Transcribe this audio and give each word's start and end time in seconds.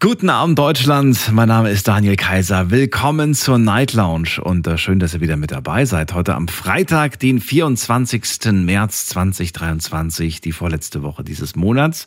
Guten 0.00 0.30
Abend 0.30 0.56
Deutschland, 0.56 1.32
mein 1.32 1.48
Name 1.48 1.70
ist 1.70 1.88
Daniel 1.88 2.14
Kaiser. 2.14 2.70
Willkommen 2.70 3.34
zur 3.34 3.58
Night 3.58 3.94
Lounge 3.94 4.40
und 4.40 4.64
äh, 4.68 4.78
schön, 4.78 5.00
dass 5.00 5.12
ihr 5.12 5.20
wieder 5.20 5.36
mit 5.36 5.50
dabei 5.50 5.86
seid. 5.86 6.14
Heute 6.14 6.36
am 6.36 6.46
Freitag, 6.46 7.18
den 7.18 7.40
24. 7.40 8.52
März 8.52 9.06
2023, 9.06 10.40
die 10.40 10.52
vorletzte 10.52 11.02
Woche 11.02 11.24
dieses 11.24 11.56
Monats. 11.56 12.06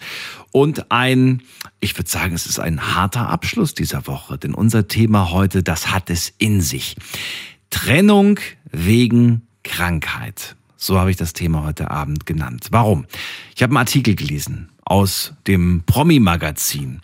Und 0.54 0.90
ein, 0.90 1.42
ich 1.82 1.98
würde 1.98 2.10
sagen, 2.10 2.34
es 2.34 2.46
ist 2.46 2.62
ein 2.62 2.96
harter 2.96 3.28
Abschluss 3.28 3.74
dieser 3.74 4.08
Woche, 4.08 4.38
denn 4.38 4.54
unser 4.54 4.88
Thema 4.88 5.32
heute, 5.32 5.62
das 5.62 5.92
hat 5.92 6.10
es 6.10 6.34
in 6.38 6.62
sich. 6.62 6.96
Trennung 7.72 8.40
wegen 8.72 9.42
Krankheit. 9.66 10.56
So 10.78 10.98
habe 10.98 11.12
ich 11.12 11.18
das 11.18 11.34
Thema 11.34 11.66
heute 11.66 11.92
Abend 11.92 12.26
genannt. 12.26 12.68
Warum? 12.72 13.06
Ich 13.54 13.62
habe 13.62 13.72
einen 13.72 13.80
Artikel 13.80 14.16
gelesen 14.16 14.70
aus 14.86 15.34
dem 15.46 15.84
Promi-Magazin. 15.86 17.02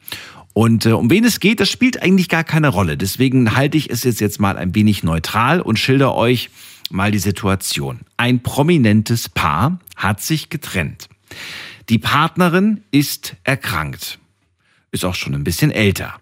Und 0.58 0.88
äh, 0.88 0.94
um 0.94 1.12
wen 1.12 1.24
es 1.24 1.40
geht, 1.40 1.60
das 1.60 1.70
spielt 1.70 2.02
eigentlich 2.02 2.30
gar 2.30 2.44
keine 2.44 2.70
Rolle. 2.70 2.98
Deswegen 2.98 3.56
halte 3.56 3.78
ich 3.78 3.92
es 3.92 4.04
jetzt, 4.04 4.20
jetzt 4.20 4.40
mal 4.40 4.58
ein 4.58 4.74
wenig 4.74 5.04
neutral 5.04 5.62
und 5.62 5.78
schilder 5.78 6.16
euch 6.16 6.50
mal 6.90 7.12
die 7.12 7.20
Situation. 7.20 8.00
Ein 8.18 8.42
prominentes 8.42 9.30
Paar 9.30 9.78
hat 9.96 10.20
sich 10.20 10.50
getrennt. 10.50 11.10
Die 11.90 12.00
Partnerin 12.00 12.82
ist 12.90 13.36
erkrankt. 13.44 14.18
Ist 14.90 15.06
auch 15.06 15.14
schon 15.14 15.36
ein 15.36 15.44
bisschen 15.44 15.70
älter. 15.70 16.16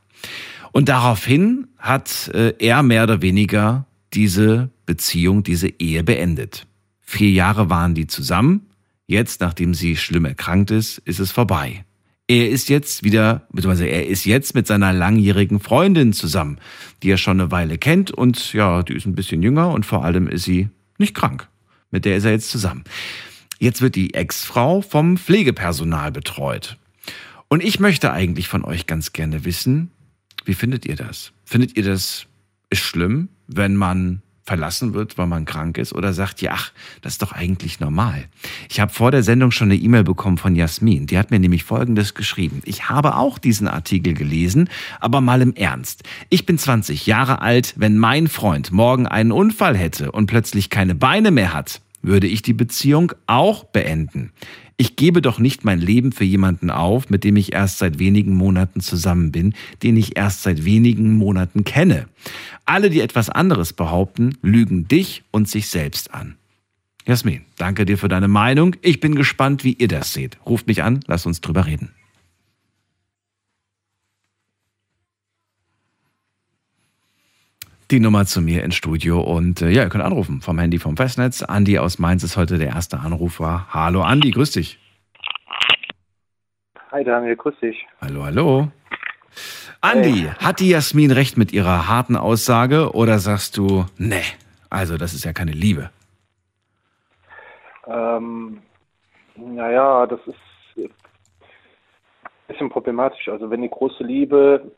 Und 0.73 0.90
daraufhin 0.90 1.70
hat 1.77 2.27
äh, 2.34 2.55
er 2.59 2.84
mehr 2.84 3.04
oder 3.04 3.21
weniger 3.21 3.85
diese 4.13 4.70
Beziehung, 4.85 5.43
diese 5.43 5.70
Ehe 5.79 6.04
beendet. 6.04 6.68
Vier 6.99 7.31
Jahre 7.31 7.70
waren 7.70 7.96
die 7.96 8.07
zusammen. 8.07 8.65
Jetzt, 9.07 9.40
nachdem 9.40 9.74
sie 9.74 9.96
schlimm 9.96 10.26
erkrankt 10.26 10.71
ist, 10.71 10.98
ist 11.05 11.20
es 11.20 11.31
vorbei. 11.31 11.85
Er 12.27 12.49
ist 12.49 12.70
jetzt 12.70 13.04
wieder, 13.04 13.48
beziehungsweise 13.51 13.85
er 13.85 14.07
ist 14.07 14.26
jetzt 14.26 14.55
mit 14.55 14.65
seiner 14.65 14.91
langjährigen 14.93 15.59
Freundin 15.59 16.12
zusammen, 16.12 16.59
die 17.04 17.12
er 17.12 17.18
schon 17.18 17.40
eine 17.40 17.51
Weile 17.51 17.77
kennt 17.77 18.09
und 18.09 18.54
ja, 18.54 18.81
die 18.81 18.93
ist 18.93 19.05
ein 19.05 19.13
bisschen 19.13 19.43
jünger 19.43 19.70
und 19.70 19.85
vor 19.85 20.04
allem 20.04 20.27
ist 20.27 20.43
sie 20.43 20.70
nicht 20.98 21.13
krank. 21.13 21.48
Mit 21.91 22.05
der 22.05 22.18
ist 22.18 22.26
er 22.26 22.31
jetzt 22.31 22.49
zusammen. 22.49 22.84
Jetzt 23.59 23.81
wird 23.81 23.96
die 23.96 24.15
Ex-Frau 24.15 24.81
vom 24.81 25.18
Pflegepersonal 25.18 26.12
betreut. 26.12 26.77
Und 27.48 27.63
ich 27.63 27.79
möchte 27.79 28.12
eigentlich 28.12 28.48
von 28.48 28.65
euch 28.65 28.87
ganz 28.87 29.13
gerne 29.13 29.46
wissen, 29.46 29.91
wie 30.46 30.55
findet 30.55 30.85
ihr 30.85 30.96
das? 30.96 31.31
Findet 31.46 31.77
ihr 31.77 31.84
das 31.84 32.26
ist 32.70 32.81
schlimm, 32.81 33.29
wenn 33.48 33.76
man 33.76 34.21
verlassen 34.46 34.93
wird, 34.93 35.18
weil 35.18 35.26
man 35.27 35.46
krank 35.46 35.77
ist 35.77 35.93
oder 35.93 36.13
sagt, 36.13 36.41
ja, 36.41 36.51
ach, 36.54 36.71
das 37.01 37.13
ist 37.13 37.21
doch 37.21 37.32
eigentlich 37.32 37.79
normal. 37.79 38.26
Ich 38.70 38.79
habe 38.79 38.93
vor 38.93 39.12
der 39.12 39.24
Sendung 39.24 39.52
schon 39.52 39.71
eine 39.71 39.79
E-Mail 39.79 40.04
bekommen 40.04 40.37
von 40.37 40.55
Jasmin. 40.55 41.07
Die 41.07 41.18
hat 41.18 41.32
mir 41.32 41.40
nämlich 41.40 41.63
Folgendes 41.63 42.13
geschrieben. 42.13 42.62
Ich 42.65 42.87
habe 42.90 43.15
auch 43.15 43.40
diesen 43.40 43.68
Artikel 43.68 44.13
gelesen, 44.13 44.70
aber 44.99 45.20
mal 45.20 45.41
im 45.41 45.55
Ernst. 45.55 46.04
Ich 46.29 46.46
bin 46.46 46.57
20 46.57 47.07
Jahre 47.07 47.41
alt. 47.41 47.74
Wenn 47.77 47.98
mein 47.98 48.27
Freund 48.27 48.71
morgen 48.71 49.07
einen 49.07 49.32
Unfall 49.32 49.76
hätte 49.76 50.12
und 50.12 50.27
plötzlich 50.27 50.70
keine 50.70 50.93
Beine 50.93 51.32
mehr 51.32 51.54
hat, 51.54 51.82
würde 52.04 52.27
ich 52.27 52.43
die 52.43 52.54
Beziehung 52.54 53.13
auch 53.26 53.63
beenden. 53.63 54.32
Ich 54.77 54.98
gebe 54.98 55.21
doch 55.21 55.40
nicht 55.40 55.63
mein 55.63 55.79
Leben 55.79 56.12
für 56.12 56.26
jemanden 56.26 56.70
auf, 56.70 57.09
mit 57.09 57.23
dem 57.23 57.37
ich 57.37 57.54
erst 57.54 57.77
seit 57.77 57.98
wenigen 57.98 58.35
Monaten 58.35 58.81
zusammen 58.81 59.31
bin, 59.31 59.54
den 59.84 59.95
ich 59.95 60.18
erst 60.18 60.43
seit 60.43 60.65
wenigen 60.65 61.15
Monaten 61.15 61.63
kenne. 61.63 62.07
Alle, 62.65 62.90
die 62.90 62.99
etwas 62.99 63.29
anderes 63.29 63.71
behaupten, 63.71 64.38
lügen 64.41 64.88
dich 64.88 65.23
und 65.31 65.47
sich 65.47 65.69
selbst 65.69 66.13
an. 66.13 66.35
Jasmin, 67.06 67.41
danke 67.58 67.86
dir 67.86 67.97
für 67.97 68.09
deine 68.09 68.28
Meinung. 68.28 68.75
Ich 68.81 69.00
bin 69.00 69.16
gespannt, 69.16 69.63
wie 69.63 69.74
ihr 69.74 69.88
das 69.88 70.12
seht. 70.12 70.38
Ruft 70.46 70.68
mich 70.68 70.84
an, 70.84 71.00
lasst 71.07 71.25
uns 71.25 71.40
drüber 71.40 71.68
reden. 71.68 71.94
Die 77.91 78.00
Nummer 78.00 78.25
zu 78.25 78.41
mir 78.41 78.63
ins 78.63 78.75
Studio 78.75 79.22
und 79.22 79.62
äh, 79.62 79.69
ja, 79.69 79.84
ihr 79.84 79.90
könnt 79.90 80.03
anrufen 80.03 80.41
vom 80.41 80.57
Handy 80.57 80.79
vom 80.79 80.97
Festnetz. 80.97 81.44
Andi 81.44 81.78
aus 81.78 82.00
Mainz 82.00 82.23
ist 82.23 82.38
heute 82.38 82.57
der 82.57 82.69
erste 82.69 83.00
Anrufer. 83.00 83.68
Hallo 83.69 84.01
Andi, 84.01 84.31
grüß 84.31 84.51
dich. 84.51 84.79
Hi 86.91 87.03
Daniel, 87.03 87.35
grüß 87.35 87.56
dich. 87.62 87.85
Hallo, 88.01 88.24
hallo. 88.24 88.72
Andi, 89.81 90.22
hey. 90.22 90.31
hat 90.40 90.59
die 90.59 90.69
Jasmin 90.69 91.12
recht 91.12 91.38
mit 91.38 91.53
ihrer 91.53 91.88
harten 91.88 92.16
Aussage 92.16 92.94
oder 92.94 93.19
sagst 93.19 93.57
du, 93.57 93.85
nee, 93.97 94.24
also 94.69 94.97
das 94.97 95.13
ist 95.13 95.25
ja 95.25 95.34
keine 95.34 95.51
Liebe? 95.51 95.91
Ähm, 97.85 98.62
naja, 99.35 100.07
das 100.07 100.19
ist 100.25 100.35
ein 100.78 100.90
bisschen 102.47 102.69
problematisch. 102.69 103.28
Also 103.28 103.51
wenn 103.51 103.62
die 103.62 103.69
große 103.69 104.03
Liebe 104.03 104.72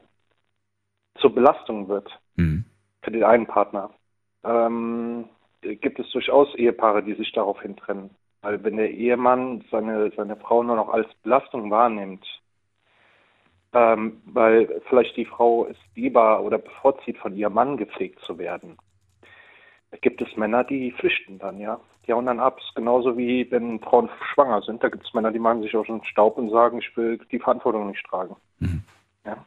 zur 1.20 1.34
Belastung 1.34 1.88
wird, 1.88 2.10
mhm 2.36 2.66
für 3.08 3.12
den 3.12 3.24
einen 3.24 3.48
Partner. 3.48 3.90
Ähm, 4.44 5.30
gibt 5.62 5.98
es 5.98 6.12
durchaus 6.12 6.54
Ehepaare, 6.56 7.02
die 7.02 7.14
sich 7.14 7.32
daraufhin 7.32 7.78
trennen. 7.78 8.10
Weil 8.42 8.62
wenn 8.66 8.76
der 8.76 8.92
Ehemann 8.92 9.64
seine, 9.72 10.12
seine 10.12 10.36
Frau 10.36 10.62
nur 10.62 10.76
noch 10.76 10.90
als 10.90 11.08
Belastung 11.24 11.72
wahrnimmt, 11.72 12.26
ähm, 13.72 14.22
weil 14.26 14.82
vielleicht 14.90 15.16
die 15.16 15.24
Frau 15.24 15.68
es 15.68 15.78
lieber 15.96 16.42
oder 16.42 16.58
bevorzieht, 16.58 17.18
von 17.18 17.34
ihrem 17.34 17.54
Mann 17.54 17.78
gepflegt 17.78 18.20
zu 18.26 18.38
werden, 18.38 18.78
gibt 20.02 20.22
es 20.22 20.36
Männer, 20.36 20.66
die 20.66 20.92
flüchten 20.92 21.40
dann, 21.40 21.60
ja. 21.60 21.80
Die 22.06 22.14
hauen 22.14 22.26
dann 22.26 22.42
ab. 22.42 22.60
Genauso 22.76 23.18
wie 23.18 23.50
wenn 23.52 23.80
Frauen 23.80 24.10
schwanger 24.34 24.62
sind. 24.62 24.84
Da 24.84 24.90
gibt 24.90 25.06
es 25.06 25.14
Männer, 25.14 25.32
die 25.32 25.40
machen 25.40 25.62
sich 25.62 25.76
auch 25.76 25.86
schon 25.86 26.04
Staub 26.04 26.38
und 26.38 26.50
sagen, 26.50 26.80
ich 26.80 26.96
will 26.98 27.20
die 27.32 27.40
Verantwortung 27.40 27.88
nicht 27.88 28.06
tragen. 28.06 28.36
Mhm. 28.60 28.84
Ja. 29.26 29.46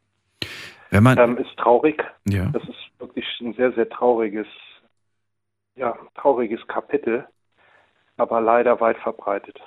Wenn 0.91 1.05
man 1.05 1.19
ähm, 1.19 1.39
ist 1.39 1.57
traurig. 1.57 2.05
Ja. 2.29 2.47
Das 2.47 2.63
ist 2.65 2.79
wirklich 2.99 3.25
ein 3.41 3.55
sehr, 3.55 3.73
sehr 3.73 3.89
trauriges, 3.89 4.47
ja, 5.77 5.97
trauriges 6.17 6.61
Kapitel, 6.67 7.27
aber 8.17 8.41
leider 8.41 8.81
weit 8.81 8.99
verbreitet. 8.99 9.59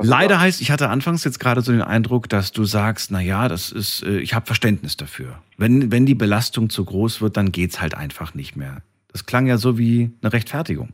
Leider 0.00 0.40
heißt, 0.40 0.60
ich 0.60 0.70
hatte 0.70 0.88
anfangs 0.88 1.24
jetzt 1.24 1.40
gerade 1.40 1.60
so 1.60 1.72
den 1.72 1.82
Eindruck, 1.82 2.28
dass 2.28 2.52
du 2.52 2.64
sagst, 2.64 3.10
na 3.10 3.20
ja, 3.20 3.48
das 3.48 3.72
ist, 3.72 4.02
äh, 4.04 4.18
ich 4.18 4.34
habe 4.34 4.46
Verständnis 4.46 4.96
dafür. 4.96 5.38
Wenn, 5.56 5.90
wenn 5.90 6.06
die 6.06 6.14
Belastung 6.14 6.70
zu 6.70 6.84
groß 6.84 7.20
wird, 7.20 7.36
dann 7.36 7.50
geht's 7.50 7.80
halt 7.80 7.96
einfach 7.96 8.34
nicht 8.34 8.56
mehr. 8.56 8.82
Das 9.10 9.26
klang 9.26 9.46
ja 9.46 9.56
so 9.56 9.78
wie 9.78 10.12
eine 10.22 10.32
Rechtfertigung. 10.32 10.90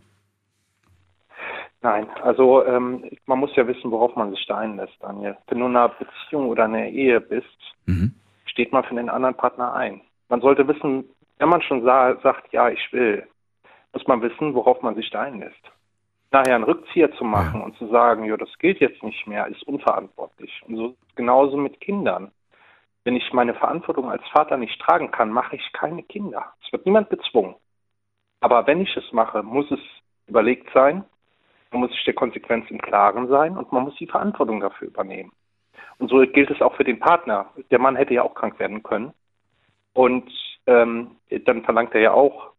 Nein, 1.82 2.06
also 2.22 2.64
ähm, 2.66 3.04
man 3.26 3.38
muss 3.38 3.56
ja 3.56 3.66
wissen, 3.66 3.90
worauf 3.90 4.14
man 4.14 4.30
sich 4.30 4.44
da 4.46 4.58
einlässt, 4.58 4.96
Daniel. 5.00 5.36
Wenn 5.48 5.58
du 5.58 5.66
in 5.66 5.76
einer 5.76 5.88
Beziehung 5.88 6.48
oder 6.48 6.66
in 6.66 6.74
einer 6.74 6.88
Ehe 6.88 7.20
bist, 7.20 7.46
mhm 7.86 8.14
steht 8.60 8.72
man 8.74 8.84
für 8.84 8.94
den 8.94 9.08
anderen 9.08 9.34
Partner 9.34 9.72
ein. 9.72 10.02
Man 10.28 10.42
sollte 10.42 10.68
wissen, 10.68 11.08
wenn 11.38 11.48
man 11.48 11.62
schon 11.62 11.82
sagt, 11.82 12.52
ja, 12.52 12.68
ich 12.68 12.92
will, 12.92 13.26
muss 13.94 14.06
man 14.06 14.20
wissen, 14.20 14.54
worauf 14.54 14.82
man 14.82 14.94
sich 14.96 15.08
da 15.08 15.22
einlässt. 15.22 15.72
Daher 16.30 16.56
einen 16.56 16.64
Rückzieher 16.64 17.10
zu 17.12 17.24
machen 17.24 17.60
ja. 17.60 17.64
und 17.64 17.78
zu 17.78 17.86
sagen, 17.88 18.24
ja, 18.24 18.36
das 18.36 18.50
gilt 18.58 18.78
jetzt 18.80 19.02
nicht 19.02 19.26
mehr, 19.26 19.46
ist 19.46 19.62
unverantwortlich. 19.62 20.62
Und 20.68 20.76
so 20.76 20.94
genauso 21.14 21.56
mit 21.56 21.80
Kindern. 21.80 22.32
Wenn 23.04 23.16
ich 23.16 23.32
meine 23.32 23.54
Verantwortung 23.54 24.10
als 24.10 24.22
Vater 24.28 24.58
nicht 24.58 24.78
tragen 24.78 25.10
kann, 25.10 25.30
mache 25.30 25.56
ich 25.56 25.72
keine 25.72 26.02
Kinder. 26.02 26.52
Es 26.62 26.70
wird 26.70 26.84
niemand 26.84 27.08
gezwungen. 27.08 27.54
Aber 28.40 28.66
wenn 28.66 28.82
ich 28.82 28.94
es 28.94 29.10
mache, 29.10 29.42
muss 29.42 29.70
es 29.70 29.80
überlegt 30.26 30.68
sein, 30.74 31.02
man 31.70 31.80
muss 31.80 31.92
sich 31.92 32.04
der 32.04 32.14
Konsequenz 32.14 32.70
im 32.70 32.78
Klaren 32.78 33.26
sein 33.28 33.56
und 33.56 33.72
man 33.72 33.84
muss 33.84 33.96
die 33.96 34.06
Verantwortung 34.06 34.60
dafür 34.60 34.88
übernehmen. 34.88 35.32
Und 36.00 36.08
so 36.08 36.18
gilt 36.26 36.50
es 36.50 36.60
auch 36.62 36.74
für 36.76 36.84
den 36.84 36.98
Partner. 36.98 37.46
Der 37.70 37.78
Mann 37.78 37.94
hätte 37.94 38.14
ja 38.14 38.22
auch 38.22 38.34
krank 38.34 38.58
werden 38.58 38.82
können. 38.82 39.12
Und 39.92 40.30
ähm, 40.66 41.12
dann 41.44 41.62
verlangt 41.62 41.94
er 41.94 42.00
ja 42.00 42.12
auch 42.12 42.52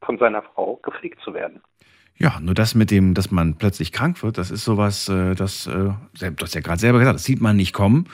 von 0.00 0.18
seiner 0.18 0.42
Frau, 0.42 0.76
gepflegt 0.82 1.20
zu 1.22 1.34
werden. 1.34 1.60
Ja, 2.16 2.38
nur 2.40 2.54
das 2.54 2.76
mit 2.76 2.92
dem, 2.92 3.14
dass 3.14 3.32
man 3.32 3.56
plötzlich 3.56 3.90
krank 3.90 4.22
wird, 4.22 4.38
das 4.38 4.52
ist 4.52 4.64
sowas, 4.64 5.08
äh, 5.08 5.34
das, 5.34 5.66
äh, 5.66 5.72
du 5.72 6.36
hast 6.40 6.54
ja 6.54 6.60
gerade 6.60 6.78
selber 6.78 7.00
gesagt, 7.00 7.16
das 7.16 7.24
sieht 7.24 7.40
man 7.40 7.56
nicht 7.56 7.72
kommen. 7.72 8.08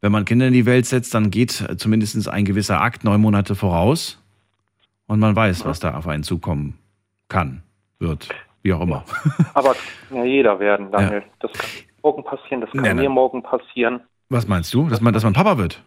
Wenn 0.00 0.10
man 0.10 0.24
Kinder 0.24 0.48
in 0.48 0.52
die 0.52 0.66
Welt 0.66 0.86
setzt, 0.86 1.14
dann 1.14 1.30
geht 1.30 1.52
zumindest 1.76 2.28
ein 2.28 2.44
gewisser 2.44 2.80
Akt 2.80 3.04
neun 3.04 3.20
Monate 3.20 3.54
voraus 3.54 4.20
und 5.06 5.20
man 5.20 5.36
weiß, 5.36 5.64
was 5.64 5.78
da 5.78 5.96
auf 5.96 6.08
einen 6.08 6.24
zukommen 6.24 6.78
kann, 7.28 7.62
wird, 8.00 8.28
wie 8.62 8.72
auch 8.72 8.80
immer. 8.80 9.04
Aber 9.54 9.76
ja, 10.10 10.24
jeder 10.24 10.58
werden, 10.58 10.90
Daniel. 10.90 11.20
Ja. 11.20 11.26
Das 11.38 11.52
kann 11.52 11.70
morgen 12.02 12.24
passieren, 12.24 12.60
das 12.60 12.70
kann 12.72 12.82
nee, 12.82 12.94
mir 12.94 13.10
morgen 13.10 13.42
passieren. 13.42 14.00
Was 14.28 14.48
meinst 14.48 14.72
du? 14.74 14.88
Dass 14.88 15.00
man, 15.00 15.12
dass 15.14 15.24
man 15.24 15.32
Papa 15.32 15.58
wird? 15.58 15.82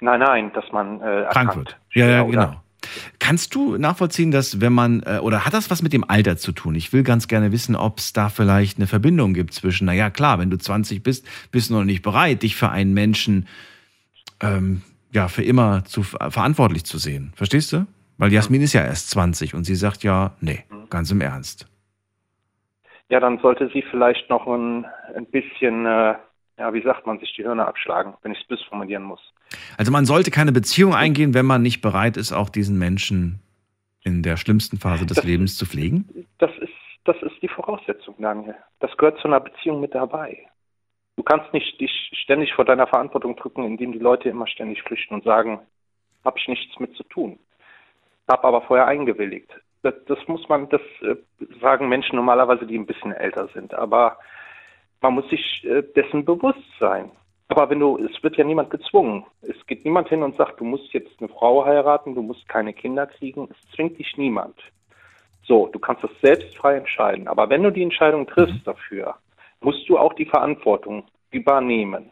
Nein, 0.00 0.20
nein, 0.20 0.52
dass 0.54 0.64
man 0.72 1.00
äh, 1.00 1.26
krank 1.30 1.56
wird. 1.56 1.76
Ja, 1.92 2.08
ja, 2.08 2.22
genau. 2.22 2.60
Kannst 3.18 3.54
du 3.54 3.76
nachvollziehen, 3.76 4.30
dass 4.30 4.60
wenn 4.60 4.72
man, 4.72 5.02
äh, 5.04 5.18
oder 5.18 5.44
hat 5.44 5.52
das 5.52 5.70
was 5.70 5.82
mit 5.82 5.92
dem 5.92 6.08
Alter 6.08 6.38
zu 6.38 6.52
tun? 6.52 6.74
Ich 6.74 6.92
will 6.92 7.02
ganz 7.02 7.28
gerne 7.28 7.52
wissen, 7.52 7.76
ob 7.76 7.98
es 7.98 8.14
da 8.14 8.30
vielleicht 8.30 8.78
eine 8.78 8.86
Verbindung 8.86 9.34
gibt 9.34 9.52
zwischen, 9.52 9.84
naja, 9.84 10.08
klar, 10.08 10.38
wenn 10.38 10.50
du 10.50 10.56
20 10.56 11.02
bist, 11.02 11.26
bist 11.52 11.68
du 11.68 11.74
noch 11.74 11.84
nicht 11.84 12.02
bereit, 12.02 12.42
dich 12.42 12.56
für 12.56 12.70
einen 12.70 12.94
Menschen 12.94 13.46
ähm, 14.40 14.82
ja, 15.12 15.28
für 15.28 15.42
immer 15.42 15.84
zu, 15.84 16.02
verantwortlich 16.02 16.84
zu 16.84 16.98
sehen. 16.98 17.32
Verstehst 17.34 17.72
du? 17.72 17.86
Weil 18.18 18.32
Jasmin 18.32 18.62
ist 18.62 18.72
ja 18.72 18.82
erst 18.82 19.10
20 19.10 19.54
und 19.54 19.64
sie 19.64 19.74
sagt 19.74 20.02
ja, 20.02 20.32
nee, 20.40 20.64
ganz 20.88 21.10
im 21.10 21.20
Ernst. 21.20 21.66
Ja, 23.08 23.18
dann 23.18 23.38
sollte 23.38 23.68
sie 23.72 23.82
vielleicht 23.90 24.30
noch 24.30 24.46
ein, 24.46 24.86
ein 25.16 25.26
bisschen, 25.26 25.86
äh, 25.86 26.14
ja, 26.60 26.74
wie 26.74 26.82
sagt 26.82 27.06
man, 27.06 27.18
sich 27.18 27.32
die 27.34 27.44
Hörner 27.44 27.66
abschlagen, 27.66 28.14
wenn 28.22 28.32
ich 28.32 28.40
es 28.40 28.46
bis 28.46 28.62
formulieren 28.62 29.02
muss. 29.02 29.20
Also 29.78 29.90
man 29.90 30.04
sollte 30.04 30.30
keine 30.30 30.52
Beziehung 30.52 30.94
eingehen, 30.94 31.32
wenn 31.32 31.46
man 31.46 31.62
nicht 31.62 31.80
bereit 31.80 32.18
ist, 32.18 32.32
auch 32.32 32.50
diesen 32.50 32.78
Menschen 32.78 33.40
in 34.04 34.22
der 34.22 34.36
schlimmsten 34.36 34.76
Phase 34.76 35.06
des 35.06 35.16
das, 35.16 35.24
Lebens 35.24 35.56
zu 35.56 35.64
pflegen? 35.64 36.26
Das 36.38 36.50
ist, 36.58 36.72
das 37.04 37.16
ist 37.22 37.40
die 37.40 37.48
Voraussetzung, 37.48 38.14
Daniel. 38.18 38.54
Das 38.78 38.94
gehört 38.98 39.18
zu 39.20 39.28
einer 39.28 39.40
Beziehung 39.40 39.80
mit 39.80 39.94
dabei. 39.94 40.46
Du 41.16 41.22
kannst 41.22 41.52
nicht 41.54 41.80
dich 41.80 41.90
ständig 42.12 42.52
vor 42.52 42.66
deiner 42.66 42.86
Verantwortung 42.86 43.36
drücken, 43.36 43.64
indem 43.64 43.92
die 43.92 43.98
Leute 43.98 44.28
immer 44.28 44.46
ständig 44.46 44.82
flüchten 44.82 45.14
und 45.14 45.24
sagen, 45.24 45.60
habe 46.24 46.38
ich 46.38 46.46
nichts 46.46 46.78
mit 46.78 46.94
zu 46.94 47.04
tun. 47.04 47.38
Habe 48.30 48.44
aber 48.44 48.62
vorher 48.62 48.86
eingewilligt. 48.86 49.50
Das, 49.82 49.94
das 50.06 50.18
muss 50.28 50.46
man, 50.50 50.68
das 50.68 50.82
äh, 51.00 51.16
sagen 51.60 51.88
Menschen 51.88 52.16
normalerweise, 52.16 52.66
die 52.66 52.78
ein 52.78 52.86
bisschen 52.86 53.12
älter 53.12 53.48
sind. 53.54 53.72
Aber 53.72 54.18
man 55.00 55.14
muss 55.14 55.28
sich 55.30 55.64
äh, 55.64 55.82
dessen 55.94 56.24
bewusst 56.24 56.58
sein. 56.78 57.10
Aber 57.48 57.68
wenn 57.68 57.80
du, 57.80 57.98
es 57.98 58.22
wird 58.22 58.36
ja 58.36 58.44
niemand 58.44 58.70
gezwungen. 58.70 59.24
Es 59.42 59.56
geht 59.66 59.84
niemand 59.84 60.08
hin 60.08 60.22
und 60.22 60.36
sagt, 60.36 60.60
du 60.60 60.64
musst 60.64 60.92
jetzt 60.92 61.10
eine 61.18 61.28
Frau 61.28 61.64
heiraten, 61.64 62.14
du 62.14 62.22
musst 62.22 62.48
keine 62.48 62.72
Kinder 62.72 63.06
kriegen. 63.06 63.48
Es 63.50 63.74
zwingt 63.74 63.98
dich 63.98 64.16
niemand. 64.16 64.56
So, 65.42 65.66
du 65.66 65.80
kannst 65.80 66.04
das 66.04 66.12
selbst 66.22 66.56
frei 66.56 66.76
entscheiden. 66.76 67.26
Aber 67.26 67.50
wenn 67.50 67.64
du 67.64 67.72
die 67.72 67.82
Entscheidung 67.82 68.26
triffst 68.26 68.54
mhm. 68.54 68.64
dafür, 68.64 69.16
musst 69.60 69.88
du 69.88 69.98
auch 69.98 70.12
die 70.12 70.26
Verantwortung 70.26 71.04
übernehmen. 71.32 72.10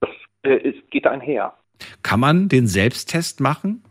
Das 0.00 0.10
äh, 0.42 0.72
geht 0.90 1.06
einher. 1.06 1.54
Kann 2.02 2.18
man 2.18 2.48
den 2.48 2.66
Selbsttest 2.66 3.40
machen? 3.40 3.84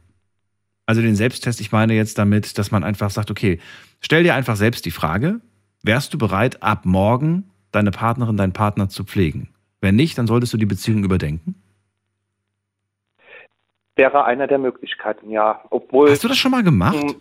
Also 0.85 1.01
den 1.01 1.15
Selbsttest, 1.15 1.61
ich 1.61 1.71
meine 1.71 1.93
jetzt 1.93 2.17
damit, 2.17 2.57
dass 2.57 2.71
man 2.71 2.83
einfach 2.83 3.11
sagt, 3.11 3.31
okay, 3.31 3.59
stell 4.01 4.23
dir 4.23 4.35
einfach 4.35 4.57
selbst 4.57 4.85
die 4.85 4.91
Frage, 4.91 5.39
wärst 5.83 6.13
du 6.13 6.17
bereit, 6.17 6.61
ab 6.61 6.85
morgen 6.85 7.49
deine 7.71 7.91
Partnerin, 7.91 8.37
deinen 8.37 8.53
Partner 8.53 8.89
zu 8.89 9.03
pflegen? 9.03 9.49
Wenn 9.81 9.95
nicht, 9.95 10.17
dann 10.17 10.27
solltest 10.27 10.53
du 10.53 10.57
die 10.57 10.65
Beziehung 10.65 11.03
überdenken? 11.03 11.55
Wäre 13.95 14.25
eine 14.25 14.47
der 14.47 14.59
Möglichkeiten, 14.59 15.29
ja. 15.29 15.61
Obwohl, 15.69 16.09
Hast 16.09 16.23
du 16.23 16.27
das 16.27 16.37
schon 16.37 16.51
mal 16.51 16.63
gemacht? 16.63 17.15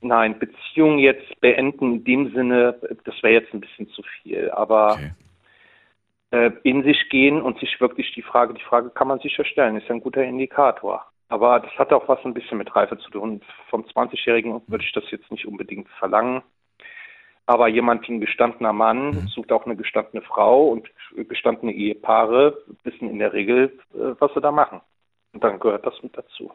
Nein, 0.00 0.38
Beziehung 0.38 0.98
jetzt 0.98 1.40
beenden 1.40 1.96
in 1.96 2.04
dem 2.04 2.32
Sinne, 2.32 2.76
das 3.04 3.22
wäre 3.22 3.34
jetzt 3.34 3.54
ein 3.54 3.60
bisschen 3.60 3.88
zu 3.90 4.02
viel. 4.02 4.50
Aber 4.50 4.94
okay. 4.94 5.12
äh, 6.30 6.50
in 6.64 6.82
sich 6.82 7.08
gehen 7.08 7.40
und 7.40 7.58
sich 7.60 7.80
wirklich 7.80 8.12
die 8.14 8.22
Frage, 8.22 8.54
die 8.54 8.64
Frage 8.64 8.90
kann 8.90 9.08
man 9.08 9.20
sicher 9.20 9.44
stellen, 9.44 9.76
ist 9.76 9.90
ein 9.90 10.00
guter 10.00 10.24
Indikator. 10.24 11.04
Aber 11.28 11.60
das 11.60 11.72
hat 11.78 11.92
auch 11.92 12.08
was 12.08 12.22
ein 12.24 12.34
bisschen 12.34 12.58
mit 12.58 12.74
Reife 12.74 12.98
zu 12.98 13.10
tun. 13.10 13.40
Vom 13.70 13.84
20-Jährigen 13.84 14.60
würde 14.66 14.84
ich 14.84 14.92
das 14.92 15.04
jetzt 15.10 15.30
nicht 15.30 15.46
unbedingt 15.46 15.88
verlangen. 15.98 16.42
Aber 17.46 17.68
jemand 17.68 18.08
wie 18.08 18.14
ein 18.14 18.20
gestandener 18.20 18.72
Mann 18.72 19.10
mhm. 19.10 19.28
sucht 19.28 19.52
auch 19.52 19.66
eine 19.66 19.76
gestandene 19.76 20.22
Frau 20.22 20.68
und 20.68 20.88
gestandene 21.28 21.72
Ehepaare 21.72 22.56
wissen 22.84 23.10
in 23.10 23.18
der 23.18 23.32
Regel, 23.32 23.78
äh, 23.94 24.14
was 24.18 24.32
sie 24.34 24.40
da 24.40 24.52
machen. 24.52 24.80
Und 25.32 25.42
dann 25.42 25.58
gehört 25.58 25.84
das 25.84 25.94
mit 26.02 26.16
dazu. 26.16 26.52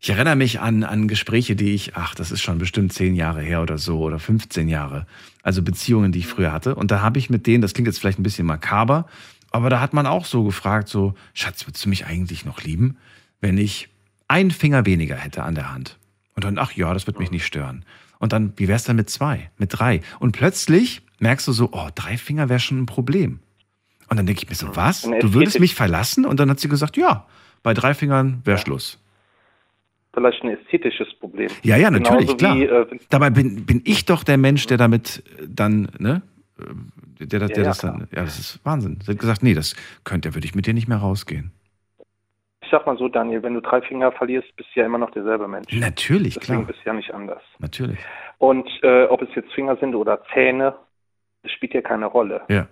Ich 0.00 0.10
erinnere 0.10 0.36
mich 0.36 0.60
an, 0.60 0.84
an 0.84 1.08
Gespräche, 1.08 1.56
die 1.56 1.74
ich, 1.74 1.96
ach, 1.96 2.14
das 2.14 2.30
ist 2.30 2.42
schon 2.42 2.58
bestimmt 2.58 2.92
zehn 2.92 3.14
Jahre 3.14 3.40
her 3.40 3.62
oder 3.62 3.78
so 3.78 4.00
oder 4.00 4.18
15 4.18 4.68
Jahre. 4.68 5.06
Also 5.42 5.62
Beziehungen, 5.62 6.12
die 6.12 6.18
ich 6.18 6.26
früher 6.26 6.52
hatte. 6.52 6.74
Und 6.74 6.90
da 6.90 7.00
habe 7.00 7.18
ich 7.18 7.30
mit 7.30 7.46
denen, 7.46 7.62
das 7.62 7.72
klingt 7.72 7.86
jetzt 7.86 8.00
vielleicht 8.00 8.18
ein 8.18 8.22
bisschen 8.22 8.46
makaber, 8.46 9.06
aber 9.50 9.70
da 9.70 9.80
hat 9.80 9.94
man 9.94 10.06
auch 10.06 10.26
so 10.26 10.44
gefragt, 10.44 10.88
so, 10.88 11.14
Schatz, 11.32 11.66
würdest 11.66 11.84
du 11.84 11.88
mich 11.88 12.04
eigentlich 12.06 12.44
noch 12.44 12.62
lieben, 12.62 12.98
wenn 13.40 13.56
ich 13.56 13.88
einen 14.28 14.50
Finger 14.50 14.84
weniger 14.84 15.14
hätte 15.14 15.42
an 15.42 15.54
der 15.54 15.72
Hand? 15.72 15.96
Und 16.34 16.44
dann, 16.44 16.58
ach 16.58 16.72
ja, 16.72 16.92
das 16.92 17.06
wird 17.06 17.18
mich 17.18 17.30
nicht 17.30 17.46
stören. 17.46 17.84
Und 18.18 18.32
dann, 18.32 18.52
wie 18.56 18.68
wär's 18.68 18.84
dann 18.84 18.96
mit 18.96 19.10
zwei, 19.10 19.50
mit 19.58 19.78
drei? 19.78 20.00
Und 20.20 20.32
plötzlich 20.32 21.02
merkst 21.18 21.46
du 21.48 21.52
so, 21.52 21.70
oh, 21.72 21.88
drei 21.94 22.16
Finger 22.16 22.48
wäre 22.48 22.60
schon 22.60 22.80
ein 22.80 22.86
Problem. 22.86 23.40
Und 24.08 24.16
dann 24.16 24.26
denke 24.26 24.42
ich 24.42 24.48
mir 24.48 24.54
so, 24.54 24.76
was? 24.76 25.02
Du 25.02 25.34
würdest 25.34 25.60
mich 25.60 25.74
verlassen? 25.74 26.26
Und 26.26 26.40
dann 26.40 26.50
hat 26.50 26.60
sie 26.60 26.68
gesagt, 26.68 26.96
ja, 26.96 27.26
bei 27.62 27.74
drei 27.74 27.94
Fingern 27.94 28.42
wäre. 28.44 28.58
Schluss. 28.58 29.00
Vielleicht 30.12 30.42
ein 30.44 30.50
ästhetisches 30.50 31.08
Problem. 31.18 31.50
Ja, 31.62 31.76
ja, 31.76 31.90
natürlich, 31.90 32.36
klar. 32.36 32.56
Wie, 32.56 32.64
äh, 32.64 32.86
Dabei 33.10 33.30
bin, 33.30 33.64
bin 33.66 33.82
ich 33.84 34.04
doch 34.04 34.22
der 34.22 34.36
Mensch, 34.36 34.66
der 34.66 34.76
damit 34.76 35.24
dann, 35.48 35.88
ne? 35.98 36.22
Äh, 36.58 37.26
der, 37.26 37.40
der, 37.40 37.48
der 37.48 37.56
ja, 37.56 37.64
das 37.64 37.78
dann, 37.78 38.06
ja, 38.12 38.22
das 38.24 38.38
ist 38.38 38.60
Wahnsinn. 38.64 38.98
Sie 39.02 39.10
hat 39.10 39.18
gesagt, 39.18 39.42
nee, 39.42 39.54
das 39.54 39.74
könnte, 40.04 40.34
würde 40.34 40.46
ich 40.46 40.54
mit 40.54 40.66
dir 40.66 40.74
nicht 40.74 40.88
mehr 40.88 40.98
rausgehen 40.98 41.52
sag 42.74 42.86
mal 42.86 42.98
so, 42.98 43.08
Daniel, 43.08 43.42
wenn 43.44 43.54
du 43.54 43.60
drei 43.60 43.80
Finger 43.82 44.10
verlierst, 44.10 44.54
bist 44.56 44.70
du 44.74 44.80
ja 44.80 44.86
immer 44.86 44.98
noch 44.98 45.10
derselbe 45.10 45.46
Mensch. 45.46 45.72
Natürlich, 45.72 46.34
Deswegen 46.34 46.64
klar. 46.64 46.66
bist 46.66 46.80
du 46.84 46.90
ja 46.90 46.94
nicht 46.94 47.14
anders. 47.14 47.42
Natürlich. 47.60 47.98
Und 48.38 48.68
äh, 48.82 49.04
ob 49.04 49.22
es 49.22 49.28
jetzt 49.36 49.52
Finger 49.52 49.76
sind 49.76 49.94
oder 49.94 50.22
Zähne, 50.32 50.74
das 51.44 51.52
spielt 51.52 51.72
ja 51.72 51.82
keine 51.82 52.06
Rolle. 52.06 52.42
Ja. 52.48 52.66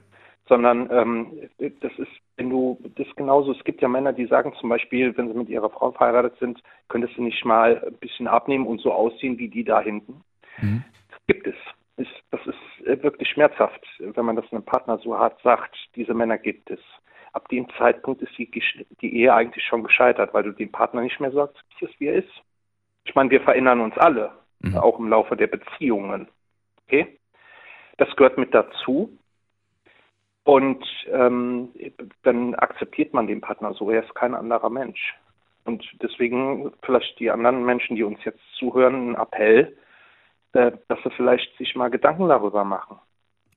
Sondern 0.49 0.91
ähm, 0.91 1.49
das 1.59 1.93
ist, 1.99 2.11
wenn 2.37 2.51
du 2.51 2.81
das 2.97 3.07
genauso, 3.15 3.53
es 3.53 3.63
gibt 3.63 3.81
ja 3.81 3.87
Männer, 3.87 4.13
die 4.13 4.27
sagen 4.27 4.53
zum 4.59 4.71
Beispiel, 4.71 5.17
wenn 5.17 5.29
sie 5.29 5.39
mit 5.39 5.49
ihrer 5.49 5.71
Frau 5.71 5.93
verheiratet 5.93 6.37
sind, 6.41 6.61
könntest 6.89 7.17
du 7.17 7.23
nicht 7.23 7.45
mal 7.45 7.81
ein 7.87 7.95
bisschen 7.99 8.27
abnehmen 8.27 8.67
und 8.67 8.81
so 8.81 8.93
aussehen 8.93 9.39
wie 9.39 9.49
die 9.49 9.63
da 9.63 9.81
hinten. 9.81 10.25
Mhm. 10.61 10.83
Das 11.11 11.21
gibt 11.29 11.47
es. 11.47 11.55
Das 12.33 12.41
ist 12.47 12.87
äh, 12.87 13.01
wirklich 13.05 13.29
schmerzhaft, 13.29 13.87
wenn 14.01 14.25
man 14.25 14.35
das 14.35 14.51
einem 14.51 14.65
Partner 14.65 14.99
so 14.99 15.17
hart 15.17 15.41
sagt. 15.43 15.77
Diese 15.95 16.13
Männer 16.13 16.39
gibt 16.39 16.71
es 16.71 16.81
ab 17.33 17.49
dem 17.49 17.67
Zeitpunkt 17.79 18.23
ist 18.23 18.37
die, 18.39 18.51
die 19.01 19.17
Ehe 19.17 19.35
eigentlich 19.35 19.65
schon 19.65 19.83
gescheitert, 19.83 20.33
weil 20.35 20.45
du 20.45 20.53
dem 20.53 20.71
Partner 20.71 21.01
nicht 21.03 21.21
mehr 21.21 21.33
sagst, 21.33 21.63
wie 21.99 22.07
er 22.07 22.17
ist. 22.17 22.33
Ich 23.05 23.15
meine, 23.15 23.31
wir 23.31 23.41
verändern 23.41 23.81
uns 23.81 23.97
alle, 23.99 24.33
mhm. 24.61 24.77
auch 24.77 24.99
im 24.99 25.09
Laufe 25.09 25.37
der 25.37 25.49
Beziehungen. 25.49 26.29
Okay? 26.87 27.19
Das 27.99 28.15
gehört 28.17 28.39
mit 28.39 28.55
dazu. 28.55 29.19
Und 30.45 30.85
ähm, 31.11 31.69
dann 32.25 32.55
akzeptiert 32.57 33.15
man 33.15 33.27
den 33.27 33.41
Partner 33.41 33.75
so, 33.75 33.91
er 33.91 34.03
ist 34.05 34.15
kein 34.15 34.35
anderer 34.35 34.71
Mensch. 34.71 35.15
Und 35.65 35.85
deswegen 36.03 36.73
vielleicht 36.83 37.19
die 37.21 37.31
anderen 37.31 37.65
Menschen, 37.65 37.95
die 37.95 38.03
uns 38.03 38.19
jetzt 38.25 38.41
zuhören, 38.59 39.11
ein 39.11 39.15
Appell, 39.15 39.77
äh, 40.53 40.73
dass 40.89 40.99
sie 41.05 41.11
vielleicht 41.11 41.57
sich 41.59 41.77
mal 41.77 41.91
Gedanken 41.91 42.29
darüber 42.29 42.65
machen. 42.65 42.99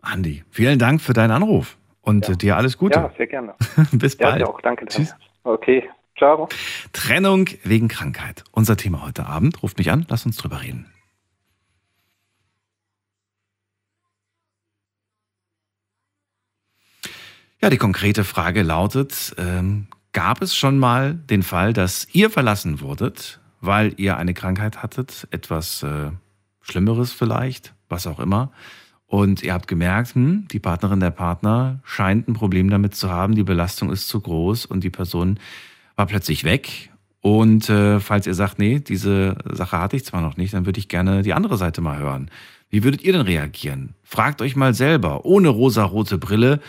Andi, 0.01 0.44
vielen 0.51 0.78
Dank 0.78 1.01
für 1.01 1.13
deinen 1.13 1.31
Anruf. 1.31 1.78
Und 2.06 2.28
ja. 2.28 2.36
dir 2.36 2.56
alles 2.56 2.78
Gute. 2.78 3.00
Ja, 3.00 3.12
sehr 3.18 3.28
gerne. 3.28 3.56
Bis 3.92 4.16
bald. 4.16 4.40
Ja, 4.40 4.48
auch. 4.48 4.62
Danke. 4.62 4.86
Tschüss. 4.86 5.16
Okay. 5.44 5.90
Ciao. 6.18 6.48
Trennung 6.94 7.50
wegen 7.64 7.88
Krankheit. 7.88 8.44
Unser 8.52 8.78
Thema 8.78 9.06
heute 9.06 9.26
Abend. 9.26 9.62
Ruft 9.64 9.78
mich 9.78 9.92
an, 9.92 10.06
lass 10.07 10.26
uns 10.26 10.38
drüber 10.38 10.62
reden. 10.62 10.85
Ja, 17.62 17.69
die 17.69 17.78
konkrete 17.78 18.24
Frage 18.24 18.62
lautet, 18.62 19.33
ähm, 19.40 19.88
gab 20.14 20.42
es 20.42 20.56
schon 20.56 20.78
mal 20.78 21.16
den 21.16 21.42
Fall, 21.42 21.74
dass 21.74 22.07
ihr 22.14 22.30
verlassen 22.30 22.80
wurdet, 22.80 23.40
weil 23.59 23.94
ihr 23.97 24.18
eine 24.18 24.35
Krankheit 24.35 24.83
hattet, 24.83 25.28
etwas 25.31 25.81
äh, 25.81 26.12
Schlimmeres 26.62 27.12
vielleicht, 27.12 27.74
was 27.90 28.06
auch 28.06 28.19
immer, 28.19 28.52
und 29.07 29.44
ihr 29.44 29.54
habt 29.54 29.68
gemerkt, 29.68 30.16
hm, 30.16 30.47
die 30.52 30.59
Partnerin 30.59 31.00
der 31.00 31.12
Partner 31.12 31.80
scheint 31.83 32.28
ein 32.28 32.33
Problem 32.33 32.69
damit 32.69 32.95
zu 32.95 33.09
haben, 33.09 33.35
die 33.35 33.44
Belastung 33.44 33.92
ist 33.92 34.07
zu 34.07 34.19
groß 34.19 34.66
und 34.66 34.83
die 34.83 34.90
Person 34.90 35.40
war 35.95 36.07
plötzlich 36.07 36.44
weg. 36.44 36.92
Und 37.21 37.69
äh, 37.69 38.00
falls 38.00 38.28
ihr 38.28 38.33
sagt, 38.33 38.59
nee, 38.59 38.80
diese 38.80 39.38
Sache 39.52 39.80
hatte 39.80 39.95
ich 39.95 40.06
zwar 40.06 40.21
noch 40.21 40.38
nicht, 40.38 40.54
dann 40.54 40.66
würde 40.66 40.80
ich 40.80 40.90
gerne 40.90 41.21
die 41.24 41.33
andere 41.33 41.57
Seite 41.57 41.81
mal 41.81 41.97
hören. 41.97 42.30
Wie 42.69 42.83
würdet 42.83 43.04
ihr 43.04 43.14
denn 43.14 43.21
reagieren? 43.21 43.95
Fragt 44.04 44.42
euch 44.42 44.56
mal 44.56 44.74
selber, 44.74 45.26
ohne 45.26 45.50
rosa-rote 45.50 46.18
Brille, 46.18 46.59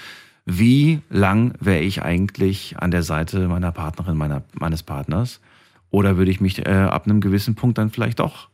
wie 0.45 1.01
lang 1.11 1.55
wäre 1.61 1.81
ich 1.81 2.03
eigentlich 2.03 2.79
an 2.79 2.91
der 2.91 3.03
Seite 3.03 3.49
meiner 3.49 3.73
Partnerin, 3.73 4.17
meiner, 4.17 4.45
meines 4.55 4.83
Partners? 4.83 5.41
Oder 5.91 6.17
würde 6.17 6.31
ich 6.31 6.41
mich 6.41 6.65
äh, 6.65 6.71
ab 6.71 7.07
einem 7.07 7.21
gewissen 7.21 7.55
Punkt 7.55 7.79
dann 7.79 7.91
vielleicht 7.91 8.21
doch 8.21 8.49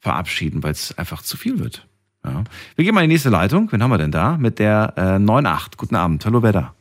verabschieden, 0.00 0.62
weil 0.62 0.72
es 0.72 0.96
einfach 0.96 1.22
zu 1.22 1.36
viel 1.36 1.58
wird? 1.58 1.86
Ja. 2.26 2.44
Wir 2.74 2.84
gehen 2.84 2.94
mal 2.94 3.04
in 3.04 3.08
die 3.08 3.14
nächste 3.14 3.30
Leitung. 3.30 3.70
Wen 3.70 3.82
haben 3.82 3.90
wir 3.90 3.98
denn 3.98 4.10
da? 4.10 4.36
Mit 4.36 4.58
der 4.58 4.92
äh, 4.96 5.00
9.8. 5.00 5.76
Guten 5.76 5.94
Abend. 5.94 6.24
Hallo, 6.26 6.42
wer 6.42 6.52
da? 6.52 6.74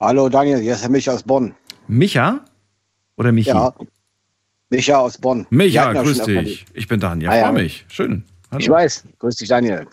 Hallo, 0.00 0.28
Daniel. 0.28 0.58
Hier 0.58 0.72
ist 0.72 0.82
Herr 0.82 0.90
Micha 0.90 1.12
aus 1.12 1.22
Bonn. 1.22 1.54
Micha? 1.88 2.40
Oder 3.16 3.32
Michi? 3.32 3.50
Ja. 3.50 3.72
Micha 4.68 4.96
aus 4.98 5.18
Bonn. 5.18 5.46
Micha, 5.50 5.92
grüß 5.92 6.22
dich. 6.24 6.66
Ich 6.74 6.88
bin 6.88 7.00
Daniel. 7.00 7.30
Ah, 7.30 7.36
ja. 7.36 7.44
freue 7.44 7.62
mich. 7.62 7.86
Schön. 7.88 8.24
Hallo. 8.50 8.60
Ich 8.60 8.68
weiß. 8.68 9.04
Grüß 9.18 9.36
dich, 9.36 9.48
Daniel. 9.48 9.86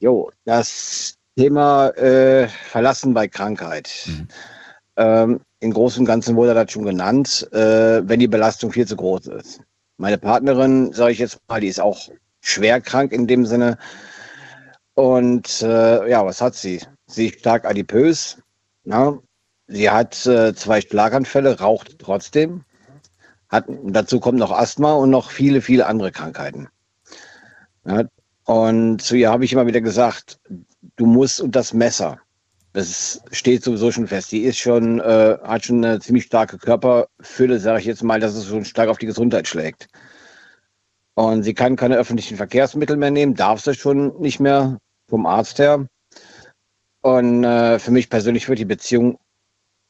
Jo, 0.00 0.30
das 0.44 1.16
Thema 1.36 1.88
äh, 1.90 2.48
Verlassen 2.48 3.14
bei 3.14 3.28
Krankheit. 3.28 3.90
Mhm. 4.06 4.28
Ähm, 4.96 5.40
Im 5.60 5.72
Großen 5.72 6.00
und 6.00 6.06
Ganzen 6.06 6.36
wurde 6.36 6.54
das 6.54 6.72
schon 6.72 6.84
genannt, 6.84 7.48
äh, 7.52 8.02
wenn 8.06 8.20
die 8.20 8.28
Belastung 8.28 8.72
viel 8.72 8.86
zu 8.86 8.96
groß 8.96 9.28
ist. 9.28 9.60
Meine 9.98 10.18
Partnerin, 10.18 10.92
sage 10.92 11.12
ich 11.12 11.18
jetzt 11.18 11.38
mal, 11.48 11.60
die 11.60 11.68
ist 11.68 11.80
auch 11.80 12.08
schwer 12.40 12.80
krank 12.80 13.12
in 13.12 13.26
dem 13.26 13.46
Sinne. 13.46 13.78
Und 14.94 15.62
äh, 15.62 16.10
ja, 16.10 16.24
was 16.24 16.40
hat 16.40 16.54
sie? 16.54 16.80
Sie 17.06 17.28
ist 17.28 17.40
stark 17.40 17.64
adipös. 17.64 18.38
Na? 18.84 19.18
sie 19.70 19.88
hat 19.88 20.26
äh, 20.26 20.54
zwei 20.54 20.80
Schlaganfälle, 20.80 21.58
raucht 21.60 21.98
trotzdem. 21.98 22.64
Hat, 23.48 23.64
dazu 23.84 24.20
kommt 24.20 24.38
noch 24.38 24.52
Asthma 24.52 24.92
und 24.92 25.10
noch 25.10 25.30
viele, 25.30 25.60
viele 25.60 25.86
andere 25.86 26.12
Krankheiten. 26.12 26.68
Ja, 27.86 28.04
und 28.44 29.00
zu 29.00 29.16
ihr 29.16 29.30
habe 29.30 29.44
ich 29.44 29.52
immer 29.52 29.66
wieder 29.66 29.80
gesagt, 29.80 30.38
du 30.96 31.06
musst 31.06 31.40
und 31.40 31.56
das 31.56 31.72
Messer, 31.72 32.18
das 32.72 33.22
steht 33.32 33.64
sowieso 33.64 33.90
schon 33.90 34.06
fest. 34.06 34.32
Die 34.32 34.42
ist 34.42 34.58
schon, 34.58 35.00
äh, 35.00 35.38
hat 35.42 35.64
schon 35.64 35.84
eine 35.84 36.00
ziemlich 36.00 36.24
starke 36.24 36.58
Körperfülle, 36.58 37.58
sage 37.58 37.80
ich 37.80 37.86
jetzt 37.86 38.02
mal, 38.02 38.20
dass 38.20 38.34
es 38.34 38.46
schon 38.46 38.64
stark 38.64 38.88
auf 38.88 38.98
die 38.98 39.06
Gesundheit 39.06 39.48
schlägt. 39.48 39.88
Und 41.20 41.42
sie 41.42 41.52
kann 41.52 41.76
keine 41.76 41.98
öffentlichen 41.98 42.38
Verkehrsmittel 42.38 42.96
mehr 42.96 43.10
nehmen, 43.10 43.34
darf 43.34 43.60
sie 43.60 43.74
schon 43.74 44.18
nicht 44.22 44.40
mehr 44.40 44.78
vom 45.06 45.26
Arzt 45.26 45.58
her. 45.58 45.86
Und 47.02 47.44
äh, 47.44 47.78
für 47.78 47.90
mich 47.90 48.08
persönlich 48.08 48.48
wird 48.48 48.58
die 48.58 48.64
Beziehung 48.64 49.18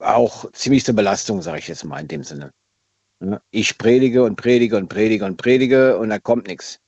auch 0.01 0.51
ziemlich 0.51 0.85
zur 0.85 0.97
Belastung, 0.97 1.41
sage 1.41 1.61
ich 1.61 1.69
jetzt 1.69 1.85
mal 1.85 2.01
in 2.01 2.09
dem 2.09 2.25
Sinne. 2.25 2.51
Ich 3.53 3.79
predige 3.79 4.25
und 4.25 4.35
predige 4.35 4.77
und 4.77 4.89
predige 4.89 5.25
und 5.25 5.37
predige 5.37 5.99
und 5.99 6.09
da 6.09 6.19
kommt 6.19 6.49
nichts. 6.49 6.81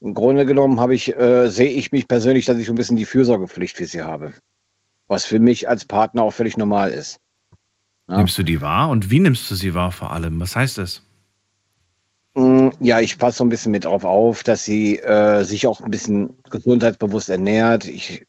Im 0.00 0.12
Grunde 0.12 0.44
genommen 0.44 0.80
habe 0.80 0.96
ich, 0.96 1.16
äh, 1.16 1.48
sehe 1.50 1.70
ich 1.70 1.92
mich 1.92 2.08
persönlich, 2.08 2.46
dass 2.46 2.58
ich 2.58 2.66
so 2.66 2.72
ein 2.72 2.76
bisschen 2.76 2.96
die 2.96 3.04
Fürsorgepflicht 3.04 3.76
für 3.76 3.86
sie 3.86 4.02
habe. 4.02 4.32
Was 5.06 5.24
für 5.24 5.38
mich 5.38 5.68
als 5.68 5.84
Partner 5.84 6.24
auch 6.24 6.32
völlig 6.32 6.56
normal 6.56 6.90
ist. 6.90 7.20
Ja. 8.08 8.16
Nimmst 8.16 8.36
du 8.38 8.42
die 8.42 8.60
wahr 8.60 8.88
und 8.88 9.12
wie 9.12 9.20
nimmst 9.20 9.48
du 9.52 9.54
sie 9.54 9.72
wahr 9.72 9.92
vor 9.92 10.12
allem? 10.12 10.40
Was 10.40 10.56
heißt 10.56 10.78
das? 10.78 11.05
Mm, 12.36 12.68
ja, 12.80 13.00
ich 13.00 13.18
passe 13.18 13.38
so 13.38 13.44
ein 13.44 13.48
bisschen 13.48 13.72
mit 13.72 13.86
drauf 13.86 14.04
auf, 14.04 14.42
dass 14.42 14.62
sie 14.62 14.98
äh, 14.98 15.42
sich 15.42 15.66
auch 15.66 15.80
ein 15.80 15.90
bisschen 15.90 16.36
gesundheitsbewusst 16.50 17.30
ernährt. 17.30 17.86
Ich 17.86 18.26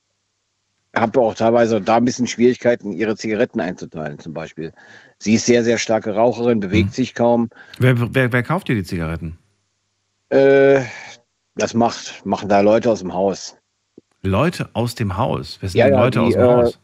habe 0.96 1.20
auch 1.20 1.36
teilweise 1.36 1.82
da 1.82 1.98
ein 1.98 2.06
bisschen 2.06 2.26
Schwierigkeiten, 2.26 2.94
ihre 2.94 3.18
Zigaretten 3.18 3.60
einzuteilen, 3.60 4.18
zum 4.18 4.34
Beispiel. 4.34 4.72
Sie 5.20 5.34
ist 5.34 5.46
sehr, 5.46 5.66
sehr 5.66 5.78
starke 5.78 6.16
Raucherin, 6.16 6.62
bewegt 6.62 6.88
hm. 6.88 6.94
sich 6.94 7.16
kaum. 7.16 7.50
Wer, 7.80 8.16
wer, 8.16 8.32
wer 8.32 8.44
kauft 8.44 8.70
dir 8.70 8.76
die 8.76 8.86
Zigaretten? 8.86 9.38
Äh, 10.30 10.84
das 11.56 11.74
macht, 11.74 12.26
machen 12.26 12.48
da 12.48 12.62
Leute 12.62 12.90
aus 12.90 13.00
dem 13.00 13.14
Haus. 13.14 13.58
Leute 14.22 14.70
aus 14.72 14.96
dem 14.96 15.18
Haus? 15.18 15.58
Wer 15.60 15.70
sind 15.70 15.80
ja, 15.80 15.90
denn 15.90 16.00
Leute 16.00 16.20
die, 16.20 16.26
aus 16.26 16.34
dem 16.34 16.42
äh, 16.42 16.46
Haus? 16.46 16.80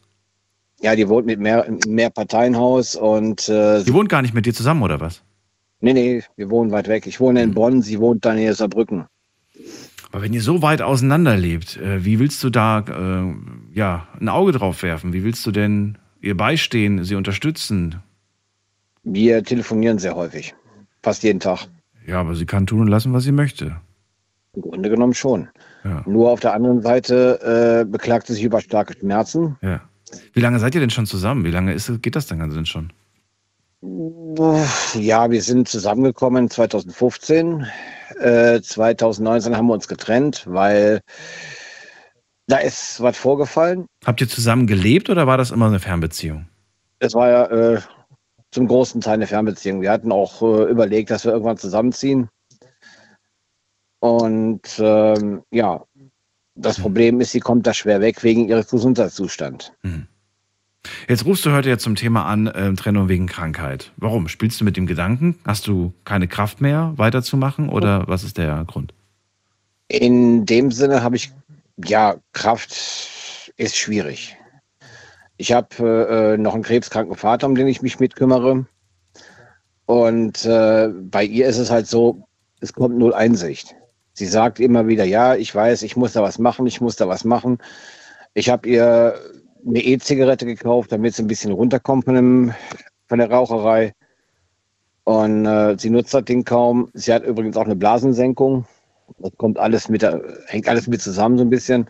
Ja, 0.82 0.94
die 0.94 1.08
wohnt 1.08 1.24
mit 1.24 1.40
mehr, 1.40 1.66
mehr 1.86 2.10
Parteienhaus 2.10 2.96
und. 2.96 3.48
Äh, 3.48 3.82
die 3.82 3.94
wohnt 3.94 4.10
gar 4.10 4.20
nicht 4.20 4.34
mit 4.34 4.44
dir 4.44 4.52
zusammen, 4.52 4.82
oder 4.82 5.00
was? 5.00 5.22
Nee, 5.84 5.92
nee, 5.92 6.22
wir 6.36 6.48
wohnen 6.48 6.70
weit 6.70 6.88
weg. 6.88 7.06
Ich 7.06 7.20
wohne 7.20 7.42
in 7.42 7.50
hm. 7.50 7.54
Bonn, 7.54 7.82
sie 7.82 8.00
wohnt 8.00 8.24
da 8.24 8.32
in 8.32 8.54
Saarbrücken. 8.54 9.04
Aber 10.10 10.22
wenn 10.22 10.32
ihr 10.32 10.40
so 10.40 10.62
weit 10.62 10.80
auseinander 10.80 11.36
lebt, 11.36 11.76
äh, 11.76 12.02
wie 12.06 12.18
willst 12.18 12.42
du 12.42 12.48
da 12.48 12.78
äh, 12.78 13.34
ja, 13.76 14.08
ein 14.18 14.30
Auge 14.30 14.52
drauf 14.52 14.82
werfen? 14.82 15.12
Wie 15.12 15.24
willst 15.24 15.44
du 15.44 15.50
denn 15.50 15.98
ihr 16.22 16.38
beistehen, 16.38 17.04
sie 17.04 17.16
unterstützen? 17.16 17.96
Wir 19.02 19.44
telefonieren 19.44 19.98
sehr 19.98 20.16
häufig. 20.16 20.54
Fast 21.02 21.22
jeden 21.22 21.40
Tag. 21.40 21.66
Ja, 22.06 22.18
aber 22.18 22.34
sie 22.34 22.46
kann 22.46 22.66
tun 22.66 22.80
und 22.80 22.88
lassen, 22.88 23.12
was 23.12 23.24
sie 23.24 23.32
möchte. 23.32 23.76
Im 24.54 24.62
Grunde 24.62 24.88
genommen 24.88 25.12
schon. 25.12 25.48
Ja. 25.84 26.02
Nur 26.06 26.30
auf 26.30 26.40
der 26.40 26.54
anderen 26.54 26.80
Seite 26.80 27.82
äh, 27.82 27.84
beklagt 27.84 28.28
sie 28.28 28.32
sich 28.32 28.44
über 28.44 28.62
starke 28.62 28.94
Schmerzen. 28.98 29.56
Ja. 29.60 29.82
Wie 30.32 30.40
lange 30.40 30.60
seid 30.60 30.74
ihr 30.74 30.80
denn 30.80 30.88
schon 30.88 31.04
zusammen? 31.04 31.44
Wie 31.44 31.50
lange 31.50 31.74
ist, 31.74 32.00
geht 32.00 32.16
das 32.16 32.26
denn 32.26 32.38
denn 32.38 32.64
schon? 32.64 32.90
Ja, 34.94 35.30
wir 35.30 35.42
sind 35.42 35.68
zusammengekommen 35.68 36.48
2015. 36.50 37.66
Äh, 38.20 38.60
2019 38.60 39.56
haben 39.56 39.66
wir 39.66 39.74
uns 39.74 39.88
getrennt, 39.88 40.44
weil 40.46 41.00
da 42.46 42.58
ist 42.58 43.00
was 43.00 43.16
vorgefallen. 43.16 43.86
Habt 44.04 44.20
ihr 44.20 44.28
zusammen 44.28 44.66
gelebt 44.66 45.10
oder 45.10 45.26
war 45.26 45.36
das 45.36 45.50
immer 45.50 45.66
eine 45.66 45.80
Fernbeziehung? 45.80 46.46
Es 46.98 47.14
war 47.14 47.28
ja 47.28 47.46
äh, 47.46 47.80
zum 48.50 48.68
großen 48.68 49.00
Teil 49.00 49.14
eine 49.14 49.26
Fernbeziehung. 49.26 49.82
Wir 49.82 49.90
hatten 49.90 50.12
auch 50.12 50.42
äh, 50.42 50.70
überlegt, 50.70 51.10
dass 51.10 51.24
wir 51.24 51.32
irgendwann 51.32 51.56
zusammenziehen. 51.58 52.28
Und 54.00 54.62
ähm, 54.78 55.42
ja, 55.50 55.84
das 56.54 56.78
Problem 56.78 57.20
ist, 57.20 57.32
sie 57.32 57.40
kommt 57.40 57.66
da 57.66 57.74
schwer 57.74 58.00
weg 58.00 58.22
wegen 58.22 58.48
ihres 58.48 58.68
Gesundheitszustands. 58.68 59.72
Mhm. 59.82 60.06
Jetzt 61.08 61.24
rufst 61.24 61.44
du 61.46 61.52
heute 61.52 61.68
ja 61.68 61.78
zum 61.78 61.94
Thema 61.94 62.24
an, 62.26 62.46
äh, 62.46 62.72
Trennung 62.74 63.08
wegen 63.08 63.26
Krankheit. 63.26 63.92
Warum? 63.96 64.28
Spielst 64.28 64.60
du 64.60 64.64
mit 64.64 64.76
dem 64.76 64.86
Gedanken? 64.86 65.38
Hast 65.46 65.66
du 65.66 65.92
keine 66.04 66.28
Kraft 66.28 66.60
mehr, 66.60 66.92
weiterzumachen 66.96 67.68
oder 67.68 68.06
was 68.06 68.24
ist 68.24 68.38
der 68.38 68.64
Grund? 68.66 68.94
In 69.88 70.46
dem 70.46 70.70
Sinne 70.70 71.02
habe 71.02 71.16
ich, 71.16 71.32
ja, 71.84 72.16
Kraft 72.32 73.52
ist 73.56 73.76
schwierig. 73.76 74.36
Ich 75.36 75.52
habe 75.52 76.34
äh, 76.34 76.36
noch 76.36 76.54
einen 76.54 76.62
krebskranken 76.62 77.16
Vater, 77.16 77.46
um 77.46 77.54
den 77.54 77.66
ich 77.66 77.82
mich 77.82 78.00
mitkümmere. 78.00 78.66
Und 79.86 80.44
äh, 80.44 80.88
bei 80.88 81.24
ihr 81.24 81.46
ist 81.46 81.58
es 81.58 81.70
halt 81.70 81.86
so, 81.86 82.26
es 82.60 82.72
kommt 82.72 82.96
null 82.96 83.12
Einsicht. 83.12 83.74
Sie 84.12 84.26
sagt 84.26 84.60
immer 84.60 84.86
wieder, 84.86 85.04
ja, 85.04 85.34
ich 85.34 85.54
weiß, 85.54 85.82
ich 85.82 85.96
muss 85.96 86.12
da 86.12 86.22
was 86.22 86.38
machen, 86.38 86.66
ich 86.66 86.80
muss 86.80 86.96
da 86.96 87.08
was 87.08 87.24
machen. 87.24 87.58
Ich 88.32 88.48
habe 88.48 88.68
ihr 88.68 89.14
eine 89.66 89.82
E-Zigarette 89.82 90.46
gekauft, 90.46 90.92
damit 90.92 91.14
sie 91.14 91.22
ein 91.22 91.28
bisschen 91.28 91.52
runterkommt 91.52 92.04
von, 92.04 92.14
dem, 92.14 92.54
von 93.06 93.18
der 93.18 93.30
Raucherei. 93.30 93.92
Und 95.04 95.46
äh, 95.46 95.76
sie 95.78 95.90
nutzt 95.90 96.14
das 96.14 96.24
Ding 96.24 96.44
kaum. 96.44 96.90
Sie 96.94 97.12
hat 97.12 97.24
übrigens 97.24 97.56
auch 97.56 97.64
eine 97.64 97.76
Blasensenkung. 97.76 98.66
Das 99.18 99.32
kommt 99.36 99.58
alles 99.58 99.88
mit, 99.88 100.02
hängt 100.46 100.68
alles 100.68 100.86
mit 100.86 101.02
zusammen 101.02 101.36
so 101.36 101.44
ein 101.44 101.50
bisschen. 101.50 101.86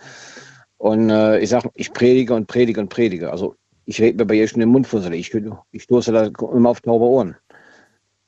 Und 0.79 1.11
äh, 1.11 1.39
ich 1.39 1.49
sage, 1.51 1.71
ich 1.75 1.93
predige 1.93 2.35
und 2.35 2.47
predige 2.47 2.81
und 2.81 2.89
predige. 2.89 3.31
Also 3.31 3.55
ich 3.87 4.01
rede 4.01 4.19
mir 4.19 4.27
bei 4.27 4.35
ihr 4.35 4.49
schon 4.49 4.61
den 4.61 4.71
Mund 4.71 4.87
fusselig. 4.87 5.35
Ich, 5.35 5.43
ich 5.73 5.83
stoße 5.83 6.13
da 6.13 6.31
immer 6.53 6.71
auf 6.71 6.81
taube 6.81 7.05
Ohren. 7.05 7.37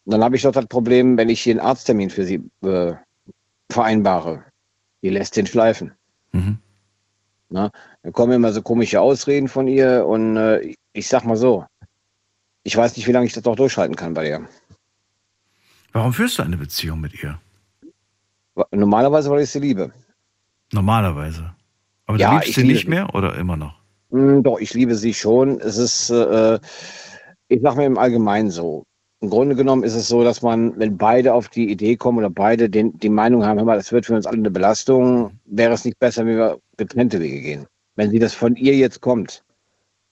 Und 0.05 0.13
dann 0.13 0.23
habe 0.23 0.37
ich 0.37 0.43
doch 0.43 0.53
das 0.53 0.67
Problem, 0.67 1.17
wenn 1.17 1.29
ich 1.29 1.41
hier 1.41 1.55
einen 1.55 1.61
Arzttermin 1.61 2.11
für 2.11 2.25
sie 2.25 2.43
äh, 2.63 2.93
vereinbare. 3.71 4.45
Die 5.03 5.11
lässt 5.11 5.37
den 5.37 5.47
schleifen. 5.47 5.93
Mhm. 6.33 6.59
Na, 7.49 7.71
dann 8.03 8.13
kommen 8.13 8.33
immer 8.33 8.53
so 8.53 8.63
komische 8.63 9.01
Ausreden 9.01 9.49
von 9.49 9.69
ihr 9.69 10.05
und 10.07 10.37
äh, 10.37 10.75
ich 10.93 11.09
sag 11.09 11.25
mal 11.25 11.37
so, 11.37 11.65
ich 12.65 12.77
weiß 12.77 12.97
nicht, 12.97 13.07
wie 13.07 13.13
lange 13.13 13.27
ich 13.27 13.33
das 13.33 13.45
noch 13.45 13.55
durchhalten 13.55 13.95
kann 13.95 14.15
bei 14.15 14.29
ihr. 14.29 14.49
Warum 15.93 16.13
führst 16.13 16.39
du 16.39 16.43
eine 16.43 16.57
Beziehung 16.57 17.01
mit 17.01 17.23
ihr? 17.23 17.41
Normalerweise, 18.73 19.31
weil 19.31 19.43
ich 19.43 19.51
sie 19.51 19.61
liebe. 19.61 19.93
Normalerweise. 20.73 21.55
Aber 22.07 22.19
ja, 22.19 22.31
du 22.31 22.37
liebst 22.37 22.55
sie 22.55 22.65
nicht 22.65 22.89
mehr 22.89 23.15
oder 23.15 23.37
immer 23.37 23.57
noch? 23.57 23.81
Hm, 24.11 24.43
doch, 24.43 24.59
ich 24.59 24.75
liebe 24.75 24.95
sie 24.95 25.15
schon. 25.15 25.61
Es 25.61 25.77
ist, 25.77 26.11
äh, 26.11 26.59
ich 27.49 27.61
sag 27.63 27.77
mir 27.77 27.87
im 27.87 27.99
Allgemeinen 27.99 28.51
so. 28.51 28.85
Im 29.21 29.31
Grunde 29.31 29.57
genommen 29.57 29.83
ist 29.83 29.95
es 29.95 30.09
so, 30.09 30.23
dass 30.23 30.43
man, 30.43 30.79
wenn 30.79 30.99
beide 30.99 31.33
auf 31.33 31.49
die 31.49 31.71
Idee 31.71 31.97
kommen 31.97 32.19
oder 32.19 32.31
beide 32.31 32.69
den, 32.69 32.99
die 32.99 33.09
Meinung 33.09 33.47
haben, 33.47 33.59
hör 33.59 33.65
mal, 33.65 33.77
das 33.77 33.91
wird 33.91 34.07
für 34.07 34.15
uns 34.15 34.27
alle 34.27 34.39
eine 34.39 34.51
Belastung, 34.51 35.39
wäre 35.47 35.73
es 35.73 35.85
nicht 35.85 35.99
besser, 35.99 36.27
wenn 36.27 36.37
wir 36.37 36.59
getrennte 36.77 37.21
Wege 37.21 37.41
gehen. 37.41 37.67
Wenn 37.95 38.11
sie 38.11 38.19
das 38.19 38.35
von 38.35 38.57
ihr 38.57 38.75
jetzt 38.75 39.01
kommt, 39.01 39.43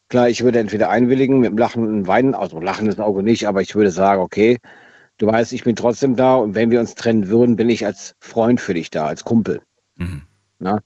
klar, 0.09 0.31
ich 0.31 0.43
würde 0.43 0.59
entweder 0.59 0.89
einwilligen 0.89 1.41
mit 1.41 1.51
dem 1.51 1.59
Lachen 1.59 1.87
und 1.87 2.07
Weinen, 2.07 2.35
also 2.35 2.61
lachendes 2.61 2.99
Auge 2.99 3.23
nicht, 3.23 3.47
aber 3.47 3.61
ich 3.61 3.75
würde 3.75 3.91
sagen, 3.91 4.23
okay, 4.23 4.59
du 5.19 5.27
weißt, 5.27 5.53
ich 5.53 5.65
bin 5.65 5.77
trotzdem 5.77 6.17
da 6.17 6.37
und 6.37 6.55
wenn 6.55 6.71
wir 6.71 6.81
uns 6.81 6.95
trennen 6.95 7.29
würden, 7.29 7.57
bin 7.57 7.69
ich 7.69 7.85
als 7.85 8.15
Freund 8.21 8.59
für 8.59 8.73
dich 8.73 8.91
da, 8.91 9.07
als 9.07 9.25
Kumpel. 9.25 9.61
Mhm. 9.97 10.23
Na? 10.59 10.81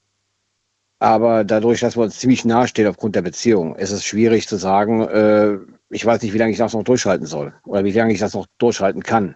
Aber 0.99 1.45
dadurch, 1.45 1.79
dass 1.79 1.95
wir 1.95 2.03
uns 2.03 2.19
ziemlich 2.19 2.43
nahestehen 2.43 2.89
aufgrund 2.89 3.15
der 3.15 3.21
Beziehung, 3.21 3.77
ist 3.77 3.91
es 3.91 4.03
schwierig 4.03 4.49
zu 4.49 4.57
sagen, 4.57 5.01
äh, 5.03 5.57
ich 5.89 6.05
weiß 6.05 6.21
nicht, 6.21 6.33
wie 6.33 6.37
lange 6.37 6.51
ich 6.51 6.57
das 6.57 6.73
noch 6.73 6.83
durchhalten 6.83 7.25
soll 7.25 7.53
oder 7.65 7.83
wie 7.83 7.91
lange 7.91 8.13
ich 8.13 8.19
das 8.19 8.33
noch 8.33 8.47
durchhalten 8.57 9.03
kann. 9.03 9.35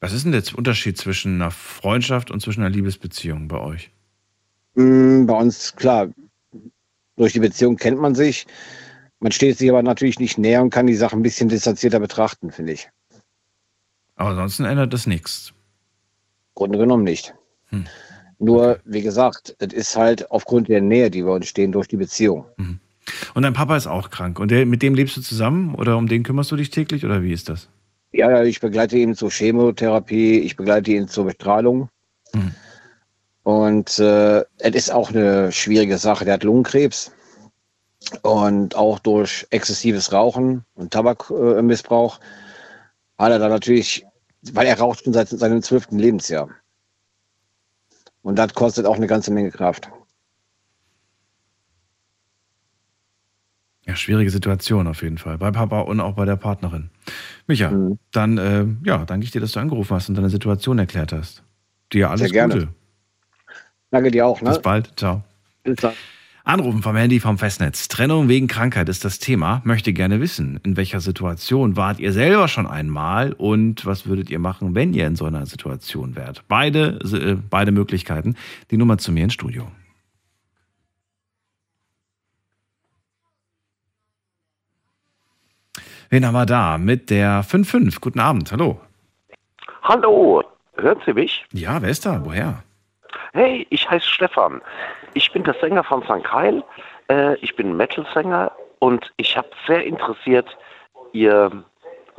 Was 0.00 0.12
ist 0.12 0.24
denn 0.24 0.32
der 0.32 0.42
Unterschied 0.56 0.96
zwischen 0.96 1.34
einer 1.34 1.50
Freundschaft 1.50 2.30
und 2.30 2.40
zwischen 2.40 2.62
einer 2.62 2.70
Liebesbeziehung 2.70 3.48
bei 3.48 3.58
euch? 3.58 3.90
Mm, 4.74 5.26
bei 5.26 5.34
uns, 5.34 5.76
klar, 5.76 6.08
durch 7.16 7.34
die 7.34 7.40
Beziehung 7.40 7.76
kennt 7.76 8.00
man 8.00 8.14
sich. 8.14 8.46
Man 9.18 9.32
steht 9.32 9.58
sich 9.58 9.68
aber 9.68 9.82
natürlich 9.82 10.18
nicht 10.18 10.38
näher 10.38 10.62
und 10.62 10.70
kann 10.70 10.86
die 10.86 10.94
Sache 10.94 11.16
ein 11.16 11.22
bisschen 11.22 11.50
distanzierter 11.50 12.00
betrachten, 12.00 12.50
finde 12.50 12.72
ich. 12.72 12.88
Aber 14.16 14.30
ansonsten 14.30 14.64
ändert 14.64 14.94
das 14.94 15.06
nichts. 15.06 15.52
Grunde 16.54 16.78
genommen 16.78 17.04
nicht. 17.04 17.34
Hm. 17.66 17.86
Nur, 18.38 18.80
wie 18.86 19.02
gesagt, 19.02 19.54
es 19.58 19.74
ist 19.74 19.96
halt 19.96 20.30
aufgrund 20.30 20.68
der 20.68 20.80
Nähe, 20.80 21.10
die 21.10 21.26
wir 21.26 21.32
uns 21.32 21.48
stehen, 21.48 21.72
durch 21.72 21.88
die 21.88 21.98
Beziehung. 21.98 22.46
Mhm. 22.56 22.80
Und 23.34 23.42
dein 23.42 23.52
Papa 23.52 23.76
ist 23.76 23.86
auch 23.86 24.10
krank. 24.10 24.38
Und 24.38 24.50
der, 24.50 24.66
mit 24.66 24.82
dem 24.82 24.94
lebst 24.94 25.16
du 25.16 25.20
zusammen 25.20 25.74
oder 25.74 25.96
um 25.96 26.08
den 26.08 26.22
kümmerst 26.22 26.50
du 26.50 26.56
dich 26.56 26.70
täglich 26.70 27.04
oder 27.04 27.22
wie 27.22 27.32
ist 27.32 27.48
das? 27.48 27.68
Ja, 28.12 28.42
ich 28.42 28.60
begleite 28.60 28.98
ihn 28.98 29.14
zur 29.14 29.30
Chemotherapie, 29.30 30.40
ich 30.40 30.56
begleite 30.56 30.90
ihn 30.92 31.08
zur 31.08 31.26
Bestrahlung. 31.26 31.88
Mhm. 32.32 32.54
Und 33.42 33.98
äh, 33.98 34.40
es 34.58 34.74
ist 34.74 34.92
auch 34.92 35.10
eine 35.10 35.52
schwierige 35.52 35.98
Sache. 35.98 36.24
Der 36.24 36.34
hat 36.34 36.44
Lungenkrebs 36.44 37.12
und 38.22 38.74
auch 38.74 38.98
durch 38.98 39.46
exzessives 39.50 40.12
Rauchen 40.12 40.64
und 40.74 40.92
Tabakmissbrauch 40.92 42.20
hat 43.18 43.32
er 43.32 43.38
dann 43.38 43.50
natürlich, 43.50 44.04
weil 44.52 44.66
er 44.66 44.78
raucht 44.78 45.04
schon 45.04 45.12
seit 45.12 45.28
seinem 45.28 45.62
zwölften 45.62 45.98
Lebensjahr. 45.98 46.48
Und 48.22 48.36
das 48.36 48.54
kostet 48.54 48.86
auch 48.86 48.96
eine 48.96 49.06
ganze 49.06 49.30
Menge 49.30 49.50
Kraft. 49.50 49.90
Ja, 53.90 53.96
schwierige 53.96 54.30
Situation 54.30 54.86
auf 54.86 55.02
jeden 55.02 55.18
Fall. 55.18 55.36
Bei 55.36 55.50
Papa 55.50 55.80
und 55.80 55.98
auch 55.98 56.14
bei 56.14 56.24
der 56.24 56.36
Partnerin. 56.36 56.90
Micha, 57.48 57.72
mhm. 57.72 57.98
dann 58.12 58.38
äh, 58.38 58.64
ja, 58.84 59.04
danke 59.04 59.24
ich 59.24 59.32
dir, 59.32 59.40
dass 59.40 59.50
du 59.50 59.58
angerufen 59.58 59.96
hast 59.96 60.08
und 60.08 60.14
deine 60.14 60.30
Situation 60.30 60.78
erklärt 60.78 61.12
hast. 61.12 61.42
Dir 61.92 62.08
alles 62.08 62.30
Sehr 62.30 62.46
Gute. 62.46 62.68
Danke 63.90 64.12
dir 64.12 64.28
auch. 64.28 64.40
Ne? 64.42 64.50
Bis 64.50 64.62
bald. 64.62 64.92
Ciao. 64.96 65.24
Bis 65.64 65.74
dann. 65.74 65.94
Anrufen 66.44 66.82
vom 66.82 66.94
Handy 66.94 67.18
vom 67.18 67.36
Festnetz. 67.36 67.88
Trennung 67.88 68.28
wegen 68.28 68.46
Krankheit 68.46 68.88
ist 68.88 69.04
das 69.04 69.18
Thema. 69.18 69.60
Möchte 69.64 69.92
gerne 69.92 70.20
wissen, 70.20 70.60
in 70.62 70.76
welcher 70.76 71.00
Situation 71.00 71.76
wart 71.76 71.98
ihr 71.98 72.12
selber 72.12 72.46
schon 72.46 72.68
einmal 72.68 73.32
und 73.32 73.86
was 73.86 74.06
würdet 74.06 74.30
ihr 74.30 74.38
machen, 74.38 74.76
wenn 74.76 74.94
ihr 74.94 75.08
in 75.08 75.16
so 75.16 75.24
einer 75.24 75.46
Situation 75.46 76.14
wärt? 76.14 76.44
Beide, 76.46 77.00
äh, 77.12 77.36
beide 77.50 77.72
Möglichkeiten. 77.72 78.36
Die 78.70 78.76
Nummer 78.76 78.98
zu 78.98 79.10
mir 79.10 79.24
ins 79.24 79.34
Studio. 79.34 79.66
Wen 86.10 86.26
haben 86.26 86.34
wir 86.34 86.44
da? 86.44 86.76
Mit 86.76 87.08
der 87.08 87.44
55. 87.44 88.00
Guten 88.00 88.18
Abend. 88.18 88.50
Hallo. 88.50 88.80
Hallo. 89.84 90.42
Hören 90.76 90.98
Sie 91.06 91.12
mich? 91.12 91.44
Ja, 91.52 91.80
wer 91.80 91.88
ist 91.88 92.04
da? 92.04 92.20
Woher? 92.24 92.64
Hey, 93.32 93.64
ich 93.70 93.88
heiße 93.88 94.08
Stefan. 94.08 94.60
Ich 95.14 95.30
bin 95.32 95.44
der 95.44 95.54
Sänger 95.60 95.84
von 95.84 96.02
St. 96.02 96.24
Keil. 96.24 96.64
Äh, 97.08 97.36
ich 97.36 97.54
bin 97.54 97.76
Metal-Sänger 97.76 98.50
und 98.80 99.12
ich 99.18 99.36
habe 99.36 99.48
sehr 99.68 99.84
interessiert 99.84 100.48
Ihr 101.12 101.50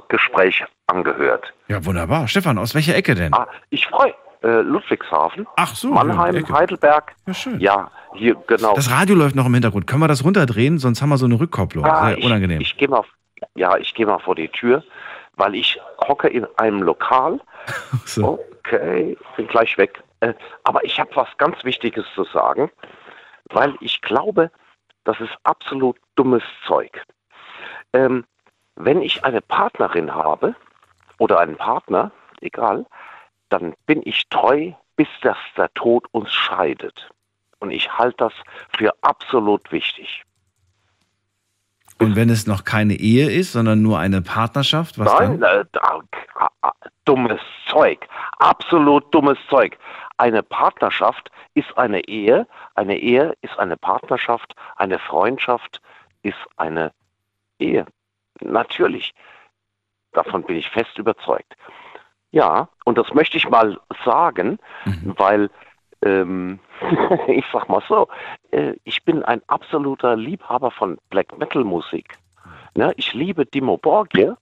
Gespräch 0.08 0.64
angehört. 0.88 1.54
Ja, 1.68 1.84
wunderbar. 1.86 2.30
Stefan, 2.30 2.58
aus 2.58 2.74
welcher 2.74 2.96
Ecke 2.96 3.14
denn? 3.16 3.34
Ah, 3.34 3.48
ich 3.72 3.88
freue 3.88 4.14
äh, 4.44 4.62
Ludwigshafen. 4.62 5.46
Ach 5.58 5.76
so. 5.76 5.90
Mannheim, 5.90 6.48
Heidelberg. 6.50 7.14
Ja, 7.28 7.34
schön. 7.34 7.60
Ja, 7.60 7.92
hier, 8.16 8.36
genau. 8.48 8.74
Das 8.74 8.90
Radio 8.90 9.16
läuft 9.16 9.36
noch 9.36 9.48
im 9.48 9.54
Hintergrund. 9.54 9.86
Können 9.86 10.02
wir 10.02 10.08
das 10.08 10.24
runterdrehen? 10.24 10.78
Sonst 10.78 11.02
haben 11.02 11.10
wir 11.10 11.18
so 11.18 11.26
eine 11.26 11.38
Rückkopplung. 11.40 11.86
Ah, 11.86 12.08
Sehr 12.08 12.18
ich, 12.20 12.26
unangenehm. 12.26 12.62
Ich 12.62 12.78
gehe 12.78 12.88
mal, 12.88 13.04
ja, 13.56 13.78
ich 13.78 13.94
gehe 13.94 14.06
mal 14.06 14.20
vor 14.20 14.36
die 14.36 14.50
Tür, 14.50 14.84
weil 15.36 15.56
ich 15.56 15.80
hocke 16.08 16.28
in 16.28 16.46
einem 16.58 16.84
Lokal. 16.84 17.40
so. 18.06 18.40
Okay, 18.60 19.18
bin 19.36 19.48
gleich 19.48 19.78
weg. 19.78 20.04
Äh, 20.20 20.34
aber 20.64 20.84
ich 20.84 21.00
habe 21.00 21.16
was 21.16 21.28
ganz 21.38 21.64
Wichtiges 21.64 22.06
zu 22.14 22.24
sagen, 22.26 22.72
weil 23.46 23.76
ich 23.82 24.02
glaube, 24.02 24.52
das 25.04 25.20
ist 25.20 25.36
absolut 25.44 25.98
dummes 26.16 26.44
Zeug. 26.68 27.04
Ähm, 27.94 28.26
wenn 28.76 29.02
ich 29.02 29.26
eine 29.26 29.42
Partnerin 29.42 30.14
habe 30.14 30.56
oder 31.18 31.40
einen 31.40 31.58
Partner, 31.58 32.12
egal, 32.42 32.86
dann 33.50 33.74
bin 33.86 34.02
ich 34.06 34.30
treu, 34.30 34.72
bis 34.96 35.08
dass 35.22 35.38
der 35.58 35.74
Tod 35.74 36.06
uns 36.12 36.32
scheidet. 36.32 37.10
Und 37.60 37.72
ich 37.72 37.98
halte 37.98 38.18
das 38.18 38.34
für 38.78 38.94
absolut 39.02 39.72
wichtig. 39.72 40.24
Und 42.02 42.16
wenn 42.16 42.30
es 42.30 42.48
noch 42.48 42.64
keine 42.64 42.96
Ehe 42.96 43.30
ist, 43.30 43.52
sondern 43.54 43.82
nur 43.82 44.00
eine 44.00 44.22
Partnerschaft, 44.22 44.98
was 44.98 45.14
Nein, 45.20 45.40
dann? 45.40 45.62
Äh, 45.62 46.70
dummes 47.06 47.42
Zeug. 47.68 48.08
Absolut 48.38 49.14
dummes 49.14 49.38
Zeug. 49.50 49.78
Eine 50.18 50.44
Partnerschaft 50.44 51.32
ist 51.54 51.78
eine 51.78 52.02
Ehe, 52.08 52.48
eine 52.76 52.98
Ehe 52.98 53.34
ist 53.42 53.58
eine 53.58 53.78
Partnerschaft, 53.78 54.56
eine 54.76 55.00
Freundschaft 55.00 55.82
ist 56.24 56.38
eine 56.58 56.92
Ehe. 57.60 57.86
Natürlich. 58.40 59.14
Davon 60.14 60.44
bin 60.44 60.58
ich 60.58 60.70
fest 60.70 60.98
überzeugt. 60.98 61.56
Ja, 62.32 62.70
und 62.86 62.98
das 62.98 63.14
möchte 63.14 63.38
ich 63.38 63.50
mal 63.50 63.80
sagen, 64.06 64.60
mhm. 64.86 65.14
weil 65.18 65.50
ähm, 66.04 66.60
ich 67.28 67.46
sag 67.52 67.70
mal 67.70 67.84
so, 67.88 68.08
äh, 68.52 68.76
ich 68.84 69.04
bin 69.04 69.24
ein 69.24 69.42
absoluter 69.48 70.16
Liebhaber 70.16 70.72
von 70.72 70.98
Black 71.10 71.38
Metal 71.38 71.64
Musik. 71.64 72.18
Ne? 72.76 72.94
Ich 72.98 73.14
liebe 73.14 73.46
Dimo 73.46 73.78
Borgir, 73.78 74.38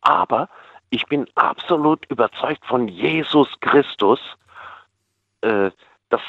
aber 0.00 0.48
ich 0.90 1.04
bin 1.06 1.26
absolut 1.34 2.04
überzeugt 2.06 2.64
von 2.64 2.88
Jesus 2.88 3.48
Christus. 3.60 4.20
Äh, 5.42 5.70
das 6.08 6.20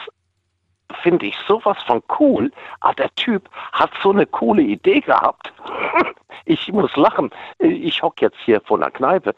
finde 1.01 1.27
ich 1.27 1.37
sowas 1.47 1.77
von 1.83 2.01
cool. 2.19 2.51
Ah, 2.81 2.93
der 2.93 3.13
Typ 3.15 3.49
hat 3.71 3.91
so 4.03 4.11
eine 4.11 4.25
coole 4.25 4.61
Idee 4.61 4.99
gehabt. 4.99 5.53
ich 6.45 6.71
muss 6.71 6.95
lachen. 6.95 7.29
Ich 7.59 8.01
hocke 8.01 8.25
jetzt 8.25 8.39
hier 8.43 8.59
vor 8.61 8.77
einer 8.77 8.91
Kneipe. 8.91 9.35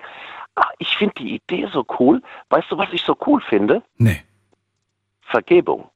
Ah, 0.56 0.70
ich 0.80 0.98
finde 0.98 1.16
die 1.16 1.36
Idee 1.36 1.68
so 1.72 1.86
cool. 2.00 2.22
Weißt 2.50 2.72
du, 2.72 2.78
was 2.78 2.92
ich 2.92 3.04
so 3.04 3.16
cool 3.26 3.42
finde? 3.42 3.84
Nee. 3.98 4.24
Vergebung. 5.22 5.91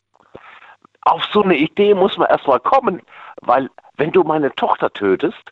Auf 1.05 1.23
so 1.31 1.43
eine 1.43 1.55
Idee 1.55 1.93
muss 1.93 2.17
man 2.17 2.29
erstmal 2.29 2.59
kommen, 2.59 3.01
weil 3.41 3.69
wenn 3.97 4.11
du 4.11 4.23
meine 4.23 4.53
Tochter 4.55 4.91
tötest, 4.91 5.51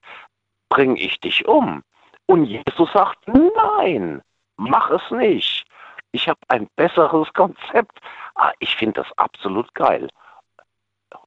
bringe 0.70 1.00
ich 1.00 1.20
dich 1.20 1.48
um. 1.48 1.84
Und 2.26 2.46
Jesus 2.46 2.92
sagt, 2.92 3.20
nein, 3.28 4.22
mach 4.58 4.89
es 4.89 5.02
nicht. 5.12 5.66
Ich 6.12 6.28
habe 6.28 6.39
ein 6.48 6.68
besseres 6.76 7.32
Konzept. 7.34 8.00
Ah, 8.36 8.52
ich 8.60 8.76
finde 8.76 9.02
das 9.02 9.18
absolut 9.18 9.74
geil. 9.76 10.08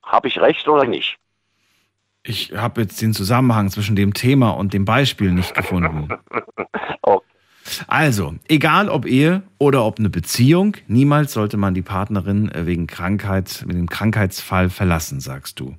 Habe 0.03 0.29
ich 0.29 0.41
recht 0.41 0.67
oder 0.69 0.85
nicht? 0.85 1.19
Ich 2.25 2.53
habe 2.53 2.81
jetzt 2.83 3.01
den 3.01 3.12
Zusammenhang 3.12 3.71
zwischen 3.71 3.95
dem 3.95 4.12
Thema 4.12 4.51
und 4.51 4.75
dem 4.75 4.85
Beispiel 4.85 5.33
nicht 5.33 5.55
gefunden. 5.55 6.09
okay. 7.03 7.36
Also, 7.87 8.35
egal 8.49 8.89
ob 8.89 9.07
Ehe 9.07 9.43
oder 9.59 9.85
ob 9.85 9.99
eine 9.99 10.11
Beziehung, 10.11 10.77
niemals 10.87 11.33
sollte 11.33 11.57
man 11.57 11.75
die 11.75 11.83
Partnerin 11.83 12.51
äh, 12.51 12.67
wegen 12.67 12.87
Krankheit, 12.87 13.65
mit 13.67 13.77
dem 13.77 13.89
Krankheitsfall 13.89 14.71
verlassen, 14.71 15.21
sagst 15.21 15.61
du. 15.61 15.75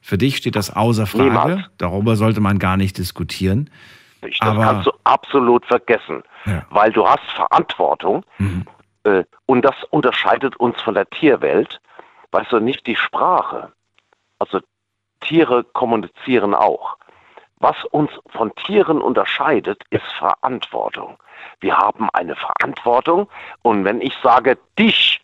Für 0.00 0.18
dich 0.18 0.36
steht 0.36 0.56
das 0.56 0.74
außer 0.74 1.06
Frage. 1.06 1.24
Niemals. 1.24 1.64
Darüber 1.78 2.16
sollte 2.16 2.40
man 2.40 2.58
gar 2.58 2.76
nicht 2.76 2.96
diskutieren. 2.98 3.70
Das 4.20 4.30
Aber, 4.40 4.64
kannst 4.64 4.86
du 4.86 4.92
absolut 5.04 5.64
vergessen, 5.66 6.22
ja. 6.46 6.64
weil 6.70 6.92
du 6.92 7.06
hast 7.06 7.24
Verantwortung 7.34 8.24
mhm. 8.38 8.64
äh, 9.04 9.24
und 9.46 9.64
das 9.64 9.76
unterscheidet 9.90 10.56
uns 10.56 10.80
von 10.82 10.94
der 10.94 11.08
Tierwelt. 11.10 11.80
Weißt 12.32 12.52
du, 12.52 12.58
nicht 12.58 12.86
die 12.86 12.96
Sprache. 12.96 13.72
Also 14.38 14.60
Tiere 15.20 15.64
kommunizieren 15.64 16.54
auch. 16.54 16.96
Was 17.58 17.76
uns 17.86 18.10
von 18.28 18.54
Tieren 18.54 19.00
unterscheidet, 19.00 19.82
ist 19.90 20.06
Verantwortung. 20.18 21.18
Wir 21.60 21.76
haben 21.76 22.08
eine 22.12 22.36
Verantwortung 22.36 23.28
und 23.62 23.84
wenn 23.84 24.00
ich 24.00 24.14
sage, 24.22 24.58
dich, 24.78 25.20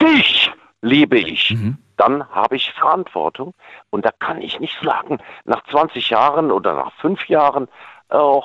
dich 0.00 0.50
liebe 0.82 1.18
ich, 1.18 1.50
mhm. 1.50 1.78
dann 1.96 2.28
habe 2.30 2.56
ich 2.56 2.72
Verantwortung 2.72 3.54
und 3.90 4.04
da 4.04 4.10
kann 4.18 4.40
ich 4.40 4.60
nicht 4.60 4.78
sagen, 4.82 5.18
nach 5.44 5.62
20 5.70 6.10
Jahren 6.10 6.50
oder 6.50 6.74
nach 6.74 6.92
fünf 7.00 7.28
Jahren, 7.28 7.68
oh, 8.10 8.42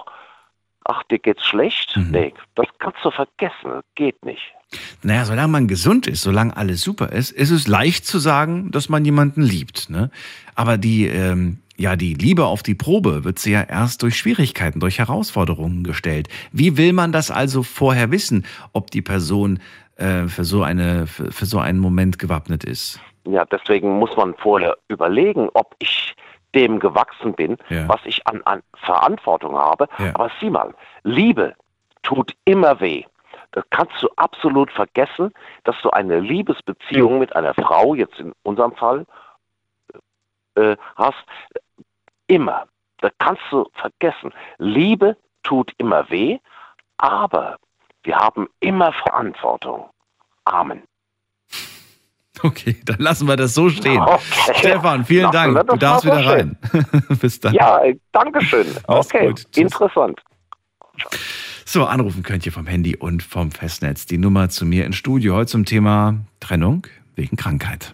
ach, 0.85 1.03
dir 1.03 1.19
geht's 1.19 1.45
schlecht. 1.45 1.95
Mhm. 1.95 2.11
Nee, 2.11 2.33
das 2.55 2.67
kannst 2.79 3.03
du 3.03 3.11
vergessen, 3.11 3.81
geht 3.95 4.23
nicht. 4.25 4.53
Naja, 5.03 5.25
solange 5.25 5.49
man 5.49 5.67
gesund 5.67 6.07
ist, 6.07 6.21
solange 6.21 6.55
alles 6.55 6.81
super 6.81 7.11
ist, 7.11 7.31
ist 7.31 7.51
es 7.51 7.67
leicht 7.67 8.05
zu 8.05 8.19
sagen, 8.19 8.71
dass 8.71 8.87
man 8.87 9.03
jemanden 9.03 9.41
liebt. 9.41 9.89
Ne? 9.89 10.11
Aber 10.55 10.77
die, 10.77 11.07
ähm, 11.07 11.60
ja, 11.81 11.95
die 11.95 12.13
Liebe 12.13 12.45
auf 12.45 12.61
die 12.61 12.75
Probe 12.75 13.23
wird 13.23 13.39
sie 13.39 13.53
ja 13.53 13.63
erst 13.63 14.03
durch 14.03 14.15
Schwierigkeiten, 14.15 14.79
durch 14.79 14.99
Herausforderungen 14.99 15.83
gestellt. 15.83 16.29
Wie 16.51 16.77
will 16.77 16.93
man 16.93 17.11
das 17.11 17.31
also 17.31 17.63
vorher 17.63 18.11
wissen, 18.11 18.45
ob 18.71 18.91
die 18.91 19.01
Person 19.01 19.59
äh, 19.95 20.27
für, 20.27 20.43
so 20.43 20.61
eine, 20.61 21.07
für, 21.07 21.31
für 21.31 21.45
so 21.45 21.57
einen 21.59 21.79
Moment 21.79 22.19
gewappnet 22.19 22.63
ist? 22.63 22.99
Ja, 23.25 23.45
deswegen 23.45 23.97
muss 23.97 24.15
man 24.15 24.35
vorher 24.35 24.77
überlegen, 24.87 25.49
ob 25.53 25.75
ich 25.79 26.15
dem 26.53 26.79
gewachsen 26.79 27.33
bin, 27.33 27.57
ja. 27.69 27.87
was 27.87 27.99
ich 28.05 28.25
an, 28.27 28.41
an 28.43 28.61
Verantwortung 28.75 29.57
habe. 29.57 29.87
Ja. 29.97 30.11
Aber 30.13 30.29
sieh 30.39 30.49
mal, 30.49 30.73
Liebe 31.03 31.55
tut 32.03 32.33
immer 32.45 32.79
weh. 32.79 33.03
Das 33.53 33.63
kannst 33.69 34.01
du 34.01 34.09
absolut 34.17 34.71
vergessen, 34.71 35.33
dass 35.63 35.75
du 35.81 35.89
eine 35.89 36.19
Liebesbeziehung 36.19 37.19
mit 37.19 37.35
einer 37.35 37.53
Frau, 37.53 37.95
jetzt 37.95 38.19
in 38.19 38.33
unserem 38.43 38.73
Fall, 38.73 39.05
äh, 40.55 40.75
hast, 40.95 41.25
immer. 42.31 42.65
Das 42.99 43.11
kannst 43.19 43.41
du 43.51 43.67
vergessen. 43.73 44.31
Liebe 44.57 45.17
tut 45.43 45.73
immer 45.77 46.09
weh, 46.09 46.37
aber 46.97 47.57
wir 48.03 48.15
haben 48.15 48.47
immer 48.59 48.93
Verantwortung. 48.93 49.89
Amen. 50.45 50.83
Okay, 52.43 52.77
dann 52.85 52.99
lassen 52.99 53.27
wir 53.27 53.35
das 53.35 53.53
so 53.53 53.69
stehen. 53.69 54.01
Okay. 54.01 54.21
Stefan, 54.55 55.05
vielen 55.05 55.31
lassen 55.31 55.53
Dank. 55.53 55.67
Du 55.67 55.75
darfst 55.75 56.05
wieder 56.05 56.25
rein. 56.25 56.57
Bis 57.21 57.39
dann. 57.39 57.53
Ja, 57.53 57.81
danke 58.11 58.41
schön. 58.41 58.65
Okay, 58.87 59.33
interessant. 59.55 60.19
So, 61.65 61.85
anrufen 61.85 62.23
könnt 62.23 62.45
ihr 62.45 62.51
vom 62.51 62.65
Handy 62.65 62.95
und 62.95 63.21
vom 63.21 63.51
Festnetz. 63.51 64.05
Die 64.05 64.17
Nummer 64.17 64.49
zu 64.49 64.65
mir 64.65 64.85
ins 64.85 64.95
Studio 64.95 65.35
heute 65.35 65.51
zum 65.51 65.65
Thema 65.65 66.15
Trennung 66.39 66.87
wegen 67.15 67.37
Krankheit. 67.37 67.93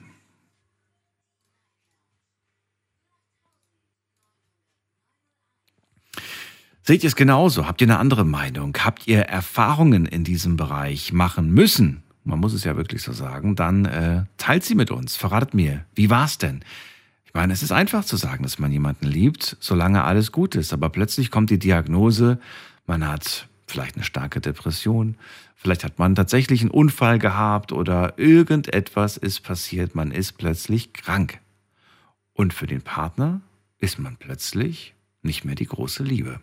Seht 6.88 7.04
ihr 7.04 7.10
es 7.10 7.17
genauso? 7.17 7.67
Habt 7.67 7.82
ihr 7.82 7.88
eine 7.88 8.00
andere 8.00 8.23
Meinung? 8.23 8.73
Habt 8.80 9.08
ihr 9.08 9.19
Erfahrungen 9.19 10.06
in 10.06 10.23
diesem 10.23 10.56
Bereich 10.56 11.12
machen 11.12 11.54
müssen? 11.54 12.02
Man 12.23 12.39
muss 12.39 12.54
es 12.54 12.63
ja 12.63 12.78
wirklich 12.78 13.02
so 13.04 13.12
sagen. 13.12 13.56
Dann 13.56 13.86
äh, 13.86 14.23
teilt 14.38 14.63
sie 14.63 14.73
mit 14.73 14.89
uns. 14.89 15.17
Verratet 15.17 15.54
mir, 15.54 15.84
wie 15.95 16.10
war 16.10 16.26
es 16.26 16.38
denn? 16.38 16.63
meine, 17.38 17.54
es 17.54 17.62
ist 17.62 17.71
einfach 17.71 18.04
zu 18.04 18.17
sagen, 18.17 18.41
dass 18.41 18.58
man 18.58 18.71
jemanden 18.71 19.06
liebt, 19.06 19.58
solange 19.60 20.04
alles 20.04 20.32
gut 20.32 20.56
ist. 20.56 20.73
Aber 20.73 20.89
plötzlich 20.89 21.30
kommt 21.30 21.52
die 21.52 21.60
Diagnose, 21.60 22.39
man 22.88 23.08
hat 23.08 23.47
vielleicht 23.67 23.95
eine 23.95 24.04
starke 24.04 24.41
Depression, 24.41 25.15
vielleicht 25.56 25.84
hat 25.84 26.00
man 26.00 26.15
tatsächlich 26.15 26.62
einen 26.62 26.71
Unfall 26.71 27.19
gehabt 27.19 27.71
oder 27.71 28.17
irgendetwas 28.17 29.17
ist 29.17 29.41
passiert, 29.41 29.93
man 29.93 30.12
ist 30.12 30.39
plötzlich 30.39 30.93
krank. 30.93 31.39
Und 32.34 32.56
für 32.56 32.65
den 32.65 32.82
Partner 32.82 33.41
ist 33.78 34.00
man 34.00 34.17
plötzlich 34.17 34.95
nicht 35.21 35.45
mehr 35.45 35.56
die 35.56 35.67
große 35.67 36.04
Liebe. 36.04 36.39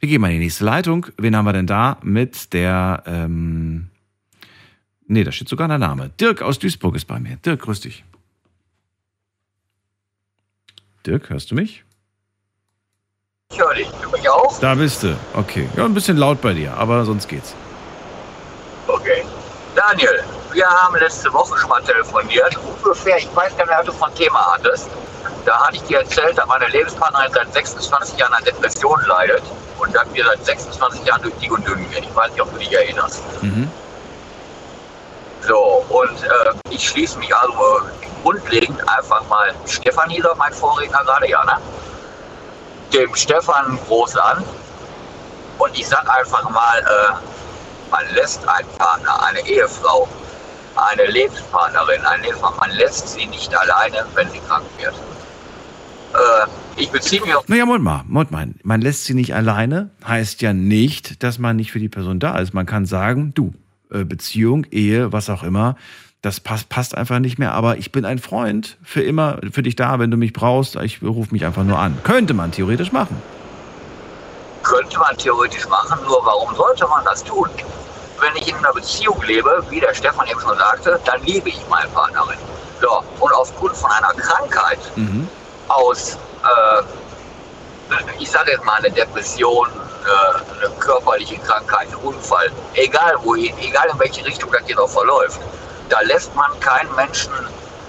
Wir 0.00 0.08
gehen 0.08 0.20
mal 0.20 0.28
in 0.28 0.38
die 0.38 0.44
nächste 0.44 0.64
Leitung. 0.64 1.06
Wen 1.18 1.36
haben 1.36 1.44
wir 1.44 1.52
denn 1.52 1.66
da 1.66 1.98
mit 2.02 2.52
der, 2.52 3.02
ähm, 3.06 3.88
nee, 5.06 5.24
da 5.24 5.32
steht 5.32 5.48
sogar 5.48 5.68
der 5.68 5.78
Name. 5.78 6.10
Dirk 6.20 6.42
aus 6.42 6.58
Duisburg 6.58 6.96
ist 6.96 7.06
bei 7.06 7.20
mir. 7.20 7.36
Dirk, 7.36 7.62
grüß 7.62 7.80
dich. 7.80 8.04
Dirk, 11.06 11.30
hörst 11.30 11.50
du 11.50 11.54
mich? 11.54 11.84
Ich 13.52 13.58
höre 13.58 13.74
dich. 13.74 13.88
Du 14.02 14.10
mich 14.10 14.28
auch? 14.28 14.58
Da 14.60 14.74
bist 14.74 15.02
du. 15.02 15.16
Okay. 15.34 15.68
Ja, 15.76 15.84
ein 15.84 15.94
bisschen 15.94 16.16
laut 16.16 16.40
bei 16.40 16.52
dir, 16.52 16.74
aber 16.74 17.04
sonst 17.04 17.28
geht's. 17.28 17.54
Okay. 18.86 19.24
Daniel, 19.74 20.22
wir 20.52 20.66
haben 20.66 20.96
letzte 20.96 21.32
Woche 21.32 21.58
schon 21.58 21.68
mal 21.68 21.82
telefoniert. 21.82 22.56
Ungefähr, 22.82 23.18
ich 23.18 23.28
weiß 23.34 23.56
gar 23.56 23.66
nicht, 23.66 23.78
was 23.78 23.86
du 23.86 23.92
von 23.92 24.14
Thema 24.14 24.52
hattest. 24.54 24.88
Da 25.44 25.66
hatte 25.66 25.76
ich 25.76 25.82
dir 25.82 26.00
erzählt, 26.00 26.36
dass 26.36 26.46
meine 26.46 26.68
Lebenspartnerin 26.68 27.32
seit 27.32 27.52
26 27.52 28.18
Jahren 28.18 28.34
an 28.34 28.44
Depressionen 28.44 29.06
leidet 29.06 29.42
und 29.78 29.94
dass 29.94 30.06
wir 30.12 30.24
seit 30.24 30.44
26 30.44 31.04
Jahren 31.04 31.22
durch 31.22 31.34
dick 31.36 31.52
und 31.52 31.66
dünn 31.66 31.90
gehen. 31.90 32.04
Ich 32.04 32.14
weiß 32.14 32.30
nicht, 32.32 32.42
ob 32.42 32.52
du 32.52 32.58
dich 32.58 32.72
erinnerst. 32.72 33.22
Mhm. 33.42 33.70
So, 35.46 35.84
und 35.88 36.22
äh, 36.22 36.28
ich 36.70 36.88
schließe 36.88 37.18
mich 37.18 37.34
also 37.34 37.80
grundlegend 38.22 38.78
einfach 38.88 39.26
mal 39.28 39.54
Stefan 39.66 40.08
Nieser, 40.08 40.34
mein 40.36 40.52
Vorredner 40.52 41.02
gerade, 41.04 41.28
ja, 41.28 41.42
ne? 41.44 41.56
Dem 42.92 43.14
Stefan 43.14 43.78
groß 43.86 44.16
an. 44.16 44.44
Und 45.58 45.78
ich 45.78 45.88
sag 45.88 46.08
einfach 46.08 46.48
mal, 46.50 46.78
äh, 46.78 47.90
man 47.90 48.14
lässt 48.14 48.46
einen 48.48 48.68
Partner, 48.78 49.24
eine 49.24 49.40
Ehefrau, 49.46 50.08
eine 50.88 51.06
Lebenspartnerin, 51.06 52.00
Lebenspartner, 52.22 52.66
man 52.66 52.76
lässt 52.76 53.08
sie 53.08 53.26
nicht 53.26 53.54
alleine, 53.54 54.06
wenn 54.14 54.28
sie 54.30 54.40
krank 54.40 54.64
wird. 54.78 54.94
Äh, 56.14 56.80
ich 56.80 56.90
beziehe 56.90 57.20
mich 57.22 57.34
auf. 57.34 57.48
Naja, 57.48 57.66
Moment 57.66 57.84
mal, 57.84 58.04
Moment 58.06 58.30
mal. 58.30 58.48
Man 58.62 58.80
lässt 58.80 59.04
sie 59.04 59.14
nicht 59.14 59.34
alleine, 59.34 59.90
heißt 60.06 60.42
ja 60.42 60.52
nicht, 60.52 61.22
dass 61.22 61.38
man 61.38 61.56
nicht 61.56 61.72
für 61.72 61.78
die 61.78 61.88
Person 61.88 62.18
da 62.18 62.38
ist. 62.38 62.54
Man 62.54 62.66
kann 62.66 62.86
sagen, 62.86 63.32
du, 63.34 63.52
äh, 63.90 64.04
Beziehung, 64.04 64.64
Ehe, 64.70 65.12
was 65.12 65.30
auch 65.30 65.42
immer, 65.42 65.76
das 66.22 66.40
passt, 66.40 66.68
passt 66.68 66.96
einfach 66.96 67.18
nicht 67.18 67.38
mehr. 67.38 67.54
Aber 67.54 67.78
ich 67.78 67.92
bin 67.92 68.04
ein 68.04 68.18
Freund 68.18 68.76
für 68.82 69.02
immer 69.02 69.38
für 69.52 69.62
dich 69.62 69.76
da, 69.76 69.98
wenn 69.98 70.10
du 70.10 70.16
mich 70.16 70.32
brauchst. 70.32 70.76
Ich 70.76 71.02
rufe 71.02 71.32
mich 71.32 71.44
einfach 71.44 71.64
nur 71.64 71.78
an. 71.78 71.98
Könnte 72.02 72.34
man 72.34 72.52
theoretisch 72.52 72.92
machen. 72.92 73.20
Könnte 74.62 74.98
man 74.98 75.16
theoretisch 75.16 75.66
machen, 75.68 75.98
nur 76.04 76.20
warum 76.24 76.54
sollte 76.54 76.86
man 76.86 77.04
das 77.04 77.24
tun? 77.24 77.48
Wenn 78.20 78.36
ich 78.36 78.48
in 78.48 78.56
einer 78.56 78.72
Beziehung 78.72 79.20
lebe, 79.22 79.64
wie 79.70 79.80
der 79.80 79.94
Stefan 79.94 80.26
eben 80.26 80.40
schon 80.40 80.56
sagte, 80.58 81.00
dann 81.04 81.22
liebe 81.22 81.48
ich 81.48 81.66
meine 81.68 81.88
Partnerin. 81.88 82.38
So, 82.80 83.02
und 83.18 83.32
aufgrund 83.32 83.76
von 83.76 83.90
einer 83.90 84.12
Krankheit 84.14 84.78
mhm. 84.96 85.28
aus, 85.68 86.16
äh, 86.42 87.94
ich 88.18 88.30
sage 88.30 88.52
jetzt 88.52 88.64
mal 88.64 88.78
eine 88.78 88.90
Depression, 88.90 89.68
äh, 89.68 90.64
eine 90.64 90.74
körperliche 90.76 91.38
Krankheit, 91.38 91.88
ein 91.88 91.94
Unfall, 91.96 92.50
egal 92.74 93.16
wohin, 93.22 93.56
egal 93.58 93.88
in 93.90 93.98
welche 93.98 94.24
Richtung 94.24 94.50
das 94.52 94.62
hier 94.66 94.76
verläuft, 94.88 95.40
da 95.88 96.00
lässt 96.02 96.34
man 96.34 96.58
keinen 96.60 96.94
Menschen 96.94 97.32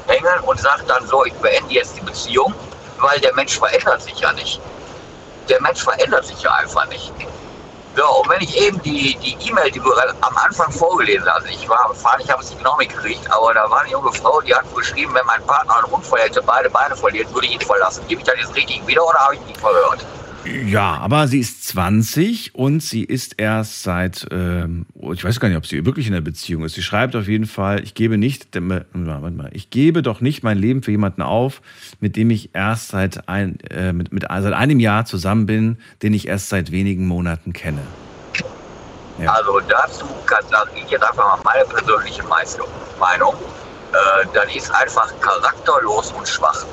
hängen 0.07 0.39
und 0.43 0.59
sagt 0.59 0.89
dann 0.89 1.05
so, 1.07 1.23
ich 1.25 1.33
beende 1.35 1.73
jetzt 1.73 1.95
die 1.95 2.01
Beziehung, 2.01 2.53
weil 2.99 3.19
der 3.19 3.33
Mensch 3.35 3.57
verändert 3.57 4.01
sich 4.01 4.19
ja 4.19 4.33
nicht. 4.33 4.59
Der 5.49 5.61
Mensch 5.61 5.83
verändert 5.83 6.25
sich 6.25 6.41
ja 6.41 6.53
einfach 6.55 6.87
nicht. 6.87 7.11
So, 7.95 8.21
und 8.21 8.29
wenn 8.29 8.41
ich 8.41 8.57
eben 8.57 8.81
die 8.83 9.17
E-Mail, 9.49 9.65
die, 9.65 9.73
die 9.73 9.79
du 9.79 9.93
am 10.21 10.37
Anfang 10.37 10.71
vorgelesen 10.71 11.27
hast, 11.29 11.45
ich 11.49 11.67
war 11.67 11.93
Fahren, 11.93 12.21
ich 12.23 12.31
habe 12.31 12.41
es 12.41 12.49
nicht 12.49 12.59
genau 12.59 12.77
mitgekriegt, 12.77 13.29
aber 13.29 13.53
da 13.53 13.69
war 13.69 13.81
eine 13.81 13.91
junge 13.91 14.13
Frau, 14.13 14.39
die 14.39 14.55
hat 14.55 14.63
geschrieben, 14.73 15.13
wenn 15.13 15.25
mein 15.25 15.45
Partner 15.45 15.75
einen 15.77 15.93
Unfall 15.93 16.21
hätte, 16.21 16.41
beide 16.41 16.69
Beine 16.69 16.95
verliert, 16.95 17.33
würde 17.33 17.47
ich 17.47 17.53
ihn 17.55 17.61
verlassen. 17.61 18.07
Gebe 18.07 18.21
ich 18.21 18.27
das 18.27 18.37
jetzt 18.39 18.55
richtig 18.55 18.85
wieder 18.87 19.05
oder 19.05 19.19
habe 19.19 19.35
ich 19.35 19.41
ihn 19.41 19.55
verhört? 19.55 20.05
Ja, 20.45 20.97
aber 20.97 21.27
sie 21.27 21.39
ist 21.39 21.67
20 21.67 22.55
und 22.55 22.81
sie 22.81 23.03
ist 23.03 23.35
erst 23.37 23.83
seit, 23.83 24.27
ähm, 24.31 24.85
ich 25.13 25.23
weiß 25.23 25.39
gar 25.39 25.49
nicht, 25.49 25.57
ob 25.57 25.67
sie 25.67 25.85
wirklich 25.85 26.07
in 26.07 26.13
der 26.13 26.21
Beziehung 26.21 26.63
ist. 26.63 26.73
Sie 26.73 26.81
schreibt 26.81 27.15
auf 27.15 27.27
jeden 27.27 27.45
Fall, 27.45 27.83
ich 27.83 27.93
gebe 27.93 28.17
nicht, 28.17 28.47
warte 28.53 29.31
mal, 29.31 29.49
ich 29.53 29.69
gebe 29.69 30.01
doch 30.01 30.19
nicht 30.19 30.43
mein 30.43 30.57
Leben 30.57 30.81
für 30.81 30.91
jemanden 30.91 31.21
auf, 31.21 31.61
mit 31.99 32.15
dem 32.15 32.31
ich 32.31 32.51
erst 32.53 32.89
seit, 32.89 33.29
ein, 33.29 33.59
äh, 33.69 33.93
mit, 33.93 34.11
mit, 34.11 34.23
seit 34.23 34.53
einem 34.53 34.79
Jahr 34.79 35.05
zusammen 35.05 35.45
bin, 35.45 35.77
den 36.01 36.13
ich 36.13 36.27
erst 36.27 36.49
seit 36.49 36.71
wenigen 36.71 37.07
Monaten 37.07 37.53
kenne. 37.53 37.81
Ja. 39.19 39.33
Also 39.33 39.59
dazu 39.59 40.05
kann 40.25 40.43
sage 40.49 40.71
ich 40.75 40.89
jetzt 40.89 41.03
einfach 41.03 41.37
mal 41.37 41.39
meine 41.43 41.65
persönliche 41.65 42.23
Meinung. 42.23 43.35
Äh, 43.93 44.25
dann 44.33 44.49
ist 44.49 44.71
einfach 44.73 45.11
charakterlos 45.19 46.11
und 46.13 46.27
schwach. 46.27 46.65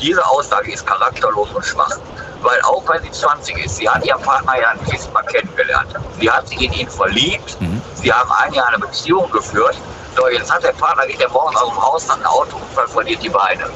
Diese 0.00 0.24
Aussage 0.24 0.72
ist 0.72 0.86
charakterlos 0.86 1.50
und 1.52 1.64
schwach. 1.64 1.98
Weil 2.42 2.60
auch 2.62 2.82
wenn 2.88 3.02
sie 3.02 3.10
20 3.10 3.64
ist, 3.64 3.76
sie 3.76 3.88
hat 3.88 4.04
ihren 4.04 4.22
Partner 4.22 4.60
ja 4.60 4.68
ein 4.68 4.78
bisschen 4.78 5.12
mal 5.12 5.22
kennengelernt. 5.22 5.94
Sie 6.20 6.30
hat 6.30 6.48
sich 6.48 6.60
in 6.60 6.72
ihn 6.72 6.88
verliebt. 6.88 7.60
Mhm. 7.60 7.82
Sie 7.94 8.12
haben 8.12 8.30
ein 8.30 8.52
Jahr 8.52 8.68
eine 8.68 8.78
Beziehung 8.78 9.30
geführt. 9.30 9.76
So, 10.16 10.28
jetzt 10.28 10.52
hat 10.52 10.62
der 10.62 10.72
Partner, 10.72 11.06
geht 11.06 11.20
der 11.20 11.28
morgens 11.30 11.60
aus 11.60 11.68
dem 11.68 11.82
Haus, 11.82 12.08
hat 12.08 12.16
einen 12.16 12.26
Autounfall, 12.26 12.88
verliert 12.88 13.22
die 13.22 13.28
Beine. 13.28 13.70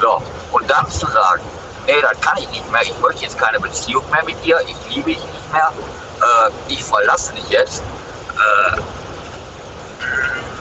So, 0.00 0.22
und 0.52 0.70
dann 0.70 0.88
zu 0.90 1.06
sagen, 1.06 1.42
nee, 1.86 2.00
das 2.00 2.20
kann 2.20 2.36
ich 2.38 2.48
nicht 2.50 2.70
mehr, 2.70 2.82
ich 2.82 2.98
möchte 2.98 3.22
jetzt 3.22 3.38
keine 3.38 3.60
Beziehung 3.60 4.04
mehr 4.10 4.24
mit 4.24 4.42
dir, 4.44 4.60
ich 4.66 4.94
liebe 4.94 5.10
dich 5.10 5.18
nicht 5.24 5.52
mehr, 5.52 5.72
äh, 6.20 6.72
ich 6.72 6.84
verlasse 6.84 7.32
dich 7.34 7.48
jetzt. 7.48 7.82
Äh, 7.82 8.80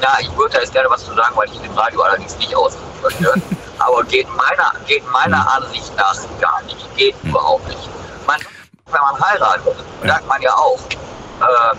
na, 0.02 0.20
ich 0.20 0.36
würde 0.38 0.56
da 0.56 0.60
jetzt 0.62 0.74
gerne 0.74 0.90
was 0.90 1.04
zu 1.04 1.14
sagen, 1.14 1.36
weil 1.36 1.48
ich 1.52 1.64
im 1.64 1.78
Radio 1.78 2.02
allerdings 2.02 2.38
nicht 2.38 2.56
ausdrücken 2.56 2.95
möchte. 3.06 3.42
Aber 3.80 4.04
geht 4.04 4.28
meiner, 4.36 4.74
geht 4.88 5.10
meiner 5.12 5.42
hm. 5.42 5.64
Ansicht 5.64 5.96
nach 5.96 6.16
gar 6.40 6.62
nicht. 6.64 6.96
Geht 6.96 7.16
hm. 7.22 7.30
überhaupt 7.30 7.68
nicht. 7.68 7.90
Man, 8.28 8.38
wenn 8.92 9.02
man 9.02 9.20
heiratet, 9.22 9.76
sagt 10.04 10.28
man 10.28 10.42
ja 10.42 10.54
auch, 10.54 10.80
äh, 11.42 11.76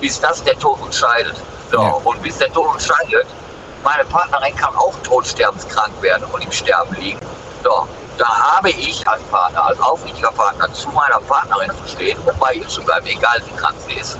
bis 0.00 0.20
das 0.20 0.42
der 0.44 0.58
Tod 0.58 0.80
uns 0.80 0.98
scheidet. 0.98 1.36
So, 1.70 1.82
ja. 1.82 1.90
Und 2.04 2.22
bis 2.22 2.38
der 2.38 2.52
Tod 2.52 2.74
uns 2.74 2.86
scheidet, 2.86 3.26
meine 3.82 4.04
Partnerin 4.04 4.54
kann 4.56 4.74
auch 4.76 4.94
todsterbenskrank 5.02 6.02
werden 6.02 6.24
und 6.32 6.44
im 6.44 6.52
Sterben 6.52 6.94
liegen. 6.96 7.20
So, 7.62 7.88
da 8.18 8.26
habe 8.26 8.70
ich 8.70 9.06
als 9.08 9.22
Partner, 9.24 9.64
als 9.64 9.80
aufrichtiger 9.80 10.32
Partner 10.32 10.72
zu 10.72 10.88
meiner 10.90 11.20
Partnerin 11.20 11.70
zu 11.82 11.88
stehen 11.88 12.18
und 12.18 12.38
bei 12.38 12.54
ihr 12.54 12.68
zu 12.68 12.82
bleiben, 12.82 13.06
egal 13.06 13.42
wie 13.46 13.56
krank 13.56 13.76
sie 13.86 13.94
ist. 13.94 14.18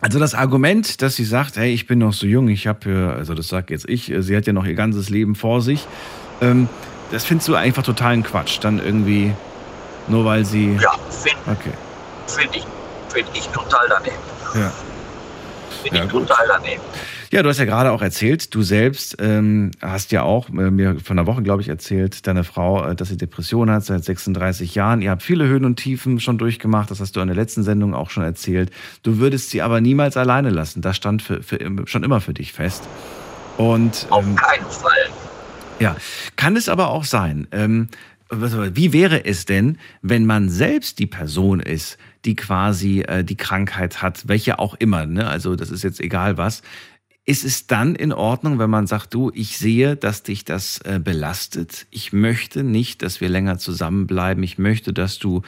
Also 0.00 0.20
das 0.20 0.34
Argument, 0.34 1.02
dass 1.02 1.16
sie 1.16 1.24
sagt, 1.24 1.56
hey, 1.56 1.72
ich 1.72 1.86
bin 1.86 1.98
noch 1.98 2.12
so 2.12 2.26
jung, 2.26 2.48
ich 2.48 2.66
habe, 2.66 3.14
also 3.16 3.34
das 3.34 3.48
sage 3.48 3.74
jetzt 3.74 3.88
ich, 3.88 4.12
sie 4.18 4.36
hat 4.36 4.46
ja 4.46 4.52
noch 4.52 4.64
ihr 4.64 4.74
ganzes 4.74 5.08
Leben 5.08 5.34
vor 5.34 5.60
sich, 5.60 5.86
ähm, 6.40 6.68
das 7.10 7.24
findest 7.24 7.48
du 7.48 7.54
einfach 7.54 7.82
totalen 7.82 8.22
Quatsch. 8.22 8.58
Dann 8.60 8.78
irgendwie, 8.78 9.32
nur 10.06 10.24
weil 10.24 10.44
sie... 10.44 10.76
Ja, 10.80 10.92
finde 11.10 11.38
okay. 11.46 11.72
find 12.26 12.56
ich, 12.56 12.64
find 13.08 13.28
ich 13.34 13.48
total 13.48 13.88
daneben. 13.88 14.16
Ja. 14.54 14.72
Finde 15.82 15.98
ja, 15.98 16.04
ich 16.04 16.10
total 16.10 16.46
daneben. 16.46 16.82
Ja, 17.30 17.42
du 17.42 17.50
hast 17.50 17.58
ja 17.58 17.66
gerade 17.66 17.92
auch 17.92 18.00
erzählt, 18.00 18.54
du 18.54 18.62
selbst 18.62 19.16
ähm, 19.20 19.70
hast 19.82 20.12
ja 20.12 20.22
auch 20.22 20.48
äh, 20.48 20.70
mir 20.70 20.98
von 20.98 21.18
einer 21.18 21.26
Woche, 21.26 21.42
glaube 21.42 21.60
ich, 21.60 21.68
erzählt, 21.68 22.26
deine 22.26 22.42
Frau, 22.42 22.86
äh, 22.86 22.94
dass 22.96 23.08
sie 23.08 23.18
Depressionen 23.18 23.74
hat 23.74 23.84
seit 23.84 24.02
36 24.02 24.74
Jahren. 24.74 25.02
Ihr 25.02 25.10
habt 25.10 25.22
viele 25.22 25.46
Höhen 25.46 25.66
und 25.66 25.76
Tiefen 25.76 26.20
schon 26.20 26.38
durchgemacht, 26.38 26.90
das 26.90 27.00
hast 27.00 27.16
du 27.16 27.20
in 27.20 27.26
der 27.26 27.36
letzten 27.36 27.64
Sendung 27.64 27.92
auch 27.92 28.08
schon 28.08 28.22
erzählt. 28.22 28.70
Du 29.02 29.18
würdest 29.18 29.50
sie 29.50 29.60
aber 29.60 29.82
niemals 29.82 30.16
alleine 30.16 30.48
lassen. 30.48 30.80
Das 30.80 30.96
stand 30.96 31.20
für, 31.20 31.42
für, 31.42 31.58
schon 31.84 32.02
immer 32.02 32.22
für 32.22 32.32
dich 32.32 32.54
fest. 32.54 32.88
Und, 33.58 34.06
ähm, 34.06 34.12
Auf 34.12 34.34
keinen 34.36 34.70
Fall. 34.70 35.10
Ja, 35.80 35.96
kann 36.36 36.56
es 36.56 36.70
aber 36.70 36.88
auch 36.88 37.04
sein. 37.04 37.46
Ähm, 37.52 37.88
wie 38.30 38.92
wäre 38.92 39.24
es 39.26 39.44
denn, 39.44 39.78
wenn 40.00 40.24
man 40.24 40.48
selbst 40.48 40.98
die 40.98 41.06
Person 41.06 41.60
ist, 41.60 41.98
die 42.24 42.36
quasi 42.36 43.00
äh, 43.00 43.22
die 43.22 43.36
Krankheit 43.36 44.02
hat, 44.02 44.28
welche 44.28 44.58
auch 44.58 44.74
immer, 44.74 45.06
ne? 45.06 45.28
also 45.28 45.56
das 45.56 45.70
ist 45.70 45.82
jetzt 45.82 46.00
egal 46.00 46.36
was, 46.36 46.62
ist 47.28 47.44
es 47.44 47.66
dann 47.66 47.94
in 47.94 48.14
Ordnung, 48.14 48.58
wenn 48.58 48.70
man 48.70 48.86
sagt, 48.86 49.12
du, 49.12 49.30
ich 49.34 49.58
sehe, 49.58 49.96
dass 49.96 50.22
dich 50.22 50.46
das 50.46 50.78
äh, 50.78 50.98
belastet. 50.98 51.86
Ich 51.90 52.14
möchte 52.14 52.62
nicht, 52.64 53.02
dass 53.02 53.20
wir 53.20 53.28
länger 53.28 53.58
zusammenbleiben. 53.58 54.42
Ich 54.42 54.56
möchte, 54.56 54.94
dass 54.94 55.18
du, 55.18 55.42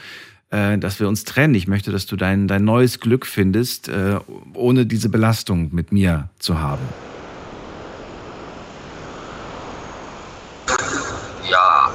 äh, 0.51 0.77
dass 0.77 0.99
wir 0.99 1.07
uns 1.07 1.23
trennen. 1.23 1.55
Ich 1.55 1.67
möchte, 1.67 1.91
dass 1.91 2.05
du 2.05 2.17
dein, 2.17 2.47
dein 2.47 2.65
neues 2.65 2.99
Glück 2.99 3.25
findest, 3.25 3.89
äh, 3.89 4.19
ohne 4.53 4.85
diese 4.85 5.09
Belastung 5.09 5.69
mit 5.73 5.91
mir 5.91 6.29
zu 6.37 6.59
haben. 6.59 6.83
Ja. 11.49 11.91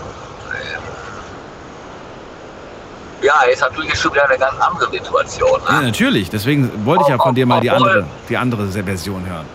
Ja, 3.22 3.34
jetzt 3.48 3.60
natürlich 3.60 3.94
schon 3.94 4.12
wieder 4.12 4.28
eine 4.28 4.36
ganz 4.36 4.58
andere 4.58 4.90
Situation. 4.90 5.60
Ne? 5.60 5.68
Ja, 5.68 5.82
natürlich. 5.82 6.28
Deswegen 6.28 6.84
wollte 6.84 7.04
ich 7.04 7.08
ja 7.08 7.18
von 7.18 7.36
dir 7.36 7.46
mal 7.46 7.60
die 7.60 7.70
andere, 7.70 8.04
die 8.28 8.36
andere 8.36 8.66
Version 8.66 9.24
hören. 9.24 9.46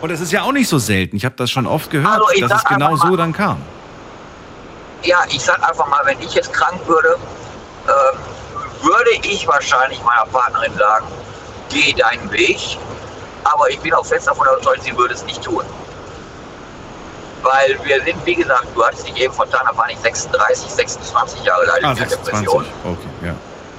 Und 0.00 0.10
es 0.10 0.20
ist 0.20 0.32
ja 0.32 0.42
auch 0.42 0.52
nicht 0.52 0.68
so 0.68 0.78
selten. 0.78 1.16
Ich 1.16 1.24
habe 1.24 1.34
das 1.36 1.50
schon 1.50 1.66
oft 1.66 1.90
gehört, 1.90 2.20
also 2.28 2.48
dass 2.48 2.62
es 2.62 2.64
genau 2.68 2.96
so 2.96 3.16
dann 3.16 3.32
kam. 3.32 3.62
ja, 5.02 5.18
ich 5.28 5.42
sag 5.42 5.62
einfach 5.66 5.86
mal, 5.86 6.00
wenn 6.04 6.20
ich 6.20 6.34
jetzt 6.34 6.52
krank 6.52 6.80
würde, 6.86 7.16
äh, 7.86 8.84
würde 8.84 9.10
ich 9.22 9.46
wahrscheinlich 9.46 10.02
meiner 10.02 10.26
Partnerin 10.26 10.76
sagen, 10.76 11.06
geh 11.70 11.92
deinen 11.92 12.30
Weg. 12.30 12.58
Aber 13.44 13.70
ich 13.70 13.78
bin 13.80 13.94
auch 13.94 14.04
fest 14.04 14.26
davon 14.26 14.46
überzeugt, 14.46 14.82
sie 14.82 14.96
würde 14.96 15.14
es 15.14 15.24
nicht 15.24 15.42
tun. 15.42 15.64
Weil 17.42 17.78
wir 17.84 18.02
sind, 18.02 18.24
wie 18.26 18.34
gesagt, 18.34 18.66
du 18.74 18.84
hattest 18.84 19.06
dich 19.06 19.16
eben 19.16 19.32
vertan, 19.32 19.60
da 19.70 19.76
war 19.76 19.88
ich 19.88 19.98
36, 19.98 20.68
26 20.68 21.44
Jahre 21.44 21.72
alt 21.72 21.84
ah, 21.84 21.90
in 21.92 21.96
der 21.96 22.06
Depression. 22.06 22.66
Okay, 22.84 23.26
ja. 23.26 23.34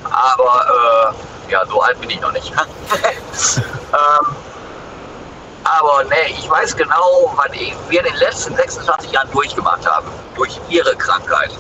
Aber 0.10 1.14
äh, 1.48 1.52
ja, 1.52 1.66
so 1.66 1.82
alt 1.82 2.00
bin 2.00 2.10
ich 2.10 2.22
noch 2.22 2.32
nicht. 2.32 2.52
ähm, 3.58 4.36
aber 5.68 6.04
nee, 6.06 6.34
ich 6.38 6.50
weiß 6.50 6.76
genau, 6.76 7.34
was 7.36 7.52
wir 7.52 8.00
in 8.00 8.06
den 8.06 8.16
letzten 8.16 8.56
26 8.56 9.12
Jahren 9.12 9.30
durchgemacht 9.32 9.86
haben. 9.86 10.08
Durch 10.36 10.60
ihre 10.70 10.96
Krankheit. 10.96 11.52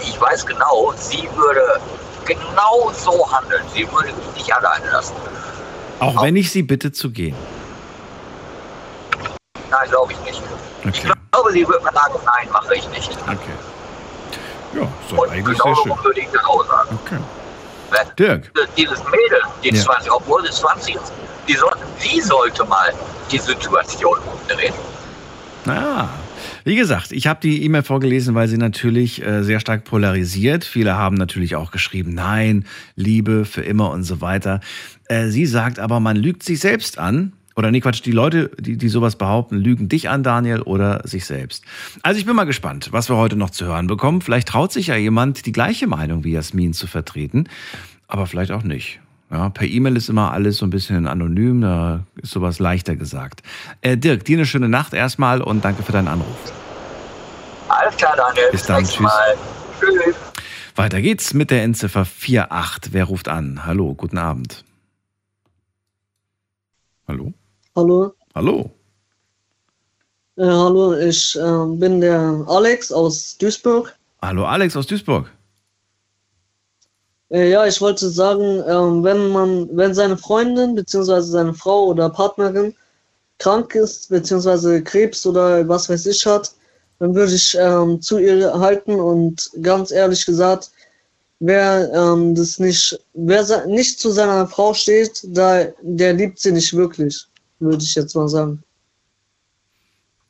Ich 0.00 0.20
weiß 0.20 0.46
genau, 0.46 0.92
sie 0.96 1.28
würde 1.34 1.80
genau 2.24 2.90
so 2.92 3.30
handeln. 3.32 3.62
Sie 3.72 3.90
würde 3.92 4.12
mich 4.12 4.36
nicht 4.36 4.54
alleine 4.54 4.90
lassen. 4.90 5.14
Auch, 6.00 6.16
Auch 6.16 6.22
wenn 6.22 6.36
ich 6.36 6.50
sie 6.50 6.62
bitte 6.62 6.92
zu 6.92 7.10
gehen? 7.10 7.36
Nein, 9.70 9.90
glaube 9.90 10.12
ich 10.12 10.20
nicht. 10.20 10.42
Okay. 10.80 10.90
Ich 10.92 11.02
glaube, 11.02 11.52
sie 11.52 11.66
würde 11.66 11.84
mir 11.84 11.92
sagen, 11.92 12.14
nein, 12.24 12.48
mache 12.52 12.74
ich 12.74 12.88
nicht. 12.90 13.10
Okay. 13.22 13.36
Ja, 14.74 14.88
so 15.08 15.22
Und 15.22 15.30
eigentlich 15.30 15.58
genau 15.58 15.74
sehr 15.74 15.82
schön. 15.94 16.04
würde 16.04 16.20
ich 16.20 16.28
auch 16.46 16.66
sagen. 16.66 16.98
Okay. 17.04 17.18
Dirk. 18.18 18.50
Dieses 18.76 18.98
Mädel, 19.04 19.40
die 19.62 19.74
ja. 19.74 19.82
20, 19.82 20.10
obwohl 20.10 20.44
sie 20.44 20.50
20 20.52 20.96
ist, 20.96 21.12
die 21.48 21.54
sollten, 21.54 21.84
sie 21.98 22.20
sollte 22.20 22.64
mal 22.64 22.92
die 23.30 23.38
Situation 23.38 24.18
umdrehen. 24.18 24.74
Ah, 25.66 26.08
wie 26.64 26.76
gesagt, 26.76 27.12
ich 27.12 27.26
habe 27.26 27.40
die 27.42 27.62
E-Mail 27.64 27.82
vorgelesen, 27.82 28.34
weil 28.34 28.48
sie 28.48 28.58
natürlich 28.58 29.24
äh, 29.24 29.42
sehr 29.42 29.60
stark 29.60 29.84
polarisiert. 29.84 30.64
Viele 30.64 30.96
haben 30.96 31.16
natürlich 31.16 31.56
auch 31.56 31.70
geschrieben, 31.70 32.14
nein, 32.14 32.64
Liebe 32.96 33.44
für 33.44 33.62
immer 33.62 33.90
und 33.90 34.04
so 34.04 34.20
weiter. 34.20 34.60
Äh, 35.08 35.28
sie 35.28 35.46
sagt 35.46 35.78
aber, 35.78 36.00
man 36.00 36.16
lügt 36.16 36.42
sich 36.42 36.60
selbst 36.60 36.98
an. 36.98 37.32
Oder 37.56 37.70
nee, 37.70 37.80
Quatsch, 37.80 38.02
die 38.04 38.12
Leute, 38.12 38.50
die, 38.58 38.76
die 38.76 38.88
sowas 38.88 39.16
behaupten, 39.16 39.56
lügen 39.56 39.88
dich 39.88 40.08
an, 40.08 40.22
Daniel, 40.22 40.62
oder 40.62 41.06
sich 41.06 41.24
selbst. 41.24 41.64
Also 42.02 42.18
ich 42.18 42.26
bin 42.26 42.34
mal 42.34 42.44
gespannt, 42.44 42.88
was 42.90 43.08
wir 43.08 43.16
heute 43.16 43.36
noch 43.36 43.50
zu 43.50 43.64
hören 43.66 43.86
bekommen. 43.86 44.22
Vielleicht 44.22 44.48
traut 44.48 44.72
sich 44.72 44.88
ja 44.88 44.96
jemand, 44.96 45.46
die 45.46 45.52
gleiche 45.52 45.86
Meinung 45.86 46.24
wie 46.24 46.32
Jasmin 46.32 46.72
zu 46.72 46.88
vertreten, 46.88 47.48
aber 48.08 48.26
vielleicht 48.26 48.50
auch 48.50 48.64
nicht. 48.64 49.00
Ja, 49.34 49.48
per 49.48 49.66
E-Mail 49.66 49.96
ist 49.96 50.08
immer 50.08 50.30
alles 50.30 50.58
so 50.58 50.66
ein 50.66 50.70
bisschen 50.70 51.08
anonym, 51.08 51.60
da 51.60 52.06
ist 52.22 52.30
sowas 52.30 52.60
leichter 52.60 52.94
gesagt. 52.94 53.42
Äh, 53.80 53.96
Dirk, 53.96 54.24
dir 54.24 54.36
eine 54.36 54.46
schöne 54.46 54.68
Nacht 54.68 54.94
erstmal 54.94 55.42
und 55.42 55.64
danke 55.64 55.82
für 55.82 55.90
deinen 55.90 56.06
Anruf. 56.06 56.36
Alles 57.66 57.96
klar, 57.96 58.14
Daniel. 58.16 58.48
Bis 58.52 58.62
dann, 58.62 58.84
tschüss. 58.84 59.00
Mal. 59.00 59.34
Tschüss. 59.80 60.14
Weiter 60.76 61.02
geht's 61.02 61.34
mit 61.34 61.50
der 61.50 61.64
Endziffer 61.64 62.02
48. 62.02 62.92
Wer 62.92 63.04
ruft 63.06 63.26
an? 63.26 63.66
Hallo, 63.66 63.94
guten 63.94 64.18
Abend. 64.18 64.64
Hallo? 67.08 67.32
Hallo. 67.74 68.14
Hallo. 68.36 68.70
Äh, 70.36 70.44
hallo, 70.44 70.94
ich 70.94 71.36
äh, 71.36 71.76
bin 71.76 72.00
der 72.00 72.44
Alex 72.46 72.92
aus 72.92 73.36
Duisburg. 73.38 73.96
Hallo, 74.22 74.44
Alex 74.44 74.76
aus 74.76 74.86
Duisburg. 74.86 75.28
Äh, 77.34 77.50
ja, 77.50 77.66
ich 77.66 77.80
wollte 77.80 78.08
sagen, 78.08 78.62
ähm, 78.68 79.02
wenn 79.02 79.28
man, 79.30 79.68
wenn 79.76 79.92
seine 79.92 80.16
Freundin 80.16 80.76
bzw. 80.76 81.20
seine 81.20 81.52
Frau 81.52 81.86
oder 81.86 82.08
Partnerin 82.08 82.72
krank 83.38 83.74
ist 83.74 84.08
bzw. 84.08 84.80
Krebs 84.82 85.26
oder 85.26 85.68
was 85.68 85.88
weiß 85.88 86.06
ich 86.06 86.24
hat, 86.24 86.52
dann 87.00 87.12
würde 87.12 87.34
ich 87.34 87.56
ähm, 87.58 88.00
zu 88.00 88.18
ihr 88.18 88.52
halten 88.56 88.94
und 88.94 89.50
ganz 89.62 89.90
ehrlich 89.90 90.24
gesagt, 90.24 90.70
wer 91.40 91.92
ähm, 91.92 92.36
das 92.36 92.60
nicht, 92.60 92.96
wer 93.14 93.66
nicht 93.66 93.98
zu 93.98 94.10
seiner 94.10 94.46
Frau 94.46 94.72
steht, 94.72 95.20
da, 95.24 95.64
der 95.82 96.12
liebt 96.12 96.38
sie 96.38 96.52
nicht 96.52 96.72
wirklich, 96.76 97.26
würde 97.58 97.82
ich 97.82 97.96
jetzt 97.96 98.14
mal 98.14 98.28
sagen. 98.28 98.62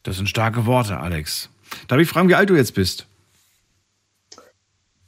Das 0.04 0.16
sind 0.16 0.28
starke 0.30 0.64
Worte, 0.64 0.96
Alex. 0.96 1.50
Darf 1.88 2.00
ich 2.00 2.08
fragen, 2.08 2.30
wie 2.30 2.34
alt 2.34 2.48
du 2.48 2.54
jetzt 2.54 2.74
bist? 2.74 3.06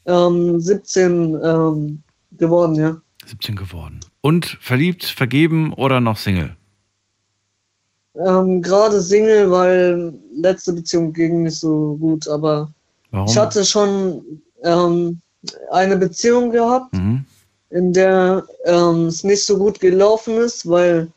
Ähm, 0.06 0.60
17 0.60 1.38
ähm, 1.42 2.02
geworden, 2.38 2.74
ja. 2.76 2.96
17 3.26 3.56
geworden. 3.56 4.00
Und 4.20 4.46
verliebt, 4.60 5.04
vergeben 5.04 5.72
oder 5.72 6.00
noch 6.00 6.16
Single? 6.16 6.56
Ähm, 8.14 8.62
Gerade 8.62 9.00
Single, 9.00 9.50
weil 9.50 10.14
letzte 10.34 10.72
Beziehung 10.72 11.12
ging 11.12 11.42
nicht 11.42 11.58
so 11.58 11.96
gut, 11.96 12.26
aber 12.28 12.72
Warum? 13.10 13.28
ich 13.28 13.36
hatte 13.36 13.64
schon 13.64 14.22
ähm, 14.62 15.20
eine 15.70 15.96
Beziehung 15.96 16.50
gehabt, 16.50 16.92
mhm. 16.94 17.24
in 17.70 17.92
der 17.92 18.44
ähm, 18.64 19.06
es 19.06 19.22
nicht 19.22 19.44
so 19.44 19.58
gut 19.58 19.80
gelaufen 19.80 20.38
ist, 20.38 20.68
weil 20.68 21.08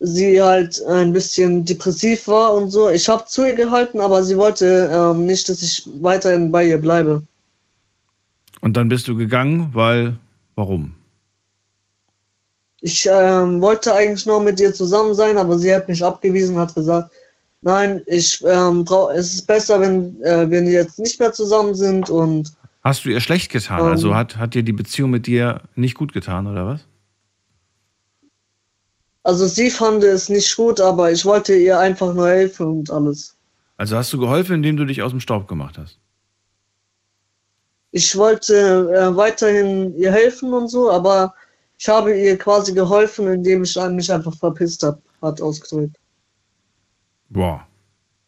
sie 0.00 0.42
halt 0.42 0.82
ein 0.86 1.12
bisschen 1.12 1.64
depressiv 1.64 2.26
war 2.26 2.54
und 2.54 2.70
so. 2.70 2.88
Ich 2.88 3.08
habe 3.08 3.26
zu 3.26 3.46
ihr 3.46 3.54
gehalten, 3.54 4.00
aber 4.00 4.24
sie 4.24 4.36
wollte 4.36 4.90
ähm, 4.92 5.26
nicht, 5.26 5.48
dass 5.48 5.62
ich 5.62 5.86
weiterhin 6.00 6.50
bei 6.50 6.66
ihr 6.66 6.78
bleibe. 6.78 7.22
Und 8.60 8.76
dann 8.76 8.88
bist 8.88 9.08
du 9.08 9.16
gegangen, 9.16 9.70
weil, 9.72 10.16
warum? 10.54 10.94
Ich 12.82 13.08
ähm, 13.10 13.60
wollte 13.60 13.94
eigentlich 13.94 14.26
noch 14.26 14.42
mit 14.42 14.58
dir 14.58 14.72
zusammen 14.72 15.14
sein, 15.14 15.36
aber 15.36 15.58
sie 15.58 15.74
hat 15.74 15.88
mich 15.88 16.02
abgewiesen, 16.04 16.56
hat 16.56 16.74
gesagt, 16.74 17.10
nein, 17.60 18.02
ich 18.06 18.42
ähm, 18.46 18.84
brauch, 18.84 19.10
es 19.10 19.34
ist 19.34 19.46
besser, 19.46 19.80
wenn 19.80 20.22
äh, 20.22 20.50
wir 20.50 20.62
jetzt 20.62 20.98
nicht 20.98 21.20
mehr 21.20 21.32
zusammen 21.32 21.74
sind 21.74 22.08
und. 22.08 22.52
Hast 22.82 23.04
du 23.04 23.10
ihr 23.10 23.20
schlecht 23.20 23.50
getan? 23.52 23.80
Also 23.80 23.86
ähm, 23.86 23.92
also 23.92 24.14
hat, 24.14 24.36
hat 24.36 24.54
dir 24.54 24.62
die 24.62 24.72
Beziehung 24.72 25.10
mit 25.10 25.26
dir 25.26 25.62
nicht 25.74 25.94
gut 25.94 26.12
getan, 26.12 26.46
oder 26.46 26.66
was? 26.66 26.80
Also 29.22 29.46
sie 29.46 29.70
fand 29.70 30.02
es 30.02 30.30
nicht 30.30 30.56
gut, 30.56 30.80
aber 30.80 31.12
ich 31.12 31.26
wollte 31.26 31.54
ihr 31.54 31.78
einfach 31.78 32.14
nur 32.14 32.28
helfen 32.28 32.66
und 32.66 32.90
alles. 32.90 33.36
Also 33.76 33.96
hast 33.96 34.12
du 34.12 34.18
geholfen, 34.18 34.56
indem 34.56 34.78
du 34.78 34.86
dich 34.86 35.02
aus 35.02 35.10
dem 35.10 35.20
Staub 35.20 35.46
gemacht 35.46 35.76
hast? 35.76 35.98
Ich 37.92 38.16
wollte 38.16 38.54
äh, 38.92 39.16
weiterhin 39.16 39.94
ihr 39.96 40.12
helfen 40.12 40.52
und 40.52 40.68
so, 40.68 40.90
aber 40.90 41.34
ich 41.78 41.88
habe 41.88 42.16
ihr 42.16 42.36
quasi 42.38 42.72
geholfen, 42.72 43.26
indem 43.26 43.64
ich 43.64 43.76
mich 43.76 44.12
einfach 44.12 44.36
verpisst 44.36 44.82
habe, 44.82 45.00
hat 45.22 45.40
ausgedrückt. 45.40 45.96
Boah. 47.30 47.66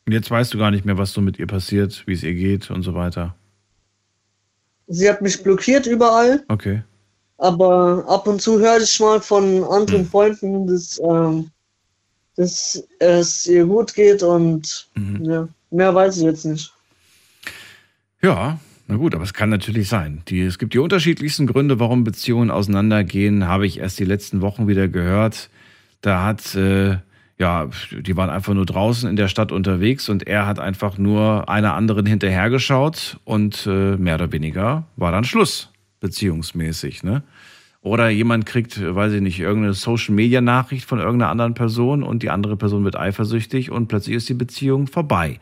Und 0.07 0.13
jetzt 0.13 0.31
weißt 0.31 0.53
du 0.53 0.59
gar 0.59 0.71
nicht 0.71 0.85
mehr, 0.85 0.99
was 0.99 1.13
so 1.13 1.21
mit 1.21 1.39
ihr 1.39 1.47
passiert, 1.47 2.03
wie 2.07 2.15
es 2.15 2.23
ihr 2.23 2.35
geht 2.35 2.71
und 2.71 2.83
so 2.83 2.95
weiter. 2.95 3.37
Sie 4.89 5.09
hat 5.09 5.23
mich 5.23 5.43
blockiert 5.43 5.87
überall. 5.87 6.43
Okay. 6.49 6.83
Aber 7.39 8.05
ab 8.09 8.27
und 8.27 8.41
zu 8.41 8.59
höre 8.59 8.79
ich 8.79 8.99
mal 9.01 9.21
von 9.21 9.65
anderen 9.65 10.03
hm. 10.03 10.09
Freunden, 10.09 10.67
dass, 10.67 11.01
ähm, 11.05 11.51
dass 12.37 12.83
es 12.99 13.47
ihr 13.47 13.65
gut 13.67 13.95
geht 13.95 14.23
und 14.23 14.89
mhm. 14.95 15.25
ja, 15.25 15.49
mehr 15.71 15.95
weiß 15.95 16.19
ich 16.19 16.23
jetzt 16.25 16.45
nicht. 16.45 16.73
Ja, 18.23 18.59
na 18.93 18.99
gut, 18.99 19.15
aber 19.15 19.25
es 19.25 19.33
kann 19.33 19.49
natürlich 19.49 19.89
sein. 19.89 20.21
Die, 20.29 20.43
es 20.43 20.59
gibt 20.59 20.75
die 20.75 20.79
unterschiedlichsten 20.79 21.47
Gründe, 21.47 21.81
warum 21.81 22.05
Beziehungen 22.05 22.51
auseinandergehen, 22.51 23.49
habe 23.49 23.67
ich 23.67 23.79
erst 23.79 23.99
die 23.99 24.05
letzten 24.05 24.43
Wochen 24.43 24.69
wieder 24.69 24.87
gehört. 24.87 25.49
Da 26.03 26.27
hat, 26.27 26.55
äh, 26.55 26.99
ja, 27.39 27.71
die 27.91 28.17
waren 28.19 28.29
einfach 28.29 28.53
nur 28.53 28.67
draußen 28.67 29.09
in 29.09 29.17
der 29.17 29.29
Stadt 29.29 29.51
unterwegs 29.51 30.11
und 30.11 30.27
er 30.27 30.47
hat 30.47 30.59
einfach 30.59 30.99
nur 30.99 31.49
einer 31.49 31.73
anderen 31.73 32.05
hinterhergeschaut 32.05 33.19
und 33.25 33.67
äh, 33.67 33.97
mehr 33.97 34.17
oder 34.17 34.31
weniger 34.31 34.85
war 34.97 35.11
dann 35.11 35.25
Schluss, 35.25 35.71
beziehungsmäßig, 36.01 37.03
ne? 37.03 37.23
Oder 37.81 38.11
jemand 38.11 38.45
kriegt, 38.45 38.79
weiß 38.79 39.15
ich 39.15 39.23
nicht, 39.23 39.41
irgendeine 39.41 39.73
Social-Media-Nachricht 39.73 40.85
von 40.85 40.99
irgendeiner 40.99 41.31
anderen 41.31 41.55
Person 41.55 42.03
und 42.03 42.23
die 42.23 42.31
andere 42.31 42.59
Person 42.59 42.85
wird 42.85 42.97
eifersüchtig 42.97 43.71
und 43.71 43.89
plötzlich 43.89 44.17
ist 44.17 44.29
die 44.29 44.35
Beziehung 44.35 44.87
vorbei. 44.87 45.41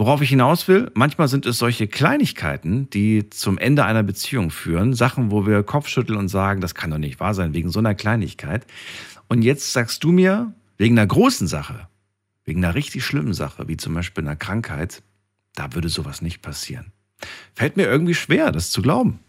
Worauf 0.00 0.22
ich 0.22 0.30
hinaus 0.30 0.66
will, 0.66 0.90
manchmal 0.94 1.28
sind 1.28 1.44
es 1.44 1.58
solche 1.58 1.86
Kleinigkeiten, 1.86 2.88
die 2.88 3.28
zum 3.28 3.58
Ende 3.58 3.84
einer 3.84 4.02
Beziehung 4.02 4.50
führen, 4.50 4.94
Sachen, 4.94 5.30
wo 5.30 5.46
wir 5.46 5.62
Kopfschütteln 5.62 6.18
und 6.18 6.28
sagen, 6.28 6.62
das 6.62 6.74
kann 6.74 6.90
doch 6.90 6.96
nicht 6.96 7.20
wahr 7.20 7.34
sein, 7.34 7.52
wegen 7.52 7.68
so 7.68 7.80
einer 7.80 7.94
Kleinigkeit. 7.94 8.66
Und 9.28 9.42
jetzt 9.42 9.74
sagst 9.74 10.02
du 10.02 10.10
mir, 10.10 10.54
wegen 10.78 10.98
einer 10.98 11.06
großen 11.06 11.46
Sache, 11.46 11.86
wegen 12.46 12.64
einer 12.64 12.74
richtig 12.74 13.04
schlimmen 13.04 13.34
Sache, 13.34 13.68
wie 13.68 13.76
zum 13.76 13.92
Beispiel 13.92 14.24
einer 14.24 14.36
Krankheit, 14.36 15.02
da 15.54 15.74
würde 15.74 15.90
sowas 15.90 16.22
nicht 16.22 16.40
passieren. 16.40 16.92
Fällt 17.52 17.76
mir 17.76 17.84
irgendwie 17.84 18.14
schwer, 18.14 18.52
das 18.52 18.70
zu 18.70 18.80
glauben. 18.80 19.20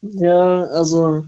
Ja, 0.00 0.64
also 0.68 1.26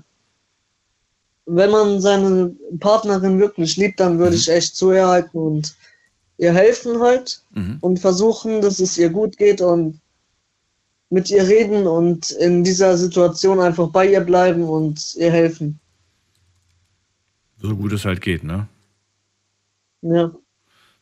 wenn 1.46 1.70
man 1.70 2.00
seine 2.00 2.54
Partnerin 2.80 3.38
wirklich 3.38 3.76
liebt, 3.76 4.00
dann 4.00 4.18
würde 4.18 4.32
mhm. 4.32 4.38
ich 4.38 4.48
echt 4.50 4.76
zu 4.76 4.92
ihr 4.92 5.06
halten 5.06 5.38
und 5.38 5.76
ihr 6.38 6.52
helfen 6.52 7.00
halt 7.00 7.42
mhm. 7.54 7.78
und 7.80 7.98
versuchen, 7.98 8.61
dass 8.61 8.80
es 8.80 8.98
ihr 8.98 9.11
gut 9.11 9.37
geht 9.37 9.61
und 9.61 10.00
mit 11.09 11.30
ihr 11.30 11.46
reden 11.46 11.87
und 11.87 12.30
in 12.30 12.64
dieser 12.64 12.96
Situation 12.96 13.61
einfach 13.61 13.90
bei 13.90 14.11
ihr 14.11 14.20
bleiben 14.20 14.64
und 14.64 15.14
ihr 15.14 15.30
helfen. 15.30 15.78
So 17.59 17.76
gut 17.76 17.92
es 17.92 18.04
halt 18.04 18.20
geht, 18.20 18.42
ne? 18.42 18.66
Ja. 20.02 20.32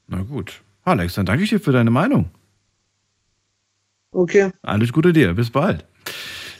Na 0.06 0.22
gut. 0.22 0.62
Alex, 0.82 1.14
dann 1.14 1.26
danke 1.26 1.44
ich 1.44 1.50
dir 1.50 1.58
für 1.58 1.72
deine 1.72 1.90
Meinung. 1.90 2.30
Okay. 4.12 4.52
Alles 4.62 4.92
Gute 4.92 5.12
dir, 5.12 5.32
bis 5.34 5.50
bald. 5.50 5.84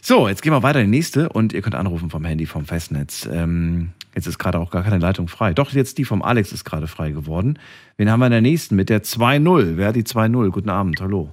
So, 0.07 0.29
jetzt 0.29 0.43
gehen 0.43 0.53
wir 0.53 0.63
weiter 0.63 0.83
in 0.83 0.93
die 0.93 0.99
nächste 0.99 1.31
und 1.31 1.55
ihr 1.55 1.63
könnt 1.63 1.75
anrufen 1.75 2.11
vom 2.11 2.27
Handy, 2.27 2.45
vom 2.45 2.67
Festnetz. 2.67 3.25
Ähm, 3.25 3.93
jetzt 4.15 4.27
ist 4.27 4.39
gerade 4.39 4.59
auch 4.59 4.71
gar 4.71 4.83
keine 4.83 4.99
Leitung 4.99 5.29
frei. 5.29 5.55
Doch, 5.55 5.73
jetzt 5.73 5.97
die 5.97 6.05
vom 6.05 6.21
Alex 6.21 6.53
ist 6.53 6.65
gerade 6.65 6.89
frei 6.89 7.13
geworden. 7.13 7.59
Wen 7.97 8.11
haben 8.11 8.21
wir 8.21 8.27
in 8.27 8.33
der 8.33 8.43
nächsten 8.43 8.77
mit 8.77 8.91
der 8.91 9.03
2-0? 9.03 9.79
Wer 9.79 9.89
hat 9.89 9.97
die 9.97 10.03
2-0? 10.03 10.51
Guten 10.51 10.69
Abend, 10.69 11.01
hallo. 11.01 11.33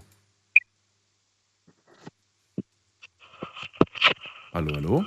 Hallo, 4.54 4.72
hallo? 4.74 5.06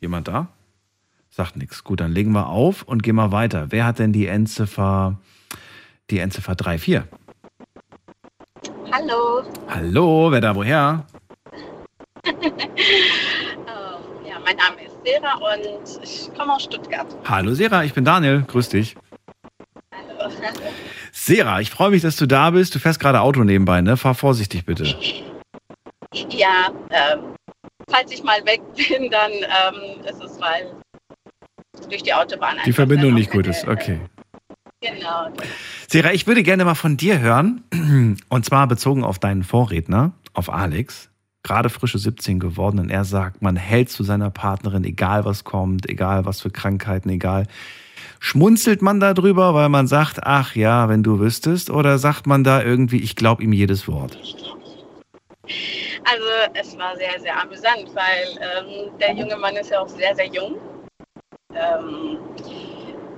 Jemand 0.00 0.26
da? 0.26 0.48
Sagt 1.28 1.56
nichts. 1.56 1.84
Gut, 1.84 2.00
dann 2.00 2.12
legen 2.12 2.32
wir 2.32 2.48
auf 2.48 2.84
und 2.84 3.02
gehen 3.02 3.16
mal 3.16 3.30
weiter. 3.30 3.66
Wer 3.68 3.84
hat 3.84 3.98
denn 3.98 4.14
die 4.14 4.26
Endziffer, 4.26 5.20
die 6.08 6.20
Endziffer 6.20 6.56
34? 6.56 7.02
Hallo. 8.90 9.42
Hallo, 9.68 10.30
wer 10.30 10.40
da 10.40 10.54
woher? 10.54 11.04
oh, 12.26 12.30
ja, 14.26 14.33
mein 14.44 14.56
Name 14.56 14.76
ist 14.84 14.94
Sera 15.04 15.34
und 15.34 16.04
ich 16.04 16.30
komme 16.36 16.54
aus 16.54 16.64
Stuttgart. 16.64 17.06
Hallo 17.24 17.54
Sera, 17.54 17.84
ich 17.84 17.94
bin 17.94 18.04
Daniel. 18.04 18.44
Grüß 18.46 18.68
dich. 18.68 18.96
Hallo. 19.92 20.30
Sera, 21.12 21.60
ich 21.60 21.70
freue 21.70 21.90
mich, 21.90 22.02
dass 22.02 22.16
du 22.16 22.26
da 22.26 22.50
bist. 22.50 22.74
Du 22.74 22.78
fährst 22.78 23.00
gerade 23.00 23.20
Auto 23.20 23.44
nebenbei, 23.44 23.80
ne? 23.80 23.96
Fahr 23.96 24.14
vorsichtig 24.14 24.66
bitte. 24.66 24.84
Ja, 26.28 26.70
ähm, 26.90 27.34
falls 27.88 28.12
ich 28.12 28.22
mal 28.22 28.44
weg 28.44 28.60
bin, 28.76 29.10
dann 29.10 29.32
ähm, 29.32 30.04
ist 30.04 30.22
es, 30.22 30.40
weil 30.40 30.72
durch 31.88 32.02
die 32.02 32.12
Autobahn. 32.12 32.56
Die 32.66 32.72
Verbindung 32.72 33.14
nicht 33.14 33.30
gut 33.30 33.46
ist, 33.46 33.66
okay. 33.66 34.00
Genau. 34.80 35.28
Sera, 35.88 36.12
ich 36.12 36.26
würde 36.26 36.42
gerne 36.42 36.64
mal 36.64 36.74
von 36.74 36.96
dir 36.96 37.20
hören, 37.20 37.64
und 38.28 38.44
zwar 38.44 38.66
bezogen 38.66 39.02
auf 39.02 39.18
deinen 39.18 39.42
Vorredner, 39.42 40.12
auf 40.34 40.52
Alex, 40.52 41.10
gerade 41.44 41.68
frische 41.68 41.98
17 41.98 42.40
geworden, 42.40 42.80
und 42.80 42.90
er 42.90 43.04
sagt, 43.04 43.42
man 43.42 43.54
hält 43.54 43.90
zu 43.90 44.02
seiner 44.02 44.30
Partnerin, 44.30 44.82
egal 44.82 45.24
was 45.24 45.44
kommt, 45.44 45.88
egal 45.88 46.24
was 46.24 46.40
für 46.40 46.50
Krankheiten, 46.50 47.10
egal. 47.10 47.46
Schmunzelt 48.18 48.80
man 48.80 48.98
darüber, 48.98 49.54
weil 49.54 49.68
man 49.68 49.86
sagt, 49.86 50.20
ach 50.22 50.56
ja, 50.56 50.88
wenn 50.88 51.02
du 51.02 51.20
wüsstest, 51.20 51.70
oder 51.70 51.98
sagt 51.98 52.26
man 52.26 52.42
da 52.42 52.62
irgendwie, 52.62 52.98
ich 52.98 53.14
glaube 53.14 53.42
ihm 53.44 53.52
jedes 53.52 53.86
Wort? 53.86 54.18
Also 56.04 56.24
es 56.54 56.76
war 56.78 56.96
sehr, 56.96 57.20
sehr 57.20 57.40
amüsant, 57.40 57.90
weil 57.94 58.38
ähm, 58.40 58.98
der 58.98 59.14
junge 59.14 59.36
Mann 59.36 59.54
ist 59.56 59.70
ja 59.70 59.80
auch 59.80 59.88
sehr, 59.88 60.14
sehr 60.16 60.26
jung. 60.26 60.56
Ähm, 61.54 62.18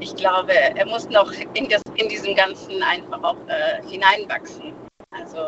ich 0.00 0.14
glaube, 0.16 0.52
er 0.52 0.86
muss 0.86 1.08
noch 1.08 1.32
in, 1.54 1.68
das, 1.68 1.82
in 1.94 2.08
diesem 2.08 2.34
Ganzen 2.34 2.82
einfach 2.82 3.22
auch 3.22 3.38
äh, 3.46 3.86
hineinwachsen. 3.88 4.72
Also 5.10 5.38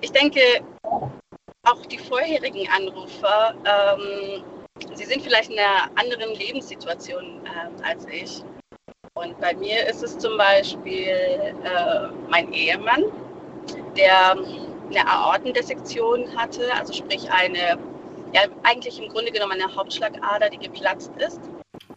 ich 0.00 0.12
denke, 0.12 0.40
auch 1.70 1.84
die 1.86 1.98
vorherigen 1.98 2.68
Anrufer, 2.74 3.54
ähm, 3.64 4.44
sie 4.94 5.04
sind 5.04 5.22
vielleicht 5.22 5.50
in 5.50 5.58
einer 5.58 5.90
anderen 5.96 6.34
Lebenssituation 6.34 7.42
äh, 7.46 7.82
als 7.82 8.06
ich. 8.06 8.42
Und 9.14 9.38
bei 9.40 9.54
mir 9.54 9.86
ist 9.88 10.02
es 10.02 10.16
zum 10.18 10.36
Beispiel 10.36 11.08
äh, 11.08 12.08
mein 12.28 12.52
Ehemann, 12.52 13.04
der 13.96 14.32
eine 14.32 15.06
Aortendissektion 15.06 16.34
hatte, 16.36 16.72
also 16.74 16.92
sprich 16.92 17.28
eine, 17.30 17.78
ja 18.32 18.42
eigentlich 18.62 19.02
im 19.02 19.08
Grunde 19.08 19.32
genommen 19.32 19.60
eine 19.60 19.74
Hauptschlagader, 19.74 20.50
die 20.50 20.58
geplatzt 20.58 21.10
ist. 21.18 21.40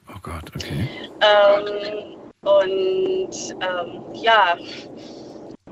Oh 0.10 0.20
Gott, 0.22 0.52
okay. 0.56 0.90
Ähm, 1.22 2.18
und 2.44 3.56
ähm, 3.62 4.04
ja, 4.14 4.58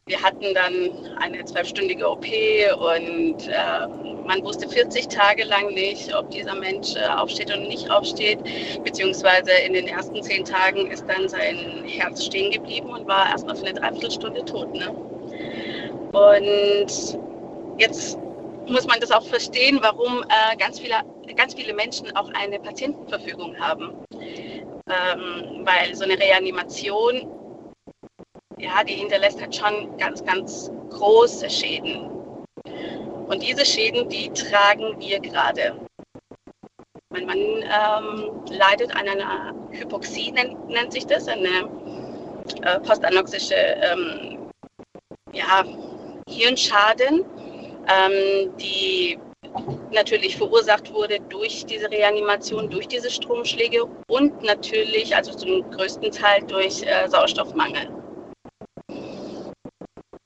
wir 0.10 0.22
hatten 0.22 0.54
dann 0.56 0.90
eine 1.20 1.46
zwölfstündige 1.46 2.10
OP 2.10 2.26
und 2.26 3.48
äh, 3.48 3.88
man 4.26 4.44
wusste 4.44 4.68
40 4.68 5.08
Tage 5.08 5.44
lang 5.44 5.74
nicht, 5.74 6.14
ob 6.16 6.32
dieser 6.32 6.56
Mensch 6.56 6.96
äh, 6.96 7.08
aufsteht 7.08 7.48
oder 7.48 7.60
nicht 7.60 7.90
aufsteht. 7.92 8.40
Beziehungsweise 8.84 9.52
in 9.66 9.74
den 9.74 9.88
ersten 9.88 10.22
zehn 10.24 10.44
Tagen 10.44 10.90
ist 10.90 11.06
dann 11.08 11.30
sein 11.30 11.84
Herz 11.86 12.26
stehen 12.26 12.52
geblieben 12.52 12.90
und 12.90 13.08
war 13.08 13.30
erstmal 13.30 13.56
für 13.56 13.68
eine 13.68 13.80
Dreiviertelstunde 13.80 14.44
tot. 14.46 14.74
Ne? 14.74 14.90
Und 16.12 17.20
jetzt 17.78 18.18
muss 18.68 18.88
man 18.88 19.00
das 19.00 19.12
auch 19.12 19.26
verstehen, 19.26 19.78
warum 19.82 20.24
äh, 20.24 20.58
ganz, 20.58 20.80
viele, 20.80 20.96
ganz 21.36 21.54
viele 21.54 21.74
Menschen 21.74 22.16
auch 22.16 22.32
eine 22.34 22.60
Patientenverfügung 22.60 23.56
haben. 23.60 23.94
Ähm, 24.12 25.66
weil 25.66 25.94
so 25.94 26.04
eine 26.04 26.20
Reanimation, 26.20 27.28
ja, 28.60 28.84
die 28.84 28.94
hinterlässt 28.94 29.42
halt 29.42 29.56
schon 29.56 29.98
ganz, 29.98 30.24
ganz 30.24 30.72
große 30.90 31.50
Schäden. 31.50 32.10
Und 33.28 33.42
diese 33.42 33.66
Schäden, 33.66 34.10
die 34.10 34.30
tragen 34.30 35.00
wir 35.00 35.20
gerade. 35.20 35.76
Mein 37.12 37.26
Mann 37.26 37.38
ähm, 37.38 38.32
leidet 38.50 38.96
an 38.96 39.08
einer 39.08 39.54
Hypoxie, 39.72 40.32
nennt, 40.32 40.70
nennt 40.70 40.94
sich 40.94 41.06
das, 41.06 41.28
eine 41.28 41.70
äh, 42.62 42.80
postanoxische 42.82 43.56
ähm, 43.56 44.52
ja, 45.32 45.64
Hirnschaden, 46.28 47.24
ähm, 47.88 48.56
die 48.58 49.18
natürlich 49.92 50.38
verursacht 50.38 50.94
wurde 50.94 51.20
durch 51.30 51.66
diese 51.66 51.90
Reanimation, 51.90 52.70
durch 52.70 52.88
diese 52.88 53.10
Stromschläge 53.10 53.86
und 54.08 54.44
natürlich, 54.44 55.16
also 55.16 55.34
zum 55.34 55.70
größten 55.72 56.12
Teil 56.12 56.44
durch 56.44 56.84
äh, 56.84 57.08
Sauerstoffmangel. 57.08 57.90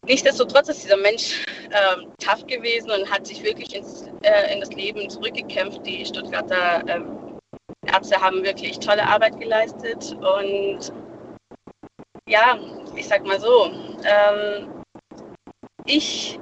Nichtsdestotrotz 0.05 0.69
ist 0.69 0.83
dieser 0.83 0.97
Mensch 0.97 1.45
äh, 1.69 1.95
tough 2.19 2.45
gewesen 2.47 2.91
und 2.91 3.09
hat 3.09 3.25
sich 3.25 3.41
wirklich 3.41 3.73
ins, 3.75 4.03
äh, 4.23 4.53
in 4.53 4.59
das 4.59 4.69
Leben 4.73 5.09
zurückgekämpft. 5.09 5.85
Die 5.85 6.05
Stuttgarter 6.05 6.83
äh, 6.87 7.01
Ärzte 7.85 8.19
haben 8.19 8.43
wirklich 8.43 8.79
tolle 8.79 9.07
Arbeit 9.07 9.39
geleistet 9.39 10.15
und 10.19 10.91
ja, 12.27 12.57
ich 12.95 13.07
sag 13.07 13.25
mal 13.25 13.39
so, 13.39 13.71
ähm, 14.03 14.83
ich 15.85 16.39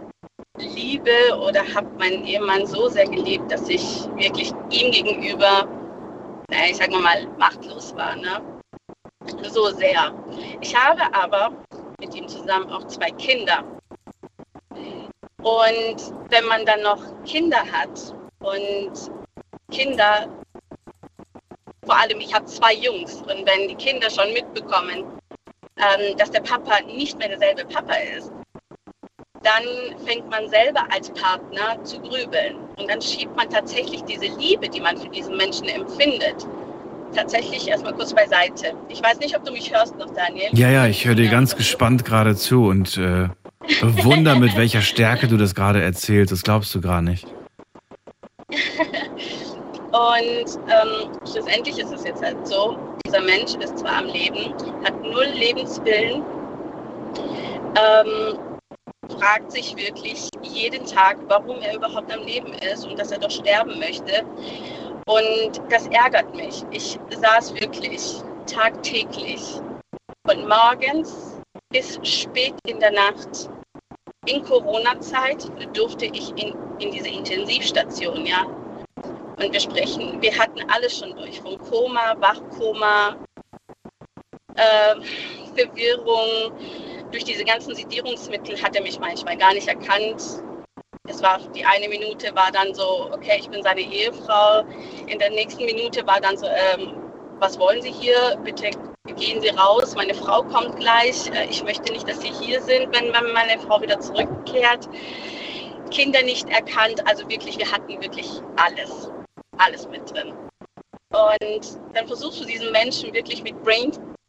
liebe 0.58 1.12
oder 1.40 1.62
habe 1.74 1.88
meinen 1.98 2.26
Ehemann 2.26 2.66
so 2.66 2.88
sehr 2.88 3.08
geliebt, 3.08 3.52
dass 3.52 3.68
ich 3.70 4.08
wirklich 4.16 4.52
ihm 4.70 4.92
gegenüber, 4.92 5.68
naja, 6.50 6.66
ich 6.70 6.78
sag 6.78 6.92
mal, 6.92 7.28
machtlos 7.38 7.96
war. 7.96 8.16
Ne? 8.16 8.42
So 9.50 9.70
sehr. 9.70 10.14
Ich 10.62 10.76
habe 10.76 11.02
aber 11.14 11.52
mit 12.02 12.14
ihm 12.16 12.28
zusammen 12.28 12.70
auch 12.70 12.86
zwei 12.88 13.12
Kinder. 13.12 13.64
Und 15.42 16.14
wenn 16.30 16.46
man 16.46 16.66
dann 16.66 16.82
noch 16.82 17.02
Kinder 17.24 17.64
hat 17.72 18.14
und 18.40 18.92
Kinder, 19.72 20.28
vor 21.86 21.98
allem 21.98 22.20
ich 22.20 22.34
habe 22.34 22.46
zwei 22.46 22.74
Jungs, 22.74 23.22
und 23.22 23.46
wenn 23.46 23.70
die 23.70 23.76
Kinder 23.76 24.10
schon 24.10 24.34
mitbekommen, 24.34 25.04
ähm, 25.78 26.18
dass 26.18 26.30
der 26.32 26.42
Papa 26.42 26.82
nicht 26.82 27.18
mehr 27.18 27.30
derselbe 27.30 27.66
Papa 27.66 27.94
ist, 28.18 28.32
dann 29.42 29.64
fängt 30.06 30.30
man 30.30 30.48
selber 30.50 30.86
als 30.92 31.10
Partner 31.12 31.84
zu 31.84 32.00
grübeln. 32.00 32.58
Und 32.78 32.90
dann 32.90 33.02
schiebt 33.02 33.36
man 33.36 33.50
tatsächlich 33.50 34.04
diese 34.04 34.28
Liebe, 34.38 34.70
die 34.70 34.80
man 34.80 34.98
für 34.98 35.10
diesen 35.10 35.36
Menschen 35.38 35.68
empfindet, 35.68 36.46
tatsächlich 37.16 37.68
erstmal 37.68 37.94
kurz 37.94 38.14
beiseite. 38.14 38.74
Ich 38.90 39.02
weiß 39.02 39.20
nicht, 39.20 39.36
ob 39.36 39.46
du 39.46 39.52
mich 39.52 39.74
hörst 39.74 39.98
noch, 39.98 40.14
Daniel. 40.14 40.50
Ja, 40.54 40.70
ja, 40.70 40.88
ich 40.88 41.06
höre 41.06 41.16
dir 41.16 41.30
ganz 41.30 41.56
gespannt 41.56 42.06
gerade 42.06 42.36
zu 42.36 42.66
und 42.66 42.98
äh, 42.98 43.30
bewundere, 43.82 44.38
mit 44.38 44.56
welcher 44.56 44.82
Stärke 44.82 45.28
du 45.28 45.38
das 45.38 45.56
gerade 45.56 45.82
erzählst. 45.82 46.32
Das 46.32 46.44
glaubst 46.44 46.74
du 46.76 46.82
gar 46.82 47.02
nicht. 47.02 47.28
und 48.52 49.82
ähm, 49.92 51.10
schlussendlich 51.32 51.80
ist 51.80 51.94
es 51.94 52.04
jetzt 52.04 52.24
halt 52.24 52.46
so, 52.46 52.78
dieser 53.06 53.22
Mensch 53.22 53.56
ist 53.56 53.78
zwar 53.78 53.98
am 53.98 54.08
Leben, 54.08 54.54
hat 54.84 55.02
null 55.02 55.28
Lebenswillen, 55.34 56.24
ähm, 57.76 58.38
fragt 59.18 59.52
sich 59.52 59.76
wirklich 59.76 60.30
jeden 60.42 60.86
Tag, 60.86 61.18
warum 61.28 61.58
er 61.62 61.76
überhaupt 61.76 62.14
am 62.14 62.26
Leben 62.26 62.54
ist 62.74 62.86
und 62.86 63.00
dass 63.00 63.12
er 63.12 63.20
doch 63.20 63.32
sterben 63.32 63.80
möchte. 63.80 64.24
Und 65.12 65.62
das 65.70 65.88
ärgert 65.88 66.34
mich. 66.34 66.64
Ich 66.72 66.98
saß 67.10 67.54
wirklich 67.56 68.22
tagtäglich 68.46 69.60
von 70.26 70.48
morgens 70.48 71.38
bis 71.74 72.00
spät 72.04 72.54
in 72.66 72.80
der 72.80 72.92
Nacht. 72.92 73.50
In 74.26 74.42
Corona-Zeit 74.46 75.52
durfte 75.76 76.06
ich 76.06 76.30
in, 76.38 76.56
in 76.80 76.92
diese 76.92 77.10
Intensivstation, 77.10 78.26
ja. 78.26 78.46
Und 79.38 79.52
wir 79.52 79.60
sprechen, 79.60 80.22
wir 80.22 80.38
hatten 80.38 80.62
alles 80.70 81.00
schon 81.00 81.14
durch, 81.18 81.42
von 81.42 81.58
Koma, 81.58 82.16
Wachkoma, 82.22 83.18
äh, 84.56 84.96
Verwirrung, 85.58 86.54
durch 87.12 87.26
diese 87.26 87.44
ganzen 87.44 87.76
Sedierungsmittel 87.76 88.62
hat 88.62 88.78
er 88.78 88.84
mich 88.84 88.98
manchmal 88.98 89.36
gar 89.36 89.54
nicht 89.54 89.68
erkannt. 89.68 90.42
Es 91.10 91.22
war 91.24 91.40
die 91.56 91.66
eine 91.66 91.90
Minute 91.90 92.34
war 92.36 92.52
dann 92.52 92.74
so, 92.76 93.10
okay, 93.12 93.38
ich 93.40 93.50
bin 93.50 93.64
seine 93.64 93.82
Ehefrau. 93.82 94.64
In 95.08 95.18
der 95.18 95.32
nächsten 95.32 95.66
Minute 95.66 96.06
war 96.06 96.22
dann 96.22 96.38
so, 96.38 96.46
ähm, 96.46 96.94
was 97.40 97.58
wollen 97.58 97.82
Sie 97.82 97.92
hier? 97.92 98.40
Bitte 98.44 98.70
gehen 99.16 99.42
Sie 99.42 99.50
raus, 99.50 99.96
meine 99.96 100.14
Frau 100.14 100.44
kommt 100.44 100.78
gleich, 100.78 101.28
äh, 101.34 101.48
ich 101.50 101.64
möchte 101.64 101.92
nicht, 101.92 102.08
dass 102.08 102.22
Sie 102.22 102.32
hier 102.32 102.62
sind, 102.62 102.96
wenn 102.96 103.12
meine 103.12 103.60
Frau 103.60 103.82
wieder 103.82 104.00
zurückkehrt. 104.00 104.88
Kinder 105.90 106.22
nicht 106.22 106.48
erkannt, 106.50 107.06
also 107.08 107.28
wirklich, 107.28 107.58
wir 107.58 107.70
hatten 107.70 108.00
wirklich 108.02 108.30
alles, 108.56 109.12
alles 109.58 109.88
mit 109.90 110.10
drin. 110.14 110.34
Und 111.12 111.80
dann 111.94 112.08
versuchst 112.08 112.42
du 112.42 112.46
diesen 112.46 112.72
Menschen 112.72 113.12
wirklich 113.14 113.44
mit 113.44 113.62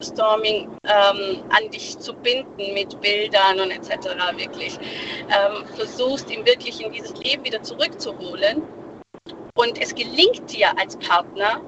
Brainstorming 0.02 0.68
ähm, 0.84 1.44
an 1.50 1.70
dich 1.70 1.98
zu 1.98 2.12
binden, 2.12 2.74
mit 2.74 3.00
Bildern 3.00 3.60
und 3.60 3.70
etc. 3.70 4.08
wirklich. 4.36 4.78
Ähm, 5.28 5.64
versuchst 5.76 6.30
ihn 6.30 6.44
wirklich 6.44 6.84
in 6.84 6.92
dieses 6.92 7.14
Leben 7.18 7.44
wieder 7.44 7.62
zurückzuholen. 7.62 8.62
Und 9.54 9.80
es 9.80 9.94
gelingt 9.94 10.50
dir 10.52 10.76
als 10.78 10.96
Partner 10.96 11.60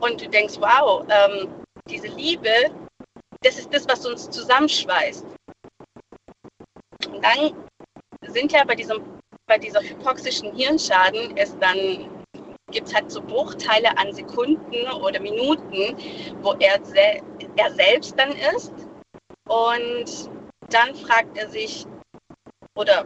und 0.00 0.20
du 0.20 0.28
denkst, 0.28 0.54
wow, 0.58 1.04
ähm, 1.08 1.48
diese 1.88 2.08
Liebe, 2.08 2.70
das 3.42 3.58
ist 3.58 3.72
das, 3.72 3.88
was 3.88 4.04
uns 4.04 4.28
zusammenschweißt. 4.30 5.24
Und 7.08 7.24
dann 7.24 7.54
sind 8.28 8.52
ja 8.52 8.64
bei, 8.64 8.74
diesem, 8.74 9.00
bei 9.46 9.58
dieser 9.58 9.80
hypoxischen 9.80 10.54
Hirnschaden 10.54 11.36
es 11.36 11.56
dann 11.58 12.10
gibt 12.74 12.88
es 12.88 12.94
halt 12.94 13.10
so 13.10 13.22
Bruchteile 13.22 13.96
an 13.96 14.12
Sekunden 14.12 14.90
oder 15.00 15.20
Minuten, 15.20 15.96
wo 16.42 16.54
er, 16.54 16.82
er 17.56 17.72
selbst 17.72 18.18
dann 18.18 18.32
ist. 18.54 18.72
Und 19.48 20.30
dann 20.70 20.94
fragt 20.94 21.36
er 21.36 21.48
sich, 21.48 21.86
oder 22.76 23.04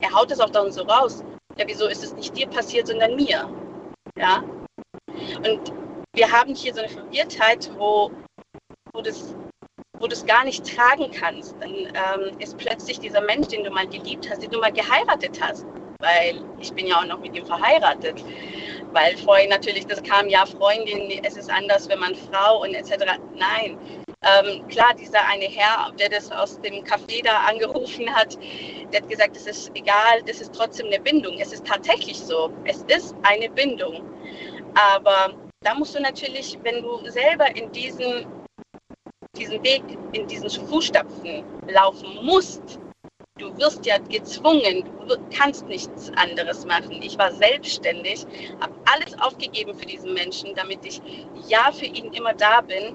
er 0.00 0.12
haut 0.12 0.30
es 0.30 0.40
auch 0.40 0.50
dann 0.50 0.70
so 0.70 0.82
raus, 0.82 1.24
ja, 1.56 1.64
wieso 1.66 1.88
ist 1.88 2.04
es 2.04 2.14
nicht 2.14 2.36
dir 2.36 2.48
passiert, 2.48 2.86
sondern 2.86 3.16
mir? 3.16 3.48
Ja. 4.16 4.44
Und 5.38 5.72
wir 6.14 6.30
haben 6.30 6.54
hier 6.54 6.72
so 6.74 6.80
eine 6.80 6.88
Verwirrtheit, 6.88 7.70
wo, 7.76 8.12
wo, 8.92 9.02
das, 9.02 9.34
wo 9.98 10.06
du 10.06 10.12
es 10.12 10.24
gar 10.24 10.44
nicht 10.44 10.64
tragen 10.76 11.10
kannst. 11.10 11.56
Dann 11.60 11.70
ähm, 11.70 12.38
ist 12.38 12.56
plötzlich 12.58 13.00
dieser 13.00 13.20
Mensch, 13.20 13.48
den 13.48 13.64
du 13.64 13.70
mal 13.70 13.88
geliebt 13.88 14.28
hast, 14.30 14.42
den 14.42 14.50
du 14.50 14.60
mal 14.60 14.72
geheiratet 14.72 15.40
hast, 15.42 15.66
weil 16.00 16.40
ich 16.60 16.72
bin 16.74 16.86
ja 16.86 17.00
auch 17.00 17.06
noch 17.06 17.18
mit 17.18 17.34
ihm 17.36 17.44
verheiratet. 17.44 18.24
Weil 18.92 19.16
vorhin 19.16 19.50
natürlich 19.50 19.86
das 19.86 20.02
kam, 20.02 20.28
ja, 20.28 20.46
Freundin, 20.46 21.10
es 21.24 21.36
ist 21.36 21.50
anders, 21.50 21.88
wenn 21.88 21.98
man 21.98 22.14
Frau 22.14 22.62
und 22.62 22.72
etc. 22.74 23.18
Nein, 23.34 23.76
ähm, 24.22 24.66
klar, 24.68 24.94
dieser 24.94 25.26
eine 25.26 25.44
Herr, 25.44 25.92
der 25.98 26.08
das 26.08 26.30
aus 26.30 26.60
dem 26.60 26.84
Café 26.84 27.22
da 27.24 27.38
angerufen 27.48 28.08
hat, 28.14 28.38
der 28.92 29.02
hat 29.02 29.08
gesagt, 29.08 29.36
es 29.36 29.46
ist 29.46 29.70
egal, 29.74 30.22
das 30.26 30.40
ist 30.40 30.54
trotzdem 30.54 30.86
eine 30.86 31.00
Bindung. 31.00 31.36
Es 31.40 31.52
ist 31.52 31.66
tatsächlich 31.66 32.18
so. 32.18 32.50
Es 32.64 32.84
ist 32.86 33.14
eine 33.22 33.50
Bindung. 33.50 34.02
Aber 34.74 35.34
da 35.60 35.74
musst 35.74 35.96
du 35.96 36.00
natürlich, 36.00 36.58
wenn 36.62 36.82
du 36.82 37.10
selber 37.10 37.54
in 37.56 37.72
diesen, 37.72 38.26
diesen 39.36 39.62
Weg, 39.64 39.82
in 40.12 40.28
diesen 40.28 40.48
Fußstapfen 40.48 41.44
laufen 41.68 42.24
musst, 42.24 42.78
du 43.38 43.56
wirst 43.56 43.86
ja 43.86 43.98
gezwungen, 43.98 44.84
du 45.08 45.16
kannst 45.36 45.66
nichts 45.66 46.10
anderes 46.16 46.66
machen. 46.66 47.00
Ich 47.02 47.16
war 47.18 47.32
selbstständig, 47.32 48.26
habe 48.60 48.74
alles 48.84 49.18
aufgegeben 49.20 49.74
für 49.74 49.86
diesen 49.86 50.12
Menschen, 50.14 50.54
damit 50.54 50.84
ich 50.84 51.00
ja 51.48 51.70
für 51.72 51.86
ihn 51.86 52.12
immer 52.12 52.34
da 52.34 52.60
bin. 52.60 52.94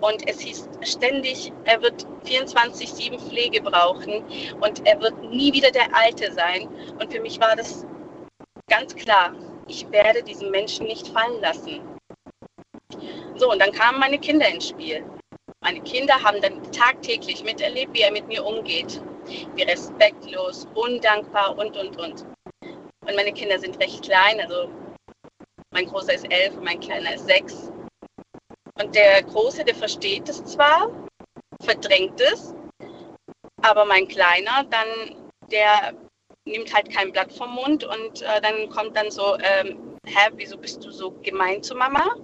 Und 0.00 0.28
es 0.28 0.40
hieß 0.40 0.68
ständig, 0.82 1.52
er 1.64 1.80
wird 1.80 2.06
24-7 2.24 3.20
Pflege 3.20 3.62
brauchen 3.62 4.24
und 4.60 4.84
er 4.84 5.00
wird 5.00 5.22
nie 5.30 5.52
wieder 5.52 5.70
der 5.70 5.94
Alte 5.94 6.32
sein. 6.32 6.68
Und 6.98 7.12
für 7.12 7.20
mich 7.20 7.38
war 7.38 7.54
das 7.54 7.86
ganz 8.68 8.94
klar, 8.96 9.32
ich 9.68 9.88
werde 9.92 10.22
diesen 10.24 10.50
Menschen 10.50 10.86
nicht 10.86 11.06
fallen 11.08 11.40
lassen. 11.40 11.80
So, 13.36 13.52
und 13.52 13.60
dann 13.60 13.72
kamen 13.72 14.00
meine 14.00 14.18
Kinder 14.18 14.48
ins 14.48 14.68
Spiel. 14.68 15.04
Meine 15.62 15.80
Kinder 15.82 16.14
haben 16.20 16.40
dann 16.40 16.60
tagtäglich 16.72 17.44
miterlebt, 17.44 17.94
wie 17.94 18.02
er 18.02 18.10
mit 18.10 18.26
mir 18.26 18.44
umgeht. 18.44 19.00
Wie 19.54 19.62
respektlos, 19.62 20.66
undankbar 20.74 21.56
und, 21.56 21.76
und, 21.76 21.96
und. 21.98 22.26
Und 22.60 23.16
meine 23.16 23.32
Kinder 23.32 23.58
sind 23.58 23.80
recht 23.80 24.02
klein, 24.02 24.40
also 24.40 24.68
mein 25.70 25.86
Großer 25.86 26.14
ist 26.14 26.30
elf 26.30 26.56
und 26.56 26.64
mein 26.64 26.80
Kleiner 26.80 27.14
ist 27.14 27.26
sechs. 27.26 27.70
Und 28.80 28.94
der 28.94 29.22
Große, 29.22 29.64
der 29.64 29.74
versteht 29.74 30.28
es 30.28 30.44
zwar, 30.44 30.90
verdrängt 31.62 32.20
es, 32.20 32.54
aber 33.62 33.84
mein 33.84 34.08
Kleiner, 34.08 34.64
dann, 34.70 35.16
der 35.50 35.94
nimmt 36.44 36.74
halt 36.74 36.90
kein 36.92 37.12
Blatt 37.12 37.32
vom 37.32 37.54
Mund 37.54 37.84
und 37.84 38.22
äh, 38.22 38.40
dann 38.40 38.68
kommt 38.70 38.96
dann 38.96 39.10
so, 39.10 39.36
ähm, 39.38 39.98
hä, 40.04 40.30
wieso 40.32 40.58
bist 40.58 40.84
du 40.84 40.90
so 40.90 41.12
gemein 41.22 41.62
zu 41.62 41.76
Mama? 41.76 42.16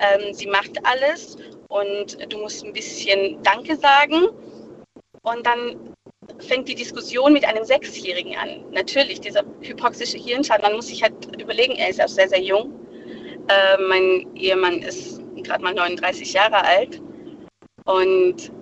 Ähm, 0.00 0.34
sie 0.34 0.48
macht 0.48 0.84
alles 0.84 1.36
und 1.72 2.18
du 2.30 2.38
musst 2.38 2.64
ein 2.64 2.72
bisschen 2.72 3.42
Danke 3.42 3.76
sagen. 3.76 4.28
Und 5.22 5.46
dann 5.46 5.94
fängt 6.38 6.68
die 6.68 6.74
Diskussion 6.74 7.32
mit 7.32 7.44
einem 7.44 7.64
Sechsjährigen 7.64 8.36
an. 8.36 8.64
Natürlich, 8.72 9.20
dieser 9.20 9.42
hypoxische 9.60 10.18
Hirnschaden, 10.18 10.62
man 10.62 10.76
muss 10.76 10.88
sich 10.88 11.02
halt 11.02 11.40
überlegen, 11.40 11.74
er 11.76 11.88
ist 11.88 12.02
auch 12.02 12.08
sehr, 12.08 12.28
sehr 12.28 12.42
jung. 12.42 12.72
Äh, 13.48 13.80
mein 13.88 14.36
Ehemann 14.36 14.82
ist 14.82 15.20
gerade 15.42 15.62
mal 15.62 15.74
39 15.74 16.32
Jahre 16.32 16.62
alt. 16.64 17.00
Und 17.84 18.52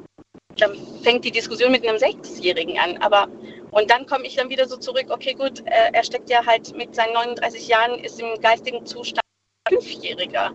dann 0.59 0.77
fängt 1.03 1.25
die 1.25 1.31
Diskussion 1.31 1.73
mit 1.73 1.87
einem 1.87 1.99
Sechsjährigen 1.99 2.79
an. 2.79 2.99
Aber 2.99 3.29
und 3.73 3.91
dann 3.91 4.07
komme 4.07 4.27
ich 4.27 4.37
dann 4.37 4.51
wieder 4.51 4.67
so 4.67 4.77
zurück, 4.77 5.07
okay, 5.11 5.35
gut, 5.35 5.61
äh, 5.67 5.91
er 5.93 6.05
steckt 6.05 6.29
ja 6.29 6.45
halt 6.45 6.77
mit 6.77 6.95
seinen 6.95 7.13
39 7.15 7.69
Jahren, 7.69 7.99
ist 8.01 8.21
im 8.21 8.41
geistigen 8.41 8.85
Zustand 8.85 9.21
Fünfjähriger. 9.69 10.53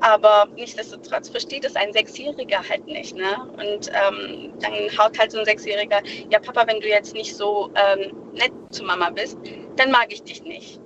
Aber 0.00 0.46
nichtsdestotrotz 0.54 1.28
versteht 1.28 1.64
es 1.64 1.76
ein 1.76 1.92
Sechsjähriger 1.92 2.62
halt 2.68 2.86
nicht. 2.86 3.16
Ne? 3.16 3.36
Und 3.56 3.88
ähm, 3.88 4.52
dann 4.60 4.74
haut 4.98 5.18
halt 5.18 5.32
so 5.32 5.38
ein 5.38 5.44
Sechsjähriger, 5.44 6.02
ja 6.30 6.38
Papa, 6.38 6.66
wenn 6.66 6.80
du 6.80 6.88
jetzt 6.88 7.14
nicht 7.14 7.34
so 7.34 7.70
ähm, 7.74 8.12
nett 8.32 8.52
zu 8.70 8.84
Mama 8.84 9.10
bist, 9.10 9.38
dann 9.76 9.90
mag 9.90 10.12
ich 10.12 10.22
dich 10.22 10.42
nicht. 10.42 10.80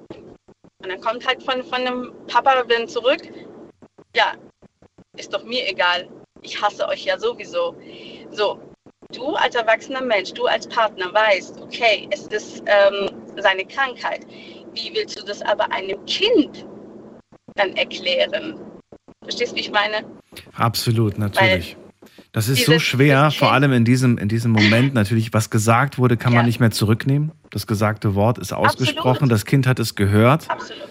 Und 0.83 0.89
dann 0.89 1.01
kommt 1.01 1.27
halt 1.27 1.43
von, 1.43 1.63
von 1.63 1.81
einem 1.81 2.13
Papa 2.27 2.63
dann 2.65 2.89
zurück, 2.89 3.21
ja, 4.17 4.35
ist 5.17 5.33
doch 5.33 5.45
mir 5.45 5.69
egal, 5.69 6.09
ich 6.43 6.61
hasse 6.61 6.87
euch 6.89 7.05
ja 7.05 7.19
sowieso. 7.19 7.77
So, 8.31 8.59
du 9.13 9.35
als 9.35 9.55
erwachsener 9.55 10.01
Mensch, 10.01 10.33
du 10.33 10.47
als 10.47 10.67
Partner 10.69 11.13
weißt, 11.13 11.61
okay, 11.61 12.09
es 12.11 12.27
ist 12.29 12.63
ähm, 12.67 13.11
seine 13.37 13.65
Krankheit. 13.67 14.27
Wie 14.73 14.95
willst 14.95 15.21
du 15.21 15.25
das 15.25 15.43
aber 15.43 15.71
einem 15.73 16.05
Kind 16.07 16.67
dann 17.57 17.77
erklären? 17.77 18.70
Verstehst 19.23 19.53
du, 19.53 19.57
wie 19.57 19.61
ich 19.61 19.71
meine? 19.71 20.05
Absolut, 20.55 21.19
natürlich. 21.19 21.77
Weil 21.77 21.91
das 22.33 22.49
ist 22.49 22.65
so 22.65 22.79
schwer, 22.79 23.31
vor 23.31 23.53
allem 23.53 23.73
in 23.73 23.85
diesem, 23.85 24.17
in 24.17 24.29
diesem 24.29 24.53
Moment. 24.53 24.95
Natürlich, 24.95 25.35
was 25.35 25.51
gesagt 25.51 25.99
wurde, 25.99 26.17
kann 26.17 26.33
ja. 26.33 26.39
man 26.39 26.47
nicht 26.47 26.61
mehr 26.61 26.71
zurücknehmen. 26.71 27.33
Das 27.51 27.67
gesagte 27.67 28.15
Wort 28.15 28.39
ist 28.39 28.53
ausgesprochen. 28.53 29.09
Absolut. 29.09 29.33
Das 29.33 29.45
Kind 29.45 29.67
hat 29.67 29.79
es 29.79 29.95
gehört. 29.95 30.49
Absolut. 30.49 30.89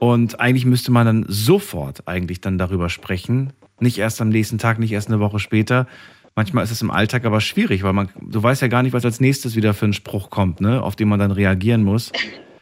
Und 0.00 0.40
eigentlich 0.40 0.66
müsste 0.66 0.90
man 0.90 1.06
dann 1.06 1.24
sofort 1.28 2.08
eigentlich 2.08 2.40
dann 2.40 2.58
darüber 2.58 2.88
sprechen. 2.88 3.52
Nicht 3.78 3.98
erst 3.98 4.20
am 4.20 4.28
nächsten 4.28 4.58
Tag, 4.58 4.78
nicht 4.78 4.92
erst 4.92 5.08
eine 5.08 5.20
Woche 5.20 5.38
später. 5.38 5.86
Manchmal 6.34 6.64
ist 6.64 6.70
es 6.70 6.82
im 6.82 6.90
Alltag 6.90 7.24
aber 7.24 7.40
schwierig, 7.40 7.82
weil 7.82 7.92
man, 7.92 8.08
du 8.20 8.42
weißt 8.42 8.62
ja 8.62 8.68
gar 8.68 8.82
nicht, 8.82 8.92
was 8.92 9.04
als 9.04 9.20
nächstes 9.20 9.56
wieder 9.56 9.74
für 9.74 9.86
ein 9.86 9.92
Spruch 9.92 10.30
kommt, 10.30 10.60
ne, 10.60 10.82
auf 10.82 10.96
den 10.96 11.08
man 11.08 11.18
dann 11.18 11.30
reagieren 11.30 11.84
muss. 11.84 12.12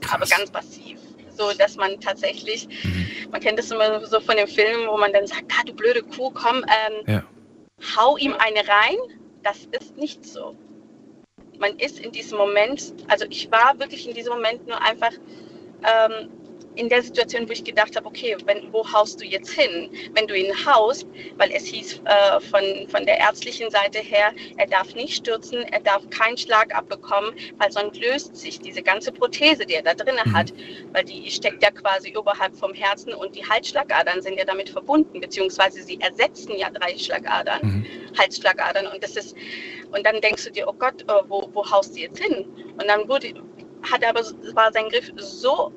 Krass. 0.00 0.14
Aber 0.14 0.26
ganz 0.26 0.50
passiv. 0.50 0.98
So, 1.36 1.50
dass 1.58 1.76
man 1.76 2.00
tatsächlich, 2.00 2.68
mhm. 2.84 3.30
man 3.30 3.40
kennt 3.40 3.58
das 3.58 3.70
immer 3.70 4.04
so 4.06 4.20
von 4.20 4.36
den 4.36 4.46
Filmen, 4.46 4.88
wo 4.88 4.96
man 4.96 5.12
dann 5.12 5.26
sagt, 5.26 5.44
ah, 5.58 5.64
du 5.66 5.72
blöde 5.74 6.02
Kuh, 6.02 6.30
komm, 6.30 6.58
ähm, 6.58 7.02
ja. 7.06 7.24
hau 7.96 8.16
ihm 8.16 8.34
eine 8.34 8.60
rein. 8.60 8.96
Das 9.42 9.68
ist 9.72 9.96
nicht 9.96 10.24
so. 10.24 10.56
Man 11.64 11.78
ist 11.78 11.98
in 11.98 12.12
diesem 12.12 12.36
Moment, 12.36 12.92
also 13.08 13.24
ich 13.30 13.50
war 13.50 13.78
wirklich 13.78 14.06
in 14.06 14.12
diesem 14.12 14.34
Moment 14.34 14.66
nur 14.66 14.82
einfach 14.82 15.12
ähm, 15.82 16.28
in 16.76 16.88
der 16.88 17.02
Situation, 17.02 17.48
wo 17.48 17.52
ich 17.52 17.64
gedacht 17.64 17.96
habe, 17.96 18.06
okay, 18.06 18.36
wenn, 18.46 18.72
wo 18.72 18.84
haust 18.92 19.20
du 19.20 19.24
jetzt 19.24 19.50
hin? 19.50 19.90
Wenn 20.14 20.26
du 20.26 20.36
ihn 20.36 20.52
haust, 20.66 21.06
weil 21.36 21.50
es 21.52 21.66
hieß 21.66 22.02
äh, 22.04 22.40
von, 22.40 22.88
von 22.88 23.06
der 23.06 23.18
ärztlichen 23.18 23.70
Seite 23.70 23.98
her, 24.00 24.32
er 24.56 24.66
darf 24.66 24.94
nicht 24.94 25.16
stürzen, 25.16 25.62
er 25.62 25.80
darf 25.80 26.08
keinen 26.10 26.36
Schlag 26.36 26.74
abbekommen, 26.74 27.32
weil 27.58 27.70
sonst 27.70 28.00
löst 28.00 28.36
sich 28.36 28.58
diese 28.58 28.82
ganze 28.82 29.12
Prothese, 29.12 29.66
die 29.66 29.74
er 29.74 29.82
da 29.82 29.94
drin 29.94 30.16
mhm. 30.24 30.34
hat, 30.34 30.52
weil 30.92 31.04
die 31.04 31.30
steckt 31.30 31.62
ja 31.62 31.70
quasi 31.70 32.16
oberhalb 32.16 32.56
vom 32.56 32.74
Herzen 32.74 33.14
und 33.14 33.34
die 33.36 33.44
Halsschlagadern 33.44 34.22
sind 34.22 34.38
ja 34.38 34.44
damit 34.44 34.68
verbunden, 34.68 35.20
beziehungsweise 35.20 35.82
sie 35.82 36.00
ersetzen 36.00 36.56
ja 36.56 36.70
drei 36.70 36.96
Schlagadern, 36.98 37.60
mhm. 37.62 37.86
Halsschlagadern 38.18 38.86
und 38.88 39.02
das 39.02 39.16
ist, 39.16 39.36
und 39.92 40.04
dann 40.04 40.20
denkst 40.20 40.44
du 40.44 40.50
dir, 40.50 40.68
oh 40.68 40.72
Gott, 40.72 41.02
äh, 41.02 41.12
wo, 41.28 41.48
wo 41.52 41.70
haust 41.70 41.94
du 41.94 42.00
jetzt 42.00 42.18
hin? 42.18 42.44
Und 42.72 42.86
dann 42.88 43.08
wurde, 43.08 43.34
hat 43.90 44.04
aber, 44.04 44.22
war 44.54 44.72
sein 44.72 44.88
Griff 44.88 45.12
so 45.16 45.72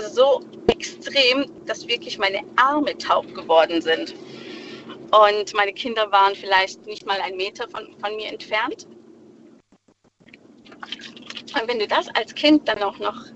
so 0.00 0.40
extrem, 0.68 1.46
dass 1.66 1.86
wirklich 1.86 2.18
meine 2.18 2.40
Arme 2.56 2.96
taub 2.98 3.34
geworden 3.34 3.82
sind. 3.82 4.14
Und 5.10 5.54
meine 5.54 5.72
Kinder 5.72 6.10
waren 6.12 6.34
vielleicht 6.34 6.86
nicht 6.86 7.04
mal 7.06 7.20
einen 7.20 7.36
Meter 7.36 7.68
von, 7.68 7.88
von 8.00 8.16
mir 8.16 8.28
entfernt. 8.28 8.86
Und 11.60 11.68
wenn 11.68 11.78
du 11.78 11.86
das 11.86 12.08
als 12.14 12.34
Kind 12.34 12.68
dann 12.68 12.82
auch 12.82 12.98
noch 12.98 13.26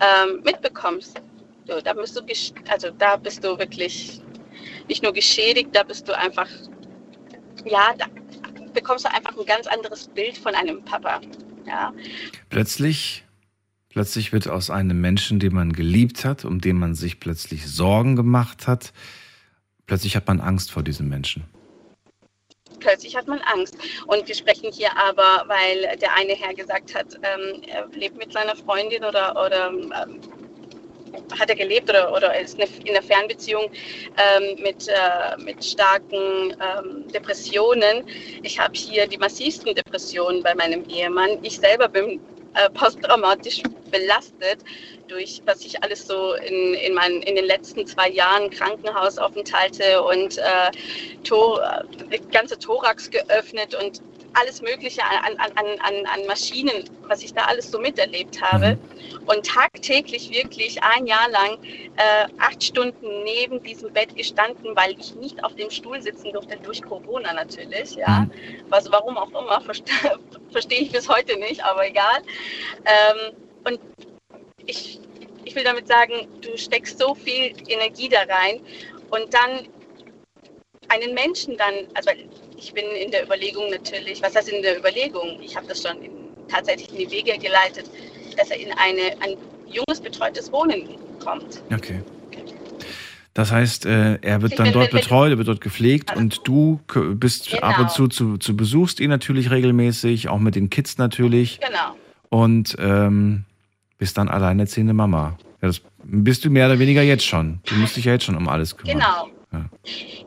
ähm, 0.00 0.42
mitbekommst, 0.44 1.22
so, 1.68 1.80
da 1.80 1.92
bist 1.92 2.16
du, 2.16 2.22
also 2.68 2.90
da 2.90 3.16
bist 3.16 3.44
du 3.44 3.56
wirklich 3.56 4.20
nicht 4.88 5.02
nur 5.02 5.12
geschädigt, 5.12 5.70
da 5.72 5.84
bist 5.84 6.08
du 6.08 6.16
einfach, 6.16 6.48
ja, 7.64 7.94
da 7.96 8.06
bekommst 8.72 9.04
du 9.04 9.10
einfach 9.10 9.36
ein 9.38 9.46
ganz 9.46 9.68
anderes 9.68 10.08
Bild 10.08 10.36
von 10.36 10.54
einem 10.54 10.84
Papa. 10.84 11.20
Ja. 11.66 11.92
Plötzlich 12.50 13.24
Plötzlich 13.92 14.32
wird 14.32 14.48
aus 14.48 14.70
einem 14.70 15.02
Menschen, 15.02 15.38
den 15.38 15.52
man 15.54 15.74
geliebt 15.74 16.24
hat, 16.24 16.46
um 16.46 16.62
den 16.62 16.78
man 16.78 16.94
sich 16.94 17.20
plötzlich 17.20 17.70
Sorgen 17.70 18.16
gemacht 18.16 18.66
hat, 18.66 18.92
plötzlich 19.86 20.16
hat 20.16 20.26
man 20.26 20.40
Angst 20.40 20.72
vor 20.72 20.82
diesem 20.82 21.10
Menschen. 21.10 21.44
Plötzlich 22.80 23.14
hat 23.14 23.28
man 23.28 23.40
Angst. 23.40 23.76
Und 24.06 24.26
wir 24.26 24.34
sprechen 24.34 24.72
hier 24.72 24.96
aber, 24.96 25.44
weil 25.46 25.96
der 25.98 26.14
eine 26.16 26.32
Herr 26.32 26.54
gesagt 26.54 26.94
hat, 26.94 27.14
ähm, 27.16 27.62
er 27.66 27.86
lebt 27.92 28.16
mit 28.16 28.32
seiner 28.32 28.56
Freundin 28.56 29.04
oder, 29.04 29.32
oder 29.32 29.68
ähm, 29.68 29.92
hat 31.38 31.50
er 31.50 31.56
gelebt 31.56 31.90
oder, 31.90 32.12
oder 32.12 32.40
ist 32.40 32.58
in 32.58 32.88
einer 32.88 33.02
Fernbeziehung 33.02 33.64
ähm, 33.64 34.62
mit, 34.62 34.88
äh, 34.88 35.36
mit 35.44 35.62
starken 35.62 36.16
ähm, 36.50 37.08
Depressionen. 37.12 38.04
Ich 38.42 38.58
habe 38.58 38.74
hier 38.74 39.06
die 39.06 39.18
massivsten 39.18 39.74
Depressionen 39.74 40.42
bei 40.42 40.54
meinem 40.54 40.82
Ehemann. 40.88 41.38
Ich 41.42 41.58
selber 41.58 41.88
bin 41.88 42.20
äh, 42.54 42.70
posttraumatisch 42.70 43.62
belastet 43.90 44.60
durch, 45.08 45.42
was 45.44 45.64
ich 45.64 45.82
alles 45.82 46.06
so 46.06 46.34
in, 46.34 46.74
in, 46.74 46.94
mein, 46.94 47.22
in 47.22 47.36
den 47.36 47.44
letzten 47.44 47.86
zwei 47.86 48.08
Jahren 48.08 48.50
Krankenhausaufenthalte 48.50 50.02
und 50.02 50.38
äh, 50.38 50.42
Tor, 51.24 51.84
äh, 52.10 52.18
ganze 52.30 52.58
Thorax 52.58 53.10
geöffnet 53.10 53.74
und 53.74 54.00
alles 54.34 54.62
Mögliche 54.62 55.02
an, 55.04 55.36
an, 55.36 55.52
an, 55.56 56.06
an 56.06 56.26
Maschinen, 56.26 56.84
was 57.08 57.22
ich 57.22 57.32
da 57.34 57.42
alles 57.42 57.70
so 57.70 57.78
miterlebt 57.78 58.40
habe. 58.40 58.76
Mhm. 58.76 59.28
Und 59.28 59.46
tagtäglich 59.46 60.30
wirklich 60.30 60.82
ein 60.82 61.06
Jahr 61.06 61.28
lang 61.30 61.58
äh, 61.96 62.26
acht 62.38 62.62
Stunden 62.62 63.24
neben 63.24 63.62
diesem 63.62 63.92
Bett 63.92 64.16
gestanden, 64.16 64.74
weil 64.74 64.98
ich 64.98 65.14
nicht 65.14 65.44
auf 65.44 65.54
dem 65.54 65.70
Stuhl 65.70 66.00
sitzen 66.02 66.32
durfte, 66.32 66.56
durch 66.58 66.82
Corona 66.82 67.32
natürlich. 67.32 67.94
Ja. 67.94 68.20
Mhm. 68.20 68.30
Was, 68.68 68.90
warum 68.90 69.16
auch 69.16 69.30
immer, 69.30 69.60
verstehe 69.64 70.18
versteh 70.50 70.76
ich 70.76 70.92
bis 70.92 71.08
heute 71.08 71.38
nicht, 71.38 71.64
aber 71.64 71.86
egal. 71.86 72.22
Ähm, 72.84 73.34
und 73.64 73.80
ich, 74.66 75.00
ich 75.44 75.54
will 75.54 75.64
damit 75.64 75.88
sagen, 75.88 76.28
du 76.40 76.56
steckst 76.56 76.98
so 76.98 77.14
viel 77.14 77.54
Energie 77.68 78.08
da 78.08 78.20
rein 78.20 78.60
und 79.10 79.32
dann 79.32 79.68
einen 80.88 81.14
Menschen 81.14 81.56
dann, 81.56 81.74
also 81.94 82.10
ich 82.62 82.72
bin 82.72 82.84
in 83.04 83.10
der 83.10 83.24
Überlegung 83.24 83.70
natürlich, 83.70 84.22
was 84.22 84.36
heißt 84.36 84.48
in 84.48 84.62
der 84.62 84.78
Überlegung? 84.78 85.40
Ich 85.42 85.56
habe 85.56 85.66
das 85.66 85.82
schon 85.82 86.00
in, 86.02 86.12
tatsächlich 86.48 86.90
in 86.90 86.98
die 86.98 87.10
Wege 87.10 87.36
geleitet, 87.38 87.90
dass 88.36 88.50
er 88.50 88.58
in 88.58 88.72
eine, 88.72 89.20
ein 89.20 89.36
junges, 89.66 90.00
betreutes 90.00 90.52
Wohnen 90.52 90.88
kommt. 91.22 91.62
Okay. 91.72 92.02
Das 93.34 93.50
heißt, 93.50 93.86
äh, 93.86 94.18
er 94.20 94.42
wird 94.42 94.58
dann 94.58 94.72
dort 94.72 94.90
betreut, 94.90 95.30
er 95.30 95.38
wird 95.38 95.48
dort 95.48 95.62
gepflegt 95.62 96.10
also, 96.10 96.20
und 96.20 96.40
du 96.44 96.80
bist 97.14 97.50
genau. 97.50 97.62
ab 97.62 97.78
und 97.78 97.90
zu, 97.90 98.06
zu, 98.06 98.36
zu 98.36 98.54
besuchst 98.54 99.00
ihn 99.00 99.08
natürlich 99.08 99.50
regelmäßig, 99.50 100.28
auch 100.28 100.38
mit 100.38 100.54
den 100.54 100.68
Kids 100.68 100.98
natürlich. 100.98 101.58
Genau. 101.60 101.96
Und 102.28 102.76
ähm, 102.78 103.44
bist 103.96 104.18
dann 104.18 104.28
alleinerziehende 104.28 104.92
Mama. 104.92 105.38
Ja, 105.62 105.68
das 105.68 105.80
bist 106.04 106.44
du 106.44 106.50
mehr 106.50 106.66
oder 106.66 106.78
weniger 106.78 107.02
jetzt 107.02 107.24
schon. 107.24 107.60
Du 107.64 107.74
musst 107.76 107.96
dich 107.96 108.04
ja 108.04 108.12
jetzt 108.12 108.24
schon 108.24 108.36
um 108.36 108.48
alles 108.48 108.76
kümmern. 108.76 108.98
Genau. 108.98 109.31
Ja. 109.52 109.64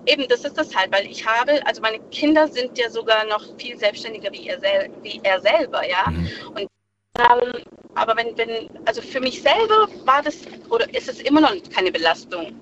Eben, 0.05 0.27
das 0.27 0.43
ist 0.43 0.57
das 0.57 0.75
halt, 0.75 0.91
weil 0.91 1.05
ich 1.07 1.25
habe, 1.25 1.65
also 1.65 1.81
meine 1.81 1.99
Kinder 2.11 2.47
sind 2.47 2.77
ja 2.77 2.89
sogar 2.89 3.25
noch 3.25 3.43
viel 3.57 3.77
selbstständiger 3.77 4.31
wie 4.31 4.47
er, 4.47 4.59
sel 4.59 4.89
wie 5.01 5.19
er 5.23 5.39
selber, 5.41 5.87
ja. 5.87 6.09
Mhm. 6.09 6.29
Und 6.53 6.67
ähm, 7.17 7.63
aber 7.95 8.17
wenn, 8.17 8.37
wenn, 8.37 8.69
also 8.85 9.01
für 9.01 9.21
mich 9.21 9.41
selber 9.41 9.87
war 10.03 10.21
das, 10.21 10.41
oder 10.69 10.93
ist 10.93 11.07
es 11.07 11.21
immer 11.21 11.41
noch 11.41 11.53
keine 11.73 11.91
Belastung. 11.91 12.53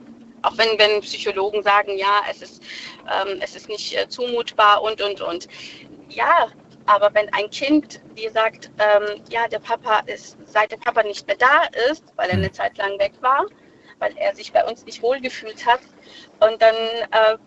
Auch 0.43 0.57
wenn, 0.57 0.78
wenn 0.78 1.01
Psychologen 1.01 1.64
sagen, 1.64 1.97
ja, 1.97 2.22
es 2.30 2.41
ist, 2.41 2.61
ähm, 3.09 3.39
es 3.41 3.55
ist 3.55 3.68
nicht 3.68 3.97
äh, 3.97 4.07
zumutbar 4.09 4.82
und, 4.82 5.01
und, 5.01 5.22
und. 5.22 5.47
Ja, 6.09 6.49
aber 6.86 7.14
wenn 7.14 7.34
ein 7.34 7.49
Kind 7.49 8.01
dir 8.18 8.30
sagt, 8.30 8.70
ähm, 8.78 9.24
ja, 9.30 9.47
der 9.47 9.59
Papa 9.59 9.99
ist, 10.05 10.38
seit 10.45 10.72
der 10.72 10.78
Papa 10.78 11.01
nicht 11.03 11.26
mehr 11.26 11.38
da 11.38 11.64
ist, 11.89 12.03
weil 12.16 12.30
er 12.30 12.36
eine 12.36 12.49
mhm. 12.49 12.53
Zeit 12.53 12.78
lang 12.78 12.99
weg 12.99 13.14
war, 13.22 13.45
weil 13.99 14.16
er 14.18 14.36
sich 14.36 14.51
bei 14.51 14.64
uns 14.66 14.86
nicht 14.86 15.01
wohlgefühlt 15.01 15.66
hat. 15.66 15.80
Und 16.39 16.61
dann, 16.61 16.75
äh, 17.11 17.38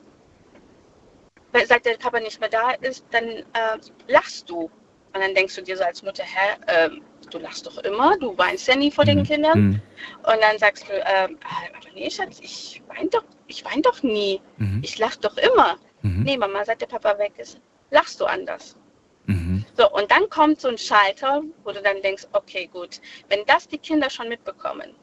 seit 1.67 1.85
der 1.87 1.97
Papa 1.97 2.21
nicht 2.21 2.41
mehr 2.41 2.49
da 2.49 2.71
ist, 2.81 3.05
dann 3.11 3.25
äh, 3.25 3.79
lachst 4.09 4.49
du. 4.49 4.71
Und 5.15 5.23
dann 5.23 5.35
denkst 5.35 5.55
du 5.57 5.63
dir 5.63 5.77
so 5.77 5.85
als 5.85 6.03
Mutter, 6.03 6.25
hä, 6.25 6.57
äh, 6.67 6.91
du 7.31 7.39
lachst 7.39 7.67
doch 7.67 7.79
immer, 7.79 8.19
du 8.19 8.37
weinst 8.37 8.69
ja 8.69 8.77
nie 8.77 8.91
vor 8.91 9.05
den 9.05 9.21
mhm. 9.21 9.25
Kindern. 9.25 9.61
Mhm. 9.61 9.83
Und 10.19 10.43
dann 10.43 10.59
sagst 10.59 10.89
du, 10.89 10.93
äh, 10.93 11.25
aber 11.25 11.91
nee, 11.95 12.11
Schatz, 12.11 12.41
ich 12.41 12.83
weine 12.89 13.09
doch, 13.09 13.25
ich 13.47 13.65
weine 13.65 13.83
doch 13.83 14.03
nie. 14.03 14.41
Mhm. 14.59 14.81
Ich 14.83 14.99
lach 14.99 15.17
doch 15.17 15.37
immer. 15.39 15.79
Mhm. 16.03 16.23
Nee, 16.23 16.37
Mama, 16.37 16.65
seit 16.65 16.81
der 16.81 16.87
Papa 16.87 17.19
weg 17.19 17.33
ist, 17.39 17.61
lachst 17.91 18.21
du 18.21 18.27
anders. 18.27 18.77
Mhm. 19.27 19.65
So, 19.77 19.91
und 19.91 20.11
dann 20.11 20.29
kommt 20.31 20.61
so 20.61 20.69
ein 20.69 20.79
Schalter, 20.79 21.43
wo 21.65 21.73
du 21.73 21.83
dann 21.83 22.01
denkst, 22.03 22.27
okay, 22.33 22.69
gut, 22.73 23.01
wenn 23.29 23.45
das 23.47 23.67
die 23.67 23.79
Kinder 23.79 24.09
schon 24.11 24.29
mitbekommen, 24.29 24.95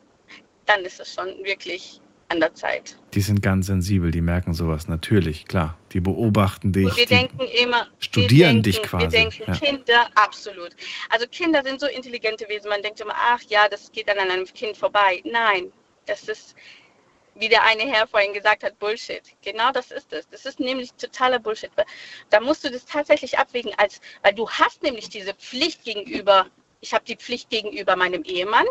dann 0.66 0.86
ist 0.86 1.00
es 1.00 1.14
schon 1.14 1.44
wirklich 1.44 2.00
an 2.34 2.40
der 2.40 2.54
Zeit. 2.56 2.98
Die 3.14 3.22
sind 3.22 3.42
ganz 3.42 3.68
sensibel, 3.68 4.10
die 4.10 4.22
merken 4.22 4.54
sowas 4.54 4.88
natürlich, 4.88 5.46
klar. 5.46 5.78
Die 5.92 6.00
beobachten 6.00 6.74
dich. 6.74 6.86
Und 6.86 6.98
wir 6.98 7.06
denken 7.06 7.42
immer, 7.62 7.88
studieren 8.00 8.62
denken, 8.62 8.64
dich 8.64 8.82
quasi. 8.82 9.04
Wir 9.04 9.10
denken 9.10 9.44
ja. 9.48 9.54
Kinder, 9.54 10.10
absolut. 10.16 10.72
Also 11.10 11.28
Kinder 11.28 11.62
sind 11.64 11.80
so 11.80 11.86
intelligente 11.86 12.50
Wesen, 12.50 12.70
man 12.70 12.82
denkt 12.82 13.00
immer, 13.00 13.14
ach 13.16 13.42
ja, 13.50 13.70
das 13.70 13.92
geht 13.92 14.10
dann 14.10 14.18
an 14.18 14.32
einem 14.32 14.46
Kind 14.46 14.76
vorbei. 14.76 15.22
Nein, 15.26 15.72
das 16.08 16.28
ist, 16.28 16.56
wie 17.36 17.50
der 17.50 17.64
eine 17.64 17.84
Herr 17.84 18.08
vorhin 18.08 18.34
gesagt 18.34 18.64
hat, 18.64 18.80
Bullshit. 18.80 19.22
Genau 19.44 19.72
das 19.72 19.92
ist 19.92 20.12
es. 20.12 20.28
Das 20.30 20.46
ist 20.46 20.60
nämlich 20.60 20.92
totaler 20.94 21.38
Bullshit. 21.38 21.70
Da 22.32 22.40
musst 22.40 22.64
du 22.64 22.72
das 22.72 22.86
tatsächlich 22.86 23.38
abwägen, 23.38 23.74
als, 23.78 24.02
weil 24.24 24.34
du 24.34 24.50
hast 24.50 24.82
nämlich 24.82 25.10
diese 25.10 25.36
Pflicht 25.36 25.84
gegenüber, 25.84 26.48
ich 26.82 26.96
habe 26.96 27.06
die 27.06 27.16
Pflicht 27.16 27.52
gegenüber 27.52 27.96
meinem 27.96 28.24
Ehemann, 28.24 28.66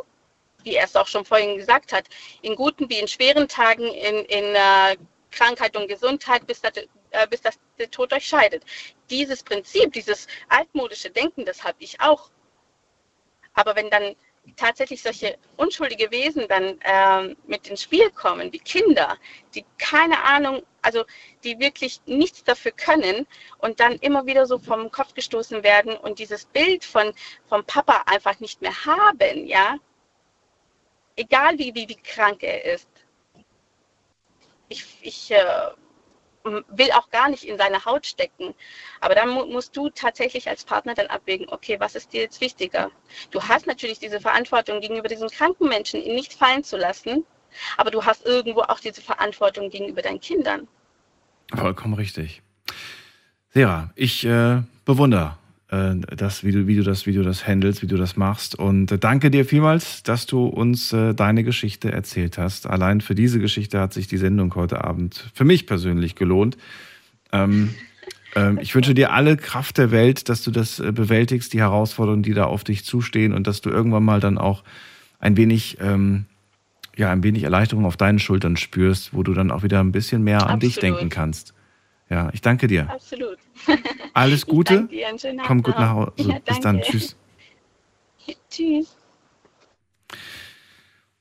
wie 0.64 0.74
er 0.74 0.84
es 0.84 0.96
auch 0.96 1.06
schon 1.06 1.24
vorhin 1.24 1.56
gesagt 1.56 1.92
hat, 1.92 2.08
in 2.42 2.56
guten 2.56 2.88
wie 2.88 2.98
in 2.98 3.08
schweren 3.08 3.48
Tagen, 3.48 3.84
in, 3.86 4.24
in 4.26 4.54
äh, 4.54 4.96
Krankheit 5.30 5.76
und 5.76 5.88
Gesundheit, 5.88 6.46
bis, 6.46 6.60
das, 6.60 6.72
äh, 7.10 7.26
bis 7.28 7.40
das, 7.40 7.58
der 7.78 7.90
Tod 7.90 8.12
euch 8.12 8.26
scheidet. 8.26 8.64
Dieses 9.10 9.42
Prinzip, 9.42 9.92
dieses 9.92 10.26
altmodische 10.48 11.10
Denken, 11.10 11.44
das 11.44 11.64
habe 11.64 11.76
ich 11.80 12.00
auch. 12.00 12.30
Aber 13.54 13.76
wenn 13.76 13.90
dann 13.90 14.16
tatsächlich 14.56 15.02
solche 15.02 15.38
unschuldige 15.56 16.10
Wesen 16.10 16.46
dann 16.48 16.78
ähm, 16.84 17.36
mit 17.46 17.68
ins 17.68 17.82
Spiel 17.82 18.10
kommen, 18.10 18.52
wie 18.52 18.58
Kinder, 18.58 19.16
die 19.54 19.64
keine 19.78 20.22
Ahnung, 20.24 20.62
also 20.82 21.04
die 21.44 21.58
wirklich 21.60 22.00
nichts 22.06 22.42
dafür 22.42 22.72
können 22.72 23.26
und 23.58 23.78
dann 23.78 23.94
immer 23.96 24.26
wieder 24.26 24.46
so 24.46 24.58
vom 24.58 24.90
Kopf 24.90 25.14
gestoßen 25.14 25.62
werden 25.62 25.96
und 25.96 26.18
dieses 26.18 26.44
Bild 26.46 26.84
von 26.84 27.12
vom 27.48 27.64
Papa 27.64 28.02
einfach 28.06 28.40
nicht 28.40 28.62
mehr 28.62 28.84
haben, 28.84 29.46
ja, 29.46 29.76
egal 31.16 31.58
wie, 31.58 31.74
wie, 31.74 31.88
wie 31.88 31.96
krank 31.96 32.42
er 32.42 32.64
ist. 32.74 32.88
Ich, 34.68 34.84
ich 35.02 35.30
äh, 35.30 35.70
will 36.44 36.90
auch 36.92 37.10
gar 37.10 37.28
nicht 37.28 37.44
in 37.44 37.58
seine 37.58 37.84
Haut 37.84 38.06
stecken. 38.06 38.54
Aber 39.00 39.14
dann 39.14 39.28
mu 39.28 39.46
musst 39.46 39.76
du 39.76 39.90
tatsächlich 39.90 40.48
als 40.48 40.64
Partner 40.64 40.94
dann 40.94 41.06
abwägen, 41.06 41.48
okay, 41.50 41.78
was 41.78 41.94
ist 41.94 42.12
dir 42.12 42.22
jetzt 42.22 42.40
wichtiger? 42.40 42.90
Du 43.30 43.42
hast 43.42 43.66
natürlich 43.66 43.98
diese 43.98 44.20
Verantwortung 44.20 44.80
gegenüber 44.80 45.08
diesen 45.08 45.28
kranken 45.28 45.68
Menschen, 45.68 46.02
ihn 46.02 46.14
nicht 46.14 46.32
fallen 46.32 46.64
zu 46.64 46.76
lassen, 46.76 47.24
aber 47.76 47.90
du 47.90 48.04
hast 48.04 48.24
irgendwo 48.24 48.62
auch 48.62 48.80
diese 48.80 49.02
Verantwortung 49.02 49.70
gegenüber 49.70 50.02
deinen 50.02 50.20
Kindern. 50.20 50.68
Vollkommen 51.54 51.94
richtig. 51.94 52.42
Sarah, 53.50 53.90
ich 53.94 54.24
äh, 54.24 54.62
bewundere 54.86 55.36
das, 55.72 56.44
wie 56.44 56.52
du, 56.52 56.66
wie 56.66 56.76
du 56.76 56.82
das, 56.82 57.06
wie 57.06 57.14
du 57.14 57.22
das 57.22 57.46
handelst, 57.46 57.80
wie 57.80 57.86
du 57.86 57.96
das 57.96 58.16
machst. 58.16 58.58
Und 58.58 58.92
äh, 58.92 58.98
danke 58.98 59.30
dir 59.30 59.46
vielmals, 59.46 60.02
dass 60.02 60.26
du 60.26 60.44
uns 60.44 60.92
äh, 60.92 61.14
deine 61.14 61.44
Geschichte 61.44 61.90
erzählt 61.90 62.36
hast. 62.36 62.66
Allein 62.66 63.00
für 63.00 63.14
diese 63.14 63.38
Geschichte 63.38 63.80
hat 63.80 63.94
sich 63.94 64.06
die 64.06 64.18
Sendung 64.18 64.54
heute 64.54 64.84
Abend 64.84 65.30
für 65.32 65.44
mich 65.44 65.66
persönlich 65.66 66.14
gelohnt. 66.14 66.58
Ähm, 67.32 67.74
ähm, 68.34 68.58
ich 68.60 68.74
wünsche 68.74 68.92
dir 68.92 69.12
alle 69.12 69.38
Kraft 69.38 69.78
der 69.78 69.90
Welt, 69.90 70.28
dass 70.28 70.42
du 70.42 70.50
das 70.50 70.78
äh, 70.78 70.92
bewältigst, 70.92 71.54
die 71.54 71.60
Herausforderungen, 71.60 72.22
die 72.22 72.34
da 72.34 72.44
auf 72.44 72.64
dich 72.64 72.84
zustehen 72.84 73.32
und 73.32 73.46
dass 73.46 73.62
du 73.62 73.70
irgendwann 73.70 74.04
mal 74.04 74.20
dann 74.20 74.36
auch 74.36 74.64
ein 75.20 75.38
wenig 75.38 75.78
ähm, 75.80 76.26
ja, 76.96 77.10
ein 77.10 77.22
wenig 77.22 77.44
Erleichterung 77.44 77.86
auf 77.86 77.96
deinen 77.96 78.18
Schultern 78.18 78.56
spürst, 78.56 79.14
wo 79.14 79.22
du 79.22 79.32
dann 79.32 79.50
auch 79.50 79.62
wieder 79.62 79.80
ein 79.80 79.92
bisschen 79.92 80.22
mehr 80.22 80.42
an 80.42 80.56
Absolut. 80.56 80.62
dich 80.62 80.76
denken 80.76 81.08
kannst. 81.08 81.54
Ja, 82.12 82.28
ich 82.34 82.42
danke 82.42 82.66
dir. 82.66 82.90
Absolut. 82.90 83.38
Alles 84.12 84.44
Gute. 84.44 84.86
Komm 85.46 85.62
gut 85.62 85.78
nach 85.78 85.94
Hause. 85.94 86.12
Ja, 86.18 86.38
Bis 86.40 86.60
dann. 86.60 86.82
Tschüss. 86.82 87.16
Tschüss. 88.50 88.94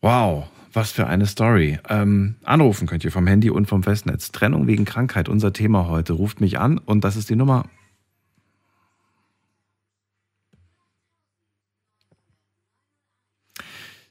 Wow, 0.02 0.50
was 0.74 0.92
für 0.92 1.08
eine 1.08 1.28
Story. 1.28 1.80
Ähm, 1.88 2.36
anrufen 2.44 2.90
könnt 2.90 3.06
ihr 3.06 3.12
vom 3.14 3.26
Handy 3.26 3.50
und 3.50 3.68
vom 3.68 3.84
Festnetz. 3.84 4.34
Trennung 4.34 4.68
wegen 4.68 4.84
Krankheit, 4.84 5.30
unser 5.30 5.54
Thema 5.54 5.88
heute. 5.88 6.12
Ruft 6.12 6.42
mich 6.42 6.60
an 6.60 6.78
und 6.78 7.06
das 7.06 7.16
ist 7.16 7.30
die 7.30 7.38
Nummer. 7.38 7.70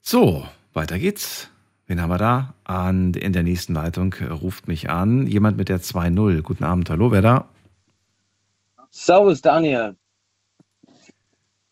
So, 0.00 0.48
weiter 0.72 0.98
geht's. 0.98 1.50
Wen 1.90 2.00
haben 2.00 2.10
wir 2.10 2.18
da? 2.18 2.54
An, 2.62 3.14
in 3.14 3.32
der 3.32 3.42
nächsten 3.42 3.74
Leitung 3.74 4.14
ruft 4.14 4.68
mich 4.68 4.88
an. 4.88 5.26
Jemand 5.26 5.56
mit 5.56 5.68
der 5.68 5.80
2.0. 5.80 6.40
Guten 6.40 6.62
Abend, 6.62 6.88
hallo, 6.88 7.10
wer 7.10 7.20
da? 7.20 7.48
Servus, 8.90 9.42
Daniel. 9.42 9.96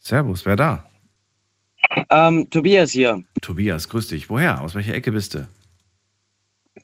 Servus, 0.01 0.45
wer 0.45 0.57
da? 0.57 0.85
Ähm, 2.11 2.51
Tobias 2.51 2.91
hier. 2.91 3.23
Tobias, 3.41 3.89
grüß 3.89 4.09
dich. 4.09 4.29
Woher? 4.29 4.61
Aus 4.61 4.75
welcher 4.75 4.95
Ecke 4.95 5.13
bist 5.13 5.35
du? 5.35 5.47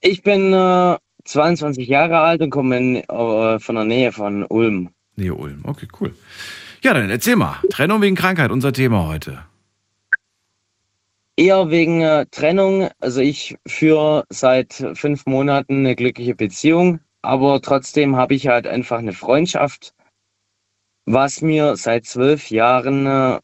Ich 0.00 0.22
bin 0.22 0.52
äh, 0.52 0.96
22 1.24 1.88
Jahre 1.88 2.20
alt 2.20 2.40
und 2.40 2.50
komme 2.50 3.02
äh, 3.02 3.58
von 3.58 3.74
der 3.74 3.84
Nähe 3.84 4.12
von 4.12 4.44
Ulm. 4.44 4.90
Nähe 5.16 5.34
Ulm, 5.34 5.62
okay, 5.64 5.88
cool. 6.00 6.14
Ja, 6.82 6.94
dann 6.94 7.10
erzähl 7.10 7.34
mal. 7.34 7.56
Trennung 7.68 8.00
wegen 8.00 8.14
Krankheit, 8.14 8.52
unser 8.52 8.72
Thema 8.72 9.08
heute. 9.08 9.44
Eher 11.36 11.70
wegen 11.70 12.00
äh, 12.02 12.26
Trennung. 12.26 12.88
Also 13.00 13.20
ich 13.20 13.56
führe 13.66 14.24
seit 14.28 14.72
fünf 14.94 15.26
Monaten 15.26 15.78
eine 15.78 15.96
glückliche 15.96 16.34
Beziehung, 16.36 17.00
aber 17.22 17.60
trotzdem 17.60 18.16
habe 18.16 18.34
ich 18.34 18.46
halt 18.46 18.66
einfach 18.66 18.98
eine 18.98 19.12
Freundschaft, 19.12 19.94
was 21.06 21.40
mir 21.42 21.76
seit 21.76 22.06
zwölf 22.06 22.50
Jahren 22.50 23.06
äh, 23.06 23.40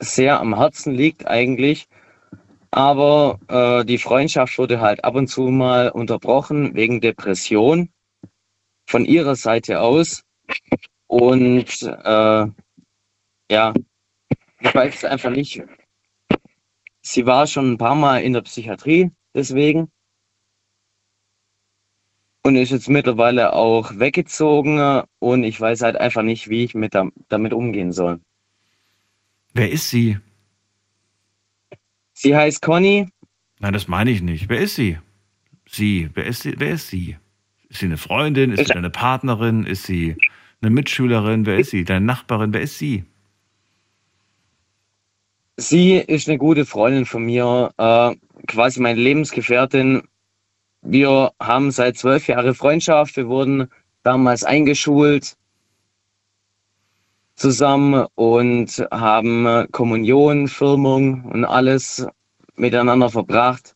sehr 0.00 0.40
am 0.40 0.56
Herzen 0.56 0.94
liegt 0.94 1.26
eigentlich. 1.26 1.88
Aber 2.70 3.40
äh, 3.48 3.84
die 3.84 3.98
Freundschaft 3.98 4.58
wurde 4.58 4.80
halt 4.80 5.04
ab 5.04 5.14
und 5.16 5.28
zu 5.28 5.42
mal 5.48 5.90
unterbrochen 5.90 6.74
wegen 6.74 7.00
Depression 7.00 7.90
von 8.88 9.04
ihrer 9.04 9.34
Seite 9.34 9.80
aus. 9.80 10.22
Und 11.08 11.82
äh, 11.82 12.46
ja, 13.50 13.74
ich 14.60 14.74
weiß 14.74 15.04
einfach 15.06 15.30
nicht, 15.30 15.62
Sie 17.08 17.24
war 17.24 17.46
schon 17.46 17.74
ein 17.74 17.78
paar 17.78 17.94
Mal 17.94 18.18
in 18.24 18.32
der 18.32 18.40
Psychiatrie, 18.40 19.12
deswegen. 19.32 19.92
Und 22.42 22.56
ist 22.56 22.72
jetzt 22.72 22.88
mittlerweile 22.88 23.52
auch 23.52 23.96
weggezogen 23.96 25.04
und 25.20 25.44
ich 25.44 25.60
weiß 25.60 25.82
halt 25.82 25.96
einfach 25.96 26.22
nicht, 26.22 26.48
wie 26.48 26.64
ich 26.64 26.74
mit 26.74 26.96
damit 27.28 27.52
umgehen 27.52 27.92
soll. 27.92 28.20
Wer 29.54 29.70
ist 29.70 29.88
sie? 29.88 30.18
Sie 32.12 32.34
heißt 32.34 32.60
Conny. 32.60 33.08
Nein, 33.60 33.72
das 33.72 33.86
meine 33.86 34.10
ich 34.10 34.20
nicht. 34.20 34.48
Wer 34.48 34.58
ist 34.58 34.74
sie? 34.74 34.98
Sie. 35.68 36.10
Wer 36.12 36.26
ist 36.26 36.42
sie? 36.42 36.54
Wer 36.58 36.72
ist 36.72 36.88
sie? 36.88 37.16
Ist 37.68 37.78
sie 37.78 37.86
eine 37.86 37.98
Freundin? 37.98 38.50
Ist 38.50 38.66
sie 38.66 38.74
eine 38.74 38.90
Partnerin? 38.90 39.64
Ist 39.64 39.84
sie 39.84 40.16
eine 40.60 40.70
Mitschülerin? 40.70 41.46
Wer 41.46 41.58
ist 41.58 41.70
sie? 41.70 41.84
Deine 41.84 42.04
Nachbarin? 42.04 42.52
Wer 42.52 42.62
ist 42.62 42.78
sie? 42.78 43.04
Sie 45.56 45.96
ist 45.96 46.28
eine 46.28 46.36
gute 46.36 46.66
Freundin 46.66 47.06
von 47.06 47.24
mir, 47.24 47.70
äh, 47.78 48.14
quasi 48.46 48.80
meine 48.80 49.00
Lebensgefährtin. 49.00 50.02
Wir 50.82 51.32
haben 51.40 51.70
seit 51.70 51.96
zwölf 51.96 52.28
Jahren 52.28 52.54
Freundschaft. 52.54 53.16
Wir 53.16 53.28
wurden 53.28 53.68
damals 54.02 54.44
eingeschult 54.44 55.36
zusammen 57.34 58.06
und 58.14 58.86
haben 58.90 59.66
Kommunion, 59.72 60.48
Firmung 60.48 61.24
und 61.24 61.44
alles 61.44 62.06
miteinander 62.54 63.10
verbracht. 63.10 63.74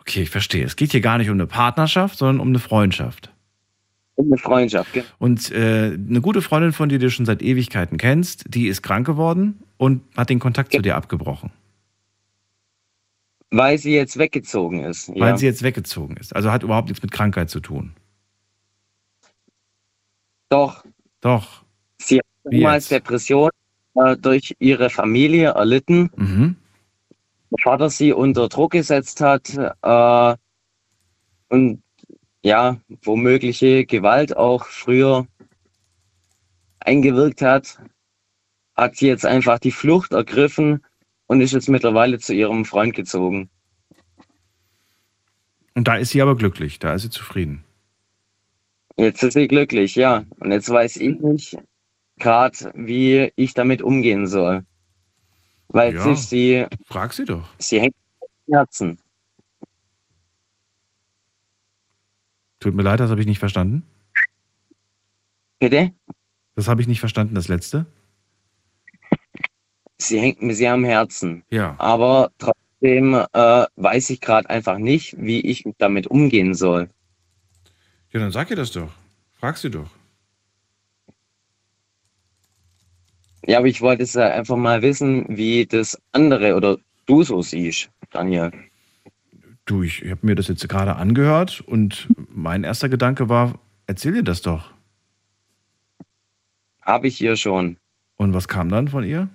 Okay, 0.00 0.22
ich 0.22 0.30
verstehe. 0.30 0.64
Es 0.64 0.76
geht 0.76 0.92
hier 0.92 1.00
gar 1.00 1.18
nicht 1.18 1.28
um 1.28 1.34
eine 1.34 1.46
Partnerschaft, 1.46 2.18
sondern 2.18 2.40
um 2.40 2.48
eine 2.48 2.58
Freundschaft. 2.58 3.32
Eine 4.18 4.36
Freundschaft, 4.36 4.92
genau. 4.92 5.06
Und 5.18 5.52
äh, 5.52 5.94
eine 5.94 6.20
gute 6.20 6.42
Freundin 6.42 6.72
von 6.72 6.88
dir, 6.88 6.98
die 6.98 7.04
du 7.04 7.10
schon 7.10 7.24
seit 7.24 7.40
Ewigkeiten 7.40 7.98
kennst, 7.98 8.44
die 8.48 8.66
ist 8.66 8.82
krank 8.82 9.06
geworden 9.06 9.60
und 9.76 10.02
hat 10.16 10.28
den 10.28 10.40
Kontakt 10.40 10.74
ja. 10.74 10.78
zu 10.78 10.82
dir 10.82 10.96
abgebrochen. 10.96 11.52
Weil 13.50 13.78
sie 13.78 13.94
jetzt 13.94 14.18
weggezogen 14.18 14.84
ist. 14.84 15.08
Weil 15.10 15.18
ja. 15.18 15.36
sie 15.36 15.46
jetzt 15.46 15.62
weggezogen 15.62 16.16
ist. 16.16 16.34
Also 16.34 16.50
hat 16.50 16.64
überhaupt 16.64 16.88
nichts 16.88 17.00
mit 17.02 17.12
Krankheit 17.12 17.48
zu 17.48 17.60
tun. 17.60 17.92
Doch. 20.48 20.84
Doch. 21.20 21.62
Sie 21.98 22.18
hat 22.18 22.26
damals 22.42 22.88
Depression 22.88 23.50
äh, 23.94 24.16
durch 24.16 24.54
ihre 24.58 24.90
Familie 24.90 25.50
erlitten. 25.50 26.10
Mhm. 26.16 26.56
Der 27.50 27.58
Vater 27.62 27.88
sie 27.88 28.12
unter 28.12 28.48
Druck 28.48 28.72
gesetzt 28.72 29.20
hat 29.20 29.48
äh, 29.56 30.36
und 31.48 31.82
ja, 32.42 32.80
womögliche 33.02 33.84
Gewalt 33.84 34.36
auch 34.36 34.66
früher 34.66 35.26
eingewirkt 36.80 37.42
hat 37.42 37.78
hat 38.78 38.96
sie 38.96 39.08
jetzt 39.08 39.26
einfach 39.26 39.58
die 39.58 39.72
Flucht 39.72 40.12
ergriffen 40.12 40.84
und 41.26 41.40
ist 41.40 41.52
jetzt 41.52 41.68
mittlerweile 41.68 42.18
zu 42.18 42.32
ihrem 42.32 42.64
Freund 42.64 42.94
gezogen. 42.94 43.50
Und 45.74 45.88
da 45.88 45.96
ist 45.96 46.10
sie 46.10 46.22
aber 46.22 46.36
glücklich, 46.36 46.78
da 46.78 46.94
ist 46.94 47.02
sie 47.02 47.10
zufrieden. 47.10 47.64
Jetzt 48.96 49.22
ist 49.22 49.34
sie 49.34 49.48
glücklich, 49.48 49.96
ja. 49.96 50.24
Und 50.38 50.52
jetzt 50.52 50.70
weiß 50.70 50.96
ich 50.96 51.18
nicht 51.20 51.58
gerade, 52.18 52.72
wie 52.74 53.32
ich 53.36 53.54
damit 53.54 53.82
umgehen 53.82 54.26
soll. 54.26 54.64
Weil 55.68 55.94
ja, 55.94 56.14
sie. 56.14 56.66
Frag 56.86 57.12
sie 57.12 57.24
doch. 57.24 57.48
Sie 57.58 57.80
hängt 57.80 57.94
im 58.46 58.54
Herzen. 58.54 58.98
Tut 62.60 62.74
mir 62.74 62.82
leid, 62.82 63.00
das 63.00 63.10
habe 63.10 63.20
ich 63.20 63.26
nicht 63.26 63.38
verstanden. 63.38 63.84
Bitte? 65.58 65.92
Das 66.54 66.68
habe 66.68 66.80
ich 66.80 66.88
nicht 66.88 67.00
verstanden, 67.00 67.34
das 67.34 67.48
letzte 67.48 67.86
sie 69.98 70.20
hängt 70.20 70.42
mir 70.42 70.54
sehr 70.54 70.72
am 70.72 70.84
Herzen. 70.84 71.44
Ja. 71.50 71.74
Aber 71.78 72.30
trotzdem 72.38 73.14
äh, 73.14 73.66
weiß 73.76 74.10
ich 74.10 74.20
gerade 74.20 74.48
einfach 74.48 74.78
nicht, 74.78 75.16
wie 75.18 75.40
ich 75.40 75.64
damit 75.78 76.06
umgehen 76.06 76.54
soll. 76.54 76.88
Ja, 78.12 78.20
dann 78.20 78.32
sag 78.32 78.50
ihr 78.50 78.56
das 78.56 78.72
doch. 78.72 78.90
Frag 79.38 79.58
sie 79.58 79.70
doch. 79.70 79.90
Ja, 83.46 83.58
aber 83.58 83.66
ich 83.66 83.80
wollte 83.80 84.02
es 84.02 84.16
einfach 84.16 84.56
mal 84.56 84.82
wissen, 84.82 85.24
wie 85.28 85.66
das 85.66 85.98
andere 86.12 86.54
oder 86.54 86.78
du 87.06 87.22
so 87.22 87.40
siehst, 87.42 87.90
Daniel. 88.10 88.52
Du, 89.68 89.82
ich 89.82 90.02
habe 90.10 90.20
mir 90.22 90.34
das 90.34 90.48
jetzt 90.48 90.66
gerade 90.66 90.96
angehört 90.96 91.60
und 91.60 92.08
mein 92.30 92.64
erster 92.64 92.88
Gedanke 92.88 93.28
war, 93.28 93.60
erzähl 93.86 94.16
ihr 94.16 94.22
das 94.22 94.40
doch. 94.40 94.72
Habe 96.80 97.06
ich 97.08 97.20
ihr 97.20 97.36
schon. 97.36 97.76
Und 98.16 98.32
was 98.32 98.48
kam 98.48 98.70
dann 98.70 98.88
von 98.88 99.04
ihr? 99.04 99.28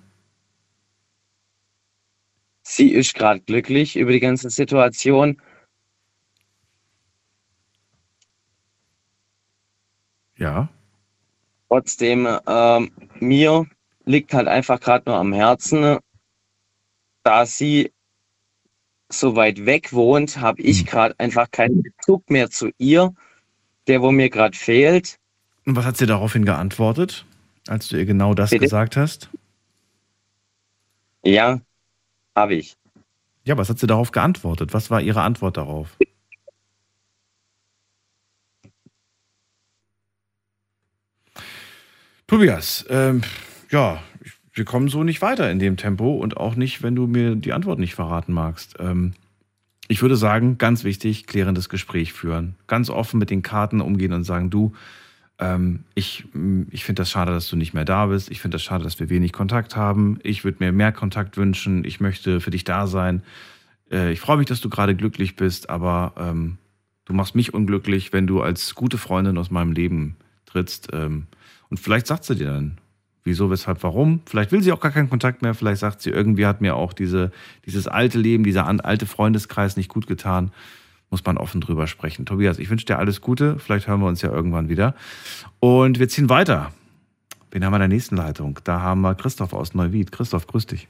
Sie 2.64 2.90
ist 2.90 3.14
gerade 3.14 3.42
glücklich 3.42 3.94
über 3.94 4.10
die 4.10 4.18
ganze 4.18 4.50
Situation. 4.50 5.40
Ja. 10.36 10.68
Trotzdem, 11.68 12.26
äh, 12.26 12.80
mir 13.20 13.66
liegt 14.04 14.34
halt 14.34 14.48
einfach 14.48 14.80
gerade 14.80 15.08
nur 15.08 15.16
am 15.16 15.32
Herzen, 15.32 15.98
da 17.22 17.46
sie 17.46 17.93
so 19.18 19.36
weit 19.36 19.66
weg 19.66 19.92
wohnt, 19.92 20.40
habe 20.40 20.62
ich 20.62 20.80
hm. 20.80 20.86
gerade 20.86 21.14
einfach 21.18 21.50
keinen 21.50 21.82
Bezug 21.82 22.30
mehr 22.30 22.50
zu 22.50 22.70
ihr, 22.78 23.14
der 23.86 24.02
wo 24.02 24.10
mir 24.10 24.30
gerade 24.30 24.56
fehlt. 24.56 25.18
Und 25.66 25.76
was 25.76 25.84
hat 25.84 25.96
sie 25.96 26.06
daraufhin 26.06 26.44
geantwortet, 26.44 27.24
als 27.68 27.88
du 27.88 27.96
ihr 27.96 28.06
genau 28.06 28.34
das 28.34 28.50
Bitte? 28.50 28.64
gesagt 28.64 28.96
hast? 28.96 29.30
Ja, 31.24 31.60
habe 32.34 32.54
ich. 32.54 32.76
Ja, 33.44 33.56
was 33.56 33.68
hat 33.68 33.78
sie 33.78 33.86
darauf 33.86 34.10
geantwortet? 34.10 34.74
Was 34.74 34.90
war 34.90 35.00
ihre 35.00 35.22
Antwort 35.22 35.56
darauf? 35.56 35.96
Tobias, 42.26 42.84
ähm, 42.88 43.22
ja, 43.70 44.02
wir 44.54 44.64
kommen 44.64 44.88
so 44.88 45.02
nicht 45.02 45.20
weiter 45.20 45.50
in 45.50 45.58
dem 45.58 45.76
Tempo 45.76 46.14
und 46.14 46.36
auch 46.36 46.54
nicht, 46.54 46.82
wenn 46.82 46.94
du 46.94 47.06
mir 47.06 47.34
die 47.34 47.52
Antwort 47.52 47.80
nicht 47.80 47.94
verraten 47.94 48.32
magst. 48.32 48.76
Ähm, 48.78 49.12
ich 49.88 50.00
würde 50.00 50.16
sagen, 50.16 50.56
ganz 50.58 50.84
wichtig, 50.84 51.26
klärendes 51.26 51.68
Gespräch 51.68 52.12
führen. 52.12 52.54
Ganz 52.68 52.88
offen 52.88 53.18
mit 53.18 53.30
den 53.30 53.42
Karten 53.42 53.80
umgehen 53.80 54.12
und 54.12 54.24
sagen, 54.24 54.50
du, 54.50 54.72
ähm, 55.40 55.80
ich, 55.94 56.24
ich 56.70 56.84
finde 56.84 57.02
das 57.02 57.10
schade, 57.10 57.32
dass 57.32 57.48
du 57.48 57.56
nicht 57.56 57.74
mehr 57.74 57.84
da 57.84 58.06
bist. 58.06 58.30
Ich 58.30 58.40
finde 58.40 58.54
das 58.54 58.62
schade, 58.62 58.84
dass 58.84 59.00
wir 59.00 59.10
wenig 59.10 59.32
Kontakt 59.32 59.74
haben. 59.74 60.18
Ich 60.22 60.44
würde 60.44 60.62
mir 60.64 60.72
mehr 60.72 60.92
Kontakt 60.92 61.36
wünschen. 61.36 61.84
Ich 61.84 62.00
möchte 62.00 62.40
für 62.40 62.50
dich 62.50 62.62
da 62.62 62.86
sein. 62.86 63.22
Äh, 63.90 64.12
ich 64.12 64.20
freue 64.20 64.36
mich, 64.36 64.46
dass 64.46 64.60
du 64.60 64.70
gerade 64.70 64.94
glücklich 64.94 65.34
bist, 65.34 65.68
aber 65.68 66.12
ähm, 66.16 66.58
du 67.06 67.12
machst 67.12 67.34
mich 67.34 67.52
unglücklich, 67.52 68.12
wenn 68.12 68.28
du 68.28 68.40
als 68.40 68.76
gute 68.76 68.98
Freundin 68.98 69.36
aus 69.36 69.50
meinem 69.50 69.72
Leben 69.72 70.16
trittst. 70.46 70.90
Ähm, 70.92 71.26
und 71.68 71.80
vielleicht 71.80 72.06
sagt 72.06 72.24
sie 72.24 72.36
dir 72.36 72.46
dann, 72.46 72.78
wieso, 73.24 73.50
weshalb, 73.50 73.82
warum. 73.82 74.20
Vielleicht 74.26 74.52
will 74.52 74.62
sie 74.62 74.72
auch 74.72 74.80
gar 74.80 74.92
keinen 74.92 75.10
Kontakt 75.10 75.42
mehr. 75.42 75.54
Vielleicht 75.54 75.80
sagt 75.80 76.02
sie, 76.02 76.10
irgendwie 76.10 76.46
hat 76.46 76.60
mir 76.60 76.76
auch 76.76 76.92
diese, 76.92 77.32
dieses 77.66 77.88
alte 77.88 78.18
Leben, 78.18 78.44
dieser 78.44 78.66
alte 78.66 79.06
Freundeskreis 79.06 79.76
nicht 79.76 79.88
gut 79.88 80.06
getan. 80.06 80.52
Muss 81.10 81.24
man 81.24 81.38
offen 81.38 81.60
drüber 81.60 81.86
sprechen. 81.86 82.26
Tobias, 82.26 82.58
ich 82.58 82.70
wünsche 82.70 82.86
dir 82.86 82.98
alles 82.98 83.20
Gute. 83.20 83.58
Vielleicht 83.58 83.88
hören 83.88 84.00
wir 84.00 84.06
uns 84.06 84.22
ja 84.22 84.30
irgendwann 84.30 84.68
wieder. 84.68 84.94
Und 85.60 85.98
wir 85.98 86.08
ziehen 86.08 86.28
weiter. 86.28 86.72
Wen 87.50 87.64
haben 87.64 87.72
wir 87.72 87.76
in 87.76 87.82
der 87.82 87.88
nächsten 87.88 88.16
Leitung? 88.16 88.58
Da 88.64 88.80
haben 88.80 89.00
wir 89.00 89.14
Christoph 89.14 89.52
aus 89.52 89.74
Neuwied. 89.74 90.12
Christoph, 90.12 90.46
grüß 90.46 90.66
dich. 90.66 90.88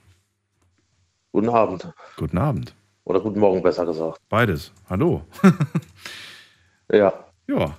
Guten 1.33 1.51
Abend. 1.51 1.93
Guten 2.17 2.39
Abend. 2.39 2.75
Oder 3.05 3.21
guten 3.21 3.39
Morgen, 3.39 3.63
besser 3.63 3.85
gesagt. 3.85 4.19
Beides. 4.29 4.73
Hallo. 4.89 5.23
ja. 6.93 7.13
Ja. 7.47 7.77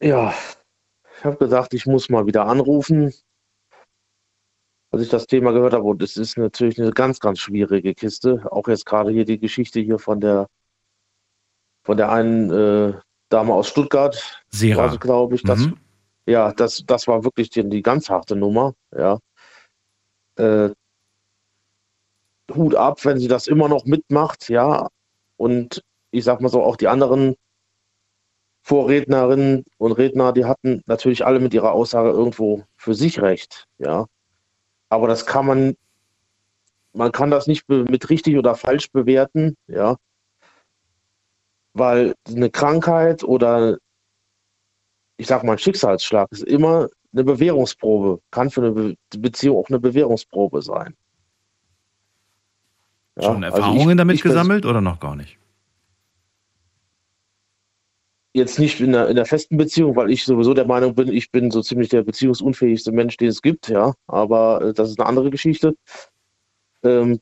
Ja, 0.00 0.34
habe 1.26 1.36
gesagt, 1.36 1.74
ich 1.74 1.86
muss 1.86 2.08
mal 2.08 2.26
wieder 2.26 2.46
anrufen, 2.46 3.12
als 4.90 5.02
ich 5.02 5.08
das 5.08 5.26
Thema 5.26 5.52
gehört 5.52 5.74
habe. 5.74 5.84
Und 5.84 6.02
es 6.02 6.16
ist 6.16 6.38
natürlich 6.38 6.80
eine 6.80 6.92
ganz, 6.92 7.20
ganz 7.20 7.40
schwierige 7.40 7.94
Kiste. 7.94 8.46
Auch 8.50 8.68
jetzt 8.68 8.86
gerade 8.86 9.10
hier 9.10 9.24
die 9.24 9.38
Geschichte 9.38 9.80
hier 9.80 9.98
von 9.98 10.20
der 10.20 10.48
von 11.84 11.96
der 11.96 12.10
einen 12.10 12.50
äh, 12.50 12.94
Dame 13.28 13.54
aus 13.54 13.68
Stuttgart, 13.68 14.42
Sera. 14.50 14.96
glaube 14.96 15.36
ich. 15.36 15.42
Das, 15.42 15.60
mhm. 15.60 15.76
Ja, 16.26 16.52
das, 16.52 16.82
das 16.84 17.06
war 17.06 17.22
wirklich 17.22 17.50
die, 17.50 17.68
die 17.68 17.82
ganz 17.82 18.10
harte 18.10 18.34
Nummer. 18.34 18.74
Ja. 18.96 19.18
Äh, 20.36 20.70
Hut 22.52 22.74
ab, 22.74 23.04
wenn 23.04 23.18
sie 23.18 23.28
das 23.28 23.46
immer 23.46 23.68
noch 23.68 23.84
mitmacht, 23.84 24.48
ja. 24.48 24.88
Und 25.36 25.82
ich 26.10 26.24
sag 26.24 26.40
mal 26.40 26.48
so, 26.48 26.62
auch 26.62 26.76
die 26.76 26.88
anderen 26.88 27.36
Vorrednerinnen 28.66 29.64
und 29.78 29.92
Redner, 29.92 30.32
die 30.32 30.44
hatten 30.44 30.82
natürlich 30.86 31.24
alle 31.24 31.38
mit 31.38 31.54
ihrer 31.54 31.70
Aussage 31.70 32.10
irgendwo 32.10 32.64
für 32.76 32.94
sich 32.94 33.22
recht, 33.22 33.68
ja. 33.78 34.06
Aber 34.88 35.06
das 35.06 35.24
kann 35.24 35.46
man, 35.46 35.76
man 36.92 37.12
kann 37.12 37.30
das 37.30 37.46
nicht 37.46 37.68
mit 37.68 38.10
richtig 38.10 38.36
oder 38.36 38.56
falsch 38.56 38.90
bewerten, 38.90 39.56
ja. 39.68 39.94
Weil 41.74 42.14
eine 42.26 42.50
Krankheit 42.50 43.22
oder 43.22 43.78
ich 45.16 45.28
sag 45.28 45.44
mal 45.44 45.52
ein 45.52 45.58
Schicksalsschlag 45.58 46.26
ist 46.32 46.42
immer 46.42 46.88
eine 47.12 47.22
Bewährungsprobe, 47.22 48.20
kann 48.32 48.50
für 48.50 48.62
eine 48.62 48.96
Beziehung 49.16 49.58
auch 49.58 49.68
eine 49.68 49.78
Bewährungsprobe 49.78 50.60
sein. 50.60 50.96
Ja, 53.14 53.22
Schon 53.22 53.44
Erfahrungen 53.44 53.78
also 53.78 53.90
ich, 53.90 53.96
damit 53.96 54.16
ich 54.16 54.22
gesammelt 54.22 54.66
oder 54.66 54.80
noch 54.80 54.98
gar 54.98 55.14
nicht? 55.14 55.38
Jetzt 58.36 58.58
nicht 58.58 58.80
in 58.80 58.92
der, 58.92 59.08
in 59.08 59.16
der 59.16 59.24
festen 59.24 59.56
Beziehung, 59.56 59.96
weil 59.96 60.10
ich 60.10 60.24
sowieso 60.24 60.52
der 60.52 60.66
Meinung 60.66 60.94
bin, 60.94 61.08
ich 61.08 61.30
bin 61.30 61.50
so 61.50 61.62
ziemlich 61.62 61.88
der 61.88 62.02
beziehungsunfähigste 62.02 62.92
Mensch, 62.92 63.16
den 63.16 63.28
es 63.28 63.40
gibt, 63.40 63.68
ja. 63.68 63.94
Aber 64.06 64.62
äh, 64.62 64.74
das 64.74 64.90
ist 64.90 65.00
eine 65.00 65.08
andere 65.08 65.30
Geschichte. 65.30 65.74
Ähm, 66.84 67.18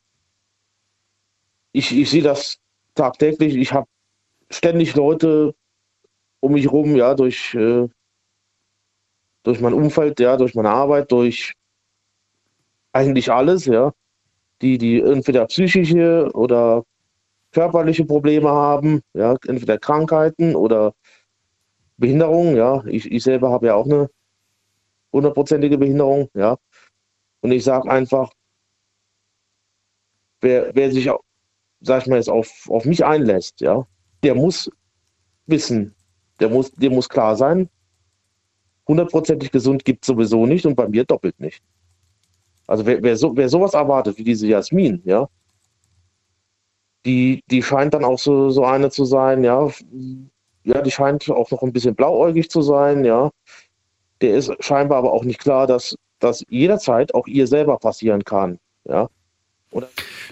ich, 1.73 1.97
ich 1.97 2.11
sehe 2.11 2.23
das 2.23 2.59
tagtäglich. 2.95 3.55
Ich 3.57 3.73
habe 3.73 3.87
ständig 4.51 4.95
Leute 4.97 5.55
um 6.41 6.53
mich 6.53 6.65
herum, 6.65 6.97
ja, 6.97 7.15
durch, 7.15 7.55
äh, 7.55 7.89
durch 9.45 9.61
mein 9.61 9.73
Umfeld, 9.73 10.19
ja, 10.21 10.37
durch 10.37 10.55
meine 10.55 10.71
Arbeit, 10.71 11.13
durch 11.13 11.55
eigentlich 12.93 13.31
alles, 13.31 13.67
ja, 13.67 13.93
die, 14.63 14.79
die 14.79 15.01
entweder 15.01 15.47
psychische 15.47 16.31
oder 16.35 16.85
körperliche 17.53 18.05
Probleme 18.05 18.51
haben, 18.51 19.01
ja, 19.15 19.37
entweder 19.47 19.79
Krankheiten 19.79 20.57
oder 20.57 20.93
Behinderung, 21.97 22.57
ja. 22.57 22.85
Ich, 22.87 23.11
ich 23.11 23.23
selber 23.23 23.51
habe 23.51 23.69
ja 23.69 23.75
auch 23.75 23.87
eine 23.87 24.11
hundertprozentige 25.13 25.79
Behinderung, 25.79 26.29
ja. 26.35 26.57
Und 27.41 27.53
ich 27.53 27.65
sage 27.65 27.91
einfach, 27.91 28.33
wer, 30.41 30.75
wer 30.75 30.91
sich, 30.91 31.11
sag 31.81 32.03
ich 32.03 32.09
mal 32.09 32.17
jetzt, 32.17 32.31
auf, 32.31 32.69
auf 32.69 32.85
mich 32.85 33.05
einlässt, 33.05 33.61
ja, 33.61 33.87
der 34.23 34.35
muss 34.35 34.71
wissen, 35.47 35.95
der 36.41 36.49
muss, 36.49 36.73
der 36.73 36.91
muss 36.91 37.09
klar 37.09 37.37
sein, 37.37 37.69
hundertprozentig 38.89 39.51
gesund 39.51 39.85
gibt 39.85 40.05
es 40.05 40.09
sowieso 40.09 40.47
nicht 40.47 40.67
und 40.67 40.75
bei 40.75 40.89
mir 40.89 41.05
doppelt 41.05 41.39
nicht. 41.39 41.63
Also 42.67 42.87
wer, 42.87 43.03
wer, 43.03 43.17
so, 43.17 43.37
wer 43.37 43.49
sowas 43.49 43.75
erwartet 43.75 44.17
wie 44.19 44.25
diese 44.25 44.47
Jasmin, 44.47 45.03
ja, 45.05 45.29
die, 47.05 47.43
die 47.51 47.63
scheint 47.63 47.95
dann 47.95 48.05
auch 48.05 48.19
so, 48.19 48.51
so 48.51 48.65
eine 48.65 48.91
zu 48.91 49.05
sein, 49.05 49.45
ja. 49.45 49.71
Ja, 50.65 50.81
die 50.81 50.91
scheint 50.91 51.29
auch 51.31 51.51
noch 51.51 51.63
ein 51.63 51.73
bisschen 51.73 51.95
blauäugig 51.95 52.51
zu 52.51 52.63
sein, 52.63 53.05
ja. 53.05 53.31
Der 54.21 54.35
ist 54.35 54.53
scheinbar 54.61 54.99
aber 54.99 55.13
auch 55.13 55.25
nicht 55.25 55.41
klar, 55.41 55.67
dass 55.67 55.95
das 56.19 56.45
jederzeit 56.49 57.15
auch 57.15 57.27
ihr 57.27 57.47
selber 57.47 57.79
passieren 57.79 58.25
kann, 58.25 58.59
ja. 58.89 59.09
Oder 59.75 59.89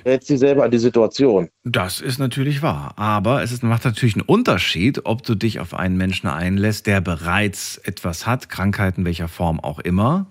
rät 0.07 0.25
sie 0.25 0.37
selber 0.37 0.63
an 0.63 0.71
die 0.71 0.79
Situation? 0.79 1.49
Das 1.65 2.01
ist 2.01 2.19
natürlich 2.19 2.63
wahr. 2.63 2.95
Aber 2.97 3.43
es 3.43 3.51
ist, 3.51 3.65
macht 3.65 3.85
natürlich 3.85 4.15
einen 4.15 4.25
Unterschied, 4.25 5.05
ob 5.05 5.25
du 5.25 5.35
dich 5.35 5.59
auf 5.59 5.75
einen 5.75 5.97
Menschen 5.97 6.29
einlässt, 6.29 6.87
der 6.87 7.01
bereits 7.01 7.77
etwas 7.79 8.25
hat, 8.25 8.49
Krankheiten 8.49 9.05
welcher 9.05 9.27
Form 9.27 9.59
auch 9.59 9.81
immer, 9.81 10.27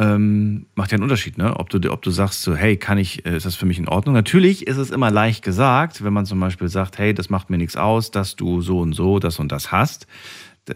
ähm, 0.00 0.66
macht 0.76 0.92
ja 0.92 0.96
einen 0.96 1.02
Unterschied, 1.02 1.38
ne? 1.38 1.56
Ob 1.56 1.70
du, 1.70 1.90
ob 1.90 2.02
du 2.02 2.10
sagst 2.10 2.42
so, 2.42 2.54
hey, 2.54 2.76
kann 2.76 2.98
ich, 2.98 3.26
äh, 3.26 3.36
ist 3.36 3.46
das 3.46 3.56
für 3.56 3.66
mich 3.66 3.78
in 3.78 3.88
Ordnung? 3.88 4.14
Natürlich 4.14 4.66
ist 4.66 4.76
es 4.76 4.90
immer 4.90 5.10
leicht 5.10 5.44
gesagt, 5.44 6.04
wenn 6.04 6.12
man 6.12 6.24
zum 6.24 6.38
Beispiel 6.38 6.68
sagt, 6.68 6.98
hey, 6.98 7.12
das 7.12 7.30
macht 7.30 7.50
mir 7.50 7.58
nichts 7.58 7.76
aus, 7.76 8.12
dass 8.12 8.36
du 8.36 8.60
so 8.60 8.78
und 8.78 8.92
so 8.92 9.18
das 9.18 9.40
und 9.40 9.50
das 9.50 9.72
hast. 9.72 10.06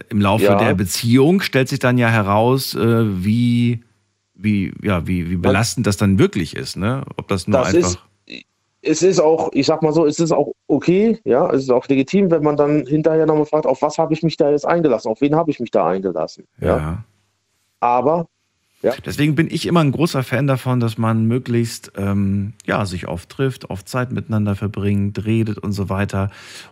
Im 0.09 0.19
Laufe 0.19 0.45
ja. 0.45 0.55
der 0.57 0.73
Beziehung 0.73 1.39
stellt 1.39 1.69
sich 1.69 1.79
dann 1.79 1.97
ja 1.97 2.09
heraus, 2.09 2.75
äh, 2.75 3.23
wie, 3.23 3.83
wie, 4.33 4.73
ja, 4.81 5.07
wie, 5.07 5.29
wie 5.29 5.37
belastend 5.37 5.87
das 5.87 5.95
dann 5.95 6.19
wirklich 6.19 6.55
ist, 6.55 6.75
ne? 6.75 7.03
Ob 7.15 7.29
das 7.29 7.47
nur 7.47 7.59
das 7.59 7.75
einfach. 7.75 7.89
Ist, 8.25 8.45
es 8.85 9.01
ist 9.01 9.21
auch, 9.21 9.51
ich 9.53 9.65
sag 9.65 9.81
mal 9.81 9.93
so, 9.93 10.05
es 10.05 10.19
ist 10.19 10.33
auch 10.33 10.51
okay, 10.67 11.17
ja, 11.23 11.49
es 11.51 11.63
ist 11.63 11.69
auch 11.69 11.87
legitim, 11.87 12.29
wenn 12.29 12.43
man 12.43 12.57
dann 12.57 12.85
hinterher 12.85 13.25
nochmal 13.25 13.45
fragt, 13.45 13.65
auf 13.65 13.81
was 13.81 13.97
habe 13.97 14.13
ich 14.13 14.21
mich 14.23 14.35
da 14.35 14.51
jetzt 14.51 14.65
eingelassen, 14.65 15.09
auf 15.09 15.21
wen 15.21 15.35
habe 15.35 15.49
ich 15.49 15.61
mich 15.61 15.71
da 15.71 15.87
eingelassen. 15.87 16.45
ja. 16.59 16.77
ja. 16.77 17.03
Aber 17.79 18.27
ja. 18.83 18.93
Deswegen 19.05 19.35
bin 19.35 19.47
ich 19.49 19.65
immer 19.65 19.79
ein 19.79 19.93
großer 19.93 20.23
Fan 20.23 20.45
davon, 20.45 20.81
dass 20.81 20.97
man 20.97 21.25
möglichst 21.25 21.93
ähm, 21.95 22.51
ja, 22.65 22.85
sich 22.85 23.07
oft 23.07 23.29
trifft, 23.29 23.69
oft 23.69 23.87
Zeit 23.87 24.11
miteinander 24.11 24.57
verbringt, 24.57 25.23
redet 25.23 25.57
und 25.57 25.71
so 25.71 25.87
weiter 25.87 26.29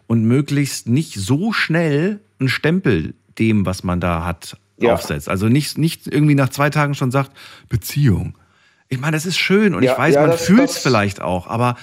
und 0.08 0.26
möglichst 0.26 0.90
nicht 0.90 1.14
so 1.14 1.54
schnell 1.54 2.20
einen 2.40 2.50
Stempel 2.50 3.14
dem, 3.40 3.66
was 3.66 3.86
man 3.86 4.02
da 4.02 4.26
hat, 4.26 4.58
ja. 4.78 4.94
aufsetzt. 4.94 5.30
Also 5.30 5.48
nicht, 5.48 5.78
nicht 5.78 6.06
irgendwie 6.06 6.36
nach 6.36 6.50
zwei 6.50 6.70
Tagen 6.70 6.96
schon 6.96 7.12
sagt, 7.12 7.32
Beziehung. 7.70 8.38
Ich 8.90 9.00
meine, 9.00 9.16
das 9.16 9.26
ist 9.26 9.38
schön 9.38 9.74
und 9.74 9.84
ja, 9.84 9.94
ich 9.94 9.98
weiß, 9.98 10.16
man 10.16 10.38
fühlt 10.38 10.70
es 10.70 10.78
vielleicht 10.78 11.22
auch, 11.22 11.48
aber 11.48 11.78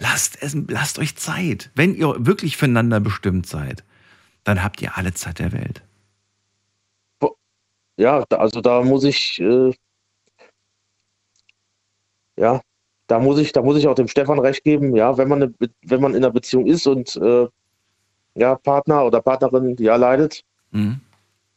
lasst, 0.00 0.42
es, 0.42 0.56
lasst 0.66 0.98
euch 0.98 1.14
Zeit. 1.14 1.70
Wenn 1.76 1.94
ihr 1.94 2.26
wirklich 2.26 2.56
füreinander 2.56 2.98
bestimmt 2.98 3.46
seid, 3.46 3.84
dann 4.42 4.64
habt 4.64 4.82
ihr 4.82 4.98
alle 4.98 5.14
Zeit 5.14 5.38
der 5.38 5.52
Welt 5.52 5.82
ja, 7.98 8.24
also 8.30 8.60
da 8.60 8.82
muss 8.82 9.04
ich, 9.04 9.40
äh, 9.40 9.74
ja, 12.36 12.60
da 13.08 13.18
muss 13.18 13.38
ich, 13.38 13.52
da 13.52 13.62
muss 13.62 13.76
ich 13.76 13.88
auch 13.88 13.94
dem 13.94 14.08
Stefan 14.08 14.38
recht 14.38 14.64
geben, 14.64 14.94
ja, 14.96 15.18
wenn 15.18 15.28
man, 15.28 15.42
eine, 15.42 15.54
wenn 15.82 16.00
man 16.00 16.12
in 16.12 16.18
einer 16.24 16.32
Beziehung 16.32 16.66
ist 16.66 16.86
und 16.86 17.16
äh, 17.16 17.48
ja, 18.34 18.54
Partner 18.54 19.04
oder 19.04 19.20
Partnerin, 19.20 19.76
die 19.76 19.86
erleidet, 19.86 20.44
mhm. 20.70 21.00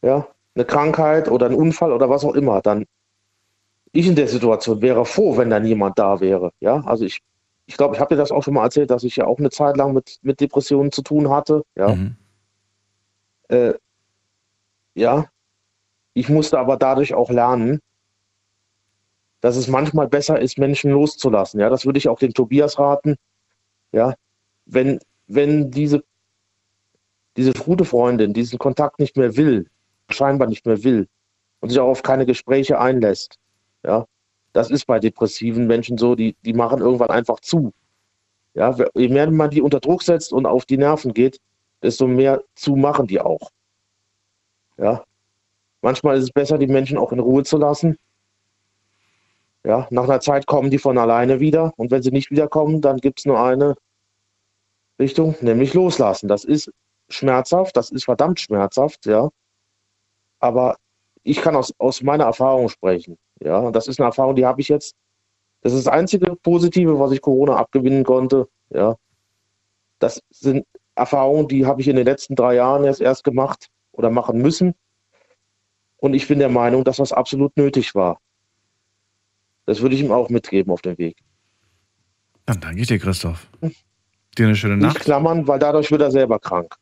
ja, 0.02 0.26
eine 0.54 0.64
Krankheit 0.64 1.28
oder 1.30 1.46
einen 1.46 1.54
Unfall 1.54 1.92
oder 1.92 2.10
was 2.10 2.24
auch 2.24 2.34
immer, 2.34 2.60
dann 2.60 2.86
ich 3.92 4.06
in 4.06 4.16
der 4.16 4.26
Situation 4.26 4.82
wäre 4.82 5.04
froh, 5.04 5.36
wenn 5.36 5.50
dann 5.50 5.64
jemand 5.64 5.98
da 5.98 6.20
wäre. 6.20 6.52
Ja, 6.60 6.82
also 6.86 7.04
ich, 7.04 7.20
ich 7.66 7.76
glaube, 7.76 7.94
ich 7.94 8.00
habe 8.00 8.14
dir 8.14 8.18
das 8.20 8.32
auch 8.32 8.42
schon 8.42 8.54
mal 8.54 8.64
erzählt, 8.64 8.90
dass 8.90 9.04
ich 9.04 9.16
ja 9.16 9.26
auch 9.26 9.38
eine 9.38 9.50
Zeit 9.50 9.76
lang 9.76 9.92
mit, 9.92 10.18
mit 10.22 10.40
Depressionen 10.40 10.90
zu 10.90 11.02
tun 11.02 11.30
hatte. 11.30 11.62
Ja. 11.76 11.94
Mhm. 11.94 12.16
Äh, 13.48 13.74
ja. 14.94 15.26
Ich 16.14 16.28
musste 16.28 16.58
aber 16.58 16.76
dadurch 16.76 17.14
auch 17.14 17.30
lernen, 17.30 17.80
dass 19.40 19.56
es 19.56 19.66
manchmal 19.66 20.08
besser 20.08 20.40
ist, 20.40 20.58
Menschen 20.58 20.92
loszulassen. 20.92 21.60
Ja, 21.60 21.68
das 21.68 21.84
würde 21.84 21.98
ich 21.98 22.08
auch 22.08 22.18
dem 22.18 22.32
Tobias 22.32 22.78
raten. 22.78 23.16
Ja, 23.90 24.14
wenn, 24.66 25.00
wenn 25.26 25.70
diese, 25.70 26.04
diese 27.36 27.52
gute 27.52 27.84
Freundin 27.84 28.34
diesen 28.34 28.58
Kontakt 28.58 29.00
nicht 29.00 29.16
mehr 29.16 29.36
will, 29.36 29.68
scheinbar 30.10 30.48
nicht 30.48 30.66
mehr 30.66 30.84
will 30.84 31.08
und 31.60 31.70
sich 31.70 31.80
auch 31.80 31.88
auf 31.88 32.02
keine 32.02 32.26
Gespräche 32.26 32.78
einlässt, 32.78 33.38
ja, 33.82 34.06
das 34.52 34.70
ist 34.70 34.86
bei 34.86 35.00
depressiven 35.00 35.66
Menschen 35.66 35.98
so, 35.98 36.14
die, 36.14 36.36
die 36.44 36.52
machen 36.52 36.80
irgendwann 36.80 37.10
einfach 37.10 37.40
zu. 37.40 37.72
Ja, 38.54 38.76
je 38.94 39.08
mehr 39.08 39.30
man 39.30 39.50
die 39.50 39.62
unter 39.62 39.80
Druck 39.80 40.02
setzt 40.02 40.32
und 40.32 40.46
auf 40.46 40.66
die 40.66 40.76
Nerven 40.76 41.14
geht, 41.14 41.40
desto 41.82 42.06
mehr 42.06 42.42
zu 42.54 42.76
machen 42.76 43.06
die 43.06 43.20
auch. 43.20 43.50
Ja. 44.76 45.04
Manchmal 45.82 46.16
ist 46.16 46.24
es 46.24 46.30
besser, 46.30 46.58
die 46.58 46.68
Menschen 46.68 46.96
auch 46.96 47.12
in 47.12 47.18
Ruhe 47.18 47.42
zu 47.42 47.58
lassen. 47.58 47.98
Ja, 49.64 49.86
nach 49.90 50.04
einer 50.04 50.20
Zeit 50.20 50.46
kommen 50.46 50.70
die 50.70 50.78
von 50.78 50.98
alleine 50.98 51.38
wieder 51.38 51.72
und 51.76 51.90
wenn 51.90 52.02
sie 52.02 52.10
nicht 52.10 52.30
wiederkommen, 52.30 52.80
dann 52.80 52.96
gibt 52.96 53.20
es 53.20 53.26
nur 53.26 53.40
eine 53.40 53.76
Richtung, 54.98 55.36
nämlich 55.40 55.74
loslassen. 55.74 56.28
Das 56.28 56.44
ist 56.44 56.70
schmerzhaft, 57.08 57.76
das 57.76 57.90
ist 57.90 58.04
verdammt 58.04 58.40
schmerzhaft, 58.40 59.06
ja. 59.06 59.28
Aber 60.40 60.76
ich 61.22 61.40
kann 61.40 61.54
aus, 61.54 61.72
aus 61.78 62.02
meiner 62.02 62.24
Erfahrung 62.24 62.68
sprechen. 62.68 63.18
Ja, 63.40 63.70
das 63.70 63.86
ist 63.86 64.00
eine 64.00 64.08
Erfahrung, 64.08 64.34
die 64.34 64.46
habe 64.46 64.60
ich 64.60 64.68
jetzt. 64.68 64.94
Das 65.60 65.72
ist 65.72 65.86
das 65.86 65.92
einzige 65.92 66.34
Positive, 66.36 66.98
was 66.98 67.12
ich 67.12 67.20
Corona 67.20 67.56
abgewinnen 67.56 68.02
konnte. 68.04 68.48
Ja, 68.70 68.96
das 70.00 70.20
sind 70.30 70.66
Erfahrungen, 70.96 71.46
die 71.48 71.66
habe 71.66 71.80
ich 71.80 71.88
in 71.88 71.96
den 71.96 72.04
letzten 72.04 72.34
drei 72.34 72.56
Jahren 72.56 72.84
erst 72.84 73.00
erst 73.00 73.22
gemacht 73.22 73.68
oder 73.92 74.10
machen 74.10 74.38
müssen. 74.38 74.74
Und 76.02 76.14
ich 76.14 76.26
bin 76.26 76.40
der 76.40 76.48
Meinung, 76.48 76.82
dass 76.82 76.96
das 76.96 77.12
absolut 77.12 77.56
nötig 77.56 77.94
war. 77.94 78.18
Das 79.66 79.82
würde 79.82 79.94
ich 79.94 80.00
ihm 80.00 80.10
auch 80.10 80.30
mitgeben 80.30 80.72
auf 80.72 80.82
dem 80.82 80.98
Weg. 80.98 81.18
Dann 82.44 82.58
danke 82.58 82.80
ich 82.80 82.88
dir, 82.88 82.98
Christoph. 82.98 83.46
Dir 84.36 84.46
eine 84.46 84.56
schöne 84.56 84.76
Nacht. 84.76 84.94
Nicht 84.94 85.04
klammern, 85.04 85.46
weil 85.46 85.60
dadurch 85.60 85.92
wird 85.92 86.02
er 86.02 86.10
selber 86.10 86.40
krank. 86.40 86.74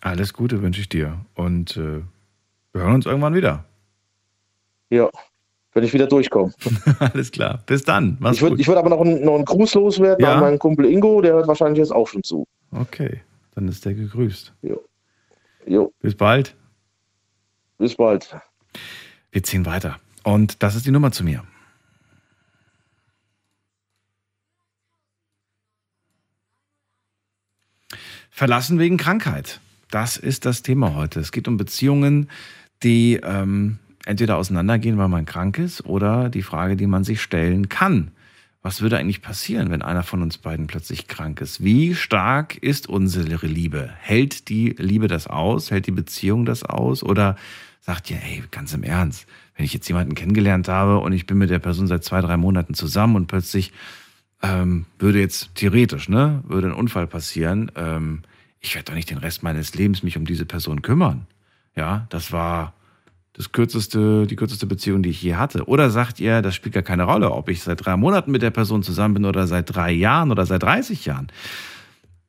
Alles 0.00 0.32
Gute 0.32 0.62
wünsche 0.62 0.80
ich 0.80 0.88
dir. 0.88 1.20
Und 1.34 1.76
äh, 1.76 2.00
wir 2.72 2.82
hören 2.82 2.94
uns 2.94 3.04
irgendwann 3.04 3.34
wieder. 3.34 3.66
Ja, 4.88 5.10
wenn 5.74 5.84
ich 5.84 5.92
wieder 5.92 6.06
durchkomme. 6.06 6.54
Alles 6.98 7.30
klar. 7.30 7.62
Bis 7.66 7.84
dann. 7.84 8.16
Mach's 8.20 8.36
ich 8.36 8.42
würde 8.42 8.66
würd 8.66 8.78
aber 8.78 8.88
noch 8.88 9.02
einen, 9.02 9.22
noch 9.22 9.34
einen 9.34 9.44
Gruß 9.44 9.74
loswerden 9.74 10.24
ja? 10.24 10.36
an 10.36 10.40
meinen 10.40 10.58
Kumpel 10.58 10.86
Ingo, 10.86 11.20
der 11.20 11.34
hört 11.34 11.46
wahrscheinlich 11.46 11.80
jetzt 11.80 11.92
auch 11.92 12.08
schon 12.08 12.22
zu. 12.22 12.46
Okay, 12.70 13.20
dann 13.54 13.68
ist 13.68 13.84
der 13.84 13.92
gegrüßt. 13.92 14.54
Jo. 14.62 14.82
jo. 15.66 15.92
Bis 16.00 16.14
bald. 16.14 16.56
Bis 17.76 17.94
bald. 17.94 18.34
Wir 19.30 19.42
ziehen 19.42 19.66
weiter. 19.66 19.98
Und 20.22 20.62
das 20.62 20.74
ist 20.74 20.86
die 20.86 20.90
Nummer 20.90 21.12
zu 21.12 21.24
mir. 21.24 21.44
Verlassen 28.30 28.78
wegen 28.78 28.96
Krankheit. 28.96 29.60
Das 29.90 30.16
ist 30.16 30.46
das 30.46 30.62
Thema 30.62 30.94
heute. 30.94 31.20
Es 31.20 31.32
geht 31.32 31.48
um 31.48 31.58
Beziehungen, 31.58 32.28
die 32.82 33.20
ähm, 33.22 33.78
entweder 34.06 34.36
auseinandergehen, 34.36 34.98
weil 34.98 35.08
man 35.08 35.26
krank 35.26 35.58
ist, 35.58 35.84
oder 35.84 36.30
die 36.30 36.42
Frage, 36.42 36.76
die 36.76 36.86
man 36.86 37.04
sich 37.04 37.20
stellen 37.20 37.68
kann. 37.68 38.10
Was 38.62 38.80
würde 38.80 38.96
eigentlich 38.96 39.22
passieren, 39.22 39.70
wenn 39.70 39.82
einer 39.82 40.02
von 40.02 40.22
uns 40.22 40.38
beiden 40.38 40.66
plötzlich 40.66 41.08
krank 41.08 41.40
ist? 41.40 41.62
Wie 41.62 41.94
stark 41.94 42.56
ist 42.56 42.88
unsere 42.88 43.46
Liebe? 43.46 43.90
Hält 43.98 44.48
die 44.48 44.70
Liebe 44.78 45.08
das 45.08 45.26
aus? 45.26 45.70
Hält 45.70 45.86
die 45.86 45.92
Beziehung 45.92 46.44
das 46.44 46.62
aus? 46.62 47.02
Oder 47.02 47.36
sagt 47.82 48.10
ihr, 48.10 48.16
ey, 48.22 48.42
ganz 48.50 48.72
im 48.72 48.84
Ernst, 48.84 49.26
wenn 49.56 49.64
ich 49.64 49.74
jetzt 49.74 49.88
jemanden 49.88 50.14
kennengelernt 50.14 50.68
habe 50.68 50.98
und 50.98 51.12
ich 51.12 51.26
bin 51.26 51.36
mit 51.36 51.50
der 51.50 51.58
Person 51.58 51.88
seit 51.88 52.04
zwei, 52.04 52.20
drei 52.20 52.36
Monaten 52.36 52.74
zusammen 52.74 53.16
und 53.16 53.26
plötzlich 53.26 53.72
ähm, 54.40 54.86
würde 54.98 55.20
jetzt 55.20 55.54
theoretisch, 55.54 56.08
ne, 56.08 56.42
würde 56.46 56.68
ein 56.68 56.74
Unfall 56.74 57.06
passieren, 57.06 57.70
ähm, 57.76 58.22
ich 58.60 58.74
werde 58.76 58.86
doch 58.86 58.94
nicht 58.94 59.10
den 59.10 59.18
Rest 59.18 59.42
meines 59.42 59.74
Lebens 59.74 60.04
mich 60.04 60.16
um 60.16 60.24
diese 60.24 60.46
Person 60.46 60.82
kümmern. 60.82 61.26
Ja, 61.74 62.06
das 62.10 62.30
war 62.30 62.74
das 63.32 63.50
kürzeste, 63.50 64.26
die 64.26 64.36
kürzeste 64.36 64.66
Beziehung, 64.66 65.02
die 65.02 65.10
ich 65.10 65.22
je 65.22 65.34
hatte? 65.34 65.64
Oder 65.64 65.90
sagt 65.90 66.20
ihr, 66.20 66.42
das 66.42 66.54
spielt 66.54 66.74
gar 66.74 66.82
keine 66.82 67.04
Rolle, 67.04 67.32
ob 67.32 67.48
ich 67.48 67.62
seit 67.62 67.84
drei 67.84 67.96
Monaten 67.96 68.30
mit 68.30 68.42
der 68.42 68.50
Person 68.50 68.82
zusammen 68.82 69.14
bin 69.14 69.24
oder 69.24 69.46
seit 69.46 69.74
drei 69.74 69.90
Jahren 69.90 70.30
oder 70.30 70.46
seit 70.46 70.62
30 70.62 71.06
Jahren? 71.06 71.28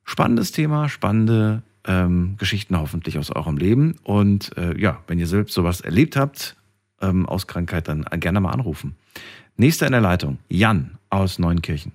Spannendes 0.02 0.50
Thema, 0.50 0.88
spannende 0.88 1.62
ähm, 1.86 2.36
Geschichten 2.38 2.78
hoffentlich 2.78 3.18
aus 3.18 3.30
eurem 3.30 3.56
Leben. 3.56 3.98
Und 4.02 4.56
äh, 4.56 4.78
ja, 4.78 5.00
wenn 5.06 5.18
ihr 5.18 5.26
selbst 5.26 5.54
sowas 5.54 5.80
erlebt 5.80 6.16
habt 6.16 6.56
ähm, 7.00 7.26
aus 7.26 7.46
Krankheit, 7.46 7.88
dann 7.88 8.04
gerne 8.04 8.40
mal 8.40 8.50
anrufen. 8.50 8.96
Nächster 9.56 9.86
in 9.86 9.92
der 9.92 10.00
Leitung, 10.00 10.38
Jan 10.48 10.98
aus 11.10 11.38
Neunkirchen. 11.38 11.92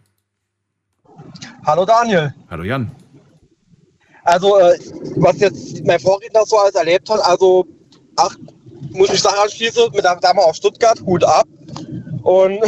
Hallo 1.65 1.85
Daniel. 1.85 2.33
Hallo 2.49 2.63
Jan. 2.63 2.91
Also, 4.23 4.59
äh, 4.59 4.77
was 5.17 5.39
jetzt 5.39 5.83
mein 5.85 5.99
Vorredner 5.99 6.45
so 6.45 6.57
alles 6.57 6.75
erlebt 6.75 7.09
hat, 7.09 7.19
also 7.21 7.65
ach, 8.15 8.35
muss 8.91 9.11
ich 9.11 9.21
sagen, 9.21 9.37
anschließend 9.43 9.93
mit 9.93 10.03
der 10.03 10.15
Dame 10.17 10.41
aus 10.41 10.57
Stuttgart, 10.57 10.99
gut 11.03 11.23
ab. 11.23 11.47
Und 12.23 12.59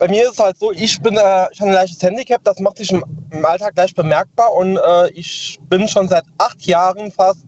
bei 0.00 0.08
mir 0.08 0.24
ist 0.24 0.32
es 0.32 0.38
halt 0.38 0.58
so, 0.58 0.72
ich 0.72 0.98
bin 1.02 1.14
äh, 1.14 1.46
ich 1.52 1.60
habe 1.60 1.70
ein 1.70 1.74
leichtes 1.74 2.02
Handicap, 2.02 2.42
das 2.42 2.58
macht 2.58 2.78
sich 2.78 2.90
im, 2.90 3.04
im 3.30 3.44
Alltag 3.44 3.74
gleich 3.74 3.94
bemerkbar 3.94 4.54
und 4.54 4.78
äh, 4.78 5.10
ich 5.10 5.60
bin 5.68 5.86
schon 5.86 6.08
seit 6.08 6.24
acht 6.38 6.62
Jahren 6.62 7.12
fast 7.12 7.44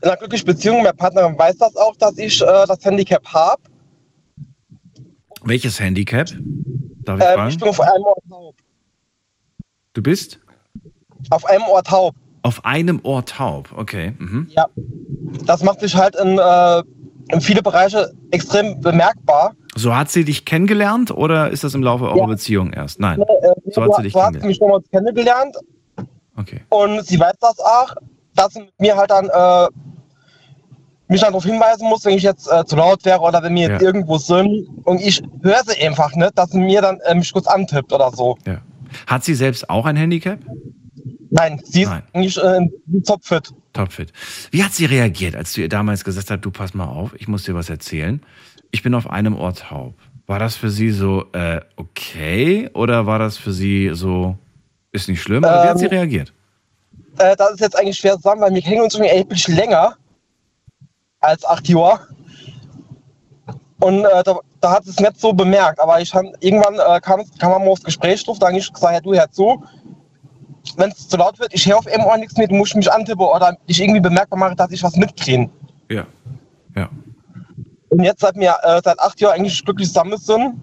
in 0.00 0.08
einer 0.08 0.16
glücklichen 0.16 0.46
Beziehung. 0.46 0.78
Meine 0.78 0.94
Partnerin 0.94 1.38
weiß 1.38 1.58
das 1.58 1.76
auch, 1.76 1.94
dass 1.96 2.16
ich 2.16 2.40
äh, 2.40 2.46
das 2.66 2.82
Handicap 2.82 3.22
habe. 3.26 3.60
Welches 5.42 5.78
Handicap? 5.78 6.30
Darf 7.02 7.20
ich, 7.20 7.26
ähm, 7.26 7.48
ich 7.48 7.58
bin 7.58 7.68
auf 7.68 7.80
einem 7.80 8.04
Ohr 8.04 8.16
taub. 8.26 8.54
Du 9.92 10.02
bist? 10.02 10.40
Auf 11.28 11.44
einem 11.44 11.64
Ohr 11.64 11.82
taub. 11.82 12.14
Auf 12.40 12.64
einem 12.64 13.00
Ohr 13.02 13.22
taub, 13.26 13.68
okay. 13.76 14.14
Mhm. 14.18 14.50
Ja. 14.56 14.66
Das 15.44 15.62
macht 15.62 15.80
sich 15.80 15.94
halt 15.94 16.16
in, 16.16 16.38
äh, 16.38 16.78
in 16.78 16.99
viele 17.38 17.62
Bereiche 17.62 18.12
extrem 18.30 18.80
bemerkbar. 18.80 19.54
So 19.76 19.94
hat 19.94 20.10
sie 20.10 20.24
dich 20.24 20.44
kennengelernt 20.44 21.10
oder 21.10 21.50
ist 21.50 21.62
das 21.62 21.74
im 21.74 21.82
Laufe 21.82 22.04
eurer 22.04 22.16
ja. 22.16 22.26
Beziehung 22.26 22.72
erst? 22.72 22.98
Nein. 22.98 23.20
äh, 23.20 23.26
so 23.70 23.82
hat 23.82 23.94
sie 23.96 24.02
dich 24.02 24.12
so 24.12 24.18
kennengelernt. 24.18 24.34
Hat 24.34 24.42
sie 24.42 24.46
mich 24.46 24.90
kennengelernt. 24.90 25.56
Okay. 26.36 26.60
Und 26.70 27.06
sie 27.06 27.20
weiß 27.20 27.34
das 27.40 27.58
auch, 27.60 27.94
dass 28.34 28.54
sie 28.54 28.68
mir 28.78 28.96
halt 28.96 29.10
dann 29.10 29.28
äh, 29.28 29.68
mich 31.08 31.20
dann 31.20 31.30
darauf 31.30 31.44
hinweisen 31.44 31.88
muss, 31.88 32.04
wenn 32.04 32.14
ich 32.14 32.22
jetzt 32.22 32.50
äh, 32.50 32.64
zu 32.64 32.76
laut 32.76 33.04
wäre 33.04 33.20
oder 33.20 33.42
wenn 33.42 33.54
wir 33.54 33.68
jetzt 33.68 33.82
ja. 33.82 33.86
irgendwo 33.86 34.16
sind 34.18 34.68
und 34.84 35.00
ich 35.00 35.20
höre 35.42 35.62
sie 35.66 35.84
einfach 35.84 36.14
nicht, 36.14 36.38
dass 36.38 36.50
sie 36.50 36.58
mir 36.58 36.80
dann 36.80 37.00
äh, 37.00 37.14
mich 37.14 37.32
kurz 37.32 37.46
antippt 37.46 37.92
oder 37.92 38.10
so. 38.12 38.38
Ja. 38.46 38.58
Hat 39.06 39.24
sie 39.24 39.34
selbst 39.34 39.68
auch 39.68 39.86
ein 39.86 39.96
Handicap? 39.96 40.38
Nein, 41.30 41.60
sie 41.64 41.82
ist 41.82 41.90
Nein. 41.90 42.02
nicht 42.14 42.38
äh, 42.38 42.60
topfit. 43.04 43.52
Topfit. 43.72 44.12
Wie 44.50 44.64
hat 44.64 44.72
sie 44.72 44.84
reagiert, 44.84 45.36
als 45.36 45.52
du 45.52 45.60
ihr 45.60 45.68
damals 45.68 46.04
gesagt 46.04 46.30
hast, 46.30 46.40
du 46.40 46.50
pass 46.50 46.74
mal 46.74 46.86
auf, 46.86 47.14
ich 47.14 47.28
muss 47.28 47.44
dir 47.44 47.54
was 47.54 47.70
erzählen. 47.70 48.20
Ich 48.70 48.82
bin 48.82 48.94
auf 48.94 49.08
einem 49.08 49.36
Ohr 49.36 49.54
taub. 49.54 49.94
War 50.26 50.38
das 50.38 50.56
für 50.56 50.70
sie 50.70 50.90
so, 50.90 51.26
äh, 51.32 51.60
okay? 51.76 52.70
Oder 52.74 53.06
war 53.06 53.18
das 53.18 53.36
für 53.36 53.52
sie 53.52 53.90
so, 53.94 54.36
ist 54.92 55.08
nicht 55.08 55.22
schlimm? 55.22 55.44
Ähm, 55.44 55.50
wie 55.50 55.68
hat 55.68 55.78
sie 55.78 55.86
ähm, 55.86 55.90
reagiert? 55.90 56.32
Äh, 57.18 57.36
das 57.36 57.52
ist 57.52 57.60
jetzt 57.60 57.78
eigentlich 57.78 57.98
schwer 57.98 58.16
zu 58.16 58.22
sagen, 58.22 58.40
weil 58.40 58.54
wir 58.54 58.62
kennen 58.62 58.82
uns 58.82 58.94
schon 58.94 59.04
erheblich 59.04 59.46
länger 59.48 59.96
als 61.20 61.44
acht 61.44 61.68
Jahre. 61.68 62.00
Und 63.80 64.04
äh, 64.04 64.22
da, 64.24 64.38
da, 64.60 64.72
hat 64.72 64.86
es 64.86 64.98
nicht 64.98 65.18
so 65.18 65.32
bemerkt. 65.32 65.80
Aber 65.80 66.00
ich 66.00 66.14
hab, 66.14 66.24
irgendwann 66.40 66.74
äh, 66.74 67.00
kam, 67.00 67.22
kam 67.38 67.50
man 67.50 67.62
mal 67.62 67.70
aufs 67.70 67.82
Gespräch 67.82 68.24
drauf, 68.24 68.38
da 68.38 68.48
habe 68.48 68.58
ich 68.58 68.72
gesagt, 68.72 68.94
ja, 68.94 69.00
du 69.00 69.14
hör 69.14 69.30
zu, 69.30 69.64
wenn 70.78 70.90
es 70.90 71.08
zu 71.08 71.16
laut 71.16 71.38
wird, 71.38 71.52
ich 71.54 71.66
höre 71.66 71.78
auf 71.78 71.86
einem 71.86 72.04
Ohr 72.04 72.16
nichts 72.16 72.36
mehr, 72.36 72.48
du 72.48 72.54
musst 72.54 72.74
mich 72.74 72.90
antippen 72.90 73.24
oder 73.24 73.56
ich 73.66 73.80
irgendwie 73.80 74.00
bemerkbar 74.00 74.38
mache, 74.38 74.56
dass 74.56 74.70
ich 74.70 74.82
was 74.82 74.96
mitkriege. 74.96 75.50
Ja, 75.90 76.06
ja. 76.76 76.88
Und 77.90 78.04
jetzt, 78.04 78.20
seit 78.20 78.36
wir 78.36 78.56
äh, 78.62 78.80
seit 78.84 78.98
acht 79.00 79.20
Jahren 79.20 79.34
eigentlich 79.34 79.64
glücklich 79.64 79.88
zusammen 79.88 80.16
sind, 80.16 80.60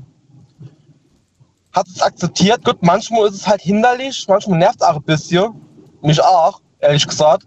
hat 1.73 1.87
es 1.87 2.01
akzeptiert. 2.01 2.63
Gut, 2.63 2.77
manchmal 2.81 3.27
ist 3.27 3.35
es 3.35 3.47
halt 3.47 3.61
hinderlich, 3.61 4.25
manchmal 4.27 4.59
nervt 4.59 4.81
es 4.81 4.87
auch 4.87 4.95
ein 4.95 5.03
bisschen. 5.03 5.53
Mich 6.01 6.21
auch, 6.21 6.61
ehrlich 6.79 7.07
gesagt. 7.07 7.45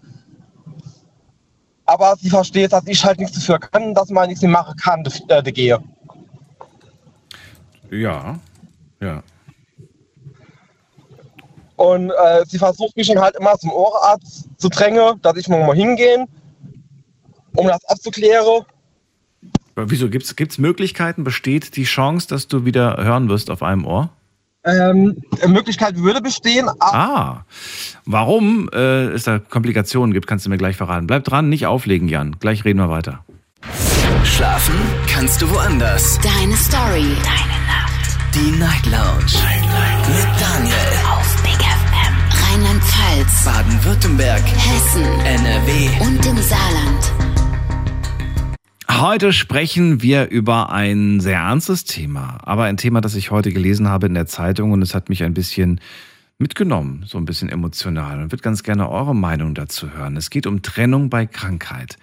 Aber 1.85 2.15
sie 2.15 2.29
versteht, 2.29 2.71
dass 2.71 2.85
ich 2.87 3.03
halt 3.03 3.19
nichts 3.19 3.35
dafür 3.35 3.59
kann, 3.59 3.93
dass 3.93 4.09
man 4.09 4.29
nichts 4.29 4.41
mehr 4.41 4.51
machen 4.51 4.75
kann, 4.77 5.03
äh, 5.27 5.51
gehe. 5.51 5.79
Ja, 7.89 8.39
ja. 9.01 9.23
Und 11.81 12.11
äh, 12.11 12.45
sie 12.47 12.59
versucht 12.59 12.95
mich 12.95 13.09
halt 13.09 13.35
immer 13.37 13.57
zum 13.57 13.71
Ohrenarzt 13.71 14.47
zu 14.57 14.69
drängen, 14.69 15.19
dass 15.23 15.35
ich 15.35 15.47
mal 15.47 15.73
hingehen, 15.73 16.27
um 17.55 17.65
das 17.65 17.83
abzuklären. 17.85 18.65
Wieso? 19.75 20.07
Gibt 20.07 20.37
es 20.39 20.57
Möglichkeiten? 20.59 21.23
Besteht 21.23 21.75
die 21.75 21.85
Chance, 21.85 22.27
dass 22.27 22.47
du 22.47 22.65
wieder 22.65 23.03
hören 23.03 23.29
wirst 23.29 23.49
auf 23.49 23.63
einem 23.63 23.85
Ohr? 23.85 24.11
Ähm, 24.63 25.23
Möglichkeit 25.47 25.97
würde 25.97 26.21
bestehen. 26.21 26.69
Ah, 26.79 27.45
warum 28.05 28.69
äh, 28.71 29.05
es 29.05 29.23
da 29.23 29.39
Komplikationen 29.39 30.13
gibt, 30.13 30.27
kannst 30.27 30.45
du 30.45 30.51
mir 30.51 30.59
gleich 30.59 30.77
verraten. 30.77 31.07
Bleib 31.07 31.23
dran, 31.23 31.49
nicht 31.49 31.65
auflegen, 31.65 32.07
Jan. 32.07 32.35
Gleich 32.39 32.63
reden 32.63 32.77
wir 32.77 32.91
weiter. 32.91 33.25
Schlafen 34.23 34.75
kannst 35.07 35.41
du 35.41 35.49
woanders. 35.49 36.19
Deine 36.19 36.55
Story. 36.55 37.15
Deine 37.23 37.57
Nacht. 37.65 37.91
Die 38.35 38.51
Night 38.59 38.85
Lounge. 38.85 39.33
Night, 39.41 39.65
Night. 39.65 40.09
Mit 40.09 40.39
Daniel. 40.39 41.20
Rheinland-Pfalz. 42.51 43.45
Baden-Württemberg. 43.45 44.43
Hessen. 44.43 45.03
NRW. 45.03 45.87
Und 46.05 46.25
im 46.25 46.37
Saarland. 46.37 47.13
Heute 48.89 49.31
sprechen 49.31 50.01
wir 50.01 50.29
über 50.29 50.69
ein 50.69 51.21
sehr 51.21 51.37
ernstes 51.37 51.85
Thema, 51.85 52.39
aber 52.43 52.65
ein 52.65 52.75
Thema, 52.75 52.99
das 52.99 53.15
ich 53.15 53.31
heute 53.31 53.53
gelesen 53.53 53.87
habe 53.87 54.07
in 54.07 54.15
der 54.15 54.25
Zeitung 54.25 54.73
und 54.73 54.81
es 54.81 54.93
hat 54.93 55.07
mich 55.07 55.23
ein 55.23 55.33
bisschen 55.33 55.79
mitgenommen, 56.39 57.05
so 57.07 57.17
ein 57.17 57.23
bisschen 57.23 57.47
emotional 57.47 58.21
und 58.21 58.33
würde 58.33 58.43
ganz 58.43 58.63
gerne 58.63 58.89
eure 58.89 59.15
Meinung 59.15 59.55
dazu 59.55 59.93
hören. 59.93 60.17
Es 60.17 60.29
geht 60.29 60.45
um 60.45 60.61
Trennung 60.61 61.09
bei 61.09 61.27
Krankheit. 61.27 61.97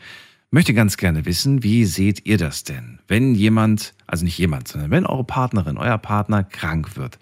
Ich 0.46 0.52
möchte 0.52 0.72
ganz 0.72 0.96
gerne 0.96 1.26
wissen, 1.26 1.62
wie 1.62 1.84
seht 1.84 2.24
ihr 2.24 2.38
das 2.38 2.64
denn? 2.64 3.00
Wenn 3.06 3.34
jemand, 3.34 3.92
also 4.06 4.24
nicht 4.24 4.38
jemand, 4.38 4.66
sondern 4.66 4.90
wenn 4.90 5.04
eure 5.04 5.24
Partnerin, 5.24 5.76
euer 5.76 5.98
Partner 5.98 6.42
krank 6.42 6.96
wird, 6.96 7.18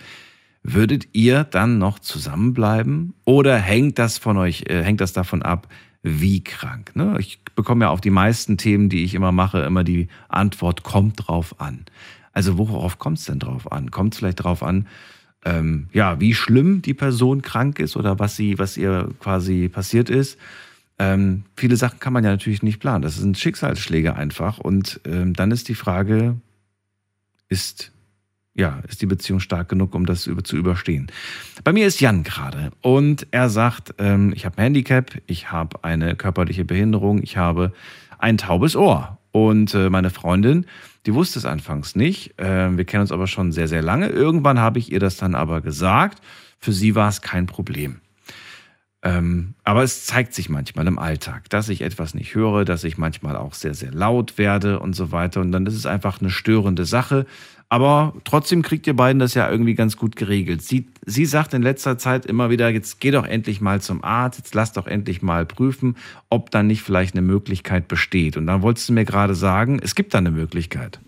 würdet 0.72 1.08
ihr 1.12 1.44
dann 1.44 1.78
noch 1.78 1.98
zusammenbleiben 1.98 3.14
oder 3.24 3.56
hängt 3.56 3.98
das 3.98 4.18
von 4.18 4.36
euch, 4.36 4.64
äh, 4.68 4.82
hängt 4.82 5.00
das 5.00 5.12
davon 5.12 5.42
ab, 5.42 5.68
wie 6.02 6.42
krank. 6.42 6.94
Ne? 6.94 7.16
Ich 7.18 7.40
bekomme 7.54 7.86
ja 7.86 7.90
auf 7.90 8.00
die 8.00 8.10
meisten 8.10 8.56
Themen, 8.56 8.88
die 8.88 9.04
ich 9.04 9.14
immer 9.14 9.32
mache, 9.32 9.60
immer 9.60 9.84
die 9.84 10.08
Antwort 10.28 10.82
kommt 10.82 11.26
drauf 11.26 11.60
an. 11.60 11.84
Also 12.32 12.58
worauf 12.58 12.98
kommt 12.98 13.18
es 13.18 13.24
denn 13.24 13.38
drauf 13.38 13.70
an? 13.72 13.90
Kommt 13.90 14.14
es 14.14 14.18
vielleicht 14.18 14.42
drauf 14.42 14.62
an, 14.62 14.86
ähm, 15.44 15.88
ja, 15.92 16.20
wie 16.20 16.34
schlimm 16.34 16.82
die 16.82 16.94
Person 16.94 17.40
krank 17.40 17.78
ist 17.78 17.96
oder 17.96 18.18
was 18.18 18.36
sie, 18.36 18.58
was 18.58 18.76
ihr 18.76 19.08
quasi 19.20 19.68
passiert 19.68 20.10
ist? 20.10 20.38
Ähm, 20.98 21.44
viele 21.56 21.76
Sachen 21.76 22.00
kann 22.00 22.12
man 22.12 22.24
ja 22.24 22.30
natürlich 22.30 22.62
nicht 22.62 22.80
planen. 22.80 23.02
Das 23.02 23.16
sind 23.16 23.38
Schicksalsschläge 23.38 24.16
einfach. 24.16 24.58
Und 24.58 25.00
ähm, 25.04 25.34
dann 25.34 25.52
ist 25.52 25.68
die 25.68 25.74
Frage, 25.74 26.36
ist 27.48 27.92
ja, 28.56 28.80
ist 28.88 29.02
die 29.02 29.06
Beziehung 29.06 29.40
stark 29.40 29.68
genug, 29.68 29.94
um 29.94 30.06
das 30.06 30.22
zu 30.22 30.56
überstehen. 30.56 31.08
Bei 31.62 31.72
mir 31.72 31.86
ist 31.86 32.00
Jan 32.00 32.22
gerade 32.22 32.70
und 32.80 33.26
er 33.30 33.50
sagt, 33.50 33.94
ähm, 33.98 34.32
ich 34.34 34.46
habe 34.46 34.58
ein 34.58 34.64
Handicap, 34.64 35.12
ich 35.26 35.52
habe 35.52 35.84
eine 35.84 36.16
körperliche 36.16 36.64
Behinderung, 36.64 37.22
ich 37.22 37.36
habe 37.36 37.72
ein 38.18 38.38
taubes 38.38 38.74
Ohr. 38.74 39.18
Und 39.30 39.74
äh, 39.74 39.90
meine 39.90 40.08
Freundin, 40.08 40.64
die 41.04 41.12
wusste 41.12 41.38
es 41.38 41.44
anfangs 41.44 41.94
nicht. 41.94 42.38
Äh, 42.40 42.74
wir 42.74 42.86
kennen 42.86 43.02
uns 43.02 43.12
aber 43.12 43.26
schon 43.26 43.52
sehr, 43.52 43.68
sehr 43.68 43.82
lange. 43.82 44.08
Irgendwann 44.08 44.58
habe 44.58 44.78
ich 44.78 44.90
ihr 44.90 45.00
das 45.00 45.18
dann 45.18 45.34
aber 45.34 45.60
gesagt. 45.60 46.22
Für 46.58 46.72
sie 46.72 46.94
war 46.94 47.10
es 47.10 47.20
kein 47.20 47.44
Problem. 47.44 48.00
Ähm, 49.02 49.54
aber 49.62 49.82
es 49.82 50.06
zeigt 50.06 50.34
sich 50.34 50.48
manchmal 50.48 50.86
im 50.86 50.98
Alltag, 50.98 51.50
dass 51.50 51.68
ich 51.68 51.82
etwas 51.82 52.14
nicht 52.14 52.34
höre, 52.34 52.64
dass 52.64 52.82
ich 52.82 52.96
manchmal 52.98 53.36
auch 53.36 53.54
sehr, 53.54 53.74
sehr 53.74 53.92
laut 53.92 54.38
werde 54.38 54.80
und 54.80 54.96
so 54.96 55.12
weiter. 55.12 55.42
Und 55.42 55.52
dann 55.52 55.66
ist 55.66 55.76
es 55.76 55.86
einfach 55.86 56.20
eine 56.20 56.30
störende 56.30 56.86
Sache. 56.86 57.26
Aber 57.68 58.14
trotzdem 58.24 58.62
kriegt 58.62 58.86
ihr 58.86 58.94
beiden 58.94 59.18
das 59.18 59.34
ja 59.34 59.50
irgendwie 59.50 59.74
ganz 59.74 59.96
gut 59.96 60.14
geregelt. 60.14 60.62
Sie, 60.62 60.86
sie 61.04 61.26
sagt 61.26 61.52
in 61.52 61.62
letzter 61.62 61.98
Zeit 61.98 62.24
immer 62.24 62.48
wieder, 62.48 62.68
jetzt 62.68 63.00
geh 63.00 63.10
doch 63.10 63.26
endlich 63.26 63.60
mal 63.60 63.80
zum 63.80 64.04
Arzt, 64.04 64.38
jetzt 64.38 64.54
lass 64.54 64.72
doch 64.72 64.86
endlich 64.86 65.20
mal 65.20 65.44
prüfen, 65.44 65.96
ob 66.30 66.50
dann 66.50 66.68
nicht 66.68 66.82
vielleicht 66.82 67.14
eine 67.14 67.22
Möglichkeit 67.22 67.88
besteht. 67.88 68.36
Und 68.36 68.46
dann 68.46 68.62
wolltest 68.62 68.88
du 68.88 68.92
mir 68.92 69.04
gerade 69.04 69.34
sagen, 69.34 69.80
es 69.82 69.96
gibt 69.96 70.14
da 70.14 70.18
eine 70.18 70.30
Möglichkeit. 70.30 71.00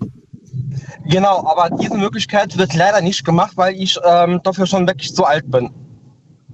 Genau, 1.04 1.46
aber 1.46 1.74
diese 1.76 1.96
Möglichkeit 1.96 2.56
wird 2.58 2.74
leider 2.74 3.00
nicht 3.00 3.24
gemacht, 3.24 3.52
weil 3.56 3.74
ich 3.76 3.96
ähm, 4.04 4.40
dafür 4.42 4.66
schon 4.66 4.86
wirklich 4.86 5.14
zu 5.14 5.24
alt 5.24 5.48
bin. 5.50 5.70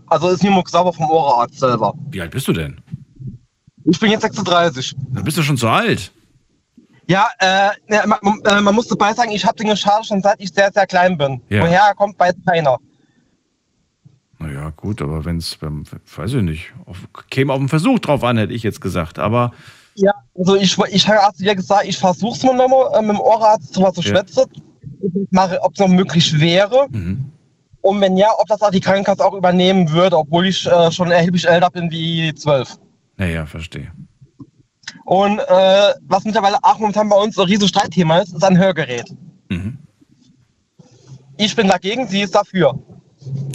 Also 0.07 0.29
ist 0.29 0.43
mir 0.43 0.63
sauber 0.67 0.93
vom 0.93 1.09
Ohrenarzt 1.09 1.59
selber. 1.59 1.95
Wie 2.11 2.21
alt 2.21 2.31
bist 2.31 2.47
du 2.47 2.53
denn? 2.53 2.79
Ich 3.85 3.99
bin 3.99 4.11
jetzt 4.11 4.23
36. 4.23 4.97
Dann 5.13 5.25
bist 5.25 5.37
du 5.39 5.43
schon 5.43 5.57
zu 5.57 5.69
alt. 5.69 6.13
Ja, 7.07 7.29
äh, 7.39 7.71
man, 8.07 8.41
äh, 8.45 8.61
man, 8.61 8.75
muss 8.75 8.89
dabei 8.89 9.13
sagen, 9.13 9.31
ich 9.31 9.45
habe 9.45 9.57
den 9.57 9.77
Schaden 9.77 10.05
schon 10.05 10.23
seit 10.23 10.41
ich 10.41 10.51
sehr, 10.51 10.73
sehr 10.73 10.87
klein 10.87 11.19
bin. 11.19 11.41
Ja. 11.49 11.63
Woher 11.63 11.81
er 11.81 11.95
kommt, 11.95 12.19
weiß 12.19 12.35
keiner. 12.47 12.79
Naja, 14.39 14.73
gut, 14.77 15.01
aber 15.01 15.25
wenn 15.25 15.39
es, 15.39 15.59
weiß 15.61 16.35
ich 16.35 16.43
nicht, 16.43 16.73
auf, 16.87 16.99
käme 17.31 17.53
auf 17.53 17.59
den 17.59 17.69
Versuch 17.69 17.99
drauf 17.99 18.25
an, 18.25 18.39
hätte 18.39 18.53
ich 18.53 18.63
jetzt 18.63 18.81
gesagt, 18.81 19.19
aber. 19.19 19.53
Ja, 19.95 20.13
also 20.37 20.57
ich, 20.57 20.77
ich 20.91 21.09
habe 21.09 21.35
ja 21.39 21.55
gesagt, 21.55 21.85
ich 21.87 21.97
versuche 21.97 22.37
es 22.37 22.43
mal 22.43 22.55
nochmal 22.55 22.99
äh, 22.99 23.03
mit 23.03 23.17
dem 23.17 23.21
Ohrarzt 23.21 23.77
drüber 23.77 23.93
zu 23.93 24.01
ja. 24.01 24.09
schwätzen, 24.09 24.45
ob 25.61 25.73
es 25.73 25.79
noch 25.79 25.89
möglich 25.89 26.39
wäre. 26.41 26.87
Mhm. 26.91 27.31
Und 27.81 28.01
wenn 28.01 28.17
ja, 28.17 28.29
ob 28.39 28.49
das 28.49 28.63
auch 28.63 28.71
die 28.71 28.81
Krankenkasse 28.81 29.25
auch 29.25 29.35
übernehmen 29.35 29.91
würde, 29.91 30.17
obwohl 30.17 30.47
ich 30.47 30.67
äh, 30.67 30.91
schon 30.91 31.11
erheblich 31.11 31.47
älter 31.47 31.71
bin 31.71 31.91
wie 31.91 32.35
zwölf. 32.35 32.79
Naja, 33.19 33.45
verstehe. 33.47 33.93
Und 35.05 35.39
äh, 35.39 35.95
was 36.07 36.25
mittlerweile 36.25 36.59
auch 36.63 36.79
momentan 36.79 37.09
bei 37.09 37.17
uns 37.17 37.39
ein 37.39 37.47
riesiges 37.47 37.69
Streitthema 37.69 38.19
ist, 38.19 38.35
ist 38.35 38.45
ein 38.45 38.59
Hörgerät. 38.59 39.15
Mhm. 39.51 39.79
Ich 41.37 41.55
bin 41.55 41.69
dagegen, 41.69 42.07
sie 42.07 42.23
ist 42.23 42.35
dafür. 42.35 42.79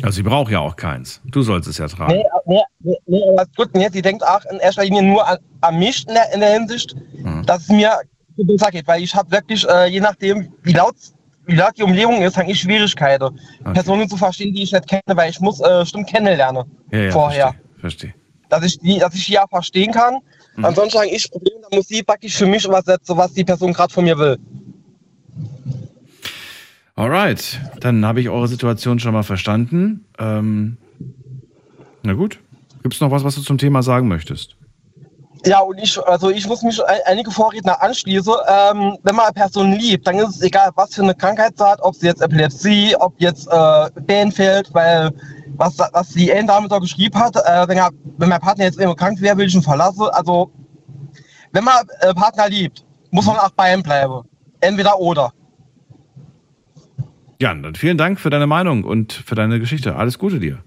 Also 0.03 0.17
sie 0.17 0.23
braucht 0.23 0.51
ja 0.51 0.59
auch 0.59 0.75
keins. 0.75 1.21
Du 1.25 1.41
sollst 1.41 1.67
es 1.67 1.77
ja 1.77 1.87
tragen. 1.87 2.13
Nee, 2.13 2.23
nee, 2.45 2.61
nee, 2.79 2.97
nee 3.05 3.23
aber 3.31 3.45
gut, 3.55 3.73
nee, 3.73 3.87
sie 3.91 4.01
denkt 4.01 4.25
auch 4.25 4.43
in 4.51 4.59
erster 4.59 4.83
Linie 4.83 5.03
nur 5.03 5.27
an, 5.27 5.37
an 5.61 5.79
mich 5.79 6.07
in 6.07 6.13
der, 6.13 6.33
in 6.33 6.39
der 6.39 6.53
Hinsicht, 6.53 6.95
mhm. 7.13 7.45
dass 7.45 7.63
es 7.63 7.69
mir 7.69 7.99
besser 8.37 8.71
geht, 8.71 8.87
weil 8.87 9.03
ich 9.03 9.13
habe 9.13 9.29
wirklich, 9.31 9.67
äh, 9.67 9.87
je 9.87 9.99
nachdem, 9.99 10.51
wie 10.63 10.73
laut, 10.73 10.95
wie 11.45 11.55
laut 11.55 11.77
die 11.77 11.83
Umgebung 11.83 12.21
ist, 12.21 12.37
habe 12.37 12.49
ich 12.49 12.59
Schwierigkeiten, 12.59 13.23
okay. 13.25 13.73
Personen 13.73 14.07
zu 14.07 14.17
verstehen, 14.17 14.53
die 14.53 14.63
ich 14.63 14.71
nicht 14.71 14.87
kenne, 14.87 15.01
weil 15.07 15.29
ich 15.29 15.39
muss 15.39 15.59
äh, 15.59 15.85
Stimmen 15.85 16.05
kennenlernen 16.05 16.63
ja, 16.91 16.99
ja, 16.99 17.11
vorher. 17.11 17.53
Verstehe. 17.79 17.79
verstehe. 17.79 18.13
Dass 18.49 18.63
ich 18.63 18.79
die, 18.79 18.97
dass 18.97 19.13
ich 19.13 19.25
die 19.25 19.33
ja 19.33 19.45
verstehen 19.47 19.91
kann 19.91 20.19
Mhm. 20.59 20.65
Ansonsten 20.65 20.99
habe 20.99 21.09
ich 21.09 21.31
Probleme, 21.31 21.61
da 21.61 21.75
muss 21.75 21.87
sie 21.87 22.03
praktisch 22.03 22.35
für 22.35 22.45
mich 22.45 22.65
übersetzen, 22.65 23.17
was 23.17 23.33
die 23.33 23.45
Person 23.45 23.71
gerade 23.71 23.93
von 23.93 24.03
mir 24.03 24.17
will. 24.17 24.37
Alright, 26.95 27.61
dann 27.79 28.05
habe 28.05 28.19
ich 28.19 28.27
eure 28.27 28.49
Situation 28.49 28.99
schon 28.99 29.13
mal 29.13 29.23
verstanden. 29.23 30.05
Ähm, 30.17 30.77
na 32.03 32.11
gut, 32.11 32.39
gibt 32.83 32.93
es 32.93 32.99
noch 32.99 33.09
was, 33.09 33.23
was 33.23 33.35
du 33.35 33.41
zum 33.41 33.57
Thema 33.57 33.83
sagen 33.83 34.09
möchtest? 34.09 34.57
Ja, 35.45 35.59
und 35.59 35.77
ich, 35.77 35.97
also 36.05 36.29
ich 36.29 36.47
muss 36.47 36.63
mich 36.63 36.81
einige 37.05 37.31
Vorredner 37.31 37.81
anschließen. 37.81 38.33
Ähm, 38.47 38.97
wenn 39.03 39.15
man 39.15 39.25
eine 39.25 39.33
Person 39.33 39.71
liebt, 39.71 40.05
dann 40.05 40.19
ist 40.19 40.35
es 40.35 40.41
egal, 40.41 40.71
was 40.75 40.93
für 40.93 41.03
eine 41.03 41.15
Krankheit 41.15 41.57
sie 41.57 41.63
hat, 41.63 41.81
ob 41.81 41.95
sie 41.95 42.07
jetzt 42.07 42.21
Epilepsie, 42.21 42.93
ob 42.99 43.13
jetzt 43.19 43.47
äh, 43.47 43.89
Bähen 44.01 44.31
fällt, 44.31 44.73
weil 44.73 45.11
was, 45.55 45.77
was 45.77 46.09
die 46.09 46.29
Ellen 46.29 46.47
da 46.47 46.59
geschrieben 46.79 47.17
hat, 47.17 47.35
äh, 47.35 47.67
wenn, 47.67 47.77
er, 47.77 47.89
wenn 48.17 48.29
mein 48.29 48.41
Partner 48.41 48.65
jetzt 48.65 48.79
immer 48.79 48.95
krank 48.95 49.21
wäre, 49.21 49.37
will 49.37 49.47
ich 49.47 49.55
ihn 49.55 49.61
verlassen. 49.61 50.07
Also, 50.11 50.51
wenn 51.53 51.63
man 51.63 51.87
äh, 52.01 52.13
Partner 52.13 52.49
liebt, 52.49 52.85
muss 53.11 53.25
man 53.25 53.37
auch 53.37 53.51
bei 53.51 53.73
ihm 53.73 53.81
bleiben. 53.81 54.21
Entweder 54.59 54.99
oder. 54.99 55.31
Jan, 57.41 57.63
dann 57.63 57.75
vielen 57.75 57.97
Dank 57.97 58.19
für 58.19 58.29
deine 58.29 58.47
Meinung 58.47 58.83
und 58.83 59.13
für 59.13 59.35
deine 59.35 59.59
Geschichte. 59.59 59.95
Alles 59.95 60.19
Gute 60.19 60.39
dir. 60.39 60.63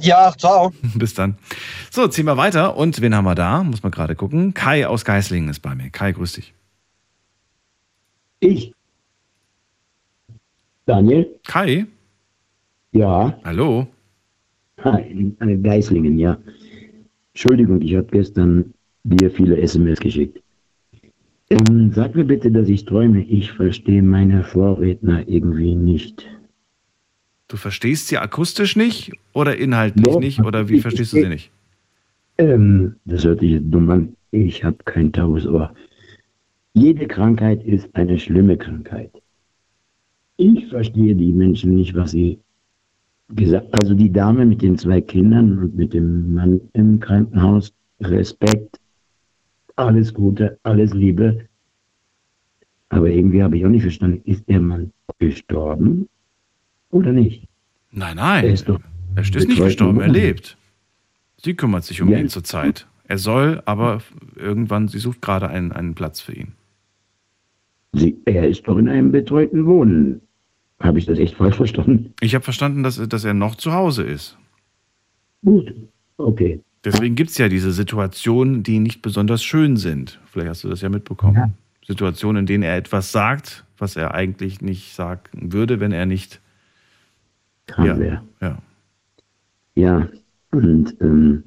Ja, 0.00 0.32
ciao. 0.36 0.72
Bis 0.94 1.14
dann. 1.14 1.36
So, 1.90 2.08
ziehen 2.08 2.26
wir 2.26 2.36
weiter. 2.36 2.76
Und 2.76 3.00
wen 3.00 3.14
haben 3.14 3.24
wir 3.24 3.34
da? 3.34 3.62
Muss 3.62 3.82
man 3.82 3.92
gerade 3.92 4.14
gucken. 4.14 4.54
Kai 4.54 4.86
aus 4.86 5.04
Geislingen 5.04 5.48
ist 5.48 5.60
bei 5.60 5.74
mir. 5.74 5.90
Kai, 5.90 6.12
grüß 6.12 6.32
dich. 6.32 6.54
Ich. 8.40 8.72
Daniel? 10.86 11.26
Kai? 11.46 11.86
Ja. 12.92 13.38
Hallo? 13.44 13.86
Hi, 14.82 15.32
Geislingen, 15.62 16.18
ja. 16.18 16.36
Entschuldigung, 17.32 17.80
ich 17.80 17.96
habe 17.96 18.06
gestern 18.10 18.74
dir 19.04 19.30
viele 19.30 19.56
SMS 19.58 19.98
geschickt. 19.98 20.40
Ähm, 21.50 21.92
sag 21.94 22.14
mir 22.14 22.24
bitte, 22.24 22.50
dass 22.50 22.68
ich 22.68 22.84
träume. 22.84 23.22
Ich 23.24 23.52
verstehe 23.52 24.02
meine 24.02 24.44
Vorredner 24.44 25.26
irgendwie 25.28 25.74
nicht. 25.74 26.26
Du 27.54 27.58
verstehst 27.58 28.08
sie 28.08 28.18
akustisch 28.18 28.74
nicht 28.74 29.12
oder 29.32 29.56
inhaltlich 29.56 30.06
Doch, 30.06 30.18
nicht? 30.18 30.40
Oder 30.40 30.68
wie 30.68 30.80
verstehst 30.80 31.12
du 31.12 31.20
sie 31.20 31.28
nicht? 31.28 31.52
Ähm, 32.36 32.96
das 33.04 33.22
hört 33.22 33.38
sich 33.38 33.52
jetzt 33.52 33.66
dumm 33.70 33.88
an. 33.90 34.16
Ich 34.32 34.64
habe 34.64 34.78
kein 34.84 35.12
taubes 35.12 35.46
Ohr. 35.46 35.72
Jede 36.72 37.06
Krankheit 37.06 37.62
ist 37.62 37.88
eine 37.94 38.18
schlimme 38.18 38.56
Krankheit. 38.56 39.12
Ich 40.36 40.66
verstehe 40.66 41.14
die 41.14 41.30
Menschen 41.30 41.76
nicht, 41.76 41.94
was 41.94 42.10
sie 42.10 42.40
gesagt 43.28 43.68
Also 43.70 43.94
die 43.94 44.10
Dame 44.10 44.44
mit 44.44 44.60
den 44.60 44.76
zwei 44.76 45.00
Kindern 45.00 45.56
und 45.60 45.76
mit 45.76 45.94
dem 45.94 46.34
Mann 46.34 46.60
im 46.72 46.98
Krankenhaus, 46.98 47.72
Respekt, 48.00 48.80
alles 49.76 50.12
Gute, 50.12 50.58
alles 50.64 50.92
Liebe. 50.92 51.46
Aber 52.88 53.08
irgendwie 53.08 53.44
habe 53.44 53.56
ich 53.56 53.64
auch 53.64 53.70
nicht 53.70 53.82
verstanden, 53.82 54.22
ist 54.24 54.48
der 54.48 54.58
Mann 54.58 54.92
gestorben 55.20 56.08
oder 56.94 57.12
nicht? 57.12 57.48
Nein, 57.90 58.16
nein. 58.16 58.44
Er 58.44 58.52
ist, 58.52 58.68
doch 58.68 58.80
er 59.14 59.22
ist 59.22 59.34
nicht 59.34 59.60
gestorben, 59.60 60.00
er 60.00 60.08
lebt. 60.08 60.56
Sie 61.42 61.54
kümmert 61.54 61.84
sich 61.84 62.00
um 62.00 62.08
ja. 62.08 62.18
ihn 62.18 62.28
zurzeit. 62.28 62.86
Er 63.06 63.18
soll, 63.18 63.62
aber 63.66 64.00
irgendwann, 64.36 64.88
sie 64.88 64.98
sucht 64.98 65.20
gerade 65.20 65.48
einen, 65.48 65.72
einen 65.72 65.94
Platz 65.94 66.20
für 66.20 66.32
ihn. 66.32 66.52
Sie, 67.92 68.16
er 68.24 68.48
ist 68.48 68.66
doch 68.66 68.78
in 68.78 68.88
einem 68.88 69.12
betreuten 69.12 69.66
Wohnen. 69.66 70.20
Habe 70.80 70.98
ich 70.98 71.06
das 71.06 71.18
echt 71.18 71.36
falsch 71.36 71.56
verstanden? 71.56 72.14
Ich 72.20 72.34
habe 72.34 72.42
verstanden, 72.42 72.82
dass, 72.82 72.96
dass 73.08 73.24
er 73.24 73.34
noch 73.34 73.56
zu 73.56 73.72
Hause 73.72 74.04
ist. 74.04 74.38
Gut, 75.44 75.74
okay. 76.16 76.60
Deswegen 76.84 77.14
gibt 77.14 77.30
es 77.30 77.38
ja 77.38 77.48
diese 77.48 77.72
Situationen, 77.72 78.62
die 78.62 78.78
nicht 78.78 79.02
besonders 79.02 79.42
schön 79.42 79.76
sind. 79.76 80.20
Vielleicht 80.26 80.50
hast 80.50 80.64
du 80.64 80.68
das 80.68 80.80
ja 80.80 80.88
mitbekommen. 80.88 81.36
Ja. 81.36 81.50
Situationen, 81.86 82.40
in 82.40 82.46
denen 82.46 82.62
er 82.62 82.76
etwas 82.76 83.12
sagt, 83.12 83.64
was 83.78 83.96
er 83.96 84.14
eigentlich 84.14 84.60
nicht 84.60 84.94
sagen 84.94 85.52
würde, 85.52 85.80
wenn 85.80 85.92
er 85.92 86.06
nicht. 86.06 86.40
Kann 87.66 87.86
ja, 87.86 87.98
wäre. 87.98 88.22
Ja. 88.40 88.58
ja, 89.74 90.08
und 90.50 90.96
ähm, 91.00 91.44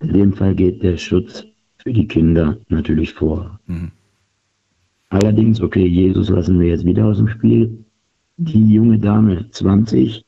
in 0.00 0.12
dem 0.12 0.32
Fall 0.32 0.54
geht 0.54 0.82
der 0.82 0.96
Schutz 0.96 1.44
für 1.78 1.92
die 1.92 2.06
Kinder 2.06 2.58
natürlich 2.68 3.12
vor. 3.14 3.58
Mhm. 3.66 3.90
Allerdings, 5.10 5.60
okay, 5.60 5.86
Jesus 5.86 6.28
lassen 6.28 6.60
wir 6.60 6.68
jetzt 6.68 6.84
wieder 6.84 7.06
aus 7.06 7.18
dem 7.18 7.28
Spiel. 7.28 7.84
Die 8.36 8.72
junge 8.72 8.98
Dame, 8.98 9.50
20, 9.50 10.24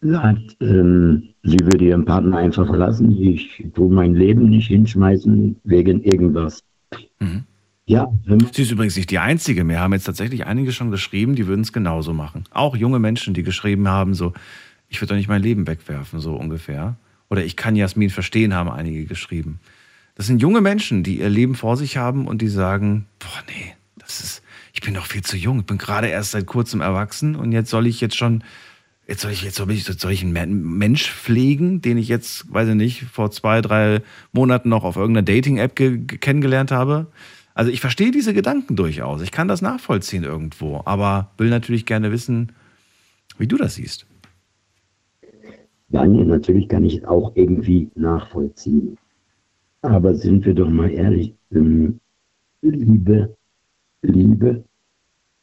sagt, 0.00 0.56
ähm, 0.60 1.30
sie 1.42 1.58
würde 1.60 1.84
ihren 1.84 2.04
Partner 2.04 2.38
einfach 2.38 2.66
verlassen. 2.66 3.10
Ich 3.10 3.64
tue 3.74 3.92
mein 3.92 4.14
Leben 4.14 4.48
nicht 4.48 4.68
hinschmeißen 4.68 5.56
wegen 5.64 6.02
irgendwas. 6.02 6.62
Mhm. 7.20 7.44
Ja. 7.88 8.08
Sie 8.52 8.62
ist 8.62 8.72
übrigens 8.72 8.96
nicht 8.96 9.10
die 9.10 9.20
Einzige. 9.20 9.62
Mir 9.62 9.78
haben 9.78 9.92
jetzt 9.92 10.04
tatsächlich 10.04 10.44
einige 10.44 10.72
schon 10.72 10.90
geschrieben, 10.90 11.36
die 11.36 11.46
würden 11.46 11.60
es 11.60 11.72
genauso 11.72 12.12
machen. 12.12 12.44
Auch 12.50 12.76
junge 12.76 12.98
Menschen, 12.98 13.32
die 13.32 13.44
geschrieben 13.44 13.86
haben, 13.86 14.14
so, 14.14 14.32
ich 14.88 15.00
würde 15.00 15.10
doch 15.10 15.16
nicht 15.16 15.28
mein 15.28 15.42
Leben 15.42 15.66
wegwerfen, 15.68 16.18
so 16.18 16.34
ungefähr. 16.34 16.96
Oder 17.30 17.44
ich 17.44 17.56
kann 17.56 17.76
Jasmin 17.76 18.10
verstehen, 18.10 18.54
haben 18.54 18.70
einige 18.70 19.04
geschrieben. 19.04 19.60
Das 20.16 20.26
sind 20.26 20.42
junge 20.42 20.60
Menschen, 20.60 21.04
die 21.04 21.20
ihr 21.20 21.28
Leben 21.28 21.54
vor 21.54 21.76
sich 21.76 21.96
haben 21.96 22.26
und 22.26 22.42
die 22.42 22.48
sagen, 22.48 23.06
boah, 23.20 23.42
nee, 23.48 23.74
das 23.98 24.20
ist, 24.20 24.42
ich 24.72 24.80
bin 24.80 24.94
doch 24.94 25.06
viel 25.06 25.22
zu 25.22 25.36
jung. 25.36 25.60
Ich 25.60 25.66
bin 25.66 25.78
gerade 25.78 26.08
erst 26.08 26.32
seit 26.32 26.46
kurzem 26.46 26.80
erwachsen 26.80 27.36
und 27.36 27.52
jetzt 27.52 27.70
soll 27.70 27.86
ich 27.86 28.00
jetzt 28.00 28.16
schon, 28.16 28.42
jetzt 29.06 29.20
soll 29.20 29.30
ich, 29.30 29.42
jetzt 29.42 29.56
soll 29.56 29.70
ich, 29.70 29.84
soll 29.84 30.12
ich 30.12 30.22
einen 30.24 30.76
Mensch 30.78 31.08
pflegen, 31.10 31.82
den 31.82 31.98
ich 31.98 32.08
jetzt, 32.08 32.52
weiß 32.52 32.68
ich 32.70 32.74
nicht, 32.74 33.02
vor 33.12 33.30
zwei, 33.30 33.60
drei 33.60 34.00
Monaten 34.32 34.70
noch 34.70 34.82
auf 34.82 34.96
irgendeiner 34.96 35.24
Dating-App 35.24 35.76
kennengelernt 36.20 36.72
habe. 36.72 37.06
Also 37.56 37.70
ich 37.70 37.80
verstehe 37.80 38.10
diese 38.10 38.34
Gedanken 38.34 38.76
durchaus. 38.76 39.22
Ich 39.22 39.32
kann 39.32 39.48
das 39.48 39.62
nachvollziehen 39.62 40.24
irgendwo, 40.24 40.82
aber 40.84 41.30
will 41.38 41.48
natürlich 41.48 41.86
gerne 41.86 42.12
wissen, 42.12 42.52
wie 43.38 43.46
du 43.46 43.56
das 43.56 43.76
siehst. 43.76 44.06
Daniel, 45.88 46.26
natürlich 46.26 46.68
kann 46.68 46.84
ich 46.84 46.98
es 46.98 47.04
auch 47.04 47.32
irgendwie 47.34 47.88
nachvollziehen. 47.94 48.98
Aber 49.80 50.14
sind 50.14 50.44
wir 50.44 50.52
doch 50.52 50.68
mal 50.68 50.90
ehrlich, 50.90 51.32
ähm, 51.50 51.98
Liebe, 52.60 53.34
Liebe 54.02 54.62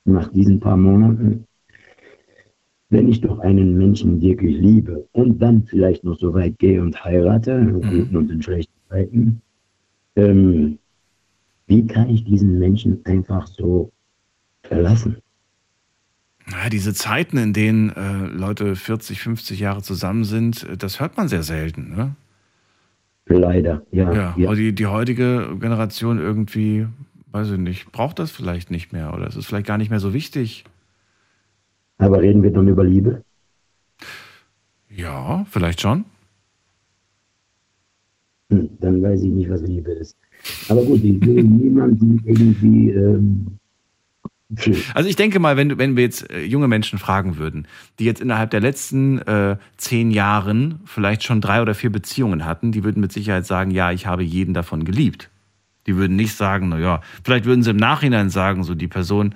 nach 0.06 0.28
diesen 0.32 0.60
paar 0.60 0.78
Monaten, 0.78 1.48
wenn 2.90 3.10
ich 3.10 3.22
doch 3.22 3.40
einen 3.40 3.76
Menschen 3.76 4.22
wirklich 4.22 4.56
liebe 4.60 5.08
und 5.14 5.42
dann 5.42 5.64
vielleicht 5.64 6.04
noch 6.04 6.20
so 6.20 6.32
weit 6.36 6.60
gehe 6.60 6.80
und 6.80 7.04
heirate, 7.04 7.54
in 7.54 7.74
guten 7.74 8.10
mhm. 8.12 8.16
und 8.16 8.30
in 8.30 8.42
schlechten 8.44 8.80
Zeiten, 8.88 9.42
ähm, 10.16 10.78
wie 11.68 11.86
kann 11.88 12.10
ich 12.10 12.24
diesen 12.24 12.60
Menschen 12.60 13.06
einfach 13.06 13.48
so 13.48 13.92
verlassen? 14.64 15.18
Ja, 16.52 16.70
diese 16.70 16.94
Zeiten, 16.94 17.38
in 17.38 17.54
denen 17.54 17.90
äh, 17.92 18.26
Leute 18.26 18.76
40, 18.76 19.22
50 19.22 19.60
Jahre 19.60 19.82
zusammen 19.82 20.26
sind, 20.26 20.64
äh, 20.64 20.78
das 20.78 21.00
hört 21.00 21.16
man 21.16 21.28
sehr 21.28 21.44
selten. 21.44 21.96
Ne? 21.96 22.16
Leider, 23.26 23.86
ja. 23.92 24.14
Ja, 24.14 24.36
ja. 24.38 24.48
aber 24.48 24.56
die, 24.56 24.74
die 24.74 24.88
heutige 24.88 25.58
Generation 25.60 26.20
irgendwie, 26.20 26.88
weiß 27.32 27.52
ich 27.52 27.58
nicht, 27.58 27.92
braucht 27.92 28.20
das 28.20 28.32
vielleicht 28.32 28.72
nicht 28.72 28.92
mehr 28.92 29.14
oder 29.14 29.28
es 29.28 29.38
ist 29.38 29.46
vielleicht 29.46 29.68
gar 29.68 29.78
nicht 29.78 29.90
mehr 29.90 30.02
so 30.02 30.14
wichtig. 30.14 30.66
Aber 31.98 32.22
reden 32.22 32.44
wir 32.44 32.52
dann 32.52 32.68
über 32.68 32.84
Liebe? 32.84 33.24
Ja, 34.90 35.46
vielleicht 35.50 35.80
schon. 35.80 36.04
Hm, 38.50 38.70
dann 38.80 39.02
weiß 39.02 39.24
ich 39.24 39.32
nicht, 39.32 39.50
was 39.50 39.62
Liebe 39.62 39.92
ist. 39.92 40.18
Aber 40.70 40.84
gut, 40.84 41.04
ich 41.04 41.20
will 41.26 41.44
niemanden 41.44 42.22
irgendwie 42.26 42.90
ähm, 42.92 43.48
also 44.94 45.10
ich 45.10 45.16
denke 45.16 45.40
mal, 45.40 45.58
wenn, 45.58 45.78
wenn 45.78 45.96
wir 45.96 46.04
jetzt 46.04 46.30
äh, 46.32 46.44
junge 46.44 46.68
Menschen 46.68 47.00
fragen 47.00 47.38
würden, 47.38 47.68
die 48.00 48.06
jetzt 48.06 48.22
innerhalb 48.22 48.52
der 48.52 48.60
letzten 48.60 49.20
äh, 49.20 49.58
zehn 49.78 50.12
Jahren 50.12 50.80
vielleicht 50.86 51.24
schon 51.24 51.42
drei 51.42 51.62
oder 51.62 51.74
vier 51.74 51.92
Beziehungen 51.92 52.46
hatten, 52.46 52.72
die 52.72 52.84
würden 52.84 53.02
mit 53.02 53.12
Sicherheit 53.12 53.46
sagen, 53.46 53.72
ja, 53.72 53.92
ich 53.92 54.06
habe 54.06 54.24
jeden 54.24 54.54
davon 54.54 54.86
geliebt. 54.86 55.30
Die 55.88 55.96
würden 55.96 56.16
nicht 56.16 56.36
sagen, 56.36 56.70
naja, 56.70 57.02
vielleicht 57.24 57.46
würden 57.46 57.64
sie 57.64 57.72
im 57.72 57.78
Nachhinein 57.78 58.30
sagen, 58.30 58.64
so 58.64 58.76
die 58.76 58.88
Person 58.88 59.36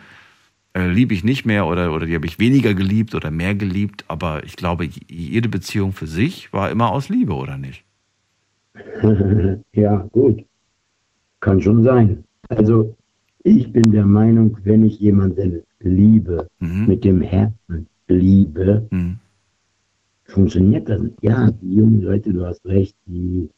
äh, 0.74 0.88
liebe 0.88 1.14
ich 1.14 1.24
nicht 1.24 1.45
mehr 1.45 1.66
oder, 1.66 1.93
oder 1.93 2.05
die 2.05 2.16
habe 2.16 2.26
ich 2.26 2.39
weniger 2.39 2.74
geliebt 2.74 3.16
oder 3.16 3.32
mehr 3.32 3.55
geliebt, 3.55 4.05
aber 4.08 4.43
ich 4.45 4.55
glaube, 4.55 4.88
jede 5.08 5.49
Beziehung 5.49 5.93
für 5.93 6.08
sich 6.08 6.53
war 6.53 6.70
immer 6.70 6.91
aus 6.91 7.10
Liebe, 7.10 7.34
oder 7.34 7.58
nicht? 7.58 7.84
ja, 9.74 10.08
gut. 10.12 10.47
Kann 11.39 11.61
schon 11.61 11.83
sein. 11.83 12.23
Also 12.49 12.95
ich 13.43 13.71
bin 13.71 13.91
der 13.91 14.05
Meinung, 14.05 14.57
wenn 14.63 14.83
ich 14.83 14.99
jemanden 14.99 15.63
liebe, 15.79 16.47
mhm. 16.59 16.88
mit 16.88 17.03
dem 17.03 17.21
Herzen 17.21 17.88
liebe, 18.07 18.88
mhm. 18.91 19.19
funktioniert 20.25 20.89
das. 20.89 21.01
Ja, 21.21 21.51
die 21.51 21.75
jungen 21.75 22.01
Leute, 22.01 22.33
du 22.33 22.45
hast 22.45 22.65
recht, 22.65 22.95
die 23.05 23.49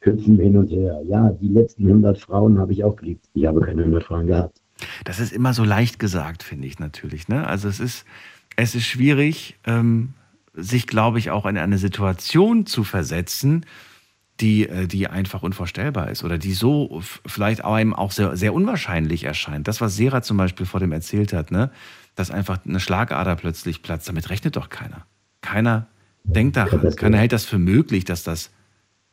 hüpfen 0.00 0.38
hin 0.38 0.56
und 0.56 0.68
her. 0.68 1.00
Ja, 1.06 1.30
die 1.30 1.48
letzten 1.48 1.86
100 1.86 2.18
Frauen 2.18 2.58
habe 2.58 2.72
ich 2.72 2.84
auch 2.84 2.96
geliebt. 2.96 3.24
Ich 3.34 3.46
habe 3.46 3.60
keine 3.60 3.82
100 3.82 4.04
Frauen 4.04 4.26
gehabt. 4.26 4.60
Das 5.04 5.20
ist 5.20 5.32
immer 5.32 5.54
so 5.54 5.64
leicht 5.64 5.98
gesagt, 5.98 6.42
finde 6.42 6.66
ich 6.66 6.78
natürlich. 6.78 7.28
Ne? 7.28 7.46
Also 7.46 7.68
es 7.68 7.80
ist, 7.80 8.04
es 8.56 8.74
ist 8.74 8.86
schwierig, 8.86 9.58
ähm, 9.64 10.10
sich, 10.54 10.86
glaube 10.86 11.18
ich, 11.18 11.30
auch 11.30 11.46
in 11.46 11.56
eine 11.56 11.78
Situation 11.78 12.66
zu 12.66 12.84
versetzen, 12.84 13.64
die, 14.40 14.68
äh, 14.68 14.86
die 14.86 15.08
einfach 15.08 15.42
unvorstellbar 15.42 16.10
ist 16.10 16.24
oder 16.24 16.38
die 16.38 16.52
so 16.52 17.00
vielleicht 17.26 17.64
einem 17.64 17.94
auch 17.94 18.10
sehr, 18.10 18.36
sehr 18.36 18.54
unwahrscheinlich 18.54 19.24
erscheint. 19.24 19.68
Das, 19.68 19.80
was 19.80 19.96
Sera 19.96 20.22
zum 20.22 20.36
Beispiel 20.36 20.66
vor 20.66 20.80
dem 20.80 20.92
erzählt 20.92 21.32
hat, 21.32 21.50
ne? 21.50 21.70
dass 22.14 22.30
einfach 22.30 22.64
eine 22.64 22.80
Schlagader 22.80 23.36
plötzlich 23.36 23.82
platzt, 23.82 24.08
damit 24.08 24.30
rechnet 24.30 24.56
doch 24.56 24.68
keiner. 24.68 25.06
Keiner 25.40 25.86
denkt 26.24 26.56
daran, 26.56 26.94
keiner 26.96 27.18
hält 27.18 27.32
das 27.32 27.44
für 27.44 27.58
möglich, 27.58 28.04
dass 28.04 28.22
das 28.22 28.50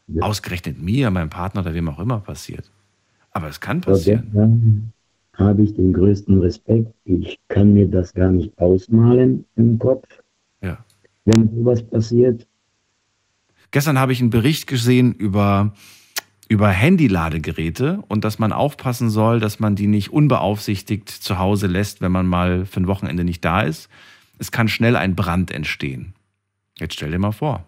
ja. 0.08 0.24
ausgerechnet 0.24 0.82
mir, 0.82 1.10
meinem 1.12 1.30
Partner 1.30 1.62
oder 1.62 1.74
wem 1.74 1.90
auch 1.90 2.00
immer 2.00 2.20
passiert. 2.20 2.70
Aber 3.32 3.48
es 3.48 3.60
kann 3.60 3.82
passieren. 3.82 4.92
Habe 5.34 5.62
ich 5.62 5.74
den 5.74 5.94
größten 5.94 6.42
Respekt. 6.42 6.94
Ich 7.06 7.40
kann 7.48 7.74
mir 7.74 7.88
das 7.88 8.14
gar 8.14 8.32
nicht 8.32 8.58
ausmalen 8.58 9.46
im 9.56 9.80
Kopf. 9.80 10.06
Ja. 10.62 10.84
Wenn 11.24 11.50
sowas 11.56 11.82
passiert, 11.82 12.46
Gestern 13.72 14.00
habe 14.00 14.14
ich 14.14 14.20
einen 14.20 14.32
Bericht 14.32 14.68
gesehen 14.68 15.14
über, 15.14 15.74
über 16.48 16.70
Handyladegeräte 16.70 18.04
und 18.08 18.24
dass 18.24 18.40
man 18.40 18.52
aufpassen 18.52 19.10
soll, 19.10 19.40
dass 19.40 19.60
man 19.60 19.76
die 19.76 19.88
nicht 19.88 20.10
unbeaufsichtigt 20.12 21.10
zu 21.10 21.38
Hause 21.38 21.68
lässt, 21.68 22.02
wenn 22.02 22.12
man 22.12 22.26
mal 22.26 22.66
für 22.66 22.80
ein 22.80 22.88
Wochenende 22.88 23.24
nicht 23.24 23.46
da 23.46 23.62
ist. 23.62 23.90
Es 24.40 24.52
kann 24.52 24.68
schnell 24.68 24.96
ein 24.96 25.16
Brand 25.16 25.52
entstehen. 25.52 26.14
Jetzt 26.80 26.96
stell 26.96 27.12
dir 27.12 27.20
mal 27.20 27.32
vor. 27.32 27.66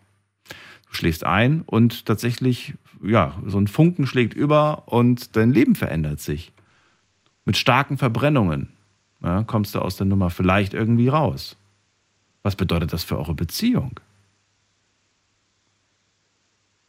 Du 0.90 0.96
schläfst 0.96 1.24
ein 1.24 1.62
und 1.62 2.06
tatsächlich, 2.06 2.74
ja, 3.04 3.36
so 3.46 3.60
ein 3.60 3.68
Funken 3.68 4.08
schlägt 4.08 4.34
über 4.34 4.84
und 4.88 5.36
dein 5.36 5.52
Leben 5.52 5.76
verändert 5.76 6.20
sich. 6.20 6.52
Mit 7.46 7.58
starken 7.58 7.98
Verbrennungen 7.98 8.70
ja, 9.24 9.44
kommst 9.44 9.76
du 9.76 9.80
aus 9.80 9.98
der 9.98 10.08
Nummer 10.08 10.30
vielleicht 10.30 10.74
irgendwie 10.74 11.08
raus. 11.08 11.58
Was 12.44 12.56
bedeutet 12.56 12.92
das 12.92 13.04
für 13.04 13.20
eure 13.20 13.36
Beziehung? 13.36 14.00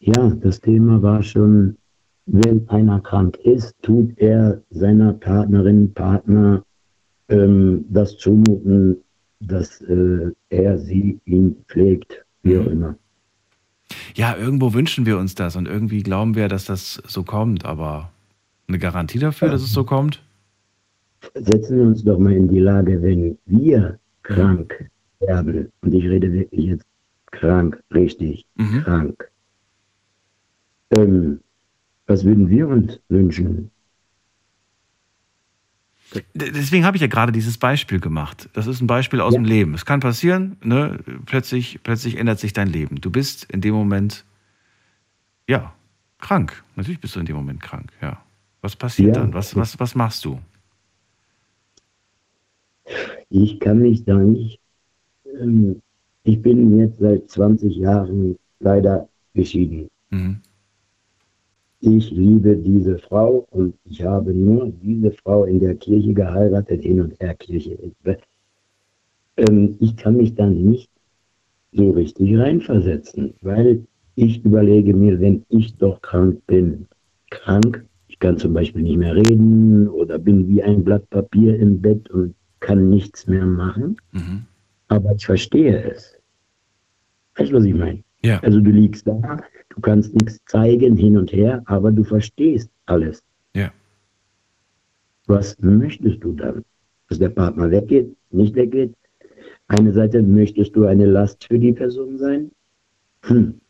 Ja, 0.05 0.31
das 0.31 0.61
Thema 0.61 1.01
war 1.01 1.23
schon, 1.23 1.77
wenn 2.27 2.69
einer 2.69 3.01
krank 3.01 3.37
ist, 3.45 3.75
tut 3.83 4.19
er 4.19 4.61
seiner 4.71 5.13
Partnerin, 5.13 5.95
Partner 5.95 6.65
ähm, 7.29 7.85
das 7.89 8.17
zumuten, 8.19 8.97
dass 9.39 9.81
äh, 9.83 10.33
er 10.51 10.79
sie 10.79 11.21
ihn 11.25 11.57
pflegt, 11.69 12.25
wie 12.43 12.59
auch 12.59 12.65
mhm. 12.65 12.73
immer. 12.73 12.95
Ja, 14.17 14.37
irgendwo 14.37 14.75
wünschen 14.75 15.07
wir 15.07 15.19
uns 15.19 15.37
das 15.37 15.55
und 15.55 15.69
irgendwie 15.69 16.03
glauben 16.03 16.35
wir, 16.35 16.49
dass 16.49 16.65
das 16.65 17.01
so 17.07 17.23
kommt, 17.23 17.65
aber 17.65 18.11
eine 18.67 18.81
Garantie 18.81 19.21
dafür, 19.21 19.51
dass 19.51 19.63
es 19.63 19.73
so 19.73 19.85
kommt? 19.85 20.21
Setzen 21.35 21.77
wir 21.77 21.85
uns 21.85 22.03
doch 22.03 22.19
mal 22.19 22.33
in 22.33 22.49
die 22.49 22.59
Lage, 22.59 23.01
wenn 23.03 23.39
wir 23.47 24.01
krank 24.25 24.91
werden, 25.21 25.71
und 25.83 25.95
ich 25.95 26.05
rede 26.09 26.33
wirklich 26.33 26.67
jetzt 26.67 26.87
krank, 27.31 27.81
richtig 27.95 28.45
mhm. 28.57 28.83
krank, 28.83 29.32
ähm, 30.93 31.41
was 32.07 32.25
würden 32.25 32.49
wir 32.49 32.69
uns 32.69 33.01
wünschen? 33.09 33.71
Deswegen 36.35 36.85
habe 36.85 36.97
ich 36.97 37.01
ja 37.01 37.07
gerade 37.07 37.33
dieses 37.33 37.57
Beispiel 37.57 37.99
gemacht. 37.99 38.51
Das 38.53 38.67
ist 38.67 38.83
ein 38.83 38.87
Beispiel 38.87 39.21
aus 39.21 39.33
ja. 39.33 39.41
dem 39.41 39.47
Leben. 39.47 39.73
Es 39.73 39.87
kann 39.87 40.01
passieren, 40.01 40.57
ne? 40.63 40.99
plötzlich, 41.25 41.81
plötzlich 41.83 42.19
ändert 42.19 42.39
sich 42.39 42.53
dein 42.53 42.69
Leben. 42.69 42.97
Du 43.01 43.11
bist 43.11 43.51
in 43.51 43.63
dem 43.63 43.75
Moment, 43.75 44.27
ja, 45.49 45.73
krank. 46.19 46.63
Natürlich 46.77 47.01
bist 47.01 47.17
du 47.17 47.21
in 47.21 47.27
dem 47.27 47.37
Moment 47.37 47.63
krank, 47.63 47.91
ja. 48.03 48.23
Was 48.61 48.77
passiert 48.77 49.17
ja. 49.17 49.23
dann? 49.23 49.33
Was, 49.33 49.57
was, 49.57 49.81
was 49.81 49.95
machst 49.95 50.25
du? 50.27 50.39
ich 53.33 53.59
kann 53.61 53.79
mich 53.79 54.05
da 54.05 54.17
nicht, 54.19 54.61
ähm, 55.41 55.81
ich 56.25 56.41
bin 56.41 56.79
jetzt 56.79 56.99
seit 56.99 57.29
20 57.31 57.77
Jahren 57.77 58.37
leider 58.61 59.09
geschieden. 59.35 59.89
Mhm. 60.11 60.41
Ich 61.85 62.13
liebe 62.13 62.57
diese 62.57 62.97
Frau 62.97 63.45
und 63.51 63.75
ich 63.85 64.05
habe 64.05 64.33
nur 64.33 64.73
diese 64.83 65.11
Frau 65.11 65.47
in 65.47 65.59
der 65.59 65.75
Kirche 65.75 66.15
geheiratet, 66.15 66.83
hin 66.83 67.01
und 67.01 67.19
her 67.21 67.35
Kirche. 67.35 67.77
Ähm, 69.37 69.77
ich 69.81 69.97
kann 69.97 70.17
mich 70.17 70.33
da 70.37 70.47
nicht 70.47 70.89
so 71.73 71.91
richtig 71.91 72.39
reinversetzen, 72.39 73.35
weil 73.43 73.85
ich 74.15 74.45
überlege 74.45 74.95
mir, 74.95 75.21
wenn 75.21 75.45
ich 75.49 75.77
doch 75.77 76.01
krank 76.03 76.41
bin, 76.47 76.87
krank, 77.31 77.85
ich 78.07 78.21
kann 78.21 78.39
zum 78.39 78.55
Beispiel 78.55 78.83
nicht 78.83 78.99
mehr 78.99 79.17
reden 79.17 79.89
oder 79.89 80.21
bin 80.21 80.47
wie 80.47 80.63
ein 80.63 80.85
Blatt 80.85 81.11
Papier 81.11 81.59
im 81.59 81.81
Bett 81.81 82.09
und 82.11 82.37
kann 82.61 82.91
nichts 82.91 83.27
mehr 83.27 83.45
machen, 83.45 83.97
mhm. 84.13 84.45
aber 84.87 85.17
ich 85.17 85.27
verstehe 85.27 85.83
es. 85.83 86.17
Weißt 87.35 87.51
du, 87.51 87.57
was 87.57 87.65
ich 87.65 87.75
meine? 87.75 88.05
Ja. 88.23 88.39
Also 88.39 88.61
du 88.61 88.71
liegst 88.71 89.05
da, 89.09 89.39
du 89.75 89.81
kannst 89.81 90.15
nichts 90.15 90.39
zeigen 90.47 90.97
hin 90.97 91.17
und 91.17 91.33
her, 91.33 91.63
aber 91.67 91.93
du 91.93 92.05
verstehst 92.05 92.71
alles. 92.87 93.23
Ja. 93.55 93.73
Was 95.27 95.59
möchtest 95.61 96.23
du 96.23 96.33
dann? 96.33 96.65
Dass 97.09 97.19
der 97.19 97.31
Partner 97.31 97.71
weggeht, 97.71 98.15
nicht 98.31 98.55
weggeht? 98.55 98.95
Eine 99.69 99.93
Seite, 99.93 100.23
möchtest 100.23 100.77
du 100.77 100.87
eine 100.87 101.07
Last 101.07 101.45
für 101.45 101.59
die 101.59 101.73
Person 101.73 102.19
sein? 102.19 102.51
Hm. 103.23 103.61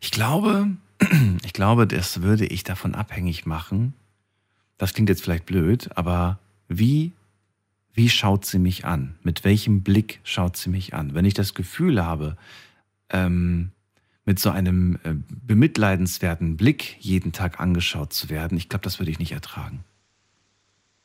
Ich 0.00 0.10
glaube, 0.10 0.68
ich 1.44 1.52
glaube, 1.52 1.86
das 1.86 2.22
würde 2.22 2.46
ich 2.46 2.62
davon 2.62 2.94
abhängig 2.94 3.46
machen. 3.46 3.94
Das 4.78 4.94
klingt 4.94 5.08
jetzt 5.08 5.22
vielleicht 5.22 5.46
blöd, 5.46 5.90
aber 5.94 6.38
wie, 6.68 7.12
wie 7.94 8.08
schaut 8.08 8.44
sie 8.44 8.58
mich 8.58 8.84
an? 8.84 9.14
Mit 9.22 9.44
welchem 9.44 9.82
Blick 9.82 10.20
schaut 10.22 10.56
sie 10.56 10.70
mich 10.70 10.94
an? 10.94 11.14
Wenn 11.14 11.24
ich 11.24 11.34
das 11.34 11.54
Gefühl 11.54 12.04
habe, 12.04 12.36
ähm, 13.10 13.70
mit 14.24 14.38
so 14.38 14.50
einem 14.50 14.96
äh, 15.04 15.14
bemitleidenswerten 15.28 16.56
Blick 16.56 16.96
jeden 16.98 17.32
Tag 17.32 17.60
angeschaut 17.60 18.12
zu 18.12 18.30
werden, 18.30 18.56
ich 18.56 18.68
glaube, 18.68 18.82
das 18.82 18.98
würde 18.98 19.10
ich 19.10 19.18
nicht 19.18 19.32
ertragen. 19.32 19.84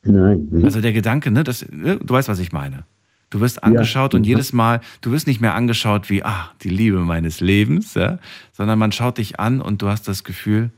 Nein. 0.02 0.48
Also 0.62 0.80
der 0.80 0.92
Gedanke, 0.92 1.30
ne, 1.30 1.44
das, 1.44 1.66
ne, 1.70 1.98
du 1.98 2.14
weißt, 2.14 2.28
was 2.28 2.38
ich 2.38 2.52
meine. 2.52 2.84
Du 3.28 3.40
wirst 3.40 3.62
angeschaut 3.62 4.12
ja. 4.12 4.18
und 4.18 4.24
jedes 4.24 4.52
Mal, 4.52 4.80
du 5.02 5.12
wirst 5.12 5.26
nicht 5.26 5.40
mehr 5.40 5.54
angeschaut 5.54 6.10
wie, 6.10 6.24
ah, 6.24 6.50
die 6.62 6.68
Liebe 6.68 6.98
meines 7.00 7.40
Lebens, 7.40 7.94
ja, 7.94 8.18
sondern 8.52 8.78
man 8.78 8.90
schaut 8.90 9.18
dich 9.18 9.38
an 9.38 9.60
und 9.60 9.82
du 9.82 9.88
hast 9.88 10.08
das 10.08 10.24
Gefühl, 10.24 10.70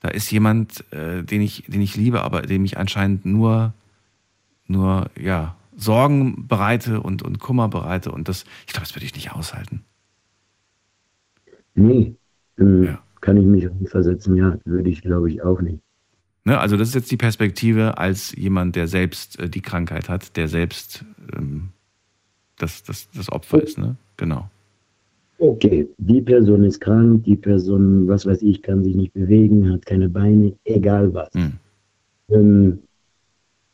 da 0.00 0.08
ist 0.08 0.30
jemand, 0.32 0.90
äh, 0.92 1.22
den 1.22 1.42
ich, 1.42 1.64
den 1.68 1.82
ich 1.82 1.94
liebe, 1.94 2.22
aber 2.22 2.42
dem 2.42 2.64
ich 2.64 2.78
anscheinend 2.78 3.24
nur, 3.24 3.74
nur, 4.66 5.10
ja, 5.20 5.54
Sorgen 5.76 6.46
bereite 6.46 7.00
und, 7.00 7.22
und 7.22 7.38
Kummer 7.38 7.68
bereite 7.68 8.10
und 8.10 8.28
das, 8.28 8.44
ich 8.66 8.72
glaube, 8.72 8.86
das 8.86 8.94
würde 8.94 9.06
ich 9.06 9.14
nicht 9.14 9.32
aushalten. 9.32 9.82
Nee, 11.74 12.14
ähm, 12.58 12.84
ja. 12.84 13.02
kann 13.20 13.36
ich 13.36 13.46
mich 13.46 13.68
versetzen, 13.88 14.36
ja, 14.36 14.58
würde 14.64 14.90
ich 14.90 15.02
glaube 15.02 15.30
ich 15.30 15.42
auch 15.42 15.60
nicht. 15.60 15.80
Ne, 16.44 16.58
also 16.58 16.76
das 16.76 16.88
ist 16.88 16.94
jetzt 16.94 17.10
die 17.10 17.16
Perspektive 17.16 17.98
als 17.98 18.34
jemand, 18.34 18.74
der 18.74 18.88
selbst 18.88 19.38
äh, 19.38 19.48
die 19.48 19.60
Krankheit 19.60 20.08
hat, 20.08 20.36
der 20.36 20.48
selbst 20.48 21.04
ähm, 21.36 21.68
das, 22.56 22.82
das, 22.82 23.10
das 23.10 23.30
Opfer 23.30 23.58
oh. 23.58 23.60
ist, 23.60 23.78
ne? 23.78 23.96
Genau. 24.16 24.48
Okay, 25.38 25.88
die 25.96 26.20
Person 26.20 26.64
ist 26.64 26.80
krank, 26.80 27.24
die 27.24 27.36
Person, 27.36 28.06
was 28.06 28.26
weiß 28.26 28.42
ich, 28.42 28.62
kann 28.62 28.84
sich 28.84 28.94
nicht 28.94 29.14
bewegen, 29.14 29.70
hat 29.72 29.86
keine 29.86 30.08
Beine, 30.08 30.52
egal 30.64 31.14
was. 31.14 31.32
Hm. 31.32 31.52
Ähm, 32.28 32.78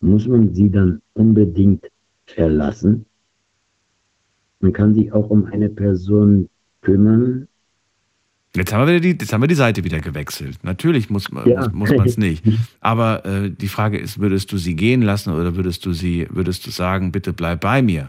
muss 0.00 0.28
man 0.28 0.54
sie 0.54 0.70
dann 0.70 1.02
unbedingt 1.14 1.84
verlassen? 2.26 3.04
Man 4.60 4.72
kann 4.72 4.94
sich 4.94 5.12
auch 5.12 5.28
um 5.28 5.46
eine 5.46 5.68
Person 5.68 6.48
kümmern, 6.82 7.48
Jetzt 8.56 8.72
haben, 8.72 8.88
wir 8.88 9.00
die, 9.00 9.10
jetzt 9.10 9.32
haben 9.32 9.42
wir 9.42 9.48
die 9.48 9.54
Seite 9.54 9.84
wieder 9.84 10.00
gewechselt. 10.00 10.58
Natürlich 10.62 11.10
muss, 11.10 11.28
ja. 11.32 11.56
muss, 11.56 11.72
muss 11.72 11.90
man 11.90 12.06
es 12.06 12.16
nicht. 12.18 12.44
Aber 12.80 13.24
äh, 13.24 13.50
die 13.50 13.68
Frage 13.68 13.98
ist, 13.98 14.18
würdest 14.18 14.50
du 14.52 14.58
sie 14.58 14.74
gehen 14.74 15.02
lassen 15.02 15.32
oder 15.32 15.56
würdest 15.56 15.84
du 15.84 15.92
sie, 15.92 16.26
würdest 16.30 16.66
du 16.66 16.70
sagen, 16.70 17.12
bitte 17.12 17.32
bleib 17.32 17.60
bei 17.60 17.82
mir? 17.82 18.08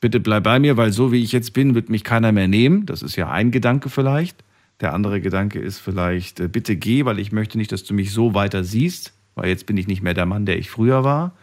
Bitte 0.00 0.20
bleib 0.20 0.44
bei 0.44 0.58
mir, 0.58 0.76
weil 0.76 0.92
so 0.92 1.12
wie 1.12 1.22
ich 1.22 1.32
jetzt 1.32 1.52
bin, 1.52 1.74
wird 1.74 1.88
mich 1.88 2.04
keiner 2.04 2.32
mehr 2.32 2.48
nehmen. 2.48 2.86
Das 2.86 3.02
ist 3.02 3.16
ja 3.16 3.30
ein 3.30 3.50
Gedanke 3.50 3.88
vielleicht. 3.88 4.44
Der 4.80 4.92
andere 4.92 5.20
Gedanke 5.20 5.58
ist 5.58 5.78
vielleicht, 5.78 6.40
äh, 6.40 6.48
bitte 6.48 6.76
geh, 6.76 7.04
weil 7.04 7.18
ich 7.18 7.32
möchte 7.32 7.56
nicht, 7.56 7.72
dass 7.72 7.84
du 7.84 7.94
mich 7.94 8.12
so 8.12 8.34
weiter 8.34 8.64
siehst, 8.64 9.14
weil 9.34 9.48
jetzt 9.48 9.66
bin 9.66 9.76
ich 9.76 9.86
nicht 9.86 10.02
mehr 10.02 10.14
der 10.14 10.26
Mann, 10.26 10.44
der 10.44 10.58
ich 10.58 10.70
früher 10.70 11.04
war. 11.04 11.34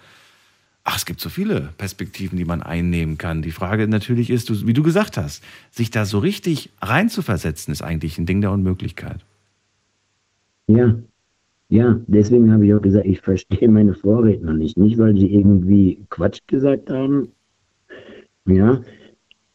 Ach, 0.86 0.98
es 0.98 1.06
gibt 1.06 1.22
so 1.22 1.30
viele 1.30 1.70
Perspektiven, 1.78 2.38
die 2.38 2.44
man 2.44 2.62
einnehmen 2.62 3.18
kann. 3.18 3.42
Die 3.42 3.52
Frage 3.52 3.88
natürlich 3.88 4.30
ist, 4.30 4.68
wie 4.68 4.74
du 4.74 4.84
gesagt 4.84 5.16
hast, 5.16 5.42
sich 5.72 5.92
da 5.92 6.06
so 6.06 6.20
richtig 6.20 6.72
reinzuversetzen, 6.82 7.72
ist 7.72 7.82
eigentlich 7.82 8.18
ein 8.18 8.26
Ding 8.26 8.42
der 8.42 8.52
Unmöglichkeit. 8.52 9.24
Ja, 10.68 10.96
ja, 11.70 12.00
deswegen 12.08 12.52
habe 12.52 12.68
ich 12.68 12.74
auch 12.74 12.82
gesagt, 12.82 13.06
ich 13.06 13.22
verstehe 13.22 13.68
meine 13.70 13.94
Vorredner 13.94 14.54
nicht. 14.54 14.78
Nicht, 14.78 14.98
weil 14.98 15.18
sie 15.18 15.34
irgendwie 15.34 16.06
Quatsch 16.10 16.40
gesagt 16.48 16.90
haben. 16.90 17.30
Ja, 18.46 18.82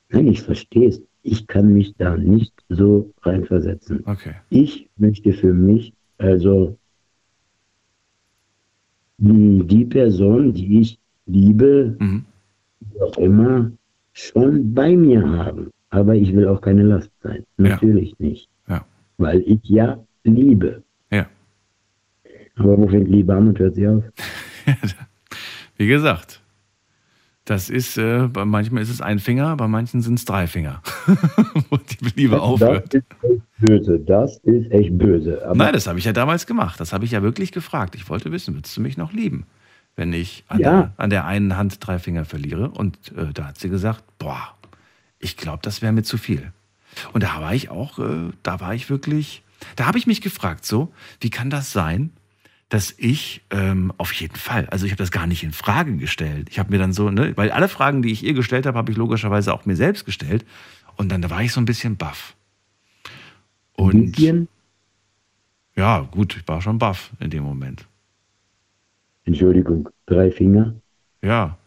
nein, 0.09 0.27
ich 0.27 0.43
verstehe 0.43 0.89
es. 0.89 1.03
Ich 1.23 1.47
kann 1.47 1.75
mich 1.75 1.95
da 1.97 2.17
nicht 2.17 2.55
so 2.71 3.13
reinversetzen. 3.23 4.03
Okay. 4.07 4.35
Ich 4.49 4.89
möchte 4.97 5.33
für 5.35 5.53
mich, 5.53 5.93
also 6.17 6.79
die, 9.19 9.63
die 9.67 9.85
Person, 9.85 10.55
die 10.55 10.81
ich 10.81 10.99
Liebe, 11.29 11.97
mhm. 11.99 12.25
wie 12.81 13.01
auch 13.01 13.17
immer, 13.19 13.71
schon 14.13 14.75
bei 14.75 14.97
mir 14.97 15.27
haben. 15.29 15.71
Aber 15.91 16.15
ich 16.15 16.35
will 16.35 16.49
auch 16.49 16.61
keine 16.61 16.83
Last 16.83 17.11
sein. 17.23 17.45
Natürlich 17.57 18.11
ja. 18.19 18.27
nicht. 18.27 18.49
Ja. 18.69 18.85
Weil 19.17 19.43
ich 19.47 19.61
ja 19.65 19.99
liebe. 20.25 20.83
Ja. 21.11 21.27
Aber 22.57 22.77
wo 22.77 22.89
fängt 22.89 23.09
Liebe 23.09 23.35
an 23.35 23.49
und 23.49 23.59
hört 23.59 23.75
sie 23.77 23.87
auf? 23.89 24.05
Wie 25.77 25.87
gesagt, 25.87 26.43
das 27.45 27.71
ist, 27.71 27.97
äh, 27.97 28.29
bei 28.31 28.45
manchmal 28.45 28.83
ist 28.83 28.91
es 28.91 29.01
ein 29.01 29.21
Finger, 29.21 29.57
bei 29.57 29.69
manchen 29.69 30.03
sind 30.03 30.19
es 30.19 30.25
drei 30.27 30.47
Finger. 30.47 30.83
wo 31.71 31.79
die 31.79 32.21
Liebe 32.21 32.43
aufhört. 32.43 32.93
Das 32.93 33.01
ist 33.01 33.23
echt 33.23 33.59
böse. 33.59 34.01
Das 34.01 34.37
ist 34.39 34.71
echt 34.71 34.99
böse. 34.99 35.47
Aber 35.47 35.55
Nein, 35.55 35.73
das 35.73 35.87
habe 35.87 35.99
ich 35.99 36.05
ja 36.05 36.13
damals 36.13 36.47
gemacht. 36.47 36.79
Das 36.79 36.93
habe 36.93 37.07
ich 37.07 37.13
ja 37.13 37.23
wirklich 37.23 37.53
gefragt. 37.53 37.95
Ich 37.95 38.09
wollte 38.11 38.31
wissen, 38.33 38.55
würdest 38.55 38.77
du 38.77 38.83
mich 38.83 38.99
noch 38.99 39.13
lieben? 39.13 39.47
Wenn 39.99 40.13
ich 40.13 40.45
an, 40.47 40.61
ja. 40.61 40.71
der, 40.71 40.93
an 40.97 41.11
der, 41.11 41.27
einen 41.27 41.57
Hand 41.57 41.79
drei 41.81 41.99
Finger 41.99 42.25
verliere. 42.25 42.71
Und 42.71 42.97
äh, 43.17 43.33
da 43.35 43.49
hat 43.49 43.59
sie 43.59 43.69
gesagt, 43.69 44.05
boah, 44.19 44.55
ich 45.19 45.37
glaube, 45.37 45.59
das 45.63 45.83
wäre 45.83 45.93
mir 45.93 46.05
zu 46.05 46.17
viel. 46.19 46.53
Und 47.13 47.25
da 47.25 47.41
war 47.41 47.53
ich 47.53 47.69
auch, 47.69 47.99
äh, 47.99 48.31
da 48.45 48.61
war 48.61 48.75
ich 48.75 48.89
wirklich, 48.89 49.43
da 49.75 49.87
habe 49.87 49.99
ich 49.99 50.07
mich 50.07 50.21
gefragt, 50.21 50.65
so, 50.65 50.95
wie 51.21 51.31
kann 51.31 51.51
das 51.51 51.73
sein, 51.73 52.11
dass 52.69 52.95
ich 52.97 53.43
ähm, 53.51 53.93
auf 53.99 54.13
jeden 54.13 54.37
Fall, 54.37 54.69
also 54.69 54.87
ich 54.87 54.93
habe 54.93 55.03
das 55.03 55.11
gar 55.11 55.27
nicht 55.27 55.43
in 55.43 55.53
Frage 55.53 55.97
gestellt. 55.97 56.49
Ich 56.49 56.61
habe 56.61 56.71
mir 56.71 56.79
dann 56.79 56.93
so, 56.93 57.11
ne, 57.11 57.37
weil 57.37 57.51
alle 57.51 57.69
Fragen, 57.69 58.01
die 58.03 58.13
ich 58.13 58.23
ihr 58.23 58.35
gestellt 58.35 58.67
habe, 58.67 58.79
habe 58.79 58.93
ich 58.93 58.97
logischerweise 58.97 59.53
auch 59.53 59.67
mir 59.67 59.77
selbst 59.77 60.05
gestellt. 60.05 60.47
Und 60.97 61.11
dann 61.11 61.23
da 61.23 61.31
war 61.31 61.43
ich 61.43 61.53
so 61.53 61.61
ein 61.61 61.65
bisschen 61.65 61.97
baff. 61.97 62.37
Und 63.73 64.17
ja, 65.75 66.01
gut, 66.01 66.37
ich 66.37 66.47
war 66.47 66.63
schon 66.63 66.79
baff 66.79 67.11
in 67.19 67.31
dem 67.31 67.43
Moment. 67.43 67.88
Entschuldigung, 69.29 69.87
drei 70.07 70.31
Finger? 70.31 70.75
Ja. 71.23 71.59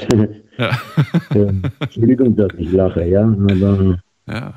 ja. 0.58 0.70
Entschuldigung, 1.78 2.34
dass 2.34 2.52
ich 2.58 2.72
lache, 2.72 3.04
ja, 3.04 3.22
aber 3.22 3.96
ja. 4.26 4.52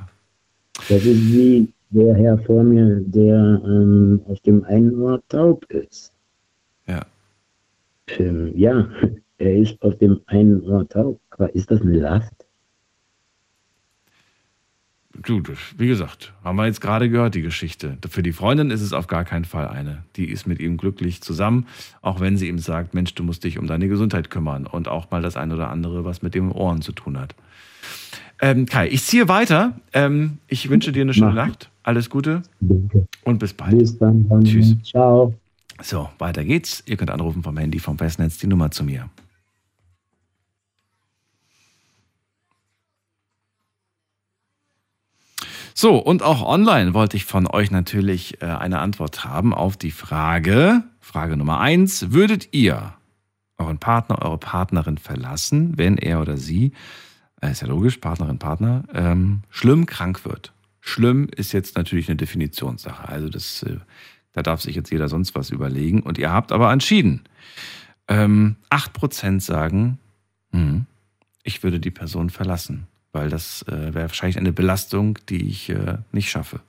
das 0.89 1.05
ist 1.05 1.31
wie 1.31 1.71
der 1.91 2.15
Herr 2.15 2.39
vor 2.39 2.63
mir, 2.63 3.01
der 3.01 3.61
ähm, 3.63 4.19
auf 4.27 4.39
dem 4.39 4.63
einen 4.63 4.99
Ohr 4.99 5.21
taub 5.29 5.63
ist. 5.71 6.11
Ja. 6.87 7.05
Ähm, 8.17 8.51
ja, 8.55 8.89
er 9.37 9.55
ist 9.55 9.79
auf 9.83 9.95
dem 9.99 10.21
einen 10.25 10.63
Ohr 10.63 10.89
taub, 10.89 11.19
aber 11.29 11.53
ist 11.53 11.69
das 11.69 11.81
eine 11.81 11.99
Last? 11.99 12.44
Du, 15.23 15.41
wie 15.77 15.87
gesagt, 15.87 16.33
haben 16.43 16.55
wir 16.57 16.65
jetzt 16.65 16.81
gerade 16.81 17.09
gehört, 17.09 17.35
die 17.35 17.41
Geschichte. 17.41 17.97
Für 18.09 18.23
die 18.23 18.31
Freundin 18.31 18.71
ist 18.71 18.81
es 18.81 18.93
auf 18.93 19.07
gar 19.07 19.23
keinen 19.23 19.45
Fall 19.45 19.67
eine. 19.67 20.03
Die 20.15 20.25
ist 20.25 20.47
mit 20.47 20.59
ihm 20.59 20.77
glücklich 20.77 21.21
zusammen, 21.21 21.67
auch 22.01 22.19
wenn 22.19 22.37
sie 22.37 22.47
ihm 22.47 22.59
sagt, 22.59 22.93
Mensch, 22.93 23.13
du 23.15 23.23
musst 23.23 23.43
dich 23.43 23.57
um 23.57 23.67
deine 23.67 23.87
Gesundheit 23.87 24.29
kümmern 24.29 24.65
und 24.65 24.87
auch 24.87 25.11
mal 25.11 25.21
das 25.21 25.37
eine 25.37 25.55
oder 25.55 25.69
andere, 25.69 26.05
was 26.05 26.21
mit 26.21 26.35
den 26.35 26.51
Ohren 26.51 26.81
zu 26.81 26.91
tun 26.91 27.19
hat. 27.19 27.35
Ähm, 28.41 28.65
Kai, 28.65 28.89
ich 28.89 29.03
ziehe 29.03 29.27
weiter. 29.27 29.79
Ähm, 29.93 30.39
ich 30.47 30.69
wünsche 30.69 30.91
dir 30.91 31.01
eine 31.01 31.13
schöne 31.13 31.27
Mach. 31.27 31.47
Nacht. 31.47 31.69
Alles 31.83 32.09
Gute 32.09 32.41
und 33.23 33.39
bis 33.39 33.53
bald. 33.53 33.77
Bis 33.77 33.97
dann. 33.97 34.27
dann. 34.27 34.43
Tschüss. 34.43 34.75
Ciao. 34.83 35.33
So, 35.81 36.09
weiter 36.19 36.43
geht's. 36.43 36.83
Ihr 36.85 36.97
könnt 36.97 37.11
anrufen 37.11 37.43
vom 37.43 37.57
Handy, 37.57 37.79
vom 37.79 37.97
Festnetz, 37.97 38.37
die 38.37 38.47
Nummer 38.47 38.71
zu 38.71 38.83
mir. 38.83 39.09
So, 45.77 45.97
und 45.97 46.23
auch 46.23 46.41
online 46.41 46.93
wollte 46.93 47.17
ich 47.17 47.25
von 47.25 47.47
euch 47.47 47.69
natürlich 47.69 48.41
äh, 48.41 48.45
eine 48.45 48.79
Antwort 48.79 49.25
haben 49.25 49.53
auf 49.53 49.75
die 49.75 49.91
Frage, 49.91 50.83
Frage 51.01 51.35
Nummer 51.35 51.59
eins, 51.59 52.13
würdet 52.13 52.53
ihr 52.53 52.93
euren 53.57 53.77
Partner, 53.77 54.21
eure 54.21 54.37
Partnerin 54.37 54.97
verlassen, 54.97 55.77
wenn 55.77 55.97
er 55.97 56.21
oder 56.21 56.37
sie, 56.37 56.71
äh, 57.41 57.51
ist 57.51 57.61
ja 57.61 57.67
logisch, 57.67 57.97
Partnerin, 57.97 58.39
Partner, 58.39 58.85
ähm, 58.93 59.41
schlimm 59.49 59.85
krank 59.85 60.23
wird. 60.23 60.53
Schlimm 60.79 61.27
ist 61.35 61.51
jetzt 61.51 61.75
natürlich 61.75 62.07
eine 62.07 62.15
Definitionssache. 62.15 63.09
Also 63.09 63.27
das, 63.27 63.63
äh, 63.63 63.75
da 64.31 64.43
darf 64.43 64.61
sich 64.61 64.77
jetzt 64.77 64.91
jeder 64.91 65.09
sonst 65.09 65.35
was 65.35 65.49
überlegen. 65.49 66.03
Und 66.03 66.17
ihr 66.17 66.31
habt 66.31 66.53
aber 66.53 66.71
entschieden. 66.71 67.23
Ähm, 68.07 68.55
8% 68.69 69.41
sagen, 69.41 69.99
hm, 70.53 70.85
ich 71.43 71.63
würde 71.63 71.81
die 71.81 71.91
Person 71.91 72.29
verlassen, 72.29 72.87
weil 73.15 73.29
das 73.29 73.63
äh, 73.63 73.93
wäre 73.95 74.09
wahrscheinlich 74.09 74.37
eine 74.37 74.53
Belastung, 74.53 75.17
die 75.29 75.47
ich 75.47 75.69
äh, 75.69 75.97
nicht 76.11 76.29
schaffe. 76.29 76.59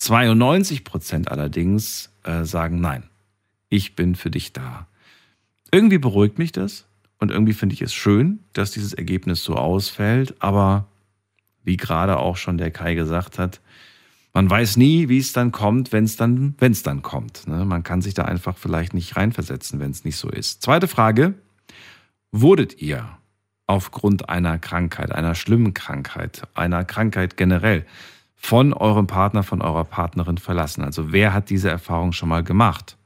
92% 0.00 1.26
allerdings 1.26 2.10
äh, 2.22 2.44
sagen 2.44 2.80
nein, 2.80 3.02
ich 3.68 3.96
bin 3.96 4.14
für 4.14 4.30
dich 4.30 4.52
da. 4.52 4.86
Irgendwie 5.72 5.98
beruhigt 5.98 6.38
mich 6.38 6.52
das 6.52 6.86
und 7.18 7.30
irgendwie 7.30 7.52
finde 7.52 7.74
ich 7.74 7.82
es 7.82 7.92
schön, 7.92 8.38
dass 8.52 8.70
dieses 8.70 8.94
Ergebnis 8.94 9.42
so 9.42 9.56
ausfällt, 9.56 10.40
aber 10.40 10.86
wie 11.64 11.76
gerade 11.76 12.18
auch 12.18 12.36
schon 12.36 12.58
der 12.58 12.70
Kai 12.70 12.94
gesagt 12.94 13.38
hat, 13.38 13.60
man 14.32 14.48
weiß 14.48 14.76
nie, 14.76 15.08
wie 15.08 15.18
es 15.18 15.32
dann 15.32 15.50
kommt, 15.50 15.90
wenn 15.90 16.04
es 16.04 16.14
dann, 16.14 16.54
wenn 16.58 16.76
dann 16.84 17.02
kommt. 17.02 17.48
Ne? 17.48 17.64
Man 17.64 17.82
kann 17.82 18.02
sich 18.02 18.14
da 18.14 18.24
einfach 18.24 18.56
vielleicht 18.56 18.94
nicht 18.94 19.16
reinversetzen, 19.16 19.80
wenn 19.80 19.90
es 19.90 20.04
nicht 20.04 20.16
so 20.16 20.28
ist. 20.28 20.62
Zweite 20.62 20.86
Frage: 20.86 21.34
Wurdet 22.30 22.80
ihr 22.80 23.17
aufgrund 23.68 24.28
einer 24.28 24.58
Krankheit, 24.58 25.12
einer 25.12 25.36
schlimmen 25.36 25.74
Krankheit, 25.74 26.42
einer 26.54 26.84
Krankheit 26.84 27.36
generell 27.36 27.86
von 28.34 28.72
eurem 28.72 29.06
Partner, 29.06 29.44
von 29.44 29.62
eurer 29.62 29.84
Partnerin 29.84 30.38
verlassen? 30.38 30.82
Also 30.82 31.12
wer 31.12 31.32
hat 31.32 31.50
diese 31.50 31.70
Erfahrung 31.70 32.12
schon 32.12 32.28
mal 32.28 32.42
gemacht? 32.42 32.96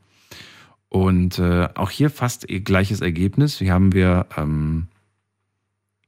Und 0.89 1.39
äh, 1.39 1.69
auch 1.75 1.91
hier 1.91 2.11
fast 2.11 2.47
gleiches 2.49 3.01
Ergebnis. 3.01 3.59
Hier 3.59 3.73
haben 3.73 3.93
wir 3.93 4.27
ähm, 4.37 4.89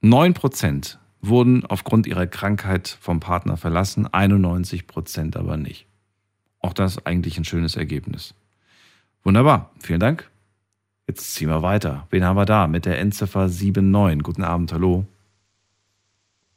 9% 0.02 0.98
wurden 1.22 1.64
aufgrund 1.66 2.06
ihrer 2.06 2.26
Krankheit 2.26 2.98
vom 3.00 3.18
Partner 3.18 3.56
verlassen, 3.56 4.06
91% 4.06 5.36
aber 5.36 5.56
nicht. 5.56 5.86
Auch 6.60 6.74
das 6.74 7.04
eigentlich 7.06 7.38
ein 7.38 7.44
schönes 7.44 7.76
Ergebnis. 7.76 8.34
Wunderbar, 9.22 9.70
vielen 9.80 10.00
Dank. 10.00 10.30
Jetzt 11.06 11.34
ziehen 11.34 11.50
wir 11.50 11.60
weiter. 11.60 12.06
Wen 12.08 12.24
haben 12.24 12.36
wir 12.36 12.46
da 12.46 12.66
mit 12.66 12.86
der 12.86 12.98
Endziffer 12.98 13.48
79? 13.48 14.22
Guten 14.22 14.42
Abend, 14.42 14.72
hallo. 14.72 15.04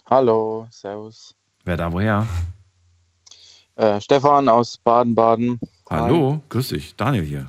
Hallo, 0.05 0.67
servus. 0.71 1.35
Wer 1.65 1.75
da 1.75 1.91
woher? 1.91 2.25
Äh, 3.75 3.99
Stefan 3.99 4.47
aus 4.47 4.77
Baden-Baden. 4.77 5.59
Hallo, 5.89 6.39
grüß 6.47 6.69
dich. 6.69 6.95
Daniel 6.95 7.25
hier. 7.25 7.47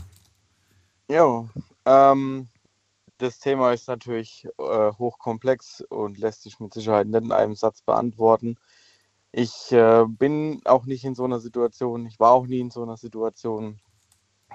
Jo, 1.08 1.48
ähm, 1.86 2.48
das 3.18 3.38
Thema 3.38 3.72
ist 3.72 3.86
natürlich 3.86 4.48
äh, 4.58 4.92
hochkomplex 4.92 5.82
und 5.82 6.18
lässt 6.18 6.42
sich 6.42 6.58
mit 6.58 6.74
Sicherheit 6.74 7.06
nicht 7.06 7.22
in 7.22 7.30
einem 7.30 7.54
Satz 7.54 7.80
beantworten. 7.80 8.56
Ich 9.30 9.70
äh, 9.70 10.04
bin 10.08 10.62
auch 10.64 10.84
nicht 10.84 11.04
in 11.04 11.14
so 11.14 11.24
einer 11.24 11.38
Situation, 11.38 12.06
ich 12.06 12.18
war 12.18 12.32
auch 12.32 12.48
nie 12.48 12.58
in 12.58 12.72
so 12.72 12.82
einer 12.82 12.96
Situation. 12.96 13.78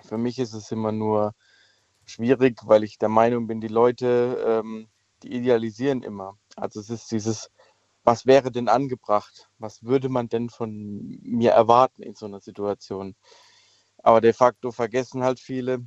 Für 0.01 0.17
mich 0.17 0.39
ist 0.39 0.53
es 0.53 0.71
immer 0.71 0.91
nur 0.91 1.33
schwierig, 2.05 2.59
weil 2.65 2.83
ich 2.83 2.97
der 2.97 3.09
Meinung 3.09 3.47
bin, 3.47 3.61
die 3.61 3.67
Leute, 3.67 4.61
ähm, 4.63 4.87
die 5.23 5.33
idealisieren 5.33 6.03
immer. 6.03 6.37
Also 6.55 6.79
es 6.79 6.89
ist 6.89 7.11
dieses, 7.11 7.49
was 8.03 8.25
wäre 8.25 8.51
denn 8.51 8.67
angebracht? 8.67 9.49
Was 9.57 9.83
würde 9.83 10.09
man 10.09 10.27
denn 10.29 10.49
von 10.49 11.19
mir 11.21 11.51
erwarten 11.51 12.03
in 12.03 12.15
so 12.15 12.25
einer 12.25 12.41
Situation? 12.41 13.15
Aber 13.99 14.21
de 14.21 14.33
facto 14.33 14.71
vergessen 14.71 15.23
halt 15.23 15.39
viele, 15.39 15.85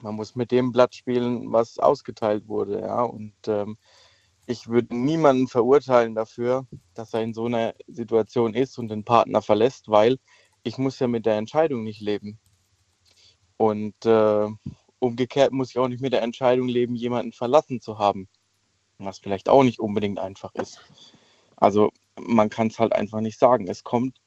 man 0.00 0.14
muss 0.14 0.36
mit 0.36 0.52
dem 0.52 0.72
Blatt 0.72 0.94
spielen, 0.94 1.52
was 1.52 1.78
ausgeteilt 1.78 2.48
wurde, 2.48 2.80
ja. 2.80 3.02
Und 3.02 3.34
ähm, 3.48 3.78
ich 4.46 4.68
würde 4.68 4.94
niemanden 4.96 5.48
verurteilen 5.48 6.14
dafür, 6.14 6.66
dass 6.94 7.14
er 7.14 7.22
in 7.22 7.34
so 7.34 7.46
einer 7.46 7.74
Situation 7.88 8.54
ist 8.54 8.78
und 8.78 8.88
den 8.88 9.04
Partner 9.04 9.42
verlässt, 9.42 9.88
weil 9.88 10.18
ich 10.62 10.78
muss 10.78 10.98
ja 10.98 11.08
mit 11.08 11.26
der 11.26 11.36
Entscheidung 11.36 11.82
nicht 11.82 12.00
leben. 12.00 12.38
Und 13.56 14.04
äh, 14.04 14.48
umgekehrt 14.98 15.52
muss 15.52 15.70
ich 15.70 15.78
auch 15.78 15.88
nicht 15.88 16.00
mit 16.00 16.12
der 16.12 16.22
Entscheidung 16.22 16.68
leben, 16.68 16.94
jemanden 16.94 17.32
verlassen 17.32 17.80
zu 17.80 17.98
haben, 17.98 18.28
was 18.98 19.18
vielleicht 19.18 19.48
auch 19.48 19.62
nicht 19.62 19.78
unbedingt 19.78 20.18
einfach 20.18 20.54
ist. 20.54 20.80
Also 21.56 21.90
man 22.20 22.50
kann 22.50 22.68
es 22.68 22.78
halt 22.78 22.92
einfach 22.92 23.20
nicht 23.20 23.38
sagen. 23.38 23.68
Es 23.68 23.84
kommt 23.84 24.20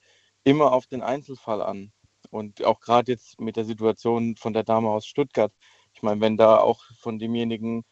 immer 0.43 0.71
auf 0.73 0.87
den 0.87 1.01
Einzelfall 1.01 1.61
an. 1.61 1.91
Und 2.31 2.63
auch 2.63 2.79
gerade 2.79 3.11
jetzt 3.11 3.39
mit 3.39 3.55
der 3.55 3.65
Situation 3.65 4.35
von 4.35 4.53
der 4.53 4.63
Dame 4.63 4.89
aus 4.89 5.05
Stuttgart, 5.05 5.51
ich 5.93 6.03
meine, 6.03 6.21
wenn 6.21 6.37
da 6.37 6.59
auch 6.59 6.83
von 6.99 7.17
demjenigen 7.19 7.83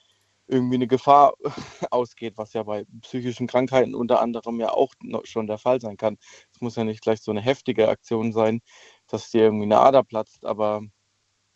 irgendwie 0.48 0.76
eine 0.76 0.88
Gefahr 0.88 1.34
ausgeht, 1.92 2.38
was 2.38 2.54
ja 2.54 2.64
bei 2.64 2.86
psychischen 3.02 3.48
Krankheiten 3.48 3.96
unter 3.96 4.22
anderem 4.22 4.60
ja 4.60 4.72
auch 4.72 4.94
schon 5.24 5.48
der 5.48 5.58
Fall 5.58 5.82
sein 5.82 5.98
kann. 5.98 6.18
Es 6.54 6.62
muss 6.62 6.76
ja 6.76 6.84
nicht 6.84 7.02
gleich 7.02 7.22
so 7.22 7.32
eine 7.32 7.42
heftige 7.42 7.90
Aktion 7.90 8.32
sein, 8.32 8.62
dass 9.08 9.32
dir 9.32 9.44
irgendwie 9.44 9.66
eine 9.66 9.80
Ader 9.80 10.04
platzt, 10.04 10.46
aber 10.46 10.84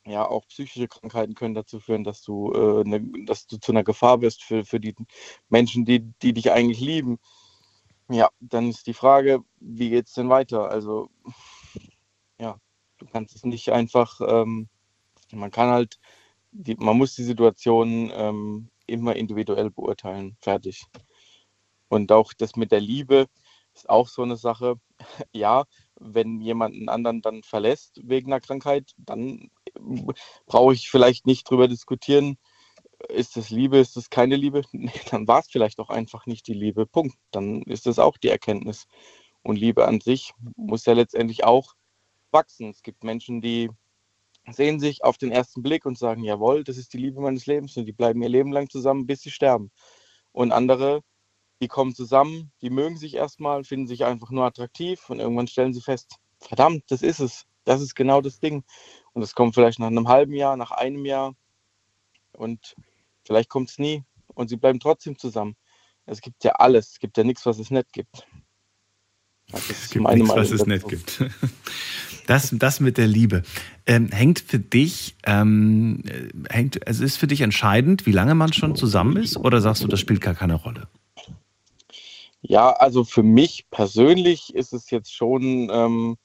ja, 0.06 0.28
auch 0.28 0.48
psychische 0.48 0.88
Krankheiten 0.88 1.36
können 1.36 1.56
dazu 1.56 1.80
führen, 1.80 2.04
dass 2.04 2.22
du, 2.24 2.52
äh, 2.54 2.84
ne, 2.84 3.02
dass 3.26 3.48
du 3.48 3.58
zu 3.58 3.72
einer 3.72 3.84
Gefahr 3.84 4.22
wirst 4.22 4.44
für, 4.44 4.66
für 4.66 4.80
die 4.80 4.96
Menschen, 5.50 5.86
die, 5.86 6.02
die 6.22 6.34
dich 6.34 6.52
eigentlich 6.52 6.80
lieben. 6.80 7.20
Ja, 8.10 8.30
dann 8.40 8.70
ist 8.70 8.88
die 8.88 8.94
Frage, 8.94 9.42
wie 9.60 9.90
geht 9.90 10.08
es 10.08 10.14
denn 10.14 10.30
weiter? 10.30 10.70
Also, 10.70 11.10
ja, 12.40 12.60
Du 13.02 13.08
kannst 13.08 13.36
es 13.36 13.44
nicht 13.44 13.70
einfach, 13.72 14.22
ähm, 14.22 14.70
man 15.32 15.50
kann 15.50 15.70
halt, 15.72 16.00
die, 16.52 16.76
man 16.76 16.98
muss 16.98 17.16
die 17.16 17.24
Situation 17.24 18.12
ähm, 18.14 18.70
immer 18.86 19.16
individuell 19.16 19.72
beurteilen. 19.72 20.38
Fertig. 20.40 20.86
Und 21.90 22.12
auch 22.12 22.34
das 22.34 22.56
mit 22.56 22.72
der 22.72 22.80
Liebe 22.80 23.26
ist 23.74 23.90
auch 23.90 24.08
so 24.08 24.22
eine 24.22 24.38
Sache. 24.38 24.76
Ja, 25.34 25.66
wenn 26.00 26.42
jemand 26.42 26.76
einen 26.76 26.90
anderen 26.90 27.24
dann 27.24 27.42
verlässt 27.42 28.00
wegen 28.04 28.32
einer 28.32 28.40
Krankheit, 28.40 28.92
dann 28.98 29.50
brauche 30.46 30.74
ich 30.74 30.90
vielleicht 30.90 31.26
nicht 31.26 31.50
drüber 31.50 31.68
diskutieren, 31.68 32.38
ist 33.10 33.36
das 33.36 33.50
Liebe, 33.50 33.78
ist 33.78 33.96
das 33.98 34.10
keine 34.10 34.36
Liebe? 34.36 34.64
Nee, 34.72 34.92
dann 35.10 35.28
war 35.28 35.40
es 35.40 35.50
vielleicht 35.50 35.80
auch 35.80 35.90
einfach 35.90 36.26
nicht 36.26 36.48
die 36.48 36.54
Liebe. 36.54 36.86
Punkt. 36.86 37.16
Dann 37.32 37.62
ist 37.64 37.86
das 37.86 38.00
auch 38.00 38.18
die 38.18 38.30
Erkenntnis. 38.30 38.86
Und 39.44 39.58
Liebe 39.58 39.88
an 39.88 40.02
sich 40.02 40.34
muss 40.56 40.86
ja 40.86 40.94
letztendlich 40.94 41.44
auch 41.44 41.74
wachsen. 42.32 42.70
Es 42.70 42.84
gibt 42.84 43.04
Menschen, 43.04 43.42
die 43.42 43.70
sehen 44.50 44.80
sich 44.80 45.04
auf 45.04 45.18
den 45.18 45.32
ersten 45.32 45.62
Blick 45.62 45.86
und 45.86 45.98
sagen, 45.98 46.24
jawohl, 46.24 46.64
das 46.64 46.78
ist 46.78 46.94
die 46.94 46.98
Liebe 46.98 47.22
meines 47.22 47.46
Lebens 47.46 47.78
und 47.78 47.86
die 47.86 47.92
bleiben 47.92 48.22
ihr 48.22 48.30
Leben 48.30 48.52
lang 48.52 48.70
zusammen, 48.70 49.06
bis 49.06 49.22
sie 49.22 49.32
sterben. 49.32 49.72
Und 50.32 50.52
andere, 50.52 51.02
die 51.62 51.68
kommen 51.68 51.94
zusammen, 51.94 52.52
die 52.62 52.70
mögen 52.70 52.98
sich 52.98 53.16
erstmal, 53.16 53.64
finden 53.64 53.88
sich 53.88 54.06
einfach 54.06 54.32
nur 54.32 54.46
attraktiv 54.46 55.10
und 55.10 55.20
irgendwann 55.20 55.48
stellen 55.48 55.74
sie 55.74 55.82
fest, 55.82 56.16
verdammt, 56.40 56.84
das 56.90 57.02
ist 57.02 57.20
es. 57.20 57.46
Das 57.64 57.82
ist 57.82 57.96
genau 57.96 58.22
das 58.22 58.40
Ding. 58.40 58.64
Und 59.14 59.22
es 59.22 59.36
kommt 59.36 59.56
vielleicht 59.56 59.80
nach 59.80 59.88
einem 59.88 60.08
halben 60.08 60.34
Jahr, 60.34 60.56
nach 60.56 60.72
einem 60.72 61.06
Jahr 61.06 61.36
und 62.32 62.76
vielleicht 63.24 63.50
kommt 63.50 63.70
es 63.70 63.78
nie 63.78 64.04
und 64.28 64.50
sie 64.50 64.58
bleiben 64.58 64.80
trotzdem 64.80 65.18
zusammen. 65.18 65.56
Es 66.06 66.22
gibt 66.22 66.44
ja 66.44 66.54
alles, 66.54 66.92
es 66.92 67.00
gibt 67.00 67.18
ja 67.18 67.24
nichts, 67.24 67.46
was 67.46 67.60
es 67.60 67.72
nicht 67.72 67.92
gibt. 67.94 68.26
Das 69.52 69.70
es 69.70 69.90
gibt 69.90 70.08
nichts, 70.08 70.36
was 70.36 70.52
es 70.52 70.66
nicht 70.66 70.88
gibt. 70.88 71.24
Das, 72.28 72.50
das 72.54 72.80
mit 72.80 72.98
der 72.98 73.08
Liebe. 73.08 73.42
Ähm, 73.86 74.10
hängt 74.10 74.40
für 74.40 74.60
dich, 74.60 75.16
ähm, 75.26 76.04
hängt, 76.50 76.88
also 76.88 77.04
ist 77.04 77.18
für 77.18 77.28
dich 77.28 77.42
entscheidend, 77.42 78.06
wie 78.06 78.12
lange 78.12 78.36
man 78.36 78.54
schon 78.54 78.76
zusammen 78.76 79.18
ist, 79.18 79.38
oder 79.38 79.60
sagst 79.60 79.84
du, 79.84 79.88
das 79.88 80.00
spielt 80.00 80.22
gar 80.22 80.36
keine 80.36 80.54
Rolle? 80.54 80.88
Ja, 82.42 82.70
also 82.72 83.04
für 83.04 83.24
mich 83.24 83.66
persönlich 83.70 84.54
ist 84.56 84.72
es 84.72 84.92
jetzt 84.92 85.14
schon, 85.14 85.70
ähm, 85.74 86.18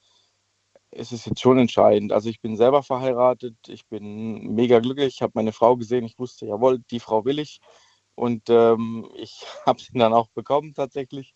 ist 0.96 1.12
es 1.12 1.24
jetzt 1.26 1.40
schon 1.40 1.58
entscheidend. 1.58 2.12
Also 2.12 2.28
ich 2.28 2.40
bin 2.40 2.56
selber 2.56 2.82
verheiratet, 2.82 3.56
ich 3.68 3.86
bin 3.86 4.54
mega 4.54 4.80
glücklich, 4.80 5.14
ich 5.16 5.22
habe 5.22 5.32
meine 5.34 5.52
Frau 5.52 5.76
gesehen, 5.76 6.04
ich 6.04 6.18
wusste, 6.18 6.46
jawohl, 6.46 6.80
die 6.90 7.00
Frau 7.00 7.24
will 7.24 7.38
ich. 7.38 7.60
Und 8.14 8.48
ähm, 8.48 9.06
ich 9.14 9.44
habe 9.66 9.80
sie 9.80 9.92
dann 9.92 10.14
auch 10.14 10.28
bekommen 10.28 10.74
tatsächlich. 10.74 11.34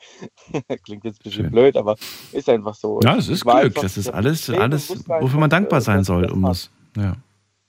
Klingt 0.84 1.04
jetzt 1.04 1.20
ein 1.20 1.24
bisschen 1.24 1.44
Schön. 1.44 1.50
blöd, 1.50 1.76
aber 1.76 1.96
ist 2.32 2.48
einfach 2.48 2.74
so. 2.74 3.00
Ja, 3.02 3.16
es 3.16 3.28
ist 3.28 3.44
Glück. 3.44 3.74
Das 3.74 3.96
ist 3.96 4.08
alles, 4.08 4.48
alles 4.50 4.88
wofür 5.06 5.38
man 5.38 5.50
dankbar 5.50 5.80
sein 5.80 6.04
soll. 6.04 6.30
Um 6.30 6.42
das, 6.42 6.70
ja. 6.96 7.16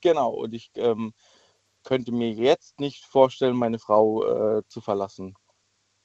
Genau, 0.00 0.30
und 0.30 0.54
ich 0.54 0.70
ähm, 0.76 1.12
könnte 1.84 2.10
mir 2.10 2.30
jetzt 2.30 2.80
nicht 2.80 3.04
vorstellen, 3.04 3.56
meine 3.56 3.78
Frau 3.78 4.24
äh, 4.58 4.62
zu 4.66 4.80
verlassen. 4.80 5.34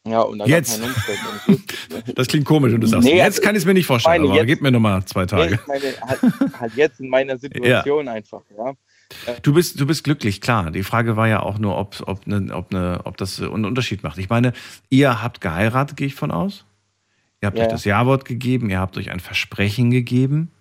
Ja, 0.10 0.22
und 0.22 0.40
dann 0.40 0.48
jetzt. 0.48 0.82
das 2.16 2.28
klingt 2.28 2.46
komisch 2.46 2.74
und 2.74 2.82
du 2.82 2.88
sagst, 2.88 3.08
nee, 3.08 3.18
jetzt 3.18 3.42
kann 3.42 3.56
ich 3.56 3.62
es 3.62 3.66
mir 3.66 3.74
nicht 3.74 3.86
vorstellen, 3.86 4.24
aber 4.24 4.36
jetzt, 4.36 4.48
gib 4.48 4.62
mir 4.62 4.72
nochmal 4.72 5.04
zwei 5.06 5.26
Tage. 5.26 5.60
Meine, 5.68 5.82
halt, 6.02 6.20
halt, 6.60 6.76
jetzt 6.76 7.00
in 7.00 7.10
meiner 7.10 7.38
Situation 7.38 8.06
ja. 8.06 8.14
einfach, 8.14 8.42
ja. 8.58 8.74
Du 9.42 9.54
bist, 9.54 9.80
du 9.80 9.86
bist 9.86 10.04
glücklich, 10.04 10.42
klar. 10.42 10.72
Die 10.72 10.84
Frage 10.84 11.16
war 11.16 11.28
ja 11.28 11.42
auch 11.42 11.60
nur, 11.60 11.78
ob, 11.78 12.04
ob, 12.06 12.28
ne, 12.28 12.54
ob, 12.54 12.72
ne, 12.72 13.00
ob 13.04 13.18
das 13.18 13.42
einen 13.42 13.66
Unterschied 13.66 14.04
macht. 14.04 14.18
Ich 14.18 14.30
meine, 14.30 14.54
ihr 14.90 15.22
habt 15.22 15.40
geheiratet, 15.40 15.98
gehe 15.98 16.08
ich 16.08 16.16
von 16.16 16.32
aus. 16.32 16.66
Ihr 17.42 17.48
habt 17.48 17.58
ja. 17.58 17.66
euch 17.66 17.72
das 17.72 17.86
Ja-Wort 17.86 18.26
gegeben, 18.26 18.70
ihr 18.70 18.80
habt 18.80 18.98
euch 18.98 19.12
ein 19.12 19.20
Versprechen 19.20 19.92
gegeben. 19.92 20.52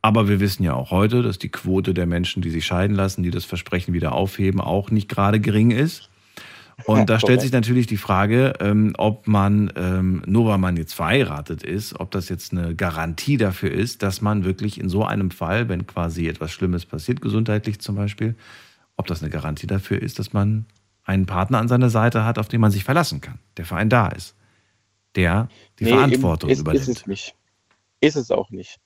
Aber 0.00 0.28
wir 0.28 0.38
wissen 0.38 0.62
ja 0.62 0.74
auch 0.74 0.90
heute, 0.90 1.22
dass 1.22 1.38
die 1.38 1.48
Quote 1.48 1.94
der 1.94 2.06
Menschen, 2.06 2.42
die 2.42 2.50
sich 2.50 2.66
scheiden 2.66 2.94
lassen, 2.94 3.22
die 3.22 3.30
das 3.30 3.44
Versprechen 3.44 3.94
wieder 3.94 4.12
aufheben, 4.12 4.60
auch 4.60 4.90
nicht 4.90 5.08
gerade 5.08 5.40
gering 5.40 5.70
ist. 5.70 6.10
Und 6.84 7.08
da 7.08 7.18
stellt 7.20 7.40
sich 7.40 7.52
natürlich 7.52 7.86
die 7.86 7.96
Frage, 7.96 8.54
ähm, 8.60 8.94
ob 8.98 9.26
man, 9.26 9.72
ähm, 9.76 10.22
nur 10.26 10.46
weil 10.46 10.58
man 10.58 10.76
jetzt 10.76 10.94
verheiratet 10.94 11.62
ist, 11.62 11.98
ob 12.00 12.10
das 12.10 12.28
jetzt 12.28 12.52
eine 12.52 12.74
Garantie 12.74 13.36
dafür 13.36 13.70
ist, 13.70 14.02
dass 14.02 14.20
man 14.20 14.44
wirklich 14.44 14.80
in 14.80 14.88
so 14.88 15.04
einem 15.04 15.30
Fall, 15.30 15.68
wenn 15.68 15.86
quasi 15.86 16.26
etwas 16.26 16.52
Schlimmes 16.52 16.84
passiert, 16.84 17.20
gesundheitlich 17.20 17.78
zum 17.78 17.94
Beispiel, 17.94 18.34
ob 18.96 19.06
das 19.06 19.22
eine 19.22 19.30
Garantie 19.30 19.66
dafür 19.66 20.02
ist, 20.02 20.18
dass 20.18 20.32
man 20.32 20.66
einen 21.04 21.26
Partner 21.26 21.58
an 21.58 21.68
seiner 21.68 21.90
Seite 21.90 22.24
hat, 22.24 22.38
auf 22.38 22.48
den 22.48 22.60
man 22.60 22.70
sich 22.70 22.84
verlassen 22.84 23.20
kann, 23.20 23.38
der 23.56 23.66
für 23.66 23.76
einen 23.76 23.90
da 23.90 24.08
ist, 24.08 24.34
der 25.16 25.48
die 25.78 25.84
nee, 25.84 25.90
Verantwortung 25.90 26.50
ist, 26.50 26.60
übernimmt. 26.60 26.88
Ist 26.88 26.96
es 26.96 27.06
nicht. 27.06 27.34
Ist 28.00 28.16
es 28.16 28.30
auch 28.30 28.50
nicht. 28.50 28.78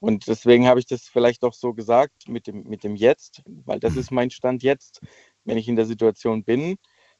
Und 0.00 0.28
deswegen 0.28 0.66
habe 0.66 0.80
ich 0.80 0.86
das 0.86 1.02
vielleicht 1.02 1.42
auch 1.42 1.54
so 1.54 1.72
gesagt 1.72 2.28
mit 2.28 2.46
dem, 2.46 2.64
mit 2.64 2.84
dem 2.84 2.94
Jetzt, 2.94 3.42
weil 3.46 3.80
das 3.80 3.94
mhm. 3.94 4.00
ist 4.00 4.10
mein 4.10 4.30
Stand 4.30 4.62
jetzt. 4.62 5.00
Wenn 5.44 5.58
ich 5.58 5.68
in 5.68 5.76
der 5.76 5.86
Situation 5.86 6.44
bin, 6.44 6.76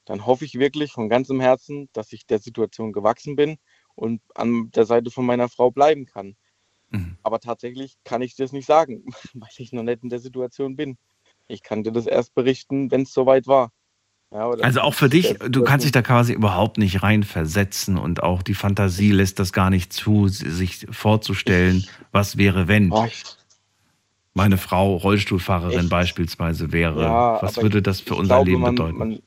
dann 0.08 0.24
hoffe 0.24 0.46
ich 0.46 0.58
wirklich 0.58 0.92
von 0.92 1.10
ganzem 1.10 1.38
Herzen, 1.38 1.90
dass 1.92 2.12
ich 2.12 2.26
der 2.26 2.38
Situation 2.38 2.92
gewachsen 2.92 3.36
bin 3.36 3.58
und 3.94 4.22
an 4.34 4.70
der 4.70 4.86
Seite 4.86 5.10
von 5.10 5.26
meiner 5.26 5.50
Frau 5.50 5.70
bleiben 5.70 6.06
kann. 6.06 6.34
Mhm. 6.88 7.18
Aber 7.22 7.40
tatsächlich 7.40 7.96
kann 8.04 8.22
ich 8.22 8.34
das 8.34 8.52
nicht 8.52 8.66
sagen, 8.66 9.04
weil 9.34 9.50
ich 9.58 9.72
noch 9.72 9.82
nicht 9.82 10.02
in 10.02 10.08
der 10.08 10.18
Situation 10.18 10.76
bin. 10.76 10.96
Ich 11.46 11.62
kann 11.62 11.82
dir 11.82 11.92
das 11.92 12.06
erst 12.06 12.34
berichten, 12.34 12.90
wenn 12.90 13.02
es 13.02 13.12
soweit 13.12 13.46
war. 13.46 13.70
Ja, 14.30 14.50
also 14.50 14.80
auch 14.80 14.92
für 14.92 15.08
dich, 15.08 15.38
du 15.38 15.64
kannst 15.64 15.86
dich 15.86 15.92
da 15.92 16.02
quasi 16.02 16.34
überhaupt 16.34 16.76
nicht 16.76 17.02
reinversetzen 17.02 17.96
und 17.96 18.22
auch 18.22 18.42
die 18.42 18.54
Fantasie 18.54 19.10
lässt 19.10 19.38
das 19.38 19.54
gar 19.54 19.70
nicht 19.70 19.90
zu, 19.90 20.28
sich 20.28 20.86
vorzustellen, 20.90 21.86
was 22.12 22.36
wäre, 22.36 22.68
wenn 22.68 22.92
oh, 22.92 23.06
meine 24.34 24.58
Frau 24.58 24.96
Rollstuhlfahrerin 24.96 25.84
ich, 25.84 25.90
beispielsweise 25.90 26.72
wäre. 26.72 27.02
Ja, 27.04 27.42
was 27.42 27.56
würde 27.56 27.80
das 27.80 28.02
für 28.02 28.16
unser 28.16 28.36
glaube, 28.36 28.50
Leben 28.50 28.60
man, 28.62 28.74
bedeuten? 28.74 28.98
Man, 28.98 29.22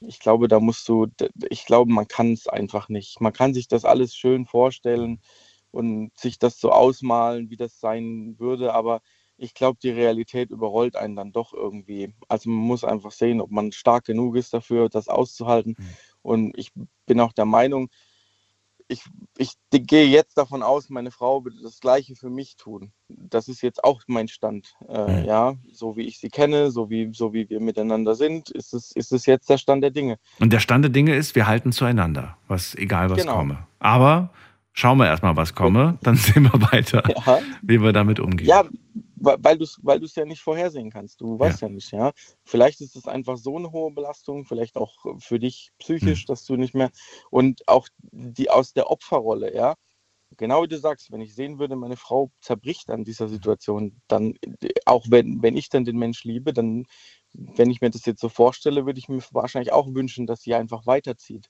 ich 0.00 0.20
glaube, 0.20 0.48
da 0.48 0.60
musst 0.60 0.88
du, 0.88 1.06
ich 1.50 1.64
glaube, 1.64 1.92
man 1.92 2.08
kann 2.08 2.32
es 2.32 2.48
einfach 2.48 2.88
nicht. 2.88 3.20
Man 3.20 3.32
kann 3.32 3.54
sich 3.54 3.68
das 3.68 3.84
alles 3.84 4.14
schön 4.14 4.46
vorstellen 4.46 5.20
und 5.70 6.16
sich 6.18 6.38
das 6.38 6.58
so 6.60 6.70
ausmalen, 6.70 7.50
wie 7.50 7.56
das 7.56 7.80
sein 7.80 8.36
würde, 8.38 8.74
aber 8.74 9.00
ich 9.38 9.54
glaube, 9.54 9.78
die 9.82 9.90
Realität 9.90 10.50
überrollt 10.50 10.96
einen 10.96 11.16
dann 11.16 11.32
doch 11.32 11.52
irgendwie. 11.52 12.14
Also 12.28 12.48
man 12.48 12.64
muss 12.66 12.84
einfach 12.84 13.12
sehen, 13.12 13.40
ob 13.40 13.50
man 13.50 13.72
stark 13.72 14.04
genug 14.06 14.36
ist 14.36 14.54
dafür, 14.54 14.88
das 14.88 15.08
auszuhalten. 15.08 15.76
Mhm. 15.78 15.96
Und 16.22 16.58
ich 16.58 16.72
bin 17.04 17.20
auch 17.20 17.32
der 17.32 17.44
Meinung, 17.44 17.90
ich, 18.88 19.02
ich 19.36 19.52
gehe 19.70 20.06
jetzt 20.06 20.38
davon 20.38 20.62
aus, 20.62 20.88
meine 20.90 21.10
Frau 21.10 21.44
wird 21.44 21.54
das 21.62 21.80
Gleiche 21.80 22.14
für 22.14 22.30
mich 22.30 22.56
tun. 22.56 22.92
Das 23.08 23.48
ist 23.48 23.62
jetzt 23.62 23.82
auch 23.84 24.02
mein 24.06 24.28
Stand. 24.28 24.74
Äh, 24.88 25.22
mhm. 25.22 25.24
Ja, 25.24 25.54
so 25.72 25.96
wie 25.96 26.06
ich 26.06 26.18
sie 26.18 26.28
kenne, 26.28 26.70
so 26.70 26.88
wie, 26.90 27.10
so 27.12 27.32
wie 27.32 27.48
wir 27.48 27.60
miteinander 27.60 28.14
sind, 28.14 28.50
ist 28.50 28.74
es, 28.74 28.92
ist 28.92 29.12
es 29.12 29.26
jetzt 29.26 29.50
der 29.50 29.58
Stand 29.58 29.82
der 29.82 29.90
Dinge. 29.90 30.18
Und 30.38 30.52
der 30.52 30.60
Stand 30.60 30.84
der 30.84 30.90
Dinge 30.90 31.14
ist, 31.14 31.34
wir 31.34 31.46
halten 31.46 31.72
zueinander, 31.72 32.36
was 32.48 32.74
egal 32.74 33.10
was 33.10 33.18
genau. 33.18 33.36
komme. 33.36 33.66
Aber 33.78 34.30
schauen 34.72 34.98
wir 34.98 35.06
erstmal, 35.06 35.36
was 35.36 35.54
komme, 35.54 35.98
dann 36.02 36.14
sehen 36.16 36.44
wir 36.44 36.72
weiter, 36.72 37.02
ja. 37.08 37.40
wie 37.62 37.80
wir 37.82 37.92
damit 37.92 38.20
umgehen. 38.20 38.48
Ja, 38.48 38.64
weil 39.16 39.58
du 39.58 39.64
es 39.64 39.78
weil 39.82 40.00
ja 40.14 40.24
nicht 40.24 40.42
vorhersehen 40.42 40.90
kannst. 40.90 41.20
Du 41.20 41.38
weißt 41.38 41.62
ja. 41.62 41.68
ja. 41.68 41.74
nicht, 41.74 41.92
ja. 41.92 42.12
Vielleicht 42.44 42.80
ist 42.80 42.96
es 42.96 43.06
einfach 43.06 43.36
so 43.36 43.56
eine 43.56 43.72
hohe 43.72 43.92
Belastung, 43.92 44.44
vielleicht 44.44 44.76
auch 44.76 44.94
für 45.18 45.38
dich 45.38 45.70
psychisch, 45.78 46.24
mhm. 46.24 46.26
dass 46.26 46.44
du 46.44 46.56
nicht 46.56 46.74
mehr 46.74 46.90
und 47.30 47.66
auch 47.66 47.88
die 48.12 48.50
aus 48.50 48.72
der 48.72 48.90
Opferrolle, 48.90 49.54
ja. 49.54 49.74
Genau 50.36 50.64
wie 50.64 50.68
du 50.68 50.78
sagst, 50.78 51.12
wenn 51.12 51.20
ich 51.20 51.34
sehen 51.34 51.58
würde, 51.58 51.76
meine 51.76 51.96
Frau 51.96 52.30
zerbricht 52.40 52.90
an 52.90 53.04
dieser 53.04 53.28
Situation, 53.28 54.00
dann, 54.08 54.34
auch 54.84 55.06
wenn, 55.08 55.40
wenn 55.40 55.56
ich 55.56 55.68
dann 55.68 55.84
den 55.84 55.98
Mensch 55.98 56.24
liebe, 56.24 56.52
dann, 56.52 56.84
wenn 57.32 57.70
ich 57.70 57.80
mir 57.80 57.90
das 57.90 58.04
jetzt 58.06 58.20
so 58.20 58.28
vorstelle, 58.28 58.86
würde 58.86 58.98
ich 58.98 59.08
mir 59.08 59.20
wahrscheinlich 59.30 59.72
auch 59.72 59.86
wünschen, 59.94 60.26
dass 60.26 60.42
sie 60.42 60.54
einfach 60.54 60.84
weiterzieht. 60.84 61.48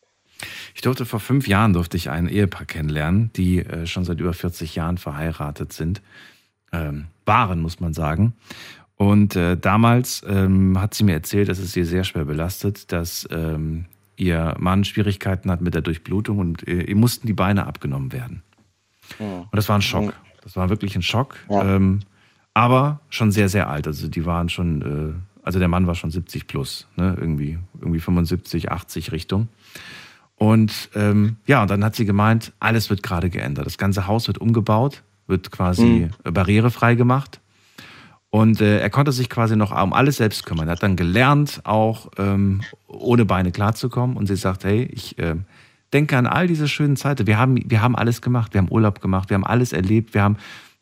Ich 0.74 0.82
durfte 0.82 1.06
vor 1.06 1.20
fünf 1.20 1.48
Jahren 1.48 1.72
durfte 1.72 1.96
ich 1.96 2.10
ein 2.10 2.28
Ehepaar 2.28 2.66
kennenlernen, 2.66 3.32
die 3.34 3.60
äh, 3.60 3.86
schon 3.86 4.04
seit 4.04 4.20
über 4.20 4.34
40 4.34 4.74
Jahren 4.74 4.98
verheiratet 4.98 5.72
sind 5.72 6.02
ähm, 6.76 7.06
waren, 7.24 7.60
muss 7.60 7.80
man 7.80 7.92
sagen. 7.94 8.34
Und 8.96 9.36
äh, 9.36 9.56
damals 9.56 10.24
ähm, 10.26 10.80
hat 10.80 10.94
sie 10.94 11.04
mir 11.04 11.12
erzählt, 11.12 11.48
dass 11.48 11.58
es 11.58 11.72
sie 11.72 11.84
sehr 11.84 12.04
schwer 12.04 12.24
belastet, 12.24 12.92
dass 12.92 13.28
ähm, 13.30 13.84
ihr 14.16 14.54
Mann 14.58 14.84
Schwierigkeiten 14.84 15.50
hat 15.50 15.60
mit 15.60 15.74
der 15.74 15.82
Durchblutung 15.82 16.38
und 16.38 16.66
äh, 16.66 16.82
ihr 16.82 16.96
mussten 16.96 17.26
die 17.26 17.34
Beine 17.34 17.66
abgenommen 17.66 18.12
werden. 18.12 18.42
Ja. 19.18 19.40
Und 19.40 19.54
das 19.54 19.68
war 19.68 19.76
ein 19.76 19.82
Schock. 19.82 20.14
Das 20.42 20.56
war 20.56 20.70
wirklich 20.70 20.96
ein 20.96 21.02
Schock. 21.02 21.36
Ja. 21.50 21.76
Ähm, 21.76 22.00
aber 22.54 23.00
schon 23.10 23.32
sehr, 23.32 23.50
sehr 23.50 23.68
alt. 23.68 23.86
Also 23.86 24.08
die 24.08 24.24
waren 24.24 24.48
schon, 24.48 24.82
äh, 25.12 25.44
also 25.44 25.58
der 25.58 25.68
Mann 25.68 25.86
war 25.86 25.94
schon 25.94 26.10
70 26.10 26.46
plus, 26.46 26.88
ne? 26.96 27.14
irgendwie, 27.20 27.58
irgendwie 27.78 28.00
75, 28.00 28.72
80 28.72 29.12
Richtung. 29.12 29.48
Und 30.36 30.90
ähm, 30.94 31.36
ja, 31.46 31.62
und 31.62 31.70
dann 31.70 31.84
hat 31.84 31.96
sie 31.96 32.06
gemeint, 32.06 32.52
alles 32.60 32.88
wird 32.88 33.02
gerade 33.02 33.28
geändert. 33.28 33.66
Das 33.66 33.76
ganze 33.76 34.06
Haus 34.06 34.26
wird 34.26 34.38
umgebaut 34.38 35.02
wird 35.26 35.50
quasi 35.50 36.10
mhm. 36.24 36.32
barrierefrei 36.32 36.94
gemacht. 36.94 37.40
Und 38.30 38.60
äh, 38.60 38.80
er 38.80 38.90
konnte 38.90 39.12
sich 39.12 39.30
quasi 39.30 39.56
noch 39.56 39.70
um 39.70 39.92
alles 39.92 40.16
selbst 40.16 40.44
kümmern. 40.44 40.68
Er 40.68 40.72
hat 40.72 40.82
dann 40.82 40.96
gelernt, 40.96 41.60
auch 41.64 42.10
ähm, 42.18 42.60
ohne 42.86 43.24
Beine 43.24 43.52
klarzukommen. 43.52 44.16
Und 44.16 44.26
sie 44.26 44.36
sagt, 44.36 44.64
hey, 44.64 44.82
ich 44.92 45.18
äh, 45.18 45.36
denke 45.92 46.18
an 46.18 46.26
all 46.26 46.46
diese 46.46 46.68
schönen 46.68 46.96
Zeiten. 46.96 47.26
Wir 47.26 47.38
haben, 47.38 47.58
wir 47.70 47.80
haben 47.80 47.96
alles 47.96 48.20
gemacht. 48.20 48.52
Wir 48.52 48.60
haben 48.60 48.70
Urlaub 48.70 49.00
gemacht. 49.00 49.30
Wir 49.30 49.36
haben 49.36 49.46
alles 49.46 49.72
erlebt. 49.72 50.12
Wir, 50.12 50.22
haben, 50.22 50.36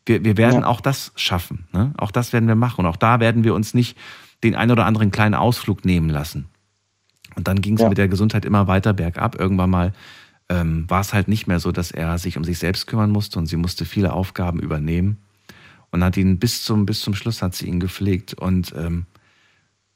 wir, 0.05 0.25
wir 0.25 0.37
werden 0.37 0.61
ja. 0.61 0.67
auch 0.67 0.81
das 0.81 1.13
schaffen. 1.15 1.67
Ne? 1.71 1.93
Auch 1.97 2.11
das 2.11 2.33
werden 2.33 2.47
wir 2.47 2.55
machen. 2.55 2.81
Und 2.81 2.87
auch 2.87 2.97
da 2.97 3.19
werden 3.19 3.43
wir 3.43 3.53
uns 3.53 3.73
nicht 3.73 3.97
den 4.43 4.55
einen 4.55 4.71
oder 4.71 4.85
anderen 4.85 5.11
kleinen 5.11 5.35
Ausflug 5.35 5.85
nehmen 5.85 6.09
lassen. 6.09 6.49
Und 7.35 7.47
dann 7.47 7.61
ging 7.61 7.75
es 7.75 7.81
ja. 7.81 7.89
mit 7.89 7.97
der 7.97 8.07
Gesundheit 8.07 8.45
immer 8.45 8.67
weiter 8.67 8.93
bergab. 8.93 9.39
Irgendwann 9.39 9.69
mal 9.69 9.93
ähm, 10.49 10.89
war 10.89 11.01
es 11.01 11.13
halt 11.13 11.27
nicht 11.27 11.47
mehr 11.47 11.59
so, 11.59 11.71
dass 11.71 11.91
er 11.91 12.17
sich 12.17 12.37
um 12.37 12.43
sich 12.43 12.59
selbst 12.59 12.87
kümmern 12.87 13.11
musste 13.11 13.39
und 13.39 13.47
sie 13.47 13.57
musste 13.57 13.85
viele 13.85 14.13
Aufgaben 14.13 14.59
übernehmen 14.59 15.17
und 15.91 16.03
hat 16.03 16.17
ihn 16.17 16.39
bis 16.39 16.63
zum, 16.63 16.85
bis 16.85 17.01
zum 17.01 17.15
Schluss 17.15 17.41
hat 17.41 17.55
sie 17.55 17.67
ihn 17.67 17.79
gepflegt. 17.79 18.33
Und 18.33 18.73
ähm, 18.75 19.05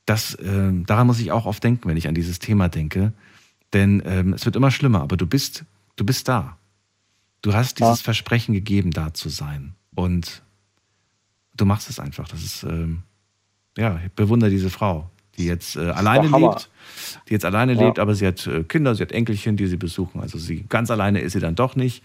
das, 0.06 0.36
äh, 0.36 0.72
daran 0.86 1.08
muss 1.08 1.20
ich 1.20 1.32
auch 1.32 1.46
oft 1.46 1.64
denken, 1.64 1.88
wenn 1.88 1.98
ich 1.98 2.08
an 2.08 2.16
dieses 2.16 2.40
Thema 2.40 2.70
denke. 2.70 3.14
Denn 3.74 4.02
ähm, 4.06 4.34
es 4.34 4.46
wird 4.46 4.56
immer 4.56 4.72
schlimmer, 4.72 5.02
aber 5.02 5.18
du 5.18 5.28
bist, 5.28 5.66
du 5.96 6.06
bist 6.06 6.28
da. 6.28 6.58
Du 7.42 7.54
hast 7.54 7.80
dieses 7.80 8.00
ja. 8.00 8.04
Versprechen 8.04 8.54
gegeben, 8.54 8.92
da 8.92 9.14
zu 9.14 9.30
sein. 9.30 9.76
Und 9.94 10.42
du 11.56 11.66
machst 11.66 11.90
es 11.90 12.00
einfach. 12.00 12.28
Das 12.28 12.44
ist, 12.44 12.64
ähm, 12.64 13.04
ja, 13.78 14.00
ich 14.04 14.12
bewundere 14.12 14.50
diese 14.50 14.70
Frau 14.70 15.12
die 15.40 15.46
jetzt 15.46 15.78
äh, 15.78 15.90
alleine 15.90 16.28
lebt, 16.28 16.69
die 17.28 17.34
jetzt 17.34 17.46
alleine 17.46 17.74
ja. 17.74 17.82
lebt, 17.82 18.00
aber 18.00 18.16
sie 18.16 18.28
hat 18.28 18.46
äh, 18.48 18.64
Kinder, 18.64 18.96
sie 18.96 19.04
hat 19.04 19.12
Enkelchen, 19.12 19.58
die 19.58 19.68
sie 19.68 19.78
besuchen. 19.78 20.22
Also 20.22 20.38
sie 20.38 20.66
ganz 20.70 20.92
alleine 20.92 21.22
ist 21.22 21.34
sie 21.34 21.40
dann 21.40 21.56
doch 21.56 21.76
nicht. 21.76 22.04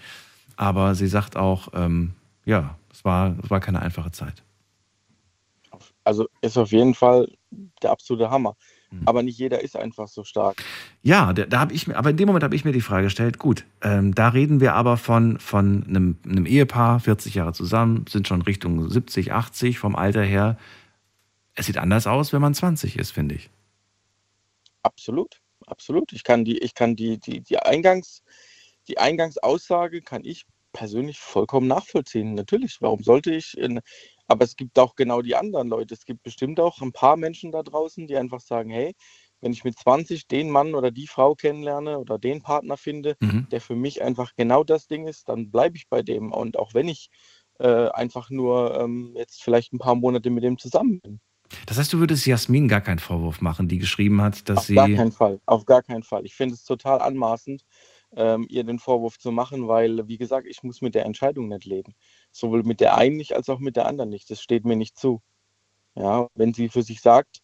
Aber 0.57 0.95
sie 0.95 1.07
sagt 1.07 1.37
auch, 1.37 1.69
ähm, 1.75 2.13
ja, 2.45 2.77
es 2.93 3.05
war, 3.05 3.37
es 3.43 3.51
war 3.51 3.61
keine 3.61 3.83
einfache 3.83 4.13
Zeit. 4.13 4.43
Also 6.05 6.29
ist 6.43 6.57
auf 6.59 6.71
jeden 6.71 6.95
Fall 6.95 7.29
der 7.83 7.91
absolute 7.91 8.31
Hammer. 8.31 8.57
Mhm. 8.91 9.03
Aber 9.07 9.23
nicht 9.23 9.39
jeder 9.39 9.63
ist 9.63 9.77
einfach 9.77 10.07
so 10.07 10.23
stark. 10.23 10.63
Ja, 11.03 11.33
da, 11.33 11.47
da 11.47 11.61
habe 11.61 11.73
ich 11.73 11.87
mir, 11.87 11.97
aber 11.97 12.11
in 12.11 12.17
dem 12.17 12.27
Moment 12.27 12.45
habe 12.45 12.55
ich 12.55 12.65
mir 12.65 12.73
die 12.73 12.81
Frage 12.81 13.05
gestellt, 13.05 13.39
gut, 13.39 13.65
ähm, 13.83 14.15
da 14.15 14.29
reden 14.29 14.61
wir 14.61 14.75
aber 14.75 14.97
von, 14.97 15.39
von 15.39 15.85
einem, 15.89 16.19
einem 16.25 16.47
Ehepaar, 16.47 17.01
40 17.01 17.35
Jahre 17.35 17.53
zusammen, 17.53 18.05
sind 18.09 18.29
schon 18.29 18.43
Richtung 18.43 18.89
70, 18.89 19.33
80 19.33 19.79
vom 19.79 19.97
Alter 19.97 20.23
her 20.23 20.57
es 21.55 21.67
sieht 21.67 21.79
anders 21.79 22.07
aus, 22.07 22.33
wenn 22.33 22.41
man 22.41 22.55
20 22.55 22.99
ist, 22.99 23.13
finde 23.13 23.37
ich. 23.37 23.51
Absolut, 24.85 25.41
absolut. 25.67 26.13
Ich 26.13 26.23
kann 26.25 26.45
die, 26.45 26.59
ich 26.59 26.75
kann 26.75 26.95
die, 26.95 27.19
die, 27.19 27.41
die 27.41 27.59
Eingangs, 27.59 28.23
die 28.87 28.99
Eingangsaussage 28.99 30.03
kann 30.03 30.25
ich 30.25 30.45
persönlich 30.73 31.19
vollkommen 31.19 31.67
nachvollziehen. 31.67 32.35
Natürlich, 32.35 32.77
warum 32.81 33.03
sollte 33.03 33.35
ich? 33.35 33.57
In, 33.57 33.81
aber 34.27 34.45
es 34.45 34.57
gibt 34.57 34.79
auch 34.79 34.95
genau 34.95 35.23
die 35.23 35.37
anderen 35.37 35.69
Leute. 35.69 35.95
Es 35.95 36.05
gibt 36.05 36.23
bestimmt 36.23 36.61
auch 36.61 36.83
ein 36.83 36.93
paar 36.93 37.17
Menschen 37.17 37.51
da 37.51 37.63
draußen, 37.63 38.07
die 38.07 38.17
einfach 38.17 38.41
sagen, 38.41 38.71
hey, 38.71 38.95
wenn 39.41 39.53
ich 39.53 39.65
mit 39.65 39.79
20 39.79 40.27
den 40.27 40.51
Mann 40.51 40.75
oder 40.75 40.91
die 40.91 41.07
Frau 41.07 41.35
kennenlerne 41.35 41.99
oder 41.99 42.19
den 42.19 42.43
Partner 42.43 42.77
finde, 42.77 43.17
mhm. 43.21 43.49
der 43.51 43.61
für 43.63 43.77
mich 43.77 44.03
einfach 44.03 44.33
genau 44.37 44.65
das 44.65 44.87
Ding 44.87 45.07
ist, 45.07 45.29
dann 45.29 45.51
bleibe 45.51 45.77
ich 45.77 45.89
bei 45.89 46.03
dem. 46.03 46.33
Und 46.33 46.59
auch 46.59 46.75
wenn 46.75 46.89
ich 46.89 47.09
äh, 47.59 47.89
einfach 47.89 48.29
nur 48.29 48.79
ähm, 48.79 49.15
jetzt 49.17 49.43
vielleicht 49.43 49.73
ein 49.73 49.79
paar 49.79 49.95
Monate 49.95 50.29
mit 50.29 50.45
dem 50.45 50.59
zusammen 50.59 51.01
bin. 51.01 51.21
Das 51.67 51.79
heißt, 51.79 51.93
du 51.93 51.99
würdest 51.99 52.27
Jasmin 52.27 52.69
gar 52.69 52.81
keinen 52.81 52.99
Vorwurf 52.99 53.41
machen, 53.41 53.69
die 53.69 53.79
geschrieben 53.79 54.23
hat, 54.23 54.49
dass 54.49 54.59
auf 54.59 54.65
sie. 54.65 54.79
Auf 54.79 54.87
gar 54.87 54.97
keinen 54.97 55.13
Fall, 55.13 55.41
auf 55.47 55.65
gar 55.65 55.83
keinen 55.83 56.03
Fall. 56.03 56.25
Ich 56.25 56.35
finde 56.35 56.55
es 56.55 56.65
total 56.65 57.01
anmaßend, 57.01 57.65
ähm, 58.17 58.47
ihr 58.49 58.65
den 58.65 58.79
Vorwurf 58.79 59.19
zu 59.19 59.33
machen, 59.33 59.69
weil, 59.69 60.07
wie 60.09 60.19
gesagt, 60.19 60.47
ich 60.47 60.63
muss 60.63 60.83
mit 60.83 60.95
der 60.95 61.05
Entscheidung 61.05 61.49
nicht 61.49 61.65
leben. 61.65 61.95
Sowohl 62.31 62.63
mit 62.63 62.81
der 62.81 62.97
einen 62.97 63.17
nicht 63.17 63.35
als 63.35 63.49
auch 63.49 63.59
mit 63.59 63.77
der 63.77 63.87
anderen 63.87 64.11
nicht. 64.11 64.31
Das 64.31 64.41
steht 64.41 64.65
mir 64.65 64.77
nicht 64.77 64.99
zu. 64.99 65.23
Ja, 65.97 66.29
wenn 66.35 66.53
sie 66.53 66.69
für 66.69 66.83
sich 66.83 67.01
sagt, 67.01 67.41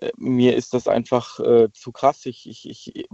äh, 0.00 0.12
mir 0.16 0.56
ist 0.56 0.74
das 0.74 0.86
einfach 0.86 1.40
äh, 1.40 1.68
zu 1.72 1.92
krass. 1.92 2.26
Ich, 2.26 2.48
ich, 2.48 2.66
ich, 2.68 3.06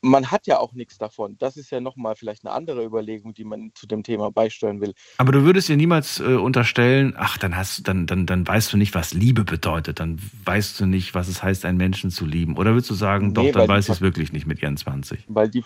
man 0.00 0.30
hat 0.30 0.46
ja 0.46 0.58
auch 0.58 0.72
nichts 0.72 0.98
davon. 0.98 1.36
Das 1.38 1.56
ist 1.56 1.70
ja 1.70 1.80
nochmal 1.80 2.14
vielleicht 2.14 2.44
eine 2.44 2.54
andere 2.54 2.84
Überlegung, 2.84 3.34
die 3.34 3.44
man 3.44 3.72
zu 3.74 3.86
dem 3.86 4.02
Thema 4.02 4.30
beisteuern 4.30 4.80
will. 4.80 4.94
Aber 5.18 5.32
du 5.32 5.42
würdest 5.42 5.68
dir 5.68 5.76
niemals 5.76 6.20
äh, 6.20 6.34
unterstellen, 6.34 7.14
ach, 7.16 7.38
dann 7.38 7.56
hast 7.56 7.86
dann, 7.88 8.06
dann, 8.06 8.26
dann 8.26 8.46
weißt 8.46 8.72
du 8.72 8.76
nicht, 8.76 8.94
was 8.94 9.12
Liebe 9.12 9.44
bedeutet, 9.44 10.00
dann 10.00 10.20
weißt 10.44 10.78
du 10.80 10.86
nicht, 10.86 11.14
was 11.14 11.28
es 11.28 11.42
heißt, 11.42 11.64
einen 11.64 11.78
Menschen 11.78 12.10
zu 12.10 12.26
lieben. 12.26 12.56
Oder 12.56 12.72
würdest 12.72 12.90
du 12.90 12.94
sagen, 12.94 13.28
nee, 13.28 13.32
doch, 13.32 13.50
dann 13.52 13.68
weiß 13.68 13.86
ich 13.86 13.96
es 13.96 14.00
wirklich 14.00 14.32
nicht 14.32 14.46
mit 14.46 14.62
ihren 14.62 14.76
20? 14.76 15.24
Weil 15.28 15.48
die, 15.48 15.62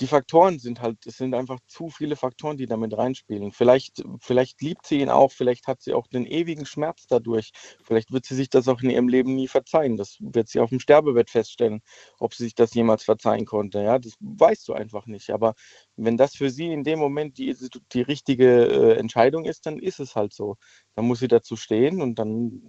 die 0.00 0.06
Faktoren 0.06 0.58
sind 0.58 0.80
halt, 0.80 1.06
es 1.06 1.16
sind 1.16 1.34
einfach 1.34 1.58
zu 1.66 1.90
viele 1.90 2.16
Faktoren, 2.16 2.56
die 2.56 2.66
damit 2.66 2.96
reinspielen. 2.96 3.52
Vielleicht, 3.52 4.02
vielleicht 4.20 4.60
liebt 4.62 4.86
sie 4.86 5.00
ihn 5.00 5.10
auch, 5.10 5.32
vielleicht 5.32 5.66
hat 5.66 5.82
sie 5.82 5.92
auch 5.92 6.06
den 6.06 6.26
ewigen 6.26 6.66
Schmerz 6.66 7.06
dadurch. 7.08 7.52
Vielleicht 7.82 8.12
wird 8.12 8.24
sie 8.24 8.34
sich 8.34 8.48
das 8.48 8.68
auch 8.68 8.80
in 8.80 8.90
ihrem 8.90 9.08
Leben 9.08 9.34
nie 9.34 9.48
verzeihen. 9.48 9.96
Das 9.96 10.16
wird 10.20 10.48
sie 10.48 10.60
auf 10.60 10.70
dem 10.70 10.80
Sterbebett 10.80 11.30
feststellen, 11.30 11.82
ob 12.18 12.34
sie 12.34 12.44
sich 12.44 12.54
das 12.54 12.74
jemals 12.74 13.04
verzeihen 13.04 13.44
konnte. 13.44 13.63
Ja, 13.72 13.98
das 13.98 14.14
weißt 14.20 14.68
du 14.68 14.74
einfach 14.74 15.06
nicht. 15.06 15.30
Aber 15.30 15.54
wenn 15.96 16.16
das 16.16 16.34
für 16.34 16.50
sie 16.50 16.72
in 16.72 16.84
dem 16.84 16.98
Moment 16.98 17.38
die, 17.38 17.56
die 17.92 18.02
richtige 18.02 18.66
äh, 18.66 18.98
Entscheidung 18.98 19.44
ist, 19.44 19.66
dann 19.66 19.78
ist 19.78 20.00
es 20.00 20.16
halt 20.16 20.32
so. 20.34 20.56
Dann 20.94 21.06
muss 21.06 21.20
sie 21.20 21.28
dazu 21.28 21.56
stehen 21.56 22.02
und 22.02 22.18
dann, 22.18 22.62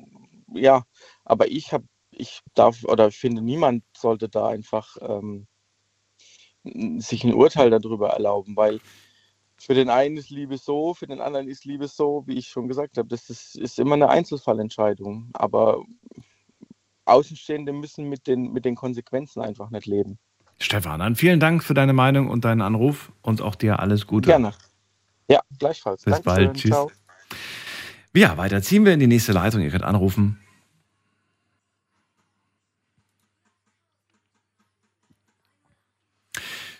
ja, 0.54 0.84
aber 1.26 1.48
ich 1.50 1.74
habe, 1.74 1.86
ich 2.12 2.42
darf 2.54 2.84
oder 2.86 3.12
finde, 3.12 3.42
niemand 3.42 3.84
sollte 3.98 4.30
da 4.30 4.48
einfach. 4.48 4.98
Ähm, 5.02 5.48
sich 6.98 7.24
ein 7.24 7.34
Urteil 7.34 7.70
darüber 7.70 8.10
erlauben, 8.10 8.56
weil 8.56 8.80
für 9.58 9.74
den 9.74 9.90
einen 9.90 10.18
ist 10.18 10.30
Liebe 10.30 10.58
so, 10.58 10.94
für 10.94 11.08
den 11.08 11.22
anderen 11.22 11.48
ist 11.48 11.66
Liebe 11.66 11.88
so, 11.88 12.24
wie 12.28 12.38
ich 12.38 12.48
schon 12.48 12.68
gesagt 12.68 12.98
habe. 12.98 13.08
Das 13.08 13.30
ist, 13.30 13.56
ist 13.56 13.80
immer 13.80 13.96
eine 13.96 14.10
Einzelfallentscheidung. 14.10 15.30
Aber 15.34 15.84
Außenstehende 17.06 17.72
müssen 17.72 18.10
mit 18.10 18.28
den, 18.28 18.52
mit 18.52 18.66
den 18.66 18.76
Konsequenzen 18.76 19.42
einfach 19.42 19.70
nicht 19.70 19.86
leben. 19.86 20.20
Stefan, 20.60 21.00
dann 21.00 21.16
vielen 21.16 21.40
Dank 21.40 21.64
für 21.64 21.74
deine 21.74 21.94
Meinung 21.94 22.30
und 22.30 22.46
deinen 22.46 22.62
Anruf 22.62 23.12
und 23.22 23.42
auch 23.42 23.56
dir 23.56 23.80
alles 23.80 24.08
Gute. 24.08 24.30
Gerne. 24.30 24.54
Ja, 25.28 25.42
gleichfalls. 25.60 26.04
Bis 26.04 26.22
Dankeschön. 26.22 26.46
bald. 26.46 26.58
Tschüss. 26.58 26.72
Ciao. 26.72 26.92
Ja, 28.16 28.38
weiter 28.38 28.62
ziehen 28.62 28.86
wir 28.86 28.94
in 28.94 29.00
die 29.00 29.08
nächste 29.08 29.34
Leitung. 29.34 29.62
Ihr 29.62 29.72
könnt 29.72 29.84
anrufen 29.84 30.40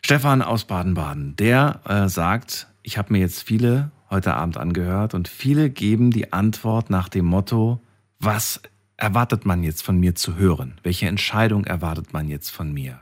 Stefan 0.06 0.44
aus 0.44 0.66
Baden-Baden, 0.66 1.36
der 1.36 1.82
äh, 1.86 2.10
sagt, 2.10 2.68
ich 2.84 3.00
habe 3.00 3.12
mir 3.12 3.18
jetzt 3.18 3.42
viele 3.42 3.90
heute 4.12 4.36
Abend 4.36 4.56
angehört 4.56 5.16
und 5.16 5.28
viele 5.28 5.72
geben 5.72 6.12
die 6.12 6.32
Antwort 6.32 6.92
nach 6.92 7.10
dem 7.10 7.26
Motto, 7.26 7.82
was 8.20 8.62
erwartet 8.98 9.48
man 9.48 9.64
jetzt 9.64 9.82
von 9.82 10.00
mir 10.00 10.14
zu 10.14 10.36
hören? 10.36 10.80
Welche 10.84 11.08
Entscheidung 11.08 11.64
erwartet 11.64 12.14
man 12.14 12.28
jetzt 12.28 12.52
von 12.52 12.72
mir? 12.72 13.02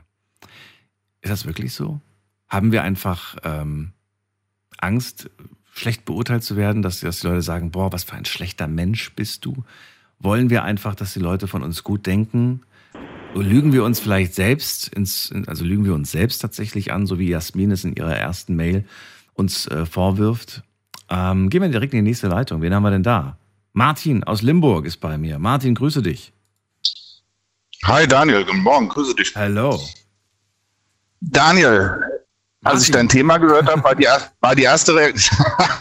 Ist 1.24 1.30
das 1.30 1.46
wirklich 1.46 1.72
so? 1.72 2.00
Haben 2.48 2.70
wir 2.70 2.82
einfach 2.82 3.36
ähm, 3.44 3.92
Angst, 4.76 5.30
schlecht 5.72 6.04
beurteilt 6.04 6.44
zu 6.44 6.56
werden, 6.56 6.82
dass, 6.82 7.00
dass 7.00 7.20
die 7.20 7.26
Leute 7.26 7.40
sagen, 7.40 7.70
boah, 7.70 7.92
was 7.92 8.04
für 8.04 8.14
ein 8.14 8.26
schlechter 8.26 8.68
Mensch 8.68 9.10
bist 9.14 9.46
du? 9.46 9.64
Wollen 10.18 10.50
wir 10.50 10.64
einfach, 10.64 10.94
dass 10.94 11.14
die 11.14 11.20
Leute 11.20 11.48
von 11.48 11.62
uns 11.62 11.82
gut 11.82 12.06
denken? 12.06 12.60
lügen 13.34 13.72
wir 13.72 13.82
uns 13.82 13.98
vielleicht 13.98 14.34
selbst 14.34 14.88
ins, 14.88 15.32
also 15.46 15.64
lügen 15.64 15.84
wir 15.84 15.94
uns 15.94 16.12
selbst 16.12 16.38
tatsächlich 16.38 16.92
an, 16.92 17.06
so 17.06 17.18
wie 17.18 17.30
Jasmin 17.30 17.72
es 17.72 17.82
in 17.82 17.96
ihrer 17.96 18.16
ersten 18.16 18.54
Mail 18.54 18.84
uns 19.32 19.66
äh, 19.66 19.86
vorwirft. 19.86 20.62
Ähm, 21.10 21.50
gehen 21.50 21.60
wir 21.60 21.68
direkt 21.68 21.94
in 21.94 22.04
die 22.04 22.10
nächste 22.10 22.28
Leitung. 22.28 22.62
Wen 22.62 22.72
haben 22.72 22.84
wir 22.84 22.92
denn 22.92 23.02
da? 23.02 23.36
Martin 23.72 24.22
aus 24.22 24.42
Limburg 24.42 24.86
ist 24.86 24.98
bei 24.98 25.18
mir. 25.18 25.40
Martin, 25.40 25.74
grüße 25.74 26.02
dich. 26.02 26.32
Hi 27.82 28.06
Daniel, 28.06 28.44
guten 28.44 28.60
Morgen, 28.60 28.88
grüße 28.88 29.16
dich. 29.16 29.34
Hallo. 29.34 29.80
Daniel, 31.20 32.00
als 32.62 32.84
ich 32.84 32.90
dein 32.90 33.08
Thema 33.08 33.38
gehört 33.38 33.66
habe, 33.66 33.82
war 33.82 33.94
die, 33.94 34.06
war 34.40 34.54
die, 34.54 34.62
erste 34.62 34.94
Reaktion, 34.94 35.38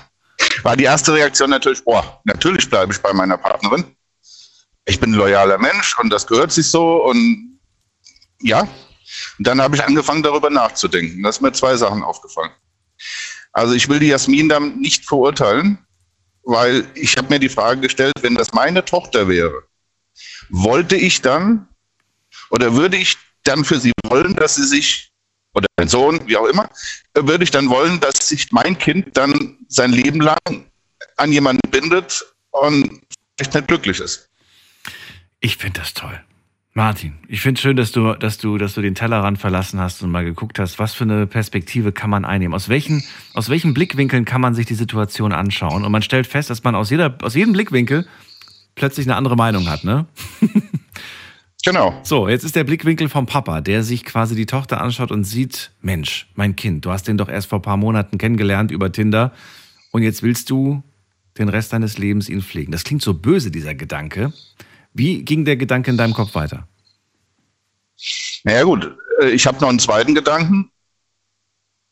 war 0.64 0.76
die 0.76 0.84
erste 0.84 1.14
Reaktion 1.14 1.50
natürlich, 1.50 1.84
boah, 1.84 2.22
natürlich 2.26 2.70
bleibe 2.70 2.94
ich 2.94 3.02
bei 3.02 3.14
meiner 3.14 3.38
Partnerin 3.38 3.86
ich 4.86 5.00
bin 5.00 5.12
ein 5.12 5.18
loyaler 5.18 5.58
Mensch 5.58 5.98
und 6.00 6.10
das 6.10 6.28
gehört 6.28 6.52
sich 6.52 6.70
so 6.70 7.04
und 7.06 7.60
ja. 8.42 8.62
Und 9.38 9.48
dann 9.48 9.62
habe 9.62 9.76
ich 9.76 9.84
angefangen, 9.84 10.24
darüber 10.24 10.50
nachzudenken. 10.50 11.24
Da 11.24 11.30
ist 11.30 11.42
mir 11.42 11.52
zwei 11.54 11.78
Sachen 11.78 12.04
aufgefallen. 12.04 12.52
Also 13.52 13.74
ich 13.74 13.88
will 13.88 14.00
die 14.00 14.08
Jasmin 14.08 14.50
dann 14.50 14.80
nicht 14.80 15.06
verurteilen, 15.06 15.78
weil 16.44 16.86
ich 16.96 17.16
habe 17.18 17.30
mir 17.30 17.40
die 17.40 17.50
Frage 17.50 17.82
gestellt, 17.82 18.14
wenn 18.22 18.36
das 18.36 18.54
meine 18.54 18.84
Tochter 18.84 19.28
wäre, 19.28 19.64
wollte 20.50 20.96
ich 20.96 21.22
dann 21.22 21.68
oder 22.50 22.76
würde 22.76 22.98
ich 22.98 23.18
dann 23.44 23.64
für 23.64 23.80
sie 23.80 23.92
wollen, 24.08 24.36
dass 24.36 24.56
sie 24.56 24.66
sich 24.66 25.13
oder 25.54 25.68
mein 25.78 25.88
Sohn, 25.88 26.20
wie 26.28 26.38
auch 26.38 26.46
immer, 26.46 26.70
würde 27.16 27.44
ich 27.44 27.52
dann 27.52 27.70
wollen, 27.70 28.00
dass 28.00 28.28
sich 28.30 28.52
mein 28.52 28.78
Kind 28.78 29.16
dann 29.18 29.58
sein 29.68 29.92
Leben 29.92 30.22
lang 30.22 30.38
an 31.18 31.32
jemanden 31.32 31.70
bindet 31.70 32.26
und 32.52 33.02
vielleicht 33.38 33.54
nicht 33.54 33.68
glücklich 33.68 34.00
ist. 34.00 34.30
Ich 35.40 35.58
finde 35.58 35.82
das 35.82 35.94
toll. 35.94 36.20
Martin, 36.76 37.14
ich 37.28 37.42
finde 37.42 37.60
es 37.60 37.62
schön, 37.62 37.76
dass 37.76 37.92
du, 37.92 38.14
dass 38.16 38.40
du, 38.40 38.58
dass 38.58 38.74
du 38.74 38.82
den 38.82 38.96
Tellerrand 38.96 39.38
verlassen 39.38 39.80
hast 39.80 40.02
und 40.02 40.10
mal 40.10 40.26
geguckt 40.26 40.58
hast, 40.58 40.80
was 40.80 40.96
für 40.96 41.04
eine 41.04 41.28
Perspektive 41.28 41.92
kann 41.92 42.10
man 42.10 42.26
einnehmen? 42.26 42.56
Aus 42.56 42.68
welchen, 42.68 43.04
aus 43.36 43.50
welchen 43.50 43.76
Blickwinkeln 43.76 44.26
kann 44.26 44.42
man 44.42 44.56
sich 44.56 44.66
die 44.66 44.74
Situation 44.74 45.34
anschauen? 45.34 45.86
Und 45.86 45.92
man 45.92 46.02
stellt 46.02 46.26
fest, 46.26 46.50
dass 46.50 46.64
man 46.64 46.74
aus 46.74 46.90
jeder, 46.90 47.16
aus 47.22 47.36
jedem 47.36 47.54
Blickwinkel 47.54 48.08
plötzlich 48.74 49.06
eine 49.06 49.16
andere 49.16 49.36
Meinung 49.36 49.70
hat, 49.70 49.84
ne? 49.84 50.08
Genau. 51.66 51.98
So, 52.04 52.28
jetzt 52.28 52.44
ist 52.44 52.58
der 52.58 52.66
Blickwinkel 52.66 53.08
vom 53.08 53.26
Papa, 53.26 53.62
der 53.62 53.84
sich 53.84 54.04
quasi 54.04 54.36
die 54.36 54.46
Tochter 54.46 54.82
anschaut 54.82 55.12
und 55.12 55.24
sieht, 55.24 55.72
Mensch, 55.82 56.28
mein 56.36 56.58
Kind, 56.58 56.84
du 56.86 56.92
hast 56.92 57.08
den 57.08 57.18
doch 57.18 57.30
erst 57.30 57.48
vor 57.48 57.60
ein 57.60 57.64
paar 57.64 57.78
Monaten 57.78 58.18
kennengelernt 58.18 58.70
über 58.70 58.92
Tinder 58.92 59.32
und 59.92 60.04
jetzt 60.04 60.24
willst 60.24 60.50
du 60.50 60.84
den 61.38 61.48
Rest 61.48 61.72
deines 61.72 61.98
Lebens 61.98 62.28
ihn 62.28 62.42
pflegen. 62.42 62.72
Das 62.72 62.84
klingt 62.84 63.02
so 63.02 63.14
böse, 63.14 63.50
dieser 63.50 63.74
Gedanke. 63.76 64.34
Wie 64.94 65.24
ging 65.24 65.46
der 65.46 65.56
Gedanke 65.56 65.90
in 65.90 65.98
deinem 65.98 66.14
Kopf 66.14 66.36
weiter? 66.36 66.68
Naja 68.44 68.64
gut, 68.64 68.96
äh, 69.22 69.30
ich 69.30 69.48
habe 69.48 69.60
noch 69.62 69.70
einen 69.70 69.80
zweiten 69.80 70.14
Gedanken. 70.14 70.70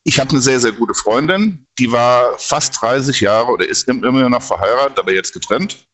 Ich 0.04 0.20
habe 0.20 0.30
eine 0.30 0.40
sehr, 0.40 0.60
sehr 0.60 0.72
gute 0.72 0.94
Freundin, 0.94 1.66
die 1.78 1.90
war 1.90 2.36
fast 2.38 2.80
30 2.82 3.20
Jahre 3.20 3.52
oder 3.52 3.66
ist 3.66 3.88
immer 3.88 4.28
noch 4.28 4.42
verheiratet, 4.42 4.98
aber 4.98 5.14
jetzt 5.14 5.32
getrennt. 5.32 5.86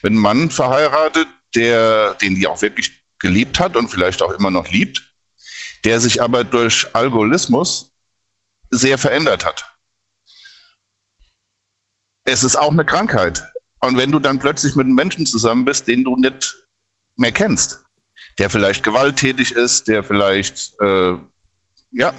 Wenn 0.00 0.14
ein 0.14 0.18
Mann 0.18 0.50
verheiratet, 0.50 1.26
der, 1.54 2.14
den 2.14 2.36
die 2.36 2.46
auch 2.46 2.62
wirklich 2.62 2.97
geliebt 3.18 3.58
hat 3.58 3.76
und 3.76 3.88
vielleicht 3.88 4.22
auch 4.22 4.32
immer 4.32 4.50
noch 4.50 4.68
liebt, 4.68 5.14
der 5.84 6.00
sich 6.00 6.22
aber 6.22 6.44
durch 6.44 6.86
Alkoholismus 6.94 7.92
sehr 8.70 8.98
verändert 8.98 9.44
hat. 9.44 9.64
Es 12.24 12.44
ist 12.44 12.56
auch 12.56 12.72
eine 12.72 12.84
Krankheit. 12.84 13.42
Und 13.80 13.96
wenn 13.96 14.12
du 14.12 14.18
dann 14.18 14.38
plötzlich 14.38 14.74
mit 14.74 14.86
einem 14.86 14.94
Menschen 14.94 15.24
zusammen 15.24 15.64
bist, 15.64 15.88
den 15.88 16.04
du 16.04 16.16
nicht 16.16 16.66
mehr 17.16 17.32
kennst, 17.32 17.84
der 18.38 18.50
vielleicht 18.50 18.82
gewalttätig 18.82 19.52
ist, 19.52 19.88
der 19.88 20.04
vielleicht, 20.04 20.78
äh, 20.80 21.14
ja, 21.92 22.12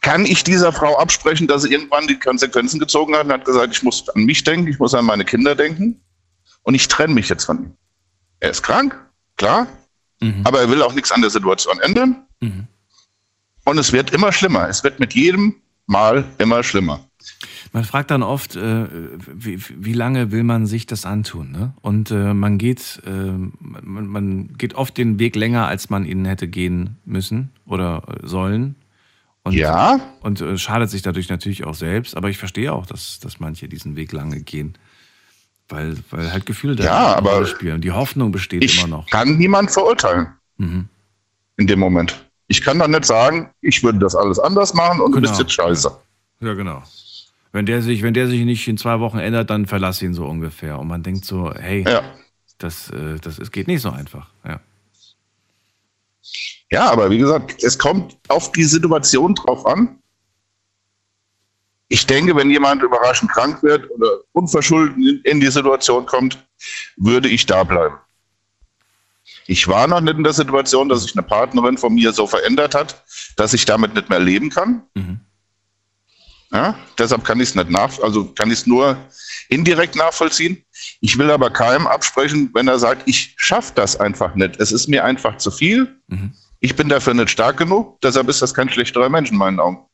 kann 0.00 0.24
ich 0.24 0.44
dieser 0.44 0.72
Frau 0.72 0.96
absprechen, 0.98 1.46
dass 1.46 1.62
sie 1.62 1.72
irgendwann 1.72 2.06
die 2.06 2.18
Konsequenzen 2.18 2.80
gezogen 2.80 3.14
hat 3.14 3.24
und 3.24 3.32
hat 3.32 3.44
gesagt, 3.44 3.74
ich 3.74 3.82
muss 3.82 4.08
an 4.08 4.24
mich 4.24 4.44
denken, 4.44 4.68
ich 4.68 4.78
muss 4.78 4.94
an 4.94 5.04
meine 5.04 5.24
Kinder 5.24 5.54
denken 5.54 6.00
und 6.62 6.74
ich 6.74 6.88
trenne 6.88 7.14
mich 7.14 7.28
jetzt 7.28 7.44
von 7.44 7.64
ihm. 7.64 7.76
Er 8.40 8.50
ist 8.50 8.62
krank, 8.62 8.96
klar, 9.36 9.66
mhm. 10.20 10.42
aber 10.44 10.60
er 10.60 10.70
will 10.70 10.82
auch 10.82 10.94
nichts 10.94 11.12
an 11.12 11.20
der 11.20 11.30
Situation 11.30 11.80
ändern. 11.80 12.24
Mhm. 12.40 12.66
Und 13.64 13.78
es 13.78 13.92
wird 13.92 14.12
immer 14.12 14.32
schlimmer. 14.32 14.68
Es 14.68 14.82
wird 14.82 14.98
mit 14.98 15.14
jedem 15.14 15.56
Mal 15.86 16.24
immer 16.38 16.62
schlimmer. 16.62 17.00
Man 17.72 17.84
fragt 17.84 18.10
dann 18.10 18.22
oft, 18.22 18.56
äh, 18.56 18.86
wie, 19.26 19.60
wie, 19.76 19.92
lange 19.92 20.32
will 20.32 20.42
man 20.42 20.66
sich 20.66 20.86
das 20.86 21.04
antun? 21.04 21.50
Ne? 21.50 21.74
Und 21.82 22.10
äh, 22.10 22.32
man 22.32 22.56
geht, 22.56 23.02
äh, 23.04 23.10
man, 23.10 24.06
man, 24.06 24.56
geht 24.56 24.74
oft 24.74 24.96
den 24.96 25.18
Weg 25.18 25.36
länger, 25.36 25.66
als 25.66 25.90
man 25.90 26.06
ihn 26.06 26.24
hätte 26.24 26.48
gehen 26.48 26.96
müssen 27.04 27.50
oder 27.66 28.02
sollen. 28.22 28.76
Und, 29.42 29.54
ja. 29.54 30.00
Und 30.20 30.40
äh, 30.40 30.56
schadet 30.56 30.90
sich 30.90 31.02
dadurch 31.02 31.28
natürlich 31.28 31.64
auch 31.64 31.74
selbst. 31.74 32.16
Aber 32.16 32.30
ich 32.30 32.38
verstehe 32.38 32.72
auch, 32.72 32.86
dass, 32.86 33.18
dass 33.18 33.40
manche 33.40 33.68
diesen 33.68 33.96
Weg 33.96 34.12
lange 34.12 34.40
gehen. 34.40 34.74
Weil, 35.68 35.96
weil 36.10 36.32
halt 36.32 36.46
Gefühle 36.46 36.76
da 36.76 36.84
ja, 36.84 37.16
aber 37.16 37.44
spielen. 37.44 37.80
Die 37.80 37.92
Hoffnung 37.92 38.32
besteht 38.32 38.64
ich 38.64 38.78
immer 38.78 38.88
noch. 38.88 39.10
kann 39.10 39.36
niemand 39.36 39.70
verurteilen. 39.70 40.28
Mhm. 40.56 40.88
In 41.56 41.66
dem 41.66 41.78
Moment. 41.78 42.24
Ich 42.46 42.62
kann 42.62 42.78
dann 42.78 42.92
nicht 42.92 43.04
sagen, 43.04 43.50
ich 43.60 43.82
würde 43.82 43.98
das 43.98 44.14
alles 44.14 44.38
anders 44.38 44.72
machen 44.72 45.00
und 45.00 45.12
genau. 45.12 45.26
du 45.26 45.28
bist 45.28 45.40
jetzt 45.40 45.52
scheiße. 45.52 45.90
Ja, 46.40 46.54
genau. 46.54 46.82
Wenn 47.52 47.66
der 47.66 47.82
sich, 47.82 48.02
wenn 48.02 48.14
der 48.14 48.28
sich 48.28 48.44
nicht 48.44 48.66
in 48.68 48.78
zwei 48.78 49.00
Wochen 49.00 49.18
ändert, 49.18 49.50
dann 49.50 49.66
verlass 49.66 50.00
ihn 50.00 50.14
so 50.14 50.26
ungefähr. 50.26 50.78
Und 50.78 50.88
man 50.88 51.02
denkt 51.02 51.24
so, 51.24 51.52
hey, 51.52 51.84
ja. 51.86 52.02
das, 52.58 52.90
äh, 52.90 53.18
das 53.20 53.38
es 53.38 53.50
geht 53.50 53.68
nicht 53.68 53.82
so 53.82 53.90
einfach. 53.90 54.28
Ja. 54.46 54.60
ja, 56.70 56.90
aber 56.90 57.10
wie 57.10 57.18
gesagt, 57.18 57.62
es 57.62 57.78
kommt 57.78 58.16
auf 58.28 58.52
die 58.52 58.64
Situation 58.64 59.34
drauf 59.34 59.66
an. 59.66 59.98
Ich 61.88 62.06
denke, 62.06 62.36
wenn 62.36 62.50
jemand 62.50 62.82
überraschend 62.82 63.30
krank 63.30 63.62
wird 63.62 63.90
oder 63.90 64.18
unverschuldet 64.32 65.24
in 65.24 65.40
die 65.40 65.50
Situation 65.50 66.04
kommt, 66.04 66.38
würde 66.96 67.28
ich 67.28 67.46
da 67.46 67.64
bleiben. 67.64 67.96
Ich 69.46 69.66
war 69.66 69.86
noch 69.86 70.02
nicht 70.02 70.18
in 70.18 70.24
der 70.24 70.34
Situation, 70.34 70.90
dass 70.90 71.02
sich 71.02 71.14
eine 71.16 71.22
Partnerin 71.22 71.78
von 71.78 71.94
mir 71.94 72.12
so 72.12 72.26
verändert 72.26 72.74
hat, 72.74 73.02
dass 73.36 73.54
ich 73.54 73.64
damit 73.64 73.94
nicht 73.94 74.10
mehr 74.10 74.20
leben 74.20 74.50
kann. 74.50 74.82
Mhm. 74.94 75.20
Ja, 76.50 76.78
deshalb 76.98 77.24
kann 77.24 77.40
ich 77.40 77.50
es 77.50 77.54
nicht 77.54 77.70
nach, 77.70 77.98
also 78.00 78.26
kann 78.32 78.50
ich 78.50 78.60
es 78.60 78.66
nur 78.66 78.96
indirekt 79.48 79.96
nachvollziehen. 79.96 80.64
Ich 81.00 81.18
will 81.18 81.30
aber 81.30 81.50
keinem 81.50 81.86
absprechen, 81.86 82.50
wenn 82.54 82.68
er 82.68 82.78
sagt, 82.78 83.02
ich 83.06 83.34
schaffe 83.38 83.72
das 83.74 83.96
einfach 83.96 84.34
nicht. 84.34 84.58
Es 84.58 84.72
ist 84.72 84.88
mir 84.88 85.04
einfach 85.04 85.36
zu 85.38 85.50
viel. 85.50 85.98
Mhm. 86.08 86.32
Ich 86.60 86.74
bin 86.74 86.88
dafür 86.88 87.14
nicht 87.14 87.30
stark 87.30 87.58
genug. 87.58 88.00
Deshalb 88.00 88.28
ist 88.28 88.42
das 88.42 88.54
kein 88.54 88.68
schlechterer 88.68 89.08
Mensch 89.08 89.30
in 89.30 89.36
meinen 89.36 89.60
Augen. 89.60 89.84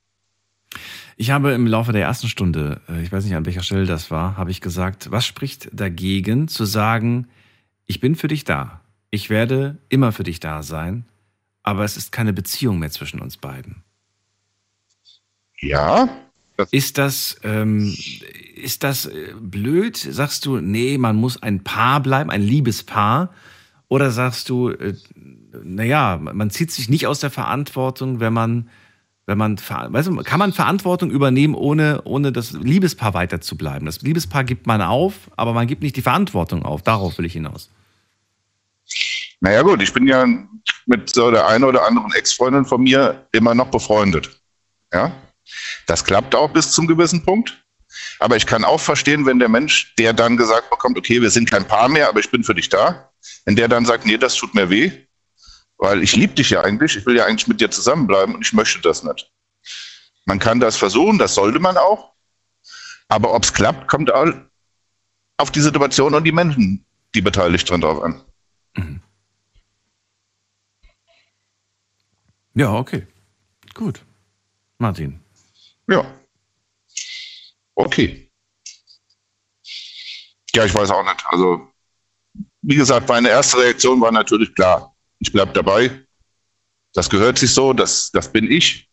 Ich 1.17 1.31
habe 1.31 1.53
im 1.53 1.67
Laufe 1.67 1.93
der 1.93 2.03
ersten 2.03 2.29
Stunde, 2.29 2.81
äh, 2.89 3.03
ich 3.03 3.13
weiß 3.13 3.25
nicht 3.25 3.37
an 3.37 3.47
welcher 3.47 3.63
Stelle 3.63 3.87
das 3.87 4.11
war, 4.11 4.37
habe 4.37 4.51
ich 4.51 4.61
gesagt, 4.61 5.11
was 5.11 5.27
spricht 5.27 5.69
dagegen 5.73 6.49
zu 6.49 6.65
sagen, 6.65 7.29
ich 7.87 8.01
bin 8.01 8.15
für 8.17 8.29
dich 8.29 8.45
da. 8.45 8.81
Ich 9.11 9.31
werde 9.31 9.79
immer 9.89 10.11
für 10.13 10.25
dich 10.25 10.41
da 10.41 10.63
sein, 10.63 11.05
aber 11.63 11.85
es 11.85 11.97
ist 11.97 12.11
keine 12.11 12.33
Beziehung 12.33 12.79
mehr 12.79 12.91
zwischen 12.91 13.21
uns 13.21 13.37
beiden. 13.37 13.85
Ja, 15.61 16.09
das 16.57 16.73
ist 16.73 16.99
das, 16.99 17.37
ähm, 17.43 17.95
ist 18.55 18.83
das 18.83 19.07
äh, 19.07 19.35
blöd? 19.41 19.97
Sagst 19.97 20.47
du, 20.47 20.61
nee, 20.61 20.99
man 20.99 21.17
muss 21.17 21.43
ein 21.43 21.65
Paar 21.65 22.01
bleiben, 22.01 22.31
ein 22.31 22.43
Liebespaar? 22.43 23.33
Oder 23.89 24.11
sagst 24.11 24.49
du, 24.49 24.71
äh, 24.71 24.95
naja, 25.63 26.19
man 26.21 26.51
zieht 26.51 26.71
sich 26.71 26.89
nicht 26.89 27.07
aus 27.07 27.21
der 27.21 27.31
Verantwortung, 27.31 28.21
wenn 28.21 28.33
man, 28.33 28.69
wenn 29.27 29.39
man, 29.39 29.59
weißt 29.59 30.09
du, 30.09 30.17
kann 30.23 30.39
man 30.39 30.53
Verantwortung 30.53 31.11
übernehmen, 31.11 31.55
ohne, 31.55 32.03
ohne 32.05 32.31
das 32.31 32.53
Liebespaar 32.53 33.15
weiter 33.15 33.41
zu 33.41 33.57
bleiben? 33.57 33.87
Das 33.87 34.03
Liebespaar 34.03 34.45
gibt 34.45 34.67
man 34.67 34.83
auf, 34.83 35.15
aber 35.37 35.55
man 35.55 35.67
gibt 35.67 35.83
nicht 35.83 35.97
die 35.97 36.03
Verantwortung 36.03 36.65
auf. 36.65 36.83
Darauf 36.83 37.17
will 37.17 37.25
ich 37.25 37.33
hinaus. 37.33 37.71
Naja, 39.41 39.63
gut, 39.63 39.83
ich 39.83 39.93
bin 39.93 40.07
ja 40.07 40.27
mit 40.87 41.11
so 41.11 41.31
der 41.31 41.47
einen 41.49 41.65
oder 41.65 41.87
anderen 41.87 42.13
Ex-Freundin 42.13 42.65
von 42.65 42.83
mir 42.83 43.27
immer 43.33 43.55
noch 43.55 43.69
befreundet. 43.69 44.41
Ja, 44.93 45.13
das 45.87 46.05
klappt 46.05 46.35
auch 46.35 46.51
bis 46.51 46.73
zum 46.73 46.87
gewissen 46.87 47.25
Punkt. 47.25 47.61
Aber 48.19 48.37
ich 48.37 48.47
kann 48.47 48.65
auch 48.65 48.81
verstehen, 48.81 49.25
wenn 49.25 49.39
der 49.39 49.49
Mensch, 49.49 49.95
der 49.99 50.13
dann 50.13 50.37
gesagt 50.37 50.69
bekommt, 50.71 50.99
okay, 50.99 51.23
wir 51.23 51.31
sind 51.31 51.51
kein 51.51 51.67
Paar 51.67 51.89
mehr, 51.89 52.09
aber 52.09 52.21
ich 52.21 52.31
bin 52.31 52.43
für 52.43 52.55
dich 52.55 52.69
da, 52.69 53.11
wenn 53.45 53.57
der 53.57 53.69
dann 53.69 53.85
sagt, 53.85 54.05
nee, 54.05 54.17
das 54.17 54.35
tut 54.35 54.55
mir 54.55 54.69
weh, 54.69 54.91
weil 55.79 56.03
ich 56.03 56.17
liebe 56.17 56.35
dich 56.35 56.51
ja 56.51 56.63
eigentlich, 56.63 56.97
ich 56.97 57.07
will 57.07 57.17
ja 57.17 57.27
eigentlich 57.27 57.47
mit 57.47 57.61
dir 57.61 57.71
zusammenbleiben 57.71 58.35
und 58.35 58.47
ich 58.47 58.53
möchte 58.53 58.81
das 58.81 59.03
nicht. 59.03 59.31
Man 60.25 60.39
kann 60.39 60.61
das 60.61 60.77
versuchen, 60.77 61.19
das 61.19 61.35
sollte 61.35 61.59
man 61.59 61.77
auch. 61.77 62.13
Aber 63.09 63.35
ob 63.35 63.45
es 63.45 63.53
klappt, 63.53 63.89
kommt 63.89 64.11
auf 64.11 65.51
die 65.51 65.61
Situation 65.61 66.15
und 66.15 66.25
die 66.25 66.33
Menschen, 66.33 66.85
die 67.15 67.21
beteiligt 67.21 67.69
sind, 67.69 67.83
drauf 67.83 68.03
an. 68.03 68.25
Mhm. 68.77 69.03
Ja, 72.55 72.73
okay. 72.73 73.07
Gut. 73.75 74.01
Martin. 74.79 75.21
Ja. 75.89 76.05
Okay. 77.75 78.31
Ja, 80.55 80.65
ich 80.65 80.75
weiß 80.75 80.91
auch 80.91 81.03
nicht. 81.03 81.25
Also, 81.27 81.69
wie 82.63 82.77
gesagt, 82.77 83.09
meine 83.09 83.29
erste 83.29 83.59
Reaktion 83.59 84.01
war 84.01 84.13
natürlich 84.13 84.55
klar. 84.55 84.94
Ich 85.19 85.33
bleibe 85.33 85.53
dabei. 85.53 86.05
Das 86.93 87.11
gehört 87.11 87.39
sich 87.39 87.53
so, 87.53 87.73
das, 87.73 88.11
das 88.13 88.31
bin 88.31 88.51
ich. 88.51 88.89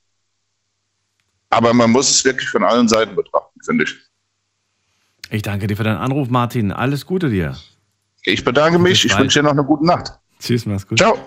Aber 1.50 1.74
man 1.74 1.92
muss 1.92 2.10
es 2.10 2.26
wirklich 2.26 2.50
von 2.50 2.64
allen 2.64 2.88
Seiten 2.88 3.16
betrachten, 3.16 3.60
finde 3.64 3.84
ich. 3.84 3.96
Ich 5.30 5.42
danke 5.42 5.68
dir 5.68 5.78
für 5.78 5.84
deinen 5.84 5.98
Anruf, 5.98 6.30
Martin. 6.30 6.72
Alles 6.72 7.06
Gute 7.06 7.30
dir. 7.30 7.58
Ich 8.24 8.44
bedanke 8.44 8.80
mich. 8.80 9.06
Ich 9.06 9.18
wünsche 9.18 9.40
dir 9.40 9.44
noch 9.44 9.52
eine 9.52 9.64
gute 9.64 9.86
Nacht. 9.86 10.14
Tschüss, 10.40 10.66
mach's 10.66 10.88
gut. 10.88 10.98
Ciao. 10.98 11.18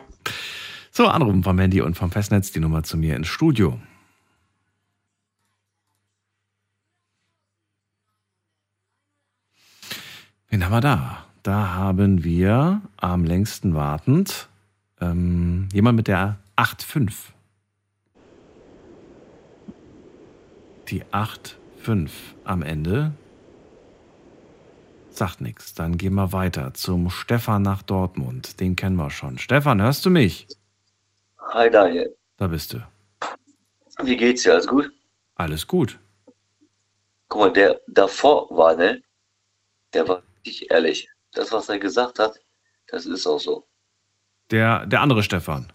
So, 0.91 1.07
anrufen 1.09 1.43
vom 1.43 1.59
Handy 1.59 1.81
und 1.81 1.97
vom 1.97 2.11
Festnetz 2.11 2.53
die 2.53 2.61
Nummer 2.61 2.83
zu 2.83 2.97
mir 2.97 3.16
ins 3.16 3.29
Studio. 3.29 3.81
Wen 10.49 10.65
haben 10.65 10.73
wir 10.73 10.81
da? 10.81 11.27
Da 11.43 11.75
haben 11.75 12.23
wir 12.23 12.81
am 12.97 13.25
längsten 13.25 13.75
wartend 13.75 14.49
ähm, 15.11 15.69
jemand 15.73 15.97
mit 15.97 16.09
der 16.09 16.39
8.5. 16.57 17.13
Die 20.89 21.05
8.5 21.05 22.11
am 22.45 22.63
Ende. 22.63 23.13
Sagt 25.11 25.41
nichts. 25.41 25.75
Dann 25.75 25.97
gehen 25.97 26.15
wir 26.15 26.33
weiter 26.33 26.75
zum 26.75 27.11
Stefan 27.11 27.63
nach 27.63 27.83
Dortmund. 27.83 28.61
Den 28.61 28.77
kennen 28.77 28.97
wir 28.97 29.11
schon. 29.11 29.39
Stefan, 29.39 29.81
hörst 29.81 30.05
du 30.05 30.11
mich? 30.11 30.47
Hi 31.39 31.71
Daniel. 31.71 32.15
Da 32.37 32.49
bist 32.49 32.73
du. 32.73 32.79
Wie 34.03 34.17
geht's 34.17 34.43
dir? 34.43 34.55
Alles 34.55 34.67
gut? 34.67 34.93
Alles 35.37 35.67
gut. 35.67 35.99
Guck 37.29 37.41
mal, 37.41 37.53
der 37.53 37.81
davor 37.87 38.49
war, 38.51 38.77
ne? 38.77 39.03
Der 39.93 40.07
war 40.09 40.23
ich 40.43 40.71
ehrlich. 40.71 41.09
Das, 41.33 41.53
was 41.53 41.69
er 41.69 41.79
gesagt 41.79 42.19
hat, 42.19 42.39
das 42.89 43.07
ist 43.07 43.27
auch 43.27 43.41
so. 43.41 43.67
Der, 44.51 44.87
der 44.87 45.01
andere 45.01 45.23
Stefan. 45.23 45.73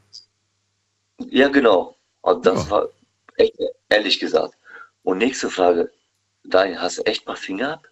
Ja, 1.17 1.49
genau. 1.49 1.97
Und 2.21 2.45
das 2.45 2.65
ja. 2.65 2.71
war 2.71 2.87
echt 3.35 3.57
ehrlich 3.89 4.19
gesagt. 4.19 4.55
Und 5.03 5.17
nächste 5.17 5.49
Frage. 5.49 5.91
Dein, 6.43 6.79
hast 6.79 6.97
du 6.97 7.03
echt 7.03 7.27
mal 7.27 7.35
Finger 7.35 7.73
ab? 7.73 7.87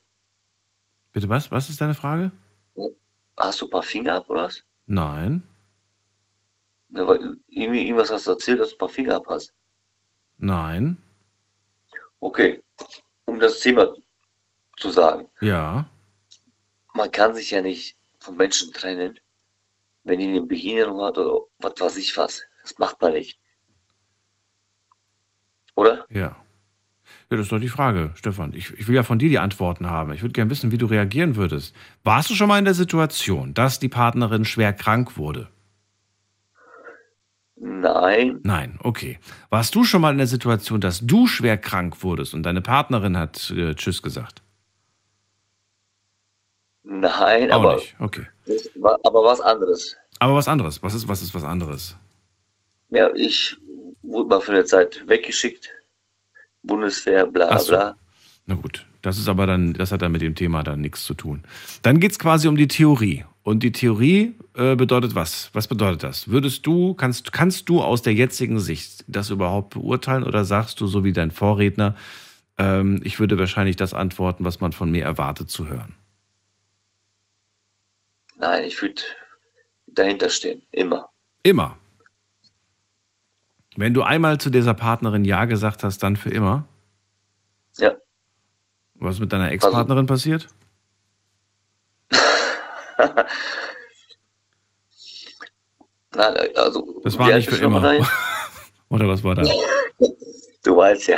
Bitte 1.12 1.30
was? 1.30 1.52
Was 1.52 1.70
ist 1.70 1.82
deine 1.82 1.94
Frage? 1.94 2.32
Hast 3.36 3.62
du 3.62 3.66
ein 3.66 3.72
paar 3.72 3.84
Finger 3.84 4.16
ab 4.16 4.30
oder 4.30 4.44
was? 4.44 4.64
Nein. 4.86 5.44
Ja, 6.90 7.06
weil 7.06 7.38
irgendwie, 7.48 7.84
irgendwas 7.84 8.12
hast 8.12 8.28
du 8.28 8.32
erzählt, 8.32 8.60
dass 8.60 8.70
du 8.70 8.76
ein 8.76 8.80
paar 8.80 8.90
Finger 8.90 9.16
ab 9.16 9.26
hast. 9.28 9.54
Nein. 10.38 10.98
Okay. 12.20 12.64
Um 13.26 13.40
das 13.40 13.60
Thema 13.60 13.94
zu 14.78 14.90
sagen. 14.90 15.28
Ja 15.42 15.88
man 16.98 17.12
kann 17.12 17.34
sich 17.36 17.52
ja 17.52 17.62
nicht 17.62 17.96
von 18.20 18.36
Menschen 18.36 18.74
trennen, 18.74 19.20
wenn 20.08 20.20
die 20.20 20.28
eine 20.28 20.42
Behinderung 20.42 21.02
hat 21.02 21.18
oder 21.18 21.42
was 21.60 21.74
weiß 21.80 21.98
ich 21.98 22.16
was. 22.18 22.44
Das 22.64 22.78
macht 22.80 23.02
man 23.02 23.14
nicht. 23.14 23.40
Oder? 25.76 26.06
Ja. 26.10 26.36
Ja, 27.30 27.36
das 27.36 27.48
ist 27.48 27.52
doch 27.52 27.60
die 27.60 27.68
Frage, 27.68 28.12
Stefan. 28.16 28.54
Ich, 28.54 28.72
ich 28.74 28.88
will 28.88 28.96
ja 28.96 29.04
von 29.04 29.20
dir 29.20 29.28
die 29.28 29.40
Antworten 29.40 29.90
haben. 29.90 30.14
Ich 30.14 30.22
würde 30.22 30.34
gerne 30.34 30.50
wissen, 30.50 30.72
wie 30.72 30.78
du 30.78 30.86
reagieren 30.86 31.36
würdest. 31.36 31.76
Warst 32.04 32.30
du 32.30 32.36
schon 32.36 32.48
mal 32.48 32.60
in 32.60 32.66
der 32.66 32.74
Situation, 32.74 33.54
dass 33.54 33.80
die 33.80 33.90
Partnerin 33.90 34.46
schwer 34.46 34.72
krank 34.72 35.18
wurde? 35.18 35.50
Nein. 37.60 38.40
Nein, 38.44 38.80
okay. 38.82 39.20
Warst 39.50 39.76
du 39.76 39.84
schon 39.84 40.02
mal 40.02 40.12
in 40.12 40.20
der 40.20 40.28
Situation, 40.28 40.80
dass 40.80 41.06
du 41.06 41.28
schwer 41.28 41.58
krank 41.58 42.02
wurdest 42.04 42.34
und 42.34 42.44
deine 42.44 42.62
Partnerin 42.62 43.18
hat 43.18 43.52
äh, 43.52 43.76
Tschüss 43.76 44.02
gesagt? 44.02 44.42
Nein, 46.90 47.52
Auch 47.52 47.60
aber, 47.60 47.76
nicht. 47.76 47.96
Okay. 48.00 48.26
aber 49.04 49.24
was 49.24 49.42
anderes. 49.42 49.98
Aber 50.20 50.36
was 50.36 50.48
anderes. 50.48 50.82
Was 50.82 50.94
ist, 50.94 51.08
was 51.08 51.22
ist 51.22 51.36
was 51.36 51.44
anderes? 51.44 51.98
Ja, 52.90 53.10
ich 53.14 53.58
wurde 54.04 54.30
mal 54.30 54.40
für 54.40 54.54
eine 54.54 54.64
Zeit 54.64 55.04
weggeschickt. 55.06 55.70
Bundeswehr, 56.64 57.26
bla 57.26 57.60
so. 57.60 57.74
bla. 57.74 57.96
Na 58.46 58.56
gut, 58.56 58.86
das 59.02 59.18
ist 59.18 59.28
aber 59.28 59.46
dann, 59.46 59.74
das 59.74 59.92
hat 59.92 60.02
dann 60.02 60.14
mit 60.14 60.22
dem 60.22 60.34
Thema 60.34 60.64
dann 60.64 60.80
nichts 60.80 61.04
zu 61.04 61.14
tun. 61.14 61.44
Dann 61.82 62.00
geht 62.00 62.12
es 62.12 62.20
quasi 62.20 62.48
um 62.48 62.56
die 62.56 62.70
Theorie. 62.70 63.26
Und 63.44 63.64
die 63.64 63.74
Theorie 63.74 64.36
äh, 64.56 64.76
bedeutet 64.76 65.14
was? 65.14 65.50
Was 65.52 65.68
bedeutet 65.68 66.04
das? 66.04 66.30
Würdest 66.30 66.66
du, 66.66 66.94
kannst, 66.94 67.34
kannst 67.34 67.68
du 67.68 67.82
aus 67.82 68.02
der 68.02 68.14
jetzigen 68.14 68.60
Sicht 68.60 69.04
das 69.08 69.30
überhaupt 69.30 69.74
beurteilen 69.74 70.24
oder 70.24 70.46
sagst 70.46 70.80
du, 70.80 70.88
so 70.88 71.04
wie 71.04 71.14
dein 71.14 71.32
Vorredner, 71.32 71.96
ähm, 72.58 73.02
ich 73.04 73.20
würde 73.20 73.38
wahrscheinlich 73.38 73.76
das 73.76 73.94
antworten, 73.94 74.46
was 74.46 74.62
man 74.62 74.72
von 74.72 74.90
mir 74.90 75.04
erwartet 75.04 75.50
zu 75.50 75.68
hören? 75.68 75.97
Nein, 78.38 78.64
ich 78.66 78.82
würde 78.82 79.02
dahinter 79.88 80.30
stehen. 80.30 80.62
Immer. 80.72 81.10
Immer. 81.44 81.78
Wenn 83.76 83.94
du 83.94 84.04
einmal 84.04 84.40
zu 84.40 84.50
dieser 84.50 84.74
Partnerin 84.74 85.26
Ja 85.26 85.46
gesagt 85.46 85.84
hast, 85.84 86.02
dann 86.04 86.16
für 86.16 86.30
immer? 86.30 86.68
Ja. 87.78 87.96
Was 88.96 89.16
ist 89.16 89.22
mit 89.22 89.32
deiner 89.32 89.52
Ex-Partnerin 89.52 90.10
also, 90.10 90.14
passiert? 90.14 90.48
Nein, 96.16 96.36
also. 96.56 97.02
Das 97.04 97.20
war 97.20 97.36
nicht 97.36 97.50
für 97.50 97.58
immer. 97.58 97.82
Oder 98.90 99.08
was 99.08 99.24
war 99.24 99.36
da? 99.36 99.44
Du 100.64 100.76
weißt 100.76 101.08
ja, 101.08 101.18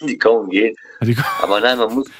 die 0.00 0.18
kommen 0.18 0.46
und 0.46 0.50
gehen. 0.50 0.74
Die, 1.02 1.16
Aber 1.40 1.60
nein, 1.60 1.78
man 1.78 1.94
muss. 1.94 2.10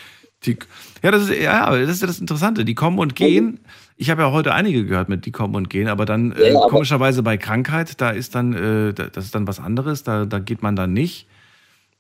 Die, 0.45 0.57
ja, 1.03 1.11
das 1.11 1.23
ist, 1.25 1.37
ja, 1.37 1.69
das 1.77 1.91
ist 1.91 2.03
ja 2.03 2.07
das 2.07 2.21
Interessante. 2.21 2.65
Die 2.65 2.77
kommen 2.77 3.01
und 3.01 3.17
gehen. 3.17 3.59
Ich 4.01 4.11
habe 4.11 4.23
ja 4.23 4.31
heute 4.31 4.55
einige 4.55 4.87
gehört 4.87 5.09
mit 5.09 5.27
die 5.27 5.33
kommen 5.33 5.57
und 5.57 5.69
gehen, 5.71 5.89
aber 5.89 6.07
dann 6.07 6.31
äh, 6.33 6.53
ja, 6.53 6.57
aber 6.57 6.69
komischerweise 6.69 7.25
bei 7.25 7.37
Krankheit, 7.37 8.01
da 8.01 8.11
ist 8.11 8.35
dann, 8.37 8.53
äh, 8.53 8.95
das 8.95 9.25
ist 9.25 9.35
dann 9.35 9.49
was 9.49 9.59
anderes, 9.59 10.05
da, 10.05 10.25
da 10.25 10.39
geht 10.39 10.63
man 10.63 10.77
dann 10.77 10.93
nicht. 10.93 11.27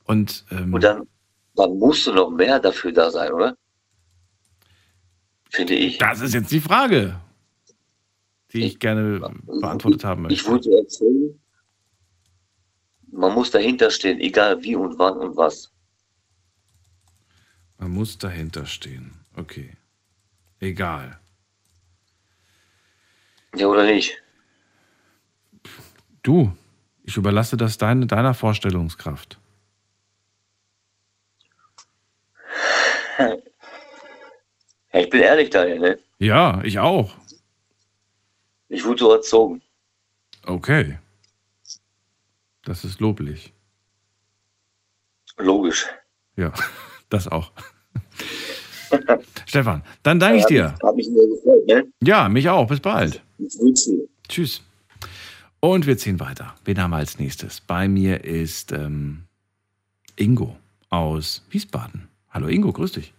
Und, 0.04 0.44
ähm, 0.52 0.74
und 0.74 0.84
dann, 0.84 1.08
dann 1.56 1.76
musst 1.78 2.06
du 2.06 2.12
noch 2.12 2.30
mehr 2.30 2.60
dafür 2.60 2.92
da 2.92 3.10
sein, 3.10 3.32
oder? 3.32 3.56
Finde 5.50 5.74
ich. 5.74 5.98
Das 5.98 6.20
ist 6.20 6.34
jetzt 6.34 6.52
die 6.52 6.60
Frage. 6.60 7.18
die 8.52 8.64
ich 8.64 8.78
gerne 8.78 9.20
beantwortet 9.46 10.04
haben 10.04 10.22
möchte. 10.22 10.34
Ich 10.34 10.46
wollte 10.46 10.70
erzählen, 10.70 11.38
man 13.10 13.34
muss 13.34 13.50
dahinter 13.50 13.90
stehen, 13.90 14.20
egal 14.20 14.62
wie 14.62 14.76
und 14.76 14.98
wann 14.98 15.18
und 15.18 15.36
was. 15.36 15.72
Man 17.78 17.90
muss 17.90 18.18
dahinter 18.18 18.66
stehen. 18.66 19.12
Okay. 19.36 19.76
Egal. 20.60 21.20
Ja, 23.54 23.66
oder 23.66 23.84
nicht? 23.84 24.22
Du, 26.22 26.52
ich 27.02 27.16
überlasse 27.16 27.56
das 27.56 27.78
deine, 27.78 28.06
deiner 28.06 28.34
Vorstellungskraft. 28.34 29.38
Ich 34.92 35.10
bin 35.10 35.20
ehrlich, 35.20 35.50
Daniel, 35.50 35.78
ne? 35.78 35.98
Ja, 36.18 36.60
ich 36.62 36.78
auch. 36.78 37.14
Ich 38.68 38.84
wurde 38.84 38.98
so 38.98 39.12
erzogen. 39.12 39.62
Okay. 40.44 40.98
Das 42.64 42.84
ist 42.84 43.00
loblich. 43.00 43.52
Logisch. 45.36 45.86
Ja, 46.36 46.52
das 47.08 47.28
auch. 47.28 47.52
Stefan, 49.46 49.82
dann 50.02 50.18
danke 50.18 50.38
ich 50.38 50.46
dir. 50.46 50.74
Hab 50.82 50.96
mich 50.96 51.06
sehr 51.06 51.26
gefreut, 51.26 51.66
ne? 51.66 51.84
Ja, 52.02 52.28
mich 52.28 52.48
auch. 52.48 52.66
Bis 52.66 52.80
bald. 52.80 53.22
Tschüss. 53.38 53.90
Tschüss. 54.28 54.62
Und 55.60 55.86
wir 55.86 55.96
ziehen 55.96 56.20
weiter. 56.20 56.54
Wen 56.64 56.80
haben 56.80 56.90
wir 56.90 56.98
als 56.98 57.18
nächstes? 57.18 57.60
Bei 57.60 57.88
mir 57.88 58.24
ist 58.24 58.72
ähm, 58.72 59.24
Ingo 60.16 60.56
aus 60.90 61.44
Wiesbaden. 61.50 62.08
Hallo 62.30 62.46
Ingo, 62.46 62.72
grüß 62.72 62.92
dich. 62.92 63.12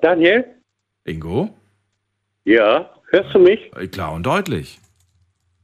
Daniel? 0.00 0.44
Ingo? 1.04 1.50
Ja, 2.44 2.88
hörst 3.10 3.34
du 3.34 3.40
mich? 3.40 3.70
Äh, 3.76 3.88
klar 3.88 4.12
und 4.12 4.24
deutlich. 4.24 4.78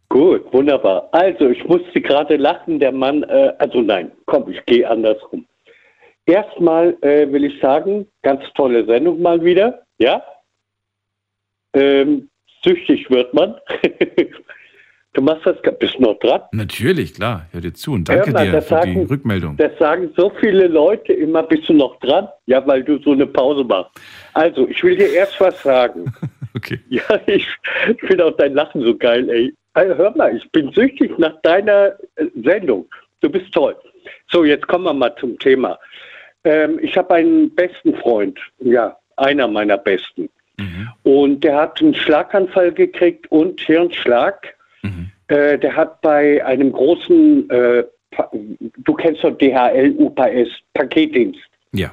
Gut, 0.08 0.52
wunderbar. 0.52 1.08
Also, 1.12 1.48
ich 1.48 1.64
musste 1.64 2.00
gerade 2.00 2.36
lachen, 2.36 2.78
der 2.78 2.92
Mann, 2.92 3.22
äh, 3.24 3.52
also 3.58 3.80
nein, 3.80 4.12
komm, 4.26 4.48
ich 4.50 4.64
gehe 4.66 4.88
andersrum. 4.88 5.46
Erstmal 6.26 6.96
äh, 7.02 7.30
will 7.30 7.44
ich 7.44 7.60
sagen, 7.60 8.06
ganz 8.22 8.42
tolle 8.54 8.84
Sendung 8.86 9.20
mal 9.20 9.44
wieder, 9.44 9.82
ja? 9.98 10.22
Ähm, 11.74 12.30
süchtig 12.62 13.10
wird 13.10 13.34
man. 13.34 13.56
du 15.12 15.20
machst 15.20 15.44
das, 15.44 15.56
bist 15.78 16.00
noch 16.00 16.18
dran? 16.20 16.40
Natürlich, 16.52 17.14
klar, 17.14 17.46
hör 17.52 17.60
dir 17.60 17.74
zu 17.74 17.92
und 17.92 18.08
danke 18.08 18.30
mal, 18.30 18.46
dir 18.46 18.62
für 18.62 18.68
sagen, 18.68 18.94
die 18.94 19.02
Rückmeldung. 19.02 19.56
Das 19.58 19.76
sagen 19.78 20.10
so 20.16 20.32
viele 20.40 20.66
Leute 20.66 21.12
immer, 21.12 21.42
bist 21.42 21.68
du 21.68 21.74
noch 21.74 21.98
dran? 22.00 22.28
Ja, 22.46 22.66
weil 22.66 22.82
du 22.82 22.98
so 23.02 23.12
eine 23.12 23.26
Pause 23.26 23.64
machst. 23.64 23.90
Also, 24.32 24.66
ich 24.68 24.82
will 24.82 24.96
dir 24.96 25.12
erst 25.12 25.38
was 25.40 25.62
sagen. 25.62 26.10
okay. 26.56 26.80
Ja, 26.88 27.02
ich 27.26 27.46
finde 28.00 28.24
auch 28.24 28.36
dein 28.36 28.54
Lachen 28.54 28.82
so 28.82 28.96
geil, 28.96 29.28
ey. 29.28 29.54
Also, 29.74 29.94
hör 29.96 30.16
mal, 30.16 30.34
ich 30.34 30.50
bin 30.52 30.72
süchtig 30.72 31.18
nach 31.18 31.38
deiner 31.42 31.96
äh, 32.16 32.26
Sendung. 32.42 32.86
Du 33.20 33.28
bist 33.28 33.52
toll. 33.52 33.76
So, 34.30 34.44
jetzt 34.44 34.66
kommen 34.68 34.84
wir 34.84 34.94
mal 34.94 35.14
zum 35.16 35.38
Thema. 35.38 35.78
Ähm, 36.44 36.78
ich 36.82 36.96
habe 36.96 37.14
einen 37.14 37.54
besten 37.54 37.94
Freund, 37.96 38.38
ja, 38.58 38.96
einer 39.16 39.48
meiner 39.48 39.78
besten. 39.78 40.28
Und 41.02 41.42
der 41.42 41.56
hat 41.56 41.80
einen 41.80 41.94
Schlaganfall 41.94 42.72
gekriegt 42.72 43.30
und 43.30 43.60
Hirnschlag. 43.60 44.54
Äh, 45.28 45.58
der 45.58 45.74
hat 45.74 46.00
bei 46.02 46.44
einem 46.44 46.72
großen, 46.72 47.48
äh, 47.50 47.84
du 48.78 48.94
kennst 48.94 49.24
doch 49.24 49.36
DHL, 49.38 49.94
UPS, 49.98 50.50
Paketdienst. 50.74 51.40
Ja. 51.72 51.90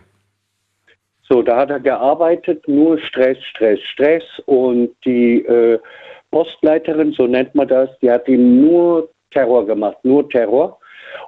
So, 1.23 1.41
da 1.41 1.57
hat 1.57 1.69
er 1.69 1.79
gearbeitet, 1.79 2.67
nur 2.67 2.99
Stress, 2.99 3.37
Stress, 3.43 3.79
Stress. 3.81 4.23
Und 4.45 4.91
die 5.05 5.45
äh, 5.45 5.79
Postleiterin, 6.29 7.13
so 7.13 7.25
nennt 7.25 7.55
man 7.55 7.67
das, 7.67 7.89
die 7.99 8.11
hat 8.11 8.27
ihm 8.27 8.61
nur 8.61 9.09
Terror 9.31 9.65
gemacht, 9.65 9.97
nur 10.03 10.29
Terror. 10.29 10.77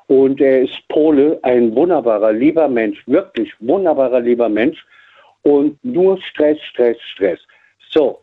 Und 0.07 0.41
er 0.41 0.63
ist 0.63 0.87
Pole, 0.89 1.39
ein 1.43 1.75
wunderbarer, 1.75 2.33
lieber 2.33 2.67
Mensch, 2.67 3.01
wirklich 3.07 3.53
wunderbarer, 3.59 4.19
lieber 4.19 4.49
Mensch. 4.49 4.85
Und 5.43 5.83
nur 5.83 6.19
Stress, 6.21 6.57
Stress, 6.61 6.97
Stress. 7.01 7.39
So. 7.89 8.19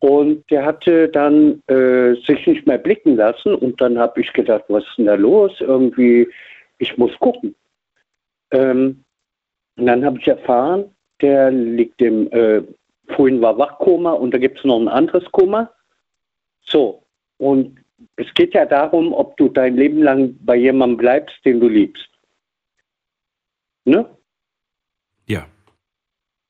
Und 0.00 0.48
der 0.50 0.64
hatte 0.64 1.08
dann 1.08 1.62
äh, 1.68 2.14
sich 2.26 2.46
nicht 2.46 2.66
mehr 2.66 2.78
blicken 2.78 3.16
lassen. 3.16 3.54
Und 3.54 3.80
dann 3.80 3.98
habe 3.98 4.20
ich 4.20 4.32
gedacht, 4.32 4.64
was 4.68 4.84
ist 4.84 4.98
denn 4.98 5.06
da 5.06 5.14
los? 5.14 5.52
Irgendwie, 5.60 6.28
ich 6.78 6.96
muss 6.98 7.16
gucken. 7.18 7.54
Ähm, 8.50 9.04
und 9.76 9.86
dann 9.86 10.04
habe 10.04 10.18
ich 10.18 10.26
erfahren, 10.26 10.84
der 11.20 11.50
liegt 11.50 12.02
im, 12.02 12.30
äh, 12.32 12.62
vorhin 13.14 13.40
war 13.40 13.56
Wachkoma 13.58 14.12
und 14.12 14.32
da 14.34 14.38
gibt 14.38 14.58
es 14.58 14.64
noch 14.64 14.78
ein 14.78 14.88
anderes 14.88 15.24
Koma. 15.32 15.70
So, 16.64 17.02
und 17.38 17.78
es 18.22 18.32
geht 18.34 18.54
ja 18.54 18.64
darum, 18.64 19.12
ob 19.12 19.36
du 19.36 19.48
dein 19.48 19.76
Leben 19.76 20.02
lang 20.02 20.36
bei 20.40 20.56
jemandem 20.56 20.96
bleibst, 20.96 21.36
den 21.44 21.60
du 21.60 21.68
liebst. 21.68 22.08
Ne? 23.84 24.06
Ja. 25.26 25.46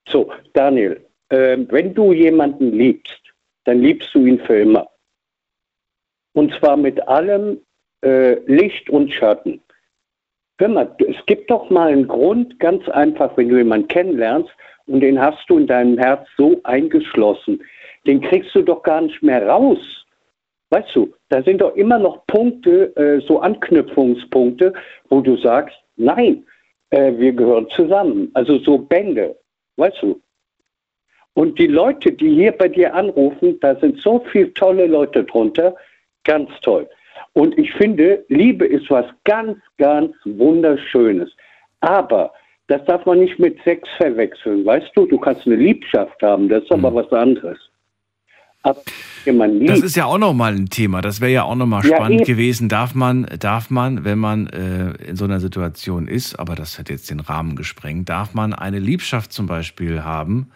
So, 0.08 0.32
Daniel, 0.52 1.04
äh, 1.30 1.58
wenn 1.68 1.94
du 1.94 2.12
jemanden 2.12 2.72
liebst, 2.72 3.20
dann 3.64 3.80
liebst 3.80 4.14
du 4.14 4.26
ihn 4.26 4.40
für 4.40 4.60
immer. 4.60 4.88
Und 6.34 6.52
zwar 6.54 6.76
mit 6.76 7.06
allem 7.08 7.60
äh, 8.02 8.34
Licht 8.46 8.90
und 8.90 9.12
Schatten. 9.12 9.60
Hör 10.58 10.68
mal, 10.68 10.96
es 11.08 11.24
gibt 11.26 11.50
doch 11.50 11.70
mal 11.70 11.92
einen 11.92 12.06
Grund, 12.06 12.58
ganz 12.60 12.88
einfach, 12.88 13.36
wenn 13.36 13.48
du 13.48 13.56
jemanden 13.56 13.88
kennenlernst 13.88 14.50
und 14.86 15.00
den 15.00 15.20
hast 15.20 15.48
du 15.48 15.58
in 15.58 15.66
deinem 15.66 15.98
Herz 15.98 16.26
so 16.36 16.60
eingeschlossen, 16.64 17.62
den 18.06 18.20
kriegst 18.20 18.54
du 18.54 18.62
doch 18.62 18.82
gar 18.82 19.00
nicht 19.00 19.22
mehr 19.22 19.46
raus. 19.46 20.02
Weißt 20.72 20.96
du, 20.96 21.12
da 21.28 21.42
sind 21.42 21.60
doch 21.60 21.76
immer 21.76 21.98
noch 21.98 22.26
Punkte, 22.28 22.96
äh, 22.96 23.20
so 23.26 23.40
Anknüpfungspunkte, 23.40 24.72
wo 25.10 25.20
du 25.20 25.36
sagst, 25.36 25.76
nein, 25.96 26.46
äh, 26.88 27.12
wir 27.18 27.34
gehören 27.34 27.68
zusammen. 27.68 28.30
Also 28.32 28.58
so 28.60 28.78
Bände, 28.78 29.36
weißt 29.76 30.00
du. 30.00 30.18
Und 31.34 31.58
die 31.58 31.66
Leute, 31.66 32.10
die 32.10 32.30
hier 32.30 32.52
bei 32.52 32.68
dir 32.68 32.94
anrufen, 32.94 33.60
da 33.60 33.76
sind 33.80 34.00
so 34.00 34.24
viele 34.32 34.54
tolle 34.54 34.86
Leute 34.86 35.24
drunter, 35.24 35.76
ganz 36.24 36.48
toll. 36.62 36.88
Und 37.34 37.58
ich 37.58 37.70
finde, 37.74 38.24
Liebe 38.28 38.64
ist 38.64 38.88
was 38.88 39.04
ganz, 39.24 39.58
ganz 39.76 40.14
Wunderschönes. 40.24 41.30
Aber 41.80 42.32
das 42.68 42.82
darf 42.86 43.04
man 43.04 43.18
nicht 43.18 43.38
mit 43.38 43.62
Sex 43.62 43.86
verwechseln. 43.98 44.64
Weißt 44.64 44.90
du, 44.94 45.04
du 45.04 45.18
kannst 45.18 45.44
eine 45.46 45.56
Liebschaft 45.56 46.22
haben, 46.22 46.48
das 46.48 46.62
ist 46.62 46.72
aber 46.72 46.94
was 46.94 47.12
anderes. 47.12 47.58
Aber 47.58 47.68
wenn 47.68 47.68
man 47.68 47.70
liebt, 47.70 47.70
Das 48.64 49.80
ist 49.80 49.96
ja 49.96 50.04
auch 50.06 50.18
nochmal 50.18 50.54
ein 50.54 50.68
Thema. 50.68 51.00
Das 51.00 51.20
wäre 51.20 51.32
ja 51.32 51.42
auch 51.44 51.54
nochmal 51.56 51.84
Ja, 51.84 51.96
spannend 51.96 52.20
eben. 52.22 52.26
gewesen. 52.26 52.68
Darf 52.68 52.94
man, 52.94 53.26
darf 53.38 53.70
man, 53.70 54.04
wenn 54.04 54.18
man 54.18 54.46
äh, 54.48 54.90
in 55.08 55.16
so 55.16 55.24
einer 55.24 55.40
Situation 55.40 56.08
ist, 56.08 56.38
aber 56.38 56.54
das 56.54 56.78
hat 56.78 56.88
jetzt 56.88 57.10
den 57.10 57.20
Rahmen 57.20 57.56
gesprengt, 57.56 58.08
darf 58.08 58.34
man 58.34 58.52
eine 58.52 58.78
Liebschaft 58.78 59.32
zum 59.32 59.46
Beispiel 59.46 60.02
haben? 60.04 60.50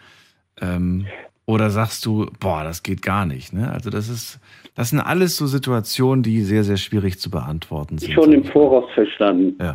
Ähm, 0.61 1.05
oder 1.45 1.69
sagst 1.69 2.05
du, 2.05 2.29
boah, 2.41 2.63
das 2.63 2.83
geht 2.83 3.01
gar 3.01 3.25
nicht? 3.25 3.53
Ne? 3.53 3.71
Also 3.71 3.89
das 3.89 4.09
ist, 4.09 4.39
das 4.75 4.89
sind 4.89 4.99
alles 4.99 5.37
so 5.37 5.47
Situationen, 5.47 6.21
die 6.21 6.41
sehr, 6.43 6.65
sehr 6.65 6.75
schwierig 6.75 7.19
zu 7.19 7.29
beantworten 7.31 7.97
sind. 7.97 8.11
schon 8.13 8.33
im 8.33 8.43
Voraus 8.43 8.89
verstanden. 8.93 9.55
Ja. 9.61 9.73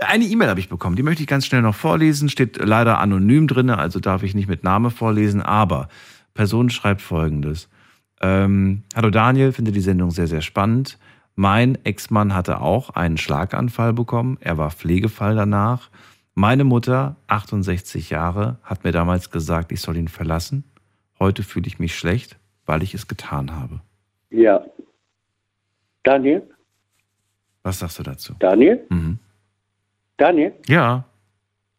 Eine 0.00 0.24
E-Mail 0.24 0.48
habe 0.48 0.58
ich 0.58 0.68
bekommen, 0.68 0.96
die 0.96 1.04
möchte 1.04 1.22
ich 1.22 1.28
ganz 1.28 1.46
schnell 1.46 1.62
noch 1.62 1.76
vorlesen. 1.76 2.28
Steht 2.28 2.56
leider 2.56 2.98
anonym 2.98 3.46
drin, 3.46 3.70
also 3.70 4.00
darf 4.00 4.24
ich 4.24 4.34
nicht 4.34 4.48
mit 4.48 4.64
Name 4.64 4.90
vorlesen, 4.90 5.40
aber 5.40 5.88
Person 6.34 6.68
schreibt 6.68 7.00
folgendes. 7.00 7.68
Ähm, 8.20 8.82
Hallo 8.94 9.10
Daniel, 9.10 9.52
finde 9.52 9.72
die 9.72 9.80
Sendung 9.80 10.10
sehr, 10.10 10.26
sehr 10.26 10.42
spannend. 10.42 10.98
Mein 11.36 11.78
Ex-Mann 11.84 12.34
hatte 12.34 12.60
auch 12.60 12.90
einen 12.90 13.16
Schlaganfall 13.16 13.92
bekommen. 13.92 14.38
Er 14.40 14.58
war 14.58 14.70
Pflegefall 14.70 15.34
danach. 15.34 15.90
Meine 16.34 16.64
Mutter, 16.64 17.16
68 17.28 18.10
Jahre, 18.10 18.58
hat 18.62 18.84
mir 18.84 18.92
damals 18.92 19.30
gesagt, 19.30 19.72
ich 19.72 19.80
soll 19.80 19.96
ihn 19.96 20.08
verlassen. 20.08 20.64
Heute 21.20 21.42
fühle 21.44 21.66
ich 21.66 21.78
mich 21.78 21.96
schlecht, 21.96 22.36
weil 22.66 22.82
ich 22.82 22.94
es 22.94 23.06
getan 23.06 23.54
habe. 23.54 23.80
Ja. 24.30 24.64
Daniel? 26.02 26.42
Was 27.62 27.78
sagst 27.78 27.98
du 27.98 28.02
dazu? 28.02 28.34
Daniel? 28.40 28.84
Mhm. 28.90 29.18
Daniel? 30.16 30.52
Ja. 30.66 31.04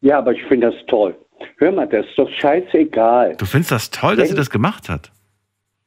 Ja, 0.01 0.17
aber 0.19 0.31
ich 0.33 0.43
finde 0.43 0.71
das 0.71 0.85
toll. 0.87 1.17
Hör 1.57 1.71
mal, 1.71 1.87
das 1.87 2.05
ist 2.05 2.17
doch 2.17 2.29
scheißegal. 2.29 3.35
Du 3.37 3.45
findest 3.45 3.71
das 3.71 3.89
toll, 3.91 4.15
dass 4.15 4.23
Wenn- 4.23 4.29
sie 4.31 4.35
das 4.35 4.49
gemacht 4.49 4.89
hat? 4.89 5.11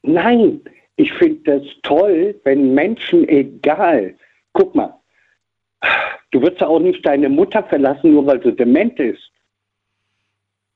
Nein, 0.02 0.60
ich 0.96 1.12
finde 1.14 1.60
das 1.60 1.62
toll, 1.82 2.34
wenn 2.44 2.74
Menschen 2.74 3.28
egal. 3.28 4.14
Guck 4.52 4.74
mal, 4.74 4.94
du 6.30 6.40
würdest 6.42 6.62
auch 6.62 6.78
nicht 6.80 7.04
deine 7.06 7.28
Mutter 7.28 7.62
verlassen, 7.64 8.12
nur 8.12 8.26
weil 8.26 8.42
sie 8.42 8.52
dement 8.54 8.98
ist. 8.98 9.30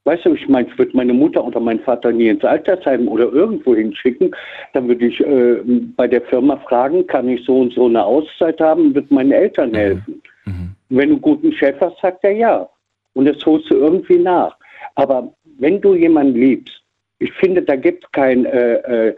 Weißt 0.05 0.25
du, 0.25 0.35
ich 0.35 0.49
meine, 0.49 0.67
ich 0.69 0.77
würde 0.77 0.97
meine 0.97 1.13
Mutter 1.13 1.45
oder 1.45 1.61
meinen 1.61 1.79
Vater 1.81 2.11
nie 2.11 2.27
ins 2.29 2.45
Altersheim 2.45 3.07
oder 3.07 3.33
irgendwo 3.33 3.75
hinschicken. 3.77 4.35
Dann 4.73 4.89
würde 4.89 5.07
ich 5.07 5.21
äh, 5.21 5.61
bei 5.97 6.09
der 6.09 6.23
Firma 6.23 6.57
fragen, 6.57 7.07
kann 7.07 7.29
ich 7.29 7.45
so 7.45 7.61
und 7.61 7.73
so 7.73 7.87
eine 7.87 8.05
Auszeit 8.05 8.61
haben, 8.61 8.93
wird 8.97 9.11
meinen 9.13 9.31
Eltern 9.31 9.73
helfen. 9.75 10.21
Und 10.45 10.75
Wenn 10.89 11.09
du 11.11 11.15
einen 11.15 11.23
guten 11.23 11.53
Chef 11.53 11.77
hast, 11.81 12.01
sagt 12.01 12.25
er 12.25 12.33
ja. 12.33 12.69
Und 13.15 13.27
das 13.27 13.45
holst 13.47 13.71
du 13.71 13.77
irgendwie 13.77 14.19
nach. 14.19 14.57
Aber 14.95 15.35
wenn 15.59 15.81
du 15.81 15.95
jemanden 15.95 16.35
liebst, 16.35 16.83
ich 17.19 17.33
finde, 17.35 17.63
da 17.63 17.77
gibt 17.77 18.05
es 18.05 18.11
kein, 18.13 18.45
äh, 18.47 19.09
äh, 19.09 19.17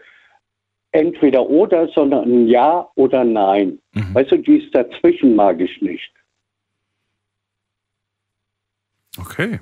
entweder 0.92 1.48
oder, 1.48 1.88
sondern 1.88 2.24
ein 2.24 2.48
Ja 2.48 2.88
oder 2.94 3.24
Nein. 3.24 3.78
Mhm. 3.94 4.14
Weißt 4.14 4.32
du, 4.32 4.36
dies 4.38 4.70
dazwischen 4.72 5.34
mag 5.34 5.60
ich 5.60 5.80
nicht. 5.82 6.12
Okay. 9.18 9.60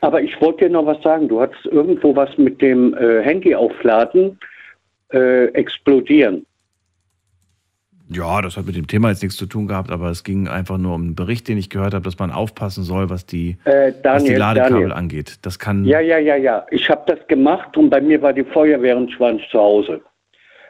Aber 0.00 0.22
ich 0.22 0.40
wollte 0.40 0.64
dir 0.64 0.70
noch 0.70 0.86
was 0.86 1.02
sagen. 1.02 1.28
Du 1.28 1.40
hattest 1.40 1.66
irgendwo 1.66 2.14
was 2.14 2.36
mit 2.38 2.60
dem 2.62 2.94
äh, 2.94 3.22
Handy 3.22 3.54
aufladen, 3.54 4.38
äh, 5.12 5.46
explodieren. 5.48 6.46
Ja, 8.14 8.40
das 8.42 8.56
hat 8.56 8.66
mit 8.66 8.76
dem 8.76 8.86
Thema 8.86 9.10
jetzt 9.10 9.22
nichts 9.22 9.36
zu 9.36 9.46
tun 9.46 9.66
gehabt, 9.66 9.90
aber 9.90 10.08
es 10.08 10.22
ging 10.22 10.46
einfach 10.46 10.78
nur 10.78 10.94
um 10.94 11.02
einen 11.02 11.14
Bericht, 11.16 11.48
den 11.48 11.58
ich 11.58 11.68
gehört 11.68 11.94
habe, 11.94 12.04
dass 12.04 12.18
man 12.18 12.30
aufpassen 12.30 12.84
soll, 12.84 13.10
was 13.10 13.26
die, 13.26 13.56
äh, 13.64 13.92
Daniel, 13.92 14.02
was 14.04 14.24
die 14.24 14.34
Ladekabel 14.34 14.72
Daniel. 14.74 14.92
angeht. 14.92 15.38
Das 15.42 15.58
kann. 15.58 15.84
Ja, 15.84 15.98
ja, 16.00 16.18
ja, 16.18 16.36
ja. 16.36 16.64
Ich 16.70 16.88
habe 16.88 17.02
das 17.06 17.26
gemacht 17.26 17.76
und 17.76 17.90
bei 17.90 18.00
mir 18.00 18.22
war 18.22 18.32
die 18.32 18.44
Feuerwehrenschwanz 18.44 19.42
zu 19.50 19.58
Hause. 19.58 20.00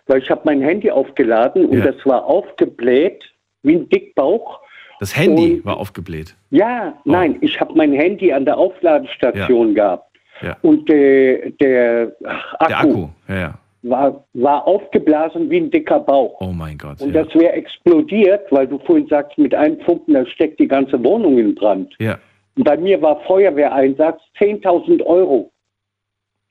Weil 0.07 0.23
ich 0.23 0.31
habe 0.31 0.43
mein 0.45 0.61
Handy 0.63 0.91
aufgeladen 0.91 1.67
und 1.67 1.79
ja. 1.79 1.93
das 1.93 1.97
war 2.07 2.25
aufgebläht 2.25 3.23
wie 3.63 3.77
ein 3.77 3.89
Dickbauch. 3.89 4.61
Das 5.01 5.17
Handy 5.17 5.57
und, 5.57 5.65
war 5.65 5.77
aufgebläht? 5.77 6.35
Ja, 6.51 6.95
oh. 6.97 7.11
nein, 7.11 7.37
ich 7.41 7.61
habe 7.61 7.75
mein 7.75 7.93
Handy 7.93 8.33
an 8.33 8.45
der 8.45 8.57
Aufladestation 8.57 9.69
ja. 9.69 9.75
gehabt. 9.75 10.11
Ja. 10.43 10.57
Und 10.63 10.89
der, 10.89 11.51
der 11.51 12.13
Akku, 12.59 12.69
der 12.69 12.81
Akku. 12.81 13.09
Ja, 13.29 13.37
ja 13.37 13.59
war, 13.85 14.25
war 14.33 14.67
aufgeblasen 14.67 15.51
wie 15.51 15.59
ein 15.59 15.71
dicker 15.71 16.01
Bauch. 16.01 16.41
Oh 16.41 16.53
mein 16.53 16.79
Gott. 16.79 17.01
Und 17.01 17.15
ja. 17.15 17.23
das 17.23 17.35
wäre 17.35 17.53
explodiert, 17.53 18.51
weil 18.51 18.67
du 18.67 18.79
vorhin 18.79 19.07
sagst, 19.09 19.37
mit 19.39 19.55
einem 19.55 19.79
Funken, 19.81 20.15
da 20.15 20.27
steckt 20.27 20.59
die 20.59 20.69
ganze 20.69 21.03
Wohnung 21.05 21.39
in 21.39 21.55
Brand. 21.55 21.95
Ja. 21.99 22.19
Und 22.57 22.65
bei 22.65 22.77
mir 22.77 23.01
war 23.03 23.21
Feuerwehreinsatz 23.27 24.21
10.000 24.39 25.05
Euro. 25.05 25.51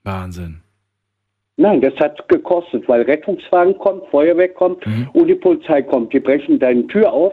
Wahnsinn. 0.04 0.60
Nein, 1.56 1.80
das 1.80 1.94
hat 1.96 2.28
gekostet, 2.28 2.88
weil 2.88 3.02
Rettungswagen 3.02 3.78
kommt, 3.78 4.06
Feuerwehr 4.08 4.48
kommt 4.48 4.84
mhm. 4.86 5.08
und 5.12 5.28
die 5.28 5.36
Polizei 5.36 5.82
kommt. 5.82 6.12
Die 6.12 6.20
brechen 6.20 6.58
deine 6.58 6.86
Tür 6.88 7.12
auf 7.12 7.32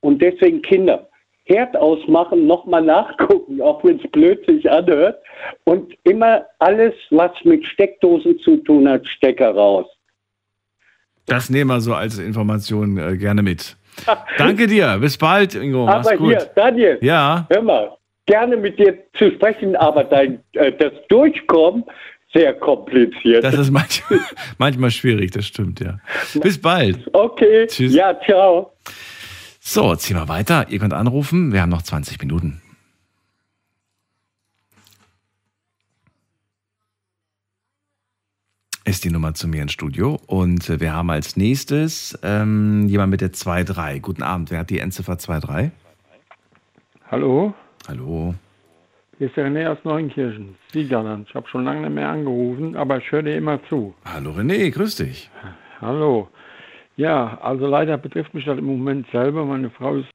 und 0.00 0.20
deswegen 0.22 0.62
Kinder. 0.62 1.07
Herd 1.48 1.76
ausmachen, 1.76 2.46
nochmal 2.46 2.82
nachgucken, 2.82 3.60
auch 3.62 3.82
wenn 3.82 3.98
es 3.98 4.10
blöd 4.10 4.44
sich 4.46 4.70
anhört. 4.70 5.18
Und 5.64 5.94
immer 6.04 6.44
alles, 6.58 6.94
was 7.10 7.32
mit 7.44 7.66
Steckdosen 7.66 8.38
zu 8.40 8.58
tun 8.58 8.88
hat, 8.88 9.06
Stecker 9.06 9.50
raus. 9.54 9.86
Das 11.26 11.50
nehmen 11.50 11.70
wir 11.70 11.80
so 11.80 11.94
als 11.94 12.18
Information 12.18 12.98
äh, 12.98 13.16
gerne 13.16 13.42
mit. 13.42 13.76
Danke 14.36 14.66
dir. 14.66 14.98
Bis 15.00 15.16
bald, 15.16 15.54
Ingo. 15.54 15.86
Mach's 15.86 16.06
aber 16.06 16.16
gut. 16.16 16.28
hier, 16.28 16.50
Daniel. 16.54 16.98
Ja. 17.00 17.46
Hör 17.50 17.62
mal, 17.62 17.96
gerne 18.26 18.56
mit 18.56 18.78
dir 18.78 18.98
zu 19.14 19.30
sprechen, 19.32 19.74
aber 19.76 20.04
dein, 20.04 20.40
äh, 20.52 20.72
das 20.72 20.92
Durchkommen 21.08 21.84
sehr 22.34 22.54
kompliziert. 22.54 23.42
Das 23.42 23.54
ist 23.54 23.70
manchmal, 23.70 24.20
manchmal 24.58 24.90
schwierig, 24.90 25.30
das 25.30 25.46
stimmt, 25.46 25.80
ja. 25.80 25.98
Bis 26.42 26.60
bald. 26.60 27.08
Okay. 27.12 27.66
Tschüss. 27.66 27.94
Ja, 27.94 28.18
ciao. 28.20 28.72
So, 29.70 29.94
ziehen 29.96 30.16
wir 30.16 30.28
weiter. 30.28 30.70
Ihr 30.70 30.78
könnt 30.78 30.94
anrufen. 30.94 31.52
Wir 31.52 31.60
haben 31.60 31.68
noch 31.68 31.82
20 31.82 32.18
Minuten. 32.22 32.62
Ist 38.86 39.04
die 39.04 39.10
Nummer 39.10 39.34
zu 39.34 39.46
mir 39.46 39.60
ins 39.60 39.72
Studio. 39.72 40.18
Und 40.26 40.80
wir 40.80 40.94
haben 40.94 41.10
als 41.10 41.36
nächstes 41.36 42.18
ähm, 42.22 42.88
jemand 42.88 43.10
mit 43.10 43.20
der 43.20 43.34
2.3. 43.34 44.00
Guten 44.00 44.22
Abend. 44.22 44.50
Wer 44.50 44.60
hat 44.60 44.70
die 44.70 44.78
Endziffer 44.78 45.16
2.3? 45.16 45.70
Hallo. 47.10 47.52
Hallo. 47.88 48.34
Hier 49.18 49.26
ist 49.26 49.36
der 49.36 49.48
René 49.48 49.68
aus 49.68 49.84
Neunkirchen, 49.84 50.56
Siegerland. 50.72 51.28
Ich 51.28 51.34
habe 51.34 51.46
schon 51.46 51.64
lange 51.64 51.82
nicht 51.82 51.94
mehr 51.94 52.08
angerufen, 52.08 52.74
aber 52.74 52.96
ich 52.96 53.12
höre 53.12 53.22
dir 53.22 53.36
immer 53.36 53.60
zu. 53.68 53.94
Hallo 54.06 54.30
René, 54.30 54.70
grüß 54.70 54.96
dich. 54.96 55.30
Hallo. 55.82 56.30
Ja, 56.98 57.38
also 57.42 57.68
leider 57.68 57.96
betrifft 57.96 58.34
mich 58.34 58.44
das 58.44 58.58
im 58.58 58.64
Moment 58.64 59.06
selber. 59.12 59.44
Meine 59.44 59.70
Frau 59.70 59.94
ist 59.94 60.10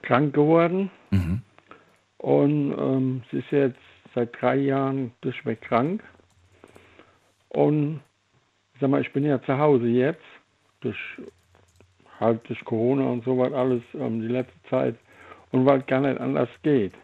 krank 0.00 0.32
geworden 0.32 0.92
mhm. 1.10 1.42
und 2.18 2.72
ähm, 2.78 3.22
sie 3.30 3.38
ist 3.38 3.50
jetzt 3.50 3.80
seit 4.14 4.40
drei 4.40 4.54
Jahren 4.54 5.10
durchweg 5.22 5.60
krank. 5.60 6.04
Und 7.48 8.00
ich 8.74 8.80
sag 8.80 8.90
mal, 8.90 9.00
ich 9.00 9.12
bin 9.12 9.24
ja 9.24 9.42
zu 9.42 9.58
Hause 9.58 9.88
jetzt, 9.88 10.22
durch, 10.82 10.96
halt 12.20 12.48
durch 12.48 12.64
Corona 12.64 13.06
und 13.06 13.24
so 13.24 13.36
was 13.36 13.52
alles 13.52 13.82
ähm, 13.94 14.20
die 14.20 14.28
letzte 14.28 14.62
Zeit 14.70 14.94
und 15.50 15.66
weil 15.66 15.80
es 15.80 15.86
gar 15.86 16.00
nicht 16.00 16.20
anders 16.20 16.48
geht. 16.62 16.94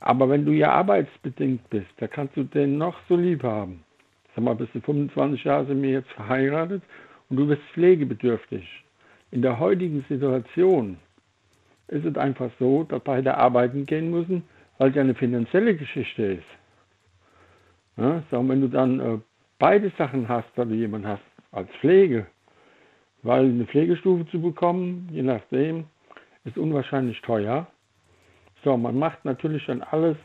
Aber 0.00 0.28
wenn 0.28 0.44
du 0.44 0.50
ja 0.50 0.72
arbeitsbedingt 0.72 1.70
bist, 1.70 1.86
da 1.98 2.08
kannst 2.08 2.36
du 2.36 2.42
den 2.42 2.78
noch 2.78 2.96
so 3.08 3.14
lieb 3.14 3.44
haben. 3.44 3.84
Sag 4.34 4.42
mal, 4.42 4.56
bis 4.56 4.70
zu 4.72 4.80
25 4.80 5.44
Jahre 5.44 5.66
sind 5.66 5.80
wir 5.82 5.90
jetzt 5.90 6.10
verheiratet 6.10 6.82
und 7.28 7.36
du 7.36 7.46
bist 7.46 7.62
pflegebedürftig. 7.72 8.84
In 9.30 9.42
der 9.42 9.58
heutigen 9.58 10.04
Situation 10.08 10.98
ist 11.88 12.04
es 12.04 12.16
einfach 12.16 12.50
so, 12.58 12.84
dass 12.84 13.02
beide 13.02 13.36
arbeiten 13.36 13.86
gehen 13.86 14.10
müssen, 14.10 14.44
weil 14.78 14.90
es 14.90 14.96
ja 14.96 15.02
eine 15.02 15.14
finanzielle 15.14 15.76
Geschichte 15.76 16.22
ist. 16.22 16.46
Ja, 17.96 18.22
sagen, 18.30 18.48
wenn 18.48 18.60
du 18.60 18.68
dann 18.68 19.00
äh, 19.00 19.18
beide 19.58 19.90
Sachen 19.96 20.28
hast, 20.28 20.48
dass 20.56 20.68
du 20.68 20.74
jemanden 20.74 21.08
hast 21.08 21.22
als 21.50 21.70
Pflege, 21.80 22.26
weil 23.22 23.46
eine 23.46 23.64
Pflegestufe 23.64 24.26
zu 24.28 24.40
bekommen, 24.40 25.08
je 25.10 25.22
nachdem, 25.22 25.84
ist 26.44 26.58
unwahrscheinlich 26.58 27.20
teuer. 27.22 27.66
So, 28.62 28.76
man 28.76 28.98
macht 28.98 29.24
natürlich 29.24 29.64
dann 29.66 29.82
alles, 29.82 30.16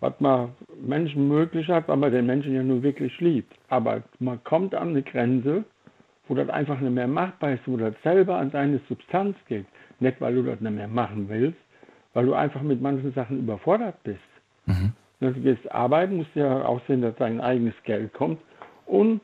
was 0.00 0.12
man 0.20 0.52
Menschen 0.80 1.28
möglich 1.28 1.68
hat, 1.68 1.88
weil 1.88 1.96
man 1.96 2.12
den 2.12 2.26
Menschen 2.26 2.54
ja 2.54 2.62
nur 2.62 2.82
wirklich 2.82 3.18
liebt. 3.20 3.52
Aber 3.68 4.02
man 4.18 4.42
kommt 4.44 4.74
an 4.74 4.90
eine 4.90 5.02
Grenze, 5.02 5.64
wo 6.28 6.34
das 6.34 6.48
einfach 6.48 6.80
nicht 6.80 6.92
mehr 6.92 7.08
machbar 7.08 7.52
ist, 7.52 7.62
wo 7.66 7.76
das 7.76 7.94
selber 8.02 8.36
an 8.36 8.50
deine 8.50 8.80
Substanz 8.88 9.36
geht. 9.48 9.66
Nicht, 10.00 10.20
weil 10.20 10.34
du 10.34 10.42
das 10.42 10.60
nicht 10.60 10.74
mehr 10.74 10.88
machen 10.88 11.28
willst, 11.28 11.58
weil 12.14 12.26
du 12.26 12.34
einfach 12.34 12.62
mit 12.62 12.80
manchen 12.80 13.12
Sachen 13.12 13.38
überfordert 13.38 14.02
bist. 14.02 14.18
Mhm. 14.66 14.92
Du 15.20 15.32
gehst 15.32 15.70
arbeiten, 15.72 16.16
musst 16.16 16.34
ja 16.34 16.64
auch 16.66 16.80
sehen, 16.86 17.00
dass 17.00 17.14
dein 17.16 17.40
eigenes 17.40 17.74
Geld 17.84 18.12
kommt 18.12 18.40
und 18.84 19.20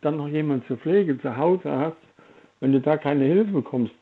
dann 0.00 0.16
noch 0.16 0.28
jemand 0.28 0.66
zur 0.66 0.76
Pflege 0.78 1.20
zu 1.20 1.36
Hause 1.36 1.70
hast. 1.70 1.96
Wenn 2.60 2.72
du 2.72 2.80
da 2.80 2.96
keine 2.96 3.24
Hilfe 3.24 3.52
bekommst, 3.52 3.94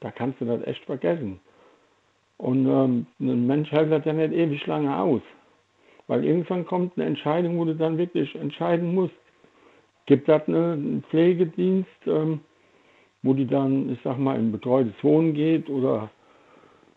da 0.00 0.10
kannst 0.10 0.40
du 0.40 0.44
das 0.46 0.62
echt 0.66 0.84
vergessen. 0.84 1.40
Und 2.38 2.66
ähm, 2.66 3.06
ein 3.20 3.46
Mensch 3.46 3.70
hält 3.70 3.92
das 3.92 4.04
ja 4.06 4.14
nicht 4.14 4.32
ewig 4.32 4.66
lange 4.66 4.96
aus. 4.96 5.20
Weil 6.06 6.24
irgendwann 6.24 6.64
kommt 6.64 6.96
eine 6.96 7.06
Entscheidung, 7.06 7.58
wo 7.58 7.64
du 7.66 7.74
dann 7.74 7.98
wirklich 7.98 8.34
entscheiden 8.34 8.94
musst, 8.94 9.14
gibt 10.10 10.28
das 10.28 10.42
einen 10.48 11.04
Pflegedienst, 11.04 11.88
ähm, 12.06 12.40
wo 13.22 13.32
die 13.32 13.46
dann, 13.46 13.92
ich 13.92 14.00
sag 14.02 14.18
mal, 14.18 14.36
in 14.36 14.50
betreutes 14.50 14.92
Wohnen 15.04 15.34
geht 15.34 15.70
oder 15.70 16.10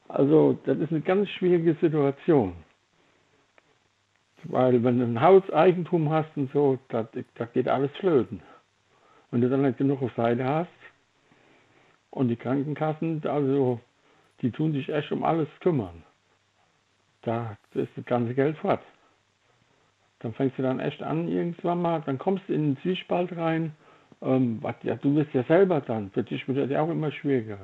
also 0.07 0.57
das 0.65 0.79
ist 0.79 0.89
eine 0.89 1.01
ganz 1.01 1.29
schwierige 1.29 1.75
Situation. 1.75 2.53
Weil 4.45 4.83
wenn 4.83 4.97
du 4.97 5.05
ein 5.05 5.21
Hauseigentum 5.21 6.09
hast 6.09 6.35
und 6.35 6.51
so, 6.53 6.79
da 6.87 7.07
geht 7.53 7.67
alles 7.67 7.91
flöten. 7.99 8.41
Wenn 9.29 9.41
du 9.41 9.49
dann 9.49 9.61
nicht 9.61 9.77
genug 9.77 10.01
auf 10.01 10.11
Seite 10.15 10.43
hast 10.43 10.69
und 12.09 12.29
die 12.29 12.35
Krankenkassen, 12.35 13.21
also 13.27 13.79
die 14.41 14.49
tun 14.49 14.73
sich 14.73 14.89
echt 14.89 15.11
um 15.11 15.23
alles 15.23 15.47
kümmern. 15.59 16.01
Da 17.21 17.57
ist 17.75 17.95
das 17.95 18.05
ganze 18.05 18.33
Geld 18.33 18.57
fort 18.57 18.81
dann 20.23 20.33
fängst 20.33 20.57
du 20.57 20.63
dann 20.63 20.79
echt 20.79 21.03
an 21.03 21.27
irgendwann 21.27 21.81
mal, 21.81 22.01
dann 22.05 22.17
kommst 22.17 22.43
du 22.47 22.53
in 22.53 22.73
den 22.73 22.81
Zwiespalt 22.81 23.35
rein. 23.35 23.73
Ähm, 24.21 24.59
was, 24.61 24.75
ja, 24.83 24.95
du 24.95 25.13
bist 25.15 25.33
ja 25.33 25.43
selber 25.43 25.81
dann, 25.81 26.09
für 26.11 26.23
dich 26.23 26.47
wird 26.47 26.57
das 26.57 26.69
ja 26.69 26.81
auch 26.81 26.89
immer 26.89 27.11
schwieriger. 27.11 27.57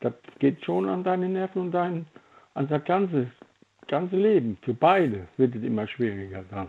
Das 0.00 0.12
geht 0.38 0.62
schon 0.64 0.88
an 0.88 1.04
deine 1.04 1.28
Nerven 1.28 1.62
und 1.62 1.72
dein, 1.72 2.06
an 2.54 2.68
das 2.68 2.84
ganze, 2.84 3.28
ganze 3.88 4.16
Leben. 4.16 4.58
Für 4.62 4.74
beide 4.74 5.26
wird 5.38 5.54
es 5.54 5.62
immer 5.62 5.88
schwieriger 5.88 6.44
dann. 6.50 6.68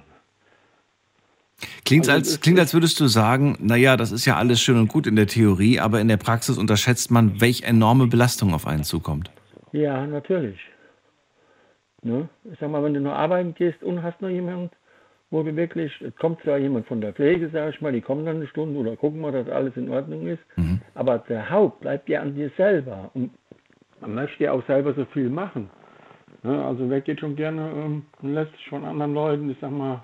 Klingt, 1.86 2.08
also 2.08 2.32
als, 2.32 2.40
klingt, 2.40 2.60
als 2.60 2.74
würdest 2.74 3.00
du 3.00 3.08
sagen, 3.08 3.58
naja, 3.60 3.98
das 3.98 4.12
ist 4.12 4.26
ja 4.26 4.38
alles 4.38 4.62
schön 4.62 4.78
und 4.78 4.88
gut 4.88 5.08
in 5.08 5.18
der 5.18 5.28
Theorie, 5.28 5.80
aber 5.80 6.00
in 6.00 6.08
der 6.08 6.18
Praxis 6.18 6.58
unterschätzt 6.58 7.12
man, 7.12 7.42
welche 7.42 7.66
enorme 7.66 8.08
Belastung 8.08 8.54
auf 8.54 8.66
einen 8.66 8.84
zukommt. 8.84 9.30
Ja, 9.74 10.06
natürlich. 10.08 10.60
Ne? 12.02 12.30
Ich 12.46 12.60
sag 12.60 12.70
mal, 12.70 12.84
wenn 12.84 12.94
du 12.94 13.02
nur 13.02 13.16
arbeiten 13.16 13.54
gehst 13.56 13.84
und 13.84 14.04
hast 14.04 14.22
noch 14.22 14.30
jemanden, 14.30 14.70
wo 15.34 15.42
du 15.42 15.56
wirklich, 15.56 15.92
es 16.02 16.16
kommt 16.18 16.40
zwar 16.44 16.60
jemand 16.60 16.86
von 16.86 17.02
der 17.02 17.12
Pflege, 17.12 17.50
sag 17.52 17.74
ich 17.74 17.82
mal, 17.82 17.92
die 17.92 18.02
kommen 18.02 18.24
dann 18.24 18.36
eine 18.36 18.46
Stunde 18.48 18.80
oder 18.80 18.96
gucken 18.96 19.20
mal, 19.20 19.32
dass 19.32 19.50
alles 19.50 19.76
in 19.76 19.90
Ordnung 19.90 20.28
ist, 20.28 20.44
mhm. 20.58 20.80
aber 20.94 21.18
der 21.28 21.50
Haupt 21.50 21.80
bleibt 21.80 22.08
ja 22.08 22.22
an 22.22 22.36
dir 22.36 22.52
selber 22.56 23.10
und 23.16 23.32
man 24.00 24.14
möchte 24.14 24.44
ja 24.44 24.52
auch 24.52 24.64
selber 24.68 24.94
so 24.94 25.06
viel 25.06 25.30
machen. 25.30 25.72
Ne? 26.44 26.64
Also 26.64 26.88
wer 26.88 27.02
geht 27.02 27.20
schon 27.20 27.36
gerne 27.36 27.62
ähm, 27.62 28.06
und 28.22 28.36
lässt 28.36 28.52
sich 28.52 28.68
von 28.68 28.86
anderen 28.86 29.16
Leuten, 29.16 29.50
ich 29.50 29.58
sag 29.60 29.72
mal, 29.72 30.04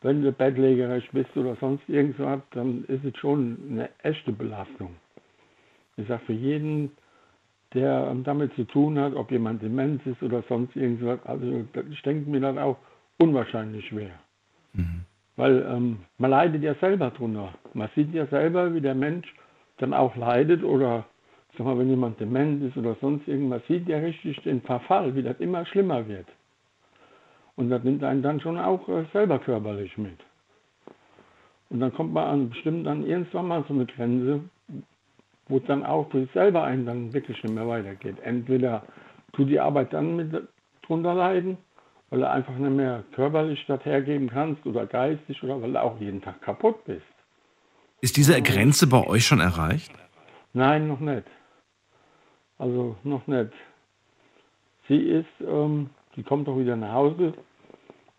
wenn 0.00 0.22
du 0.22 0.32
bettlägerisch 0.32 1.08
bist 1.12 1.36
oder 1.36 1.54
sonst 1.60 1.88
irgendwas, 1.88 2.40
dann 2.50 2.84
ist 2.88 3.04
es 3.04 3.16
schon 3.18 3.58
eine 3.70 3.90
echte 4.02 4.32
Belastung. 4.32 4.96
Ich 5.96 6.08
sag 6.08 6.20
für 6.22 6.32
jeden, 6.32 6.90
der 7.74 8.08
ähm, 8.10 8.24
damit 8.24 8.52
zu 8.54 8.64
tun 8.64 8.98
hat, 8.98 9.14
ob 9.14 9.30
jemand 9.30 9.62
Demenz 9.62 10.04
ist 10.04 10.20
oder 10.20 10.42
sonst 10.48 10.74
irgendwas, 10.74 11.20
also 11.26 11.64
ich 11.92 12.02
denke 12.02 12.28
mir 12.28 12.40
dann 12.40 12.58
auch 12.58 12.78
unwahrscheinlich 13.20 13.86
schwer. 13.86 14.18
Mhm. 14.74 15.04
Weil 15.36 15.66
ähm, 15.68 15.98
man 16.18 16.30
leidet 16.30 16.62
ja 16.62 16.74
selber 16.76 17.10
drunter. 17.10 17.54
Man 17.74 17.88
sieht 17.94 18.12
ja 18.12 18.26
selber, 18.26 18.74
wie 18.74 18.80
der 18.80 18.94
Mensch 18.94 19.32
dann 19.78 19.94
auch 19.94 20.14
leidet 20.16 20.62
oder 20.62 21.06
sag 21.56 21.66
mal, 21.66 21.78
wenn 21.78 21.90
jemand 21.90 22.18
dement 22.18 22.62
ist 22.62 22.76
oder 22.76 22.96
sonst 23.00 23.28
irgendwas, 23.28 23.62
sieht 23.68 23.88
ja 23.88 23.98
richtig 23.98 24.40
den 24.42 24.62
Verfall, 24.62 25.14
wie 25.14 25.22
das 25.22 25.38
immer 25.40 25.66
schlimmer 25.66 26.06
wird. 26.08 26.26
Und 27.56 27.68
das 27.70 27.82
nimmt 27.84 28.02
einen 28.02 28.22
dann 28.22 28.40
schon 28.40 28.58
auch 28.58 28.88
äh, 28.88 29.04
selber 29.12 29.38
körperlich 29.38 29.96
mit. 29.98 30.18
Und 31.68 31.80
dann 31.80 31.92
kommt 31.92 32.12
man 32.12 32.24
an 32.24 32.50
bestimmt 32.50 32.86
dann 32.86 33.06
irgendwann 33.06 33.48
mal 33.48 33.64
so 33.68 33.74
eine 33.74 33.86
Grenze, 33.86 34.40
wo 35.48 35.58
dann 35.58 35.84
auch 35.84 36.10
für 36.10 36.22
sich 36.22 36.32
selber 36.32 36.64
einen 36.64 36.86
dann 36.86 37.12
wirklich 37.12 37.42
nicht 37.42 37.54
mehr 37.54 37.68
weitergeht. 37.68 38.16
Entweder 38.22 38.82
tut 39.32 39.48
die 39.48 39.60
Arbeit 39.60 39.92
dann 39.92 40.16
mit 40.16 40.48
drunter 40.82 41.14
leiden, 41.14 41.58
weil 42.12 42.20
du 42.20 42.28
einfach 42.28 42.54
nicht 42.58 42.76
mehr 42.76 43.04
körperlich 43.12 43.64
das 43.68 43.82
hergeben 43.86 44.28
kannst 44.28 44.66
oder 44.66 44.84
geistig 44.84 45.42
oder 45.42 45.62
weil 45.62 45.72
du 45.72 45.82
auch 45.82 45.98
jeden 45.98 46.20
Tag 46.20 46.42
kaputt 46.42 46.84
bist. 46.84 47.00
Ist 48.02 48.18
diese 48.18 48.42
Grenze 48.42 48.86
bei 48.86 49.06
euch 49.06 49.24
schon 49.24 49.40
erreicht? 49.40 49.90
Nein, 50.52 50.88
noch 50.88 51.00
nicht. 51.00 51.24
Also 52.58 52.96
noch 53.02 53.26
nicht. 53.26 53.52
Sie 54.88 54.98
ist, 54.98 55.24
ähm, 55.40 55.88
die 56.14 56.22
kommt 56.22 56.46
auch 56.50 56.58
wieder 56.58 56.76
nach 56.76 56.92
Hause. 56.92 57.32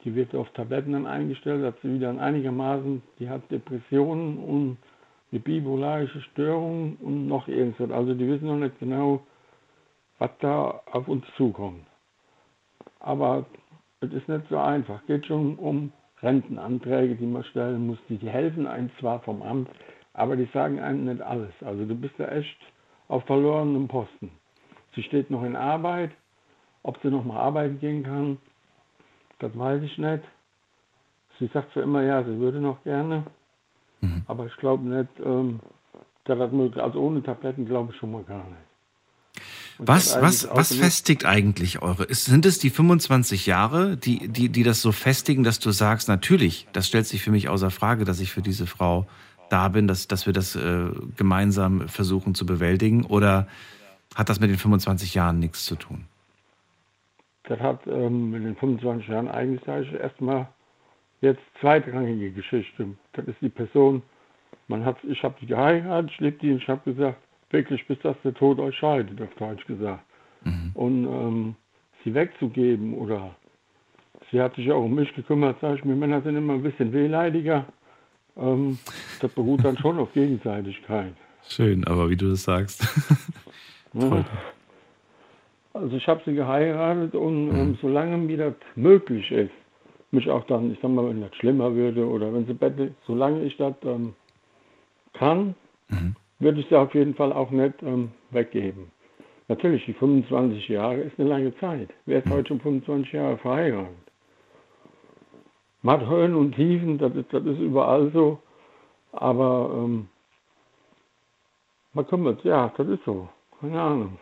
Die 0.04 0.16
wird 0.16 0.34
auf 0.34 0.50
Tabletten 0.54 0.94
dann 0.94 1.06
eingestellt, 1.06 1.64
hat 1.64 1.76
sie 1.84 1.94
wieder 1.94 2.20
einigermaßen, 2.20 3.04
die 3.20 3.30
hat 3.30 3.44
Depressionen 3.52 4.40
und 4.40 4.78
eine 5.32 5.40
bipolarische 5.40 6.22
Störung 6.32 6.98
und 7.00 7.28
noch 7.28 7.48
irgendwas. 7.48 7.92
Also 7.92 8.16
die 8.16 8.28
wissen 8.28 8.48
noch 8.48 8.58
nicht 8.58 8.80
genau, 8.80 9.22
was 10.18 10.32
da 10.40 10.82
auf 10.92 11.08
uns 11.08 11.26
zukommt. 11.38 11.86
Aber 13.00 13.46
es 14.04 14.14
ist 14.14 14.28
nicht 14.30 14.48
so 14.50 14.58
einfach. 14.58 15.02
Es 15.02 15.08
geht 15.08 15.26
schon 15.26 15.56
um 15.56 15.92
Rentenanträge, 16.22 17.16
die 17.16 17.26
man 17.26 17.44
stellen 17.44 17.88
muss. 17.88 17.98
Die, 18.10 18.18
die 18.18 18.30
helfen 18.30 18.68
einem 18.68 18.90
zwar 19.00 19.20
vom 19.22 19.42
Amt, 19.42 19.70
aber 20.14 20.36
die 20.36 20.48
sagen 20.54 20.80
einem 20.80 21.06
nicht 21.06 21.22
alles. 21.22 21.54
Also 21.62 21.86
du 21.86 21.96
bist 21.96 22.18
ja 22.18 22.28
echt 22.28 22.58
auf 23.08 23.24
verlorenem 23.26 23.88
Posten. 23.88 24.32
Sie 24.96 25.04
steht 25.04 25.30
noch 25.30 25.44
in 25.44 25.56
Arbeit. 25.56 26.12
Ob 26.84 27.00
sie 27.02 27.10
noch 27.10 27.24
mal 27.24 27.40
arbeiten 27.40 27.80
gehen 27.80 28.04
kann, 28.04 28.38
das 29.40 29.58
weiß 29.58 29.82
ich 29.84 29.98
nicht. 29.98 30.24
Sie 31.40 31.48
sagt 31.48 31.72
zwar 31.72 31.84
immer, 31.84 32.04
ja, 32.04 32.24
sie 32.24 32.38
würde 32.40 32.60
noch 32.60 32.84
gerne, 32.84 33.24
mhm. 34.02 34.24
aber 34.28 34.46
ich 34.46 34.56
glaube 34.58 34.84
nicht, 34.84 35.10
ähm, 35.24 35.62
dass 36.26 36.38
das 36.38 36.52
möglich 36.52 36.84
Also 36.84 37.00
ohne 37.00 37.24
Tabletten 37.24 37.66
glaube 37.66 37.94
ich 37.94 37.98
schon 38.00 38.12
mal 38.12 38.24
gar 38.24 38.44
nicht. 38.44 38.73
Was, 39.86 40.22
was, 40.22 40.50
was 40.50 40.76
festigt 40.76 41.26
eigentlich 41.26 41.82
eure? 41.82 42.04
Ist, 42.04 42.26
sind 42.26 42.46
es 42.46 42.60
die 42.60 42.70
25 42.70 43.46
Jahre, 43.46 43.98
die, 43.98 44.28
die, 44.28 44.50
die 44.50 44.64
das 44.64 44.82
so 44.82 44.92
festigen, 44.92 45.44
dass 45.44 45.60
du 45.60 45.72
sagst, 45.72 46.08
natürlich, 46.08 46.68
das 46.74 46.88
stellt 46.88 47.06
sich 47.06 47.24
für 47.24 47.32
mich 47.32 47.50
außer 47.50 47.72
Frage, 47.72 48.06
dass 48.06 48.20
ich 48.20 48.32
für 48.32 48.42
diese 48.42 48.68
Frau 48.68 49.08
da 49.50 49.68
bin, 49.68 49.88
dass, 49.88 50.08
dass 50.08 50.26
wir 50.26 50.34
das 50.34 50.56
äh, 50.56 50.90
gemeinsam 51.16 51.88
versuchen 51.88 52.34
zu 52.36 52.46
bewältigen? 52.46 53.06
Oder 53.06 53.48
hat 54.16 54.30
das 54.30 54.40
mit 54.40 54.50
den 54.50 54.58
25 54.58 55.14
Jahren 55.14 55.40
nichts 55.40 55.66
zu 55.66 55.76
tun? 55.76 56.06
Das 57.44 57.60
hat 57.60 57.86
ähm, 57.88 58.32
mit 58.32 58.44
den 58.44 58.56
25 58.56 59.08
Jahren 59.08 59.28
eigentlich, 59.28 59.62
sage 59.66 59.84
ich, 59.84 59.94
erstmal 59.94 60.48
jetzt 61.22 61.42
zweitrangige 61.60 62.32
Geschichte. 62.32 62.88
Das 63.14 63.26
ist 63.28 63.42
die 63.42 63.50
Person, 63.50 64.02
man 64.68 64.86
hat, 64.86 64.98
ich 65.04 65.22
habe 65.24 65.36
die 65.40 65.48
geheiratet, 65.48 66.12
ich 66.12 66.20
lebe 66.20 66.38
die 66.40 66.52
und 66.52 66.58
ich 66.58 66.68
habe 66.68 66.92
gesagt, 66.92 67.18
wirklich 67.54 67.88
bis 67.88 68.00
das 68.00 68.18
der 68.24 68.34
Tod 68.34 68.60
euch 68.60 68.76
scheidet, 68.76 69.22
auf 69.22 69.34
Deutsch 69.36 69.66
gesagt. 69.66 70.04
Mhm. 70.44 70.72
Und 70.74 71.06
ähm, 71.06 71.56
sie 72.04 72.14
wegzugeben 72.14 72.96
oder 72.96 73.36
sie 74.32 74.42
hat 74.42 74.56
sich 74.56 74.72
auch 74.72 74.84
um 74.84 74.96
mich 74.96 75.14
gekümmert, 75.16 75.60
sage 75.62 75.76
ich 75.78 75.86
mir, 75.86 75.96
Männer 75.96 76.22
sind 76.22 76.36
immer 76.36 76.54
ein 76.54 76.64
bisschen 76.64 76.92
wehleidiger. 76.92 77.66
Ähm, 78.36 78.80
das 79.22 79.32
beruht 79.32 79.64
dann 79.64 79.78
schon 79.78 80.00
auf 80.00 80.12
Gegenseitigkeit. 80.14 81.14
Schön, 81.48 81.86
aber 81.86 82.10
wie 82.10 82.18
du 82.18 82.30
das 82.30 82.44
sagst. 82.44 82.84
ja. 83.94 84.26
Also 85.74 85.96
ich 85.98 86.08
habe 86.08 86.22
sie 86.26 86.34
geheiratet 86.34 87.16
und 87.16 87.50
mhm. 87.50 87.56
ähm, 87.56 87.78
solange 87.82 88.18
mir 88.18 88.38
das 88.38 88.54
möglich 88.76 89.32
ist, 89.32 89.52
mich 90.12 90.30
auch 90.30 90.46
dann, 90.46 90.72
ich 90.72 90.80
sag 90.82 90.92
mal, 90.92 91.10
wenn 91.10 91.22
das 91.22 91.36
schlimmer 91.36 91.74
würde 91.74 92.08
oder 92.08 92.32
wenn 92.34 92.46
sie 92.46 92.54
bettet, 92.54 92.94
solange 93.08 93.44
ich 93.44 93.58
das 93.58 93.74
ähm, 93.84 94.14
kann, 95.14 95.56
mhm. 95.90 96.16
Würde 96.44 96.60
ich 96.60 96.68
sie 96.68 96.76
auf 96.76 96.94
jeden 96.94 97.16
Fall 97.16 97.34
auch 97.34 97.52
nicht 97.52 97.82
ähm, 97.82 98.12
weggeben. 98.32 98.92
Natürlich, 99.48 99.86
die 99.86 99.94
25 99.94 100.68
Jahre 100.70 101.02
ist 101.02 101.20
eine 101.20 101.30
lange 101.30 101.56
Zeit. 101.58 101.90
Wer 102.06 102.20
ist 102.20 102.26
mhm. 102.28 102.34
heute 102.34 102.48
schon 102.50 102.62
25 102.62 103.12
Jahre 103.14 103.38
verheiratet? 103.38 103.94
Man 105.82 106.00
hat 106.00 106.08
Höhen 106.08 106.34
und 106.34 106.56
Tiefen, 106.56 106.98
das 106.98 107.14
ist, 107.16 107.32
das 107.34 107.44
ist 107.44 107.60
überall 107.60 108.10
so. 108.14 108.40
Aber 109.12 109.70
ähm, 109.76 110.08
man 111.94 112.08
kümmert, 112.08 112.44
ja, 112.44 112.74
das 112.78 112.88
ist 112.88 113.04
so. 113.06 113.28
Keine 113.60 113.82
Ahnung. 113.82 114.18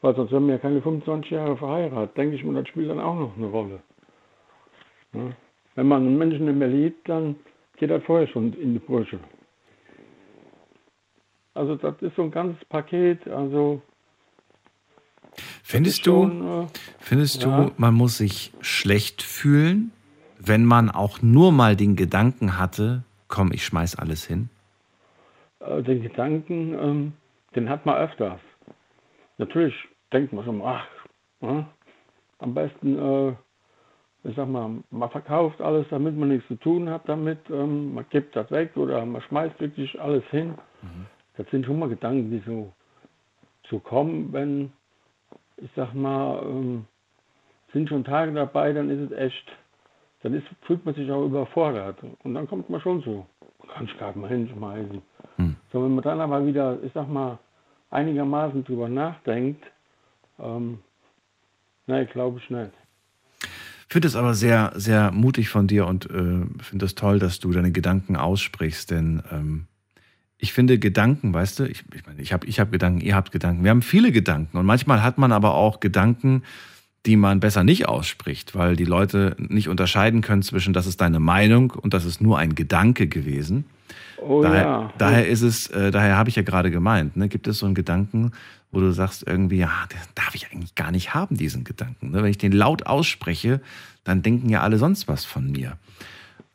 Weil 0.00 0.14
sonst 0.14 0.32
wären 0.32 0.46
wir 0.46 0.54
ja 0.54 0.60
keine 0.60 0.80
25 0.80 1.30
Jahre 1.30 1.56
verheiratet. 1.56 2.16
Denke 2.16 2.36
ich 2.36 2.44
mir, 2.44 2.54
das 2.54 2.68
spielt 2.68 2.90
dann 2.90 3.00
auch 3.00 3.14
noch 3.14 3.36
eine 3.36 3.46
Rolle. 3.46 3.80
Ja? 5.12 5.30
Wenn 5.74 5.86
man 5.86 6.02
einen 6.02 6.18
Menschen 6.18 6.46
nicht 6.46 6.58
mehr 6.58 6.68
liebt, 6.68 7.08
dann 7.08 7.36
geht 7.76 7.90
das 7.90 8.02
vorher 8.04 8.26
schon 8.28 8.52
in 8.54 8.72
die 8.72 8.78
Brüche. 8.78 9.20
Also 11.58 11.74
das 11.74 12.00
ist 12.02 12.14
so 12.14 12.22
ein 12.22 12.30
ganzes 12.30 12.64
Paket. 12.66 13.26
Also 13.26 13.82
findest 15.64 16.06
du, 16.06 16.12
schon, 16.12 16.62
äh, 16.62 16.66
findest 17.00 17.42
ja. 17.42 17.64
du, 17.64 17.72
man 17.76 17.94
muss 17.94 18.18
sich 18.18 18.52
schlecht 18.60 19.22
fühlen, 19.22 19.90
wenn 20.38 20.64
man 20.64 20.88
auch 20.88 21.20
nur 21.20 21.50
mal 21.50 21.74
den 21.74 21.96
Gedanken 21.96 22.58
hatte, 22.58 23.02
komm, 23.26 23.50
ich 23.52 23.64
schmeiß 23.64 23.96
alles 23.96 24.24
hin? 24.24 24.50
Äh, 25.58 25.82
den 25.82 26.00
Gedanken, 26.00 26.74
ähm, 26.80 27.12
den 27.56 27.68
hat 27.68 27.84
man 27.84 27.96
öfters. 27.96 28.40
Natürlich 29.38 29.74
denkt 30.12 30.32
man 30.32 30.44
schon, 30.44 30.62
ach, 30.62 30.86
ja, 31.40 31.68
am 32.38 32.54
besten, 32.54 32.98
äh, 32.98 33.34
ich 34.22 34.36
sag 34.36 34.48
mal, 34.48 34.76
man 34.90 35.10
verkauft 35.10 35.60
alles, 35.60 35.86
damit 35.90 36.16
man 36.16 36.28
nichts 36.28 36.46
zu 36.46 36.54
tun 36.54 36.88
hat 36.88 37.08
damit, 37.08 37.40
ähm, 37.50 37.94
man 37.94 38.06
gibt 38.10 38.36
das 38.36 38.48
weg 38.52 38.76
oder 38.76 39.04
man 39.04 39.22
schmeißt 39.22 39.58
wirklich 39.58 40.00
alles 40.00 40.22
hin. 40.30 40.54
Mhm. 40.82 41.06
Das 41.38 41.48
sind 41.50 41.64
schon 41.64 41.78
mal 41.78 41.88
Gedanken, 41.88 42.30
die 42.30 42.42
so, 42.44 42.70
so 43.70 43.78
kommen, 43.78 44.32
wenn, 44.32 44.72
ich 45.56 45.70
sag 45.74 45.94
mal, 45.94 46.42
ähm, 46.42 46.84
sind 47.72 47.88
schon 47.88 48.04
Tage 48.04 48.32
dabei, 48.32 48.74
dann 48.74 48.90
ist 48.90 49.10
es 49.10 49.18
echt 49.18 49.50
dann 50.22 50.34
ist, 50.34 50.46
fühlt 50.62 50.84
man 50.84 50.94
sich 50.94 51.10
auch 51.10 51.24
überfordert. 51.24 51.98
Und 52.24 52.34
dann 52.34 52.48
kommt 52.48 52.68
man 52.70 52.80
schon 52.80 53.02
so, 53.02 53.26
kann 53.72 53.86
ich 53.86 53.96
gerade 53.98 54.18
mal 54.18 54.28
hinschmeißen. 54.28 55.02
Hm. 55.36 55.56
So, 55.72 55.84
wenn 55.84 55.94
man 55.94 56.04
dann 56.04 56.20
aber 56.20 56.44
wieder, 56.46 56.78
ich 56.82 56.92
sag 56.92 57.08
mal, 57.08 57.38
einigermaßen 57.90 58.64
drüber 58.64 58.88
nachdenkt, 58.88 59.64
ähm, 60.38 60.80
nein, 61.86 62.06
glaube 62.12 62.38
ich 62.38 62.50
nicht. 62.50 62.72
Ich 63.40 63.92
finde 63.92 64.08
es 64.08 64.16
aber 64.16 64.34
sehr, 64.34 64.72
sehr 64.74 65.12
mutig 65.12 65.48
von 65.48 65.66
dir 65.66 65.86
und 65.86 66.10
äh, 66.10 66.44
finde 66.62 66.84
es 66.84 66.94
toll, 66.94 67.18
dass 67.18 67.40
du 67.40 67.52
deine 67.52 67.72
Gedanken 67.72 68.16
aussprichst, 68.16 68.90
denn 68.90 69.22
ähm, 69.30 69.66
ich 70.38 70.52
finde 70.52 70.78
Gedanken, 70.78 71.34
weißt 71.34 71.58
du, 71.58 71.64
ich, 71.64 71.84
ich 71.94 72.06
meine, 72.06 72.22
ich 72.22 72.32
habe 72.32 72.46
ich 72.46 72.60
hab 72.60 72.70
Gedanken, 72.70 73.00
ihr 73.00 73.14
habt 73.14 73.32
Gedanken, 73.32 73.64
wir 73.64 73.70
haben 73.70 73.82
viele 73.82 74.12
Gedanken 74.12 74.56
und 74.56 74.66
manchmal 74.66 75.02
hat 75.02 75.18
man 75.18 75.32
aber 75.32 75.54
auch 75.54 75.80
Gedanken, 75.80 76.42
die 77.06 77.16
man 77.16 77.40
besser 77.40 77.64
nicht 77.64 77.88
ausspricht, 77.88 78.54
weil 78.54 78.76
die 78.76 78.84
Leute 78.84 79.36
nicht 79.38 79.68
unterscheiden 79.68 80.20
können 80.20 80.42
zwischen, 80.42 80.72
das 80.72 80.86
ist 80.86 81.00
deine 81.00 81.20
Meinung 81.20 81.70
und 81.70 81.94
das 81.94 82.04
ist 82.04 82.20
nur 82.20 82.38
ein 82.38 82.54
Gedanke 82.54 83.08
gewesen. 83.08 83.64
Oh, 84.20 84.42
daher, 84.42 84.62
ja. 84.62 84.92
daher 84.98 85.28
ist 85.28 85.42
es, 85.42 85.68
äh, 85.68 85.90
daher 85.90 86.16
habe 86.16 86.28
ich 86.28 86.36
ja 86.36 86.42
gerade 86.42 86.70
gemeint, 86.70 87.16
ne, 87.16 87.28
gibt 87.28 87.46
es 87.46 87.58
so 87.58 87.66
einen 87.66 87.74
Gedanken, 87.74 88.32
wo 88.70 88.80
du 88.80 88.92
sagst 88.92 89.26
irgendwie, 89.26 89.58
ja, 89.58 89.70
den 89.90 89.98
darf 90.14 90.34
ich 90.34 90.52
eigentlich 90.52 90.74
gar 90.74 90.90
nicht 90.90 91.14
haben, 91.14 91.36
diesen 91.36 91.64
Gedanken. 91.64 92.10
Ne? 92.10 92.22
Wenn 92.22 92.30
ich 92.30 92.38
den 92.38 92.52
laut 92.52 92.86
ausspreche, 92.86 93.60
dann 94.04 94.22
denken 94.22 94.48
ja 94.50 94.60
alle 94.60 94.78
sonst 94.78 95.08
was 95.08 95.24
von 95.24 95.50
mir. 95.50 95.78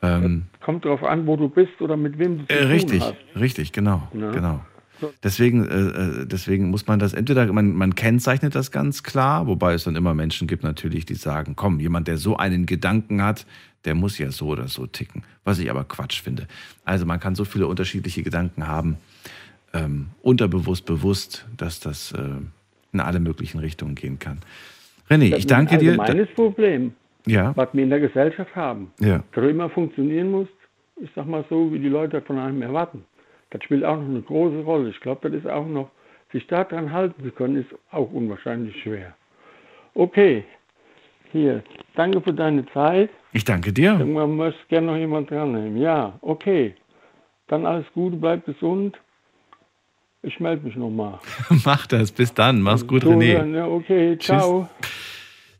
Ähm, 0.03 0.43
Kommt 0.61 0.85
darauf 0.85 1.03
an, 1.03 1.25
wo 1.25 1.37
du 1.37 1.47
bist 1.49 1.79
oder 1.79 1.97
mit 1.97 2.19
wem 2.19 2.39
du 2.39 2.45
zu 2.45 2.53
äh, 2.53 2.65
Richtig, 2.65 3.01
hast. 3.01 3.15
richtig, 3.35 3.71
genau, 3.71 4.07
ja. 4.13 4.31
genau. 4.31 4.61
Deswegen, 5.23 5.65
äh, 5.67 6.21
äh, 6.21 6.25
deswegen 6.25 6.69
muss 6.69 6.87
man 6.87 6.99
das 6.99 7.13
entweder, 7.13 7.51
man, 7.51 7.73
man 7.73 7.95
kennzeichnet 7.95 8.55
das 8.55 8.71
ganz 8.71 9.03
klar, 9.03 9.47
wobei 9.47 9.73
es 9.73 9.83
dann 9.83 9.95
immer 9.95 10.13
Menschen 10.13 10.47
gibt 10.47 10.63
natürlich, 10.63 11.05
die 11.05 11.15
sagen, 11.15 11.55
komm, 11.55 11.79
jemand, 11.79 12.07
der 12.07 12.17
so 12.17 12.37
einen 12.37 12.65
Gedanken 12.65 13.21
hat, 13.21 13.45
der 13.85 13.95
muss 13.95 14.17
ja 14.17 14.31
so 14.31 14.47
oder 14.47 14.67
so 14.67 14.85
ticken. 14.85 15.23
Was 15.43 15.59
ich 15.59 15.69
aber 15.69 15.83
Quatsch 15.83 16.21
finde. 16.21 16.47
Also 16.85 17.05
man 17.05 17.19
kann 17.19 17.35
so 17.35 17.43
viele 17.43 17.67
unterschiedliche 17.67 18.23
Gedanken 18.23 18.67
haben, 18.67 18.97
ähm, 19.73 20.07
unterbewusst, 20.21 20.85
bewusst, 20.85 21.45
dass 21.57 21.79
das 21.79 22.11
äh, 22.13 22.19
in 22.93 22.99
alle 22.99 23.19
möglichen 23.19 23.59
Richtungen 23.59 23.95
gehen 23.95 24.19
kann. 24.19 24.39
René, 25.09 25.35
ich 25.35 25.47
danke 25.47 25.77
dir. 25.77 25.97
Das 25.97 26.09
ist 26.09 26.15
ein 26.15 26.35
Problem, 26.35 26.93
ja. 27.25 27.53
was 27.55 27.69
wir 27.73 27.83
in 27.83 27.89
der 27.89 27.99
Gesellschaft 27.99 28.55
haben. 28.55 28.91
Ja. 28.99 29.23
Immer 29.35 29.69
funktionieren 29.69 30.31
muss, 30.31 30.47
ich 30.97 31.09
sag 31.15 31.25
mal 31.27 31.45
so, 31.49 31.71
wie 31.73 31.79
die 31.79 31.89
Leute 31.89 32.21
von 32.21 32.39
einem 32.39 32.61
erwarten. 32.61 33.05
Das 33.49 33.63
spielt 33.63 33.83
auch 33.85 33.97
noch 33.97 34.07
eine 34.07 34.21
große 34.21 34.61
Rolle. 34.61 34.89
Ich 34.89 34.99
glaube, 34.99 35.29
das 35.29 35.39
ist 35.39 35.47
auch 35.47 35.67
noch, 35.67 35.89
sich 36.31 36.45
daran 36.47 36.91
halten 36.91 37.23
zu 37.23 37.31
können, 37.31 37.57
ist 37.57 37.69
auch 37.91 38.11
unwahrscheinlich 38.11 38.81
schwer. 38.81 39.13
Okay, 39.93 40.43
Hier, 41.31 41.63
danke 41.95 42.21
für 42.21 42.33
deine 42.33 42.65
Zeit. 42.67 43.09
Ich 43.31 43.43
danke 43.43 43.73
dir. 43.73 43.93
Man 43.95 44.35
muss 44.35 44.53
gerne 44.69 44.87
noch 44.87 44.97
jemand 44.97 45.31
dran 45.31 45.51
nehmen. 45.51 45.77
Ja, 45.77 46.13
okay. 46.21 46.75
Dann 47.47 47.65
alles 47.65 47.85
Gute, 47.93 48.15
bleib 48.17 48.45
gesund. 48.45 48.97
Ich 50.21 50.39
melde 50.39 50.65
mich 50.65 50.75
nochmal. 50.75 51.19
Mach 51.65 51.87
das, 51.87 52.11
bis 52.11 52.33
dann. 52.33 52.61
Mach's 52.61 52.85
gut, 52.85 53.03
so, 53.03 53.11
René. 53.11 53.53
Ja, 53.53 53.67
okay, 53.67 54.17
ciao. 54.19 54.69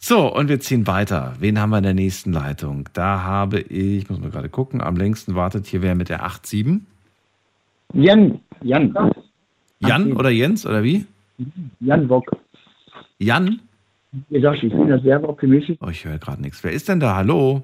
So, 0.06 0.36
und 0.36 0.50
wir 0.50 0.60
ziehen 0.60 0.86
weiter. 0.86 1.34
Wen 1.40 1.58
haben 1.58 1.70
wir 1.70 1.78
in 1.78 1.86
der 1.86 1.94
nächsten 1.94 2.34
Leitung? 2.34 2.90
Da 2.92 3.24
habe 3.24 3.62
ich, 3.62 4.10
muss 4.10 4.20
mal 4.20 4.32
gerade 4.32 4.50
gucken, 4.50 4.82
am 4.82 4.98
längsten 4.98 5.34
wartet 5.34 5.66
hier 5.66 5.82
wer 5.82 5.96
mit 5.96 6.10
der 6.10 6.26
8-7. 6.26 6.82
Jan. 7.94 8.42
Jan. 8.62 8.94
Jan 9.80 10.12
oder 10.12 10.30
Jens 10.30 10.66
oder 10.66 10.84
wie? 10.84 11.06
Jan 11.80 12.06
Bock. 12.10 12.36
Jan? 13.18 13.62
Ich 14.30 14.42
bin 14.42 14.90
da 14.90 15.00
sehr 15.00 15.24
optimistisch. 15.24 15.78
Oh, 15.80 15.88
ich 15.88 16.04
höre 16.04 16.18
gerade 16.18 16.42
nichts. 16.42 16.62
Wer 16.66 16.74
ist 16.74 16.90
denn 16.90 17.00
da? 17.00 17.16
Hallo? 17.16 17.64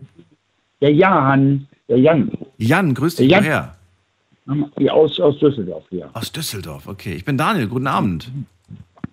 Der 0.80 0.94
Jan. 0.94 1.68
Der 1.90 2.00
Jan. 2.00 2.32
Jan, 2.58 2.94
grüß 2.94 3.18
dich. 3.18 3.30
Jan. 3.30 3.44
Woher? 3.44 4.94
Aus, 4.94 5.20
aus 5.20 5.38
Düsseldorf, 5.40 5.84
ja. 5.92 6.10
Aus 6.14 6.32
Düsseldorf, 6.32 6.88
okay. 6.88 7.16
Ich 7.16 7.26
bin 7.26 7.38
Daniel, 7.38 7.68
guten 7.68 7.88
Abend. 7.88 8.32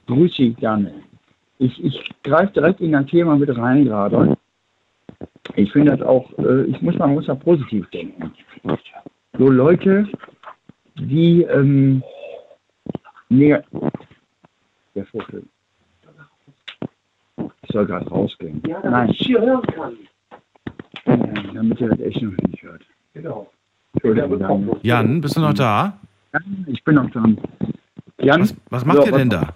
Grüß 0.06 0.32
dich, 0.36 0.54
Daniel. 0.60 0.94
Ich, 1.58 1.82
ich 1.82 2.10
greife 2.22 2.52
direkt 2.52 2.80
in 2.80 2.94
ein 2.94 3.06
Thema 3.06 3.36
mit 3.36 3.56
rein 3.56 3.84
gerade. 3.84 4.36
Ich 5.54 5.72
finde 5.72 5.96
das 5.96 6.06
auch, 6.06 6.30
äh, 6.38 6.64
ich 6.64 6.80
muss, 6.82 6.96
man 6.96 7.14
muss 7.14 7.26
da 7.26 7.34
positiv 7.34 7.88
denken. 7.90 8.32
So 9.38 9.48
Leute, 9.50 10.06
die, 10.98 11.42
ähm, 11.42 12.02
nee, 13.28 13.56
der 14.94 15.06
Vogel. 15.06 15.44
Ich 17.62 17.72
soll 17.72 17.86
gerade 17.86 18.08
rausgehen. 18.08 18.62
Ja, 18.66 18.80
damit 18.80 18.90
Nein. 18.90 19.10
ich 19.10 19.18
hier 19.18 19.40
hören 19.40 19.62
kann. 19.62 19.96
Ja, 21.06 21.52
damit 21.52 21.80
er 21.80 21.88
das 21.88 22.00
echt 22.00 22.22
noch 22.22 22.32
nicht 22.48 22.62
hört. 22.62 22.82
Genau. 23.14 23.50
Jan, 24.82 25.20
bist 25.20 25.36
du 25.36 25.40
noch 25.40 25.54
da? 25.54 25.98
Ich 26.66 26.84
bin 26.84 26.96
noch 26.96 27.10
dran. 27.10 27.38
Jan, 28.20 28.40
was, 28.40 28.56
was 28.70 28.84
macht 28.84 28.98
so, 28.98 29.06
ihr 29.06 29.12
denn 29.12 29.30
da? 29.30 29.54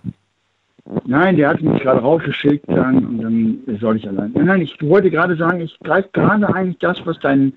Nein, 1.05 1.37
der 1.37 1.51
hat 1.51 1.61
mich 1.61 1.83
gerade 1.83 2.01
rausgeschickt 2.01 2.69
dann, 2.69 3.07
und 3.07 3.23
dann 3.23 3.79
soll 3.79 3.97
ich 3.97 4.09
allein. 4.09 4.33
Nein, 4.35 4.62
ich 4.62 4.77
wollte 4.83 5.11
gerade 5.11 5.37
sagen, 5.37 5.61
ich 5.61 5.79
greife 5.81 6.09
gerade 6.12 6.53
eigentlich 6.55 6.79
das, 6.79 7.05
was 7.07 7.19
dein 7.21 7.53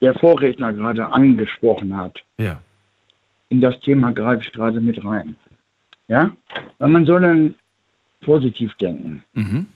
der 0.00 0.14
Vorredner 0.14 0.72
gerade 0.72 1.06
angesprochen 1.12 1.96
hat. 1.96 2.22
Ja. 2.38 2.60
In 3.50 3.60
das 3.60 3.78
Thema 3.80 4.12
greife 4.12 4.42
ich 4.42 4.52
gerade 4.52 4.80
mit 4.80 5.04
rein. 5.04 5.36
Ja? 6.08 6.30
Weil 6.78 6.88
man 6.88 7.04
soll 7.04 7.20
dann 7.20 7.54
positiv 8.22 8.74
denken. 8.76 9.22
Mhm. 9.34 9.66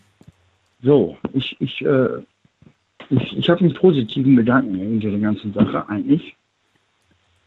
So, 0.83 1.17
ich, 1.33 1.57
ich 1.61 1.85
äh, 1.85 2.23
ich, 3.11 3.37
ich 3.37 3.51
habe 3.51 3.61
einen 3.61 3.75
positiven 3.75 4.37
Gedanken 4.37 4.77
hinter 4.77 5.11
der 5.11 5.21
ganzen 5.21 5.53
Sache 5.53 5.89
eigentlich. 5.89 6.37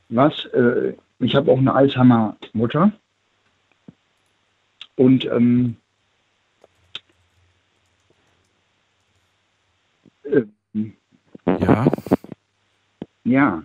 Was, 0.09 0.45
äh, 0.53 0.93
ich 1.19 1.35
habe 1.35 1.51
auch 1.51 1.57
eine 1.57 1.73
Alzheimer-Mutter. 1.73 2.91
Und 4.97 5.25
ähm, 5.25 5.77
äh, 10.23 10.43
ja. 11.45 11.87
Ja. 13.23 13.63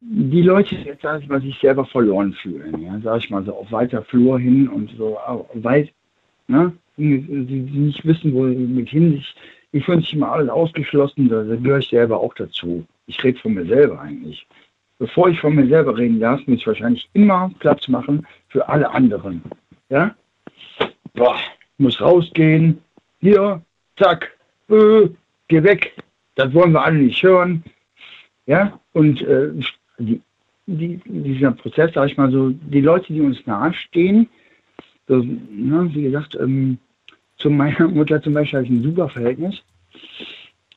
Die 0.00 0.42
Leute, 0.42 0.76
jetzt 0.76 1.02
sage 1.02 1.22
ich 1.22 1.28
mal, 1.28 1.40
sich 1.40 1.58
selber 1.60 1.84
verloren 1.84 2.32
fühlen, 2.32 2.82
ja, 2.82 2.98
sage 3.00 3.18
ich 3.18 3.30
mal 3.30 3.44
so 3.44 3.54
auf 3.54 3.70
weiter 3.70 4.02
Flur 4.02 4.38
hin 4.38 4.68
und 4.68 4.90
so 4.96 5.18
weit, 5.54 5.92
ne? 6.46 6.72
die, 6.96 7.20
die 7.20 7.60
nicht 7.60 8.04
wissen, 8.04 8.32
wo 8.34 8.42
mit 8.42 8.88
hin. 8.88 9.14
Ich, 9.14 9.34
ich 9.72 9.84
finde 9.84 10.02
sich 10.02 10.14
immer 10.14 10.32
alles 10.32 10.48
ausgeschlossen, 10.48 11.28
da, 11.28 11.42
da 11.42 11.56
gehöre 11.56 11.78
ich 11.78 11.88
selber 11.88 12.20
auch 12.20 12.34
dazu. 12.34 12.86
Ich 13.06 13.22
rede 13.22 13.38
von 13.40 13.54
mir 13.54 13.66
selber 13.66 14.00
eigentlich. 14.00 14.46
Bevor 14.98 15.28
ich 15.28 15.40
von 15.40 15.54
mir 15.54 15.66
selber 15.66 15.96
reden 15.96 16.20
darf, 16.20 16.40
muss 16.46 16.58
ich 16.58 16.66
wahrscheinlich 16.66 17.08
immer 17.14 17.50
Platz 17.58 17.88
machen 17.88 18.26
für 18.48 18.68
alle 18.68 18.90
anderen. 18.90 19.42
Ja? 19.88 20.14
Boah, 21.14 21.36
muss 21.78 22.00
rausgehen. 22.00 22.78
Hier, 23.20 23.60
zack, 23.96 24.36
äh, 24.68 25.08
geh 25.48 25.62
weg. 25.62 25.94
Das 26.36 26.52
wollen 26.52 26.72
wir 26.72 26.84
alle 26.84 26.98
nicht 26.98 27.22
hören. 27.22 27.64
Ja, 28.46 28.78
und 28.92 29.22
äh, 29.22 29.50
die, 29.98 30.20
die, 30.66 31.00
dieser 31.04 31.52
Prozess, 31.52 31.92
sag 31.94 32.10
ich 32.10 32.16
mal 32.16 32.30
so, 32.30 32.50
die 32.50 32.80
Leute, 32.80 33.12
die 33.12 33.20
uns 33.20 33.46
nahestehen, 33.46 34.28
so, 35.08 35.16
ne, 35.16 35.90
wie 35.92 36.02
gesagt, 36.02 36.36
ähm, 36.40 36.78
zu 37.36 37.50
meiner 37.50 37.88
Mutter 37.88 38.22
zum 38.22 38.34
Beispiel 38.34 38.58
habe 38.58 38.66
ich 38.66 38.72
ein 38.72 38.82
super 38.82 39.08
Verhältnis. 39.08 39.62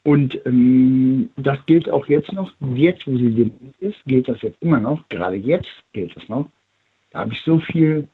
Und 0.07 0.39
ähm, 0.45 1.29
das 1.35 1.57
gilt 1.65 1.89
auch 1.89 2.07
jetzt 2.07 2.31
noch. 2.31 2.53
Jetzt, 2.73 3.05
wo 3.05 3.17
sie 3.17 3.29
dement 3.29 3.75
ist, 3.81 3.97
gilt 4.05 4.29
das 4.29 4.41
jetzt 4.41 4.55
immer 4.61 4.79
noch. 4.79 5.03
Gerade 5.09 5.35
jetzt 5.35 5.67
gilt 5.91 6.15
das 6.15 6.29
noch. 6.29 6.47
Da 7.11 7.19
habe 7.19 7.33
ich 7.33 7.41
so 7.41 7.59
viele 7.59 8.07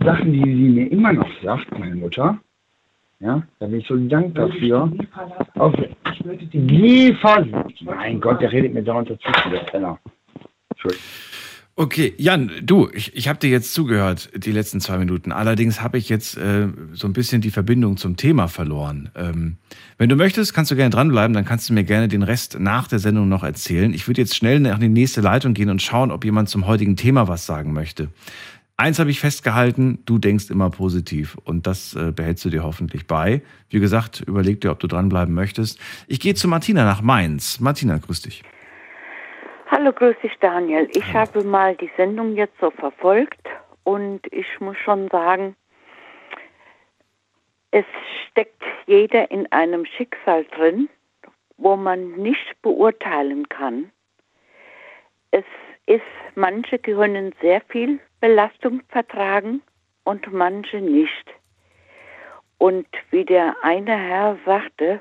Sachen, 0.00 0.34
die 0.34 0.42
sie 0.42 0.68
mir 0.68 0.92
immer 0.92 1.14
noch 1.14 1.30
sagt, 1.42 1.78
meine 1.78 1.94
Mutter. 1.94 2.38
Ja, 3.20 3.42
da 3.58 3.66
bin 3.66 3.80
ich 3.80 3.86
so 3.86 3.96
dankbar 3.96 4.48
dafür. 4.48 4.92
Okay. 5.54 5.88
Ich 6.12 6.24
möchte 6.26 6.44
die 6.44 6.58
nie 6.58 7.14
verlassen. 7.14 7.74
Mein 7.86 8.20
Gott, 8.20 8.42
der 8.42 8.52
redet 8.52 8.74
mir 8.74 8.82
dauernd 8.82 9.08
dazwischen, 9.08 9.50
der 9.50 9.60
Penner. 9.60 9.98
Entschuldigung. 10.68 11.29
Okay, 11.80 12.12
Jan, 12.18 12.52
du, 12.62 12.90
ich, 12.92 13.16
ich 13.16 13.26
habe 13.26 13.38
dir 13.38 13.48
jetzt 13.48 13.72
zugehört, 13.72 14.28
die 14.36 14.52
letzten 14.52 14.82
zwei 14.82 14.98
Minuten. 14.98 15.32
Allerdings 15.32 15.80
habe 15.80 15.96
ich 15.96 16.10
jetzt 16.10 16.36
äh, 16.36 16.68
so 16.92 17.06
ein 17.06 17.14
bisschen 17.14 17.40
die 17.40 17.50
Verbindung 17.50 17.96
zum 17.96 18.18
Thema 18.18 18.48
verloren. 18.48 19.08
Ähm, 19.14 19.56
wenn 19.96 20.10
du 20.10 20.14
möchtest, 20.14 20.52
kannst 20.52 20.70
du 20.70 20.76
gerne 20.76 20.90
dranbleiben, 20.90 21.32
dann 21.32 21.46
kannst 21.46 21.70
du 21.70 21.72
mir 21.72 21.84
gerne 21.84 22.08
den 22.08 22.22
Rest 22.22 22.60
nach 22.60 22.86
der 22.86 22.98
Sendung 22.98 23.30
noch 23.30 23.42
erzählen. 23.42 23.94
Ich 23.94 24.06
würde 24.06 24.20
jetzt 24.20 24.36
schnell 24.36 24.60
nach 24.60 24.78
die 24.78 24.90
nächste 24.90 25.22
Leitung 25.22 25.54
gehen 25.54 25.70
und 25.70 25.80
schauen, 25.80 26.10
ob 26.10 26.22
jemand 26.26 26.50
zum 26.50 26.66
heutigen 26.66 26.96
Thema 26.96 27.28
was 27.28 27.46
sagen 27.46 27.72
möchte. 27.72 28.08
Eins 28.76 28.98
habe 28.98 29.10
ich 29.10 29.18
festgehalten, 29.18 30.00
du 30.04 30.18
denkst 30.18 30.50
immer 30.50 30.68
positiv 30.68 31.38
und 31.44 31.66
das 31.66 31.94
äh, 31.94 32.12
behältst 32.14 32.44
du 32.44 32.50
dir 32.50 32.62
hoffentlich 32.62 33.06
bei. 33.06 33.40
Wie 33.70 33.80
gesagt, 33.80 34.22
überleg 34.26 34.60
dir, 34.60 34.70
ob 34.70 34.80
du 34.80 34.86
dranbleiben 34.86 35.34
möchtest. 35.34 35.78
Ich 36.08 36.20
gehe 36.20 36.34
zu 36.34 36.46
Martina 36.46 36.84
nach 36.84 37.00
Mainz. 37.00 37.58
Martina, 37.58 37.96
grüß 37.96 38.20
dich. 38.20 38.42
Hallo, 39.72 39.92
grüß 39.92 40.16
dich 40.20 40.36
Daniel. 40.40 40.88
Ich 40.94 41.14
habe 41.14 41.44
mal 41.44 41.76
die 41.76 41.92
Sendung 41.96 42.34
jetzt 42.34 42.58
so 42.58 42.72
verfolgt 42.72 43.48
und 43.84 44.20
ich 44.32 44.58
muss 44.58 44.76
schon 44.78 45.06
sagen, 45.10 45.54
es 47.70 47.84
steckt 48.26 48.60
jeder 48.86 49.30
in 49.30 49.46
einem 49.52 49.86
Schicksal 49.86 50.44
drin, 50.46 50.88
wo 51.56 51.76
man 51.76 52.14
nicht 52.14 52.60
beurteilen 52.62 53.48
kann. 53.48 53.92
Es 55.30 55.44
ist, 55.86 56.02
manche 56.34 56.80
können 56.80 57.32
sehr 57.40 57.60
viel 57.68 58.00
Belastung 58.18 58.82
vertragen 58.88 59.62
und 60.02 60.32
manche 60.32 60.80
nicht. 60.80 61.30
Und 62.58 62.88
wie 63.12 63.24
der 63.24 63.54
eine 63.62 63.96
Herr 63.96 64.36
sagte, 64.44 65.00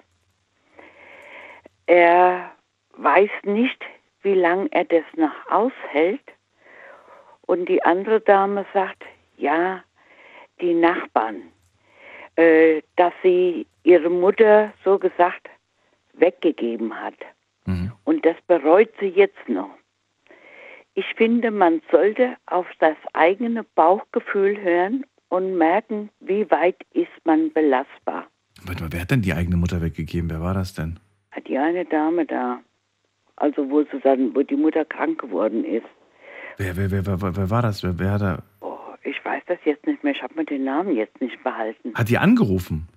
er 1.88 2.52
weiß 2.98 3.32
nicht, 3.46 3.84
wie 4.22 4.34
lange 4.34 4.68
er 4.72 4.86
das 4.86 5.04
noch 5.16 5.34
aushält. 5.50 6.22
Und 7.42 7.68
die 7.68 7.84
andere 7.84 8.22
Dame 8.22 8.66
sagt, 8.74 9.04
ja, 9.38 9.84
die 10.62 10.74
Nachbarn, 10.74 11.44
äh, 12.36 12.82
dass 12.96 13.14
sie 13.24 13.66
ihre 13.84 14.10
Mutter 14.10 14.74
so 14.84 15.00
gesagt 15.00 15.50
weggegeben 16.14 16.94
hat. 17.00 17.16
Mhm. 17.66 17.92
Und 18.04 18.26
das 18.26 18.36
bereut 18.48 18.92
sie 19.00 19.08
jetzt 19.08 19.48
noch. 19.48 19.70
Ich 20.94 21.06
finde, 21.16 21.50
man 21.50 21.82
sollte 21.92 22.36
auf 22.48 22.68
das 22.80 22.98
eigene 23.14 23.64
Bauchgefühl 23.64 24.60
hören 24.62 25.06
und 25.30 25.58
merken, 25.58 26.10
wie 26.20 26.50
weit 26.52 26.78
ist 26.94 27.08
man 27.24 27.54
belastbar. 27.54 28.28
Warte 28.66 28.84
mal, 28.84 28.92
wer 28.92 29.02
hat 29.02 29.12
denn 29.12 29.22
die 29.22 29.34
eigene 29.34 29.56
Mutter 29.56 29.82
weggegeben? 29.82 30.30
Wer 30.30 30.42
war 30.42 30.54
das 30.54 30.74
denn? 30.74 31.00
Die 31.48 31.58
eine 31.58 31.86
Dame 31.86 32.26
da 32.26 32.60
also 33.40 33.70
wo 33.70 33.84
sozusagen, 33.84 34.36
wo 34.36 34.44
die 34.44 34.56
Mutter 34.56 34.86
krank 34.86 35.20
geworden 35.20 35.64
ist. 35.66 35.86
Wer, 36.58 36.76
wer, 36.76 36.92
wer, 36.92 37.06
wer, 37.06 37.36
wer 37.38 37.50
war 37.50 37.62
das? 37.62 37.84
Wer, 37.84 37.98
wer 38.00 38.12
hat 38.12 38.22
da? 38.22 38.44
Oh, 38.62 38.78
ich 39.04 39.24
weiß 39.24 39.44
das 39.48 39.60
jetzt 39.66 39.88
nicht 39.88 40.04
mehr. 40.04 40.14
Ich 40.14 40.22
habe 40.22 40.36
mir 40.36 40.46
den 40.46 40.66
Namen 40.66 40.96
jetzt 40.96 41.20
nicht 41.22 41.42
behalten. 41.44 41.94
Hat 41.96 42.10
die 42.10 42.18
angerufen? 42.18 42.88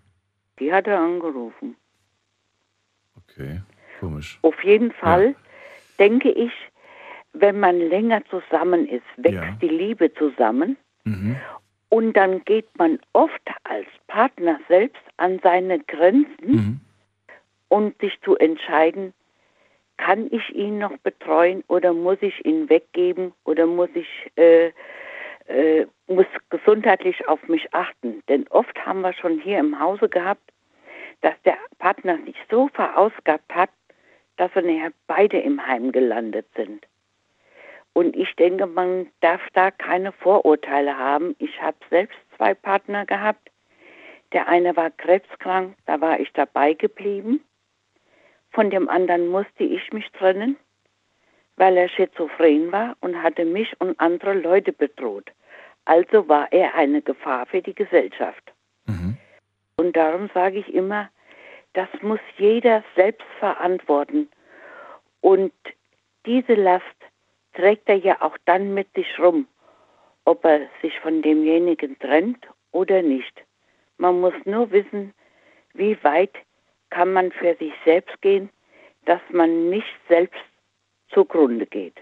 Die 0.58 0.72
hat 0.72 0.86
er 0.86 1.00
angerufen. 1.00 1.76
Okay, 3.16 3.60
komisch. 4.00 4.38
Auf 4.42 4.62
jeden 4.64 4.92
Fall 4.92 5.28
ja. 5.28 5.34
denke 5.98 6.30
ich, 6.30 6.52
wenn 7.32 7.60
man 7.60 7.78
länger 7.78 8.22
zusammen 8.26 8.86
ist, 8.86 9.04
wächst 9.16 9.34
ja. 9.34 9.56
die 9.62 9.68
Liebe 9.68 10.12
zusammen. 10.14 10.76
Mhm. 11.04 11.36
Und 11.88 12.14
dann 12.14 12.44
geht 12.44 12.66
man 12.78 12.98
oft 13.12 13.40
als 13.64 13.86
Partner 14.06 14.58
selbst 14.68 15.02
an 15.18 15.40
seine 15.42 15.78
Grenzen 15.78 16.26
mhm. 16.40 16.80
und 17.68 17.98
sich 18.00 18.18
zu 18.22 18.36
entscheiden, 18.36 19.12
kann 20.04 20.26
ich 20.32 20.54
ihn 20.54 20.78
noch 20.78 20.96
betreuen 20.98 21.62
oder 21.68 21.92
muss 21.92 22.18
ich 22.22 22.44
ihn 22.44 22.68
weggeben 22.68 23.32
oder 23.44 23.66
muss 23.66 23.88
ich 23.94 24.08
äh, 24.36 24.72
äh, 25.46 25.86
muss 26.08 26.26
gesundheitlich 26.50 27.28
auf 27.28 27.40
mich 27.46 27.72
achten. 27.72 28.22
Denn 28.28 28.48
oft 28.48 28.76
haben 28.84 29.02
wir 29.02 29.12
schon 29.12 29.38
hier 29.38 29.60
im 29.60 29.78
Hause 29.78 30.08
gehabt, 30.08 30.42
dass 31.20 31.34
der 31.44 31.56
Partner 31.78 32.18
sich 32.24 32.36
so 32.50 32.68
verausgabt 32.74 33.54
hat, 33.54 33.70
dass 34.38 34.52
wir 34.56 34.62
nachher 34.62 34.92
beide 35.06 35.38
im 35.38 35.64
Heim 35.64 35.92
gelandet 35.92 36.46
sind. 36.56 36.84
Und 37.92 38.16
ich 38.16 38.34
denke, 38.36 38.66
man 38.66 39.06
darf 39.20 39.42
da 39.52 39.70
keine 39.70 40.10
Vorurteile 40.10 40.98
haben. 40.98 41.36
Ich 41.38 41.62
habe 41.62 41.76
selbst 41.90 42.18
zwei 42.36 42.54
Partner 42.54 43.06
gehabt. 43.06 43.50
Der 44.32 44.48
eine 44.48 44.74
war 44.76 44.90
krebskrank, 44.90 45.76
da 45.86 46.00
war 46.00 46.18
ich 46.18 46.32
dabei 46.32 46.72
geblieben. 46.72 47.44
Von 48.52 48.70
dem 48.70 48.88
anderen 48.88 49.28
musste 49.28 49.64
ich 49.64 49.92
mich 49.92 50.10
trennen, 50.12 50.56
weil 51.56 51.76
er 51.76 51.88
schizophren 51.88 52.70
war 52.70 52.96
und 53.00 53.22
hatte 53.22 53.44
mich 53.44 53.72
und 53.80 53.98
andere 53.98 54.34
Leute 54.34 54.72
bedroht. 54.72 55.30
Also 55.84 56.28
war 56.28 56.52
er 56.52 56.74
eine 56.74 57.02
Gefahr 57.02 57.46
für 57.46 57.62
die 57.62 57.74
Gesellschaft. 57.74 58.52
Mhm. 58.86 59.16
Und 59.76 59.96
darum 59.96 60.30
sage 60.34 60.58
ich 60.58 60.72
immer, 60.72 61.08
das 61.72 61.88
muss 62.02 62.20
jeder 62.36 62.84
selbst 62.94 63.26
verantworten. 63.38 64.28
Und 65.22 65.52
diese 66.26 66.54
Last 66.54 66.84
trägt 67.54 67.88
er 67.88 67.96
ja 67.96 68.20
auch 68.20 68.36
dann 68.44 68.74
mit 68.74 68.92
sich 68.94 69.18
rum, 69.18 69.46
ob 70.24 70.44
er 70.44 70.68
sich 70.82 70.98
von 71.00 71.22
demjenigen 71.22 71.98
trennt 71.98 72.46
oder 72.70 73.02
nicht. 73.02 73.42
Man 73.96 74.20
muss 74.20 74.34
nur 74.44 74.70
wissen, 74.70 75.14
wie 75.74 75.96
weit 76.04 76.34
kann 76.92 77.12
man 77.12 77.32
für 77.32 77.56
sich 77.58 77.72
selbst 77.84 78.20
gehen, 78.20 78.50
dass 79.06 79.20
man 79.30 79.70
nicht 79.70 79.94
selbst 80.08 80.40
zugrunde 81.08 81.66
geht. 81.66 81.96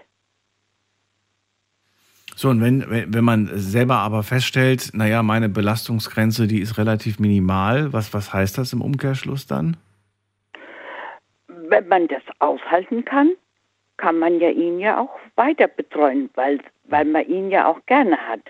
So, 2.35 2.49
und 2.49 2.61
wenn, 2.61 3.13
wenn 3.13 3.23
man 3.23 3.49
selber 3.53 3.97
aber 3.97 4.23
feststellt, 4.23 4.91
naja, 4.93 5.21
meine 5.21 5.49
Belastungsgrenze, 5.49 6.47
die 6.47 6.61
ist 6.61 6.77
relativ 6.77 7.19
minimal, 7.19 7.93
was, 7.93 8.13
was 8.13 8.33
heißt 8.33 8.57
das 8.57 8.73
im 8.73 8.81
Umkehrschluss 8.81 9.47
dann? 9.47 9.77
Wenn 11.47 11.87
man 11.87 12.07
das 12.07 12.23
aushalten 12.39 13.05
kann, 13.05 13.31
kann 13.97 14.17
man 14.17 14.39
ja 14.39 14.49
ihn 14.49 14.79
ja 14.79 14.99
auch 14.99 15.19
weiter 15.35 15.67
betreuen, 15.67 16.29
weil, 16.35 16.59
weil 16.85 17.05
man 17.05 17.25
ihn 17.27 17.51
ja 17.51 17.67
auch 17.67 17.85
gerne 17.85 18.17
hat. 18.17 18.41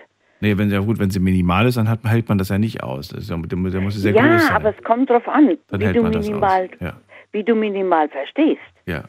Nee, 0.42 0.58
wenn 0.58 0.72
ja 0.72 0.80
gut, 0.80 0.98
wenn 0.98 1.10
sie 1.10 1.20
minimal 1.20 1.66
ist, 1.68 1.76
dann 1.76 1.88
hat, 1.88 2.00
hält 2.02 2.28
man 2.28 2.36
das 2.36 2.48
ja 2.48 2.58
nicht 2.58 2.82
aus. 2.82 3.06
Das 3.06 3.20
ist, 3.20 3.30
der, 3.30 3.38
der 3.38 3.80
muss 3.80 3.94
sehr 3.94 4.12
ja, 4.12 4.26
groß 4.26 4.42
sein. 4.42 4.56
aber 4.56 4.76
es 4.76 4.84
kommt 4.84 5.08
darauf 5.08 5.28
an, 5.28 5.56
wie 5.70 5.92
du, 5.92 6.02
minimal, 6.02 6.68
ja. 6.80 6.94
wie 7.30 7.44
du 7.44 7.54
minimal 7.54 8.08
verstehst. 8.08 8.60
Ja. 8.84 9.04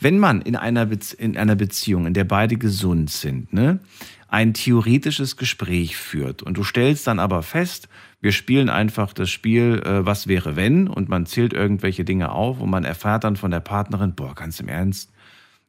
Wenn 0.00 0.18
man 0.18 0.42
in 0.42 0.56
einer, 0.56 0.86
Be 0.86 0.98
in 1.18 1.36
einer 1.36 1.54
Beziehung, 1.54 2.06
in 2.06 2.14
der 2.14 2.24
beide 2.24 2.56
gesund 2.56 3.10
sind, 3.10 3.52
ne, 3.52 3.78
ein 4.26 4.54
theoretisches 4.54 5.36
Gespräch 5.36 5.96
führt 5.96 6.42
und 6.42 6.56
du 6.56 6.64
stellst 6.64 7.06
dann 7.06 7.20
aber 7.20 7.44
fest, 7.44 7.88
wir 8.20 8.32
spielen 8.32 8.68
einfach 8.68 9.12
das 9.12 9.30
Spiel, 9.30 9.80
äh, 9.86 10.04
was 10.04 10.26
wäre 10.26 10.56
wenn, 10.56 10.88
und 10.88 11.08
man 11.08 11.26
zählt 11.26 11.52
irgendwelche 11.52 12.04
Dinge 12.04 12.32
auf 12.32 12.60
und 12.60 12.70
man 12.70 12.82
erfährt 12.82 13.22
dann 13.22 13.36
von 13.36 13.52
der 13.52 13.60
Partnerin, 13.60 14.16
boah, 14.16 14.34
ganz 14.34 14.58
im 14.58 14.66
Ernst, 14.66 15.12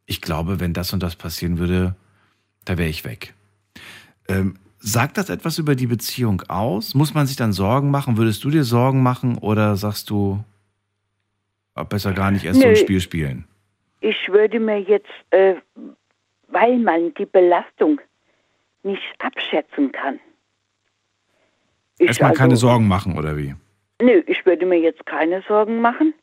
ich 0.07 0.21
glaube, 0.21 0.59
wenn 0.59 0.73
das 0.73 0.91
und 0.91 1.03
das 1.03 1.15
passieren 1.15 1.59
würde, 1.59 1.95
da 2.65 2.79
wäre 2.79 2.89
ich 2.89 3.05
weg. 3.05 3.35
Ähm, 4.27 4.55
sagt 4.83 5.17
das 5.17 5.29
etwas 5.29 5.57
über 5.57 5.75
die 5.75 5.87
Beziehung 5.87 6.43
aus? 6.49 6.93
Muss 6.93 7.13
man 7.13 7.25
sich 7.25 7.37
dann 7.37 7.53
Sorgen 7.53 7.89
machen? 7.89 8.17
Würdest 8.17 8.43
du 8.43 8.49
dir 8.49 8.63
Sorgen 8.63 9.01
machen 9.01 9.37
oder 9.37 9.75
sagst 9.77 10.09
du, 10.09 10.43
ah, 11.73 11.83
besser 11.83 12.13
gar 12.13 12.31
nicht 12.31 12.45
erst 12.45 12.59
Nö, 12.59 12.63
so 12.63 12.69
ein 12.69 12.75
Spiel 12.75 12.99
spielen? 12.99 13.45
Ich 14.01 14.29
würde 14.29 14.59
mir 14.59 14.81
jetzt, 14.81 15.09
äh, 15.31 15.55
weil 16.49 16.77
man 16.77 17.13
die 17.13 17.25
Belastung 17.25 18.01
nicht 18.83 19.01
abschätzen 19.19 19.91
kann. 19.93 20.19
Erstmal 21.97 22.31
also, 22.31 22.39
keine 22.39 22.57
Sorgen 22.57 22.87
machen, 22.87 23.17
oder 23.17 23.37
wie? 23.37 23.55
Nö, 24.01 24.21
ich 24.27 24.45
würde 24.45 24.65
mir 24.65 24.79
jetzt 24.79 25.05
keine 25.05 25.41
Sorgen 25.47 25.79
machen, 25.79 26.13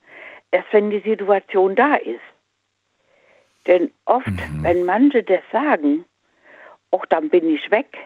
erst 0.51 0.71
wenn 0.73 0.91
die 0.91 1.01
Situation 1.01 1.75
da 1.75 1.95
ist. 1.95 2.21
Denn 3.67 3.91
oft, 4.05 4.27
mhm. 4.27 4.63
wenn 4.63 4.85
manche 4.85 5.23
das 5.23 5.41
sagen, 5.51 6.05
auch 6.91 7.07
dann 7.07 7.31
bin 7.31 7.49
ich 7.49 7.71
weg, 7.71 7.97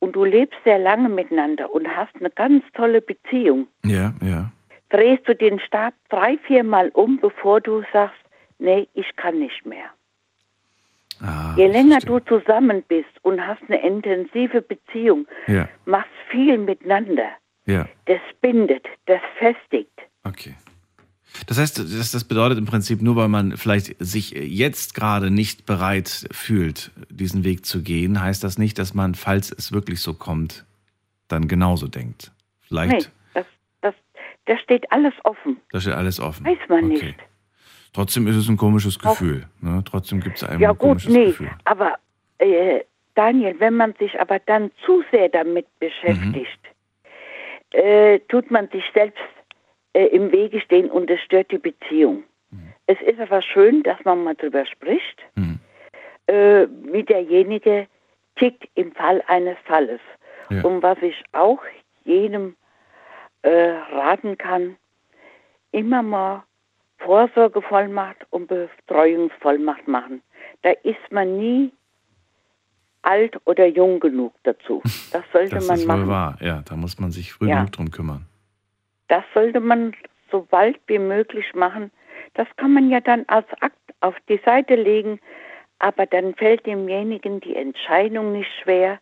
und 0.00 0.16
du 0.16 0.24
lebst 0.24 0.58
sehr 0.64 0.78
lange 0.78 1.08
miteinander 1.08 1.72
und 1.72 1.86
hast 1.88 2.14
eine 2.16 2.30
ganz 2.30 2.64
tolle 2.74 3.00
Beziehung, 3.00 3.68
ja, 3.84 4.12
ja. 4.22 4.50
drehst 4.88 5.26
du 5.28 5.34
den 5.34 5.60
Stab 5.60 5.94
drei, 6.08 6.36
viermal 6.38 6.88
um, 6.90 7.18
bevor 7.20 7.60
du 7.60 7.82
sagst, 7.92 8.20
nee, 8.58 8.88
ich 8.94 9.14
kann 9.16 9.38
nicht 9.38 9.64
mehr. 9.64 9.86
Ah, 11.22 11.54
Je 11.56 11.66
länger 11.66 11.98
du 11.98 12.18
zusammen 12.20 12.82
bist 12.88 13.10
und 13.22 13.46
hast 13.46 13.62
eine 13.68 13.82
intensive 13.82 14.62
Beziehung, 14.62 15.26
ja. 15.46 15.68
machst 15.84 16.10
viel 16.30 16.56
miteinander, 16.56 17.28
ja. 17.66 17.86
das 18.06 18.20
bindet, 18.40 18.86
das 19.06 19.20
festigt. 19.38 19.92
Okay. 20.24 20.54
Das 21.46 21.58
heißt, 21.58 21.78
das, 21.78 22.24
bedeutet 22.24 22.58
im 22.58 22.66
Prinzip 22.66 23.02
nur, 23.02 23.16
weil 23.16 23.28
man 23.28 23.56
vielleicht 23.56 23.94
sich 23.98 24.30
jetzt 24.30 24.94
gerade 24.94 25.30
nicht 25.30 25.66
bereit 25.66 26.26
fühlt, 26.30 26.90
diesen 27.08 27.44
Weg 27.44 27.64
zu 27.64 27.82
gehen, 27.82 28.20
heißt 28.20 28.42
das 28.42 28.58
nicht, 28.58 28.78
dass 28.78 28.94
man, 28.94 29.14
falls 29.14 29.52
es 29.52 29.72
wirklich 29.72 30.00
so 30.00 30.14
kommt, 30.14 30.64
dann 31.28 31.48
genauso 31.48 31.86
denkt. 31.86 32.32
Vielleicht. 32.60 32.92
Nee, 32.92 33.04
das, 33.34 33.46
das, 33.80 33.94
das 34.46 34.60
steht 34.60 34.90
alles 34.92 35.14
offen. 35.24 35.56
Das 35.70 35.82
steht 35.82 35.94
alles 35.94 36.20
offen. 36.20 36.44
Weiß 36.46 36.58
man 36.68 36.84
okay. 36.84 37.06
nicht. 37.06 37.18
Trotzdem 37.92 38.26
ist 38.28 38.36
es 38.36 38.48
ein 38.48 38.56
komisches 38.56 38.98
Gefühl. 38.98 39.48
Ne? 39.60 39.82
Trotzdem 39.84 40.20
gibt 40.20 40.36
es 40.36 40.44
einem 40.44 40.60
ja, 40.60 40.70
ein 40.70 40.78
komisches 40.78 41.08
gut, 41.08 41.16
nee, 41.16 41.26
Gefühl. 41.26 41.50
Aber 41.64 41.94
äh, 42.38 42.80
Daniel, 43.14 43.58
wenn 43.58 43.74
man 43.74 43.94
sich 43.98 44.20
aber 44.20 44.38
dann 44.38 44.70
zu 44.86 45.02
sehr 45.10 45.28
damit 45.28 45.66
beschäftigt, 45.80 46.60
mhm. 47.72 47.78
äh, 47.78 48.18
tut 48.28 48.50
man 48.50 48.68
sich 48.68 48.84
selbst 48.94 49.18
äh, 49.92 50.06
im 50.06 50.32
Wege 50.32 50.60
stehen 50.60 50.90
und 50.90 51.10
es 51.10 51.20
stört 51.20 51.50
die 51.50 51.58
Beziehung. 51.58 52.24
Mhm. 52.50 52.72
Es 52.86 53.00
ist 53.02 53.20
aber 53.20 53.42
schön, 53.42 53.82
dass 53.82 54.02
man 54.04 54.24
mal 54.24 54.34
drüber 54.34 54.64
spricht, 54.66 55.20
mhm. 55.34 55.58
äh, 56.26 56.66
wie 56.92 57.02
derjenige 57.02 57.86
tickt 58.36 58.68
im 58.74 58.92
Fall 58.92 59.22
eines 59.26 59.56
Falles. 59.64 60.00
Ja. 60.50 60.64
Und 60.64 60.82
was 60.82 60.98
ich 61.02 61.22
auch 61.32 61.60
jedem 62.04 62.56
äh, 63.42 63.70
raten 63.92 64.36
kann, 64.36 64.76
immer 65.72 66.02
mal 66.02 66.44
Vorsorgevollmacht 66.98 68.26
und 68.30 68.48
Betreuungsvollmacht 68.48 69.88
machen. 69.88 70.22
Da 70.62 70.70
ist 70.82 71.10
man 71.10 71.38
nie 71.38 71.72
alt 73.02 73.38
oder 73.46 73.66
jung 73.66 74.00
genug 74.00 74.34
dazu. 74.42 74.82
Das 75.12 75.24
sollte 75.32 75.56
das 75.56 75.66
man 75.66 75.78
ist 75.78 75.86
machen. 75.86 76.02
Wohl 76.02 76.08
wahr. 76.08 76.38
Ja, 76.40 76.62
da 76.62 76.76
muss 76.76 77.00
man 77.00 77.10
sich 77.10 77.32
früh 77.32 77.48
ja. 77.48 77.56
genug 77.56 77.72
drum 77.72 77.90
kümmern. 77.90 78.26
Das 79.10 79.24
sollte 79.34 79.58
man 79.58 79.92
so 80.30 80.46
bald 80.48 80.78
wie 80.86 81.00
möglich 81.00 81.52
machen. 81.52 81.90
Das 82.34 82.46
kann 82.56 82.72
man 82.72 82.90
ja 82.90 83.00
dann 83.00 83.24
als 83.26 83.46
Akt 83.60 83.76
auf 84.00 84.14
die 84.28 84.40
Seite 84.44 84.76
legen, 84.76 85.18
aber 85.80 86.06
dann 86.06 86.32
fällt 86.36 86.64
demjenigen 86.64 87.40
die 87.40 87.56
Entscheidung 87.56 88.30
nicht 88.30 88.50
schwer, 88.62 89.00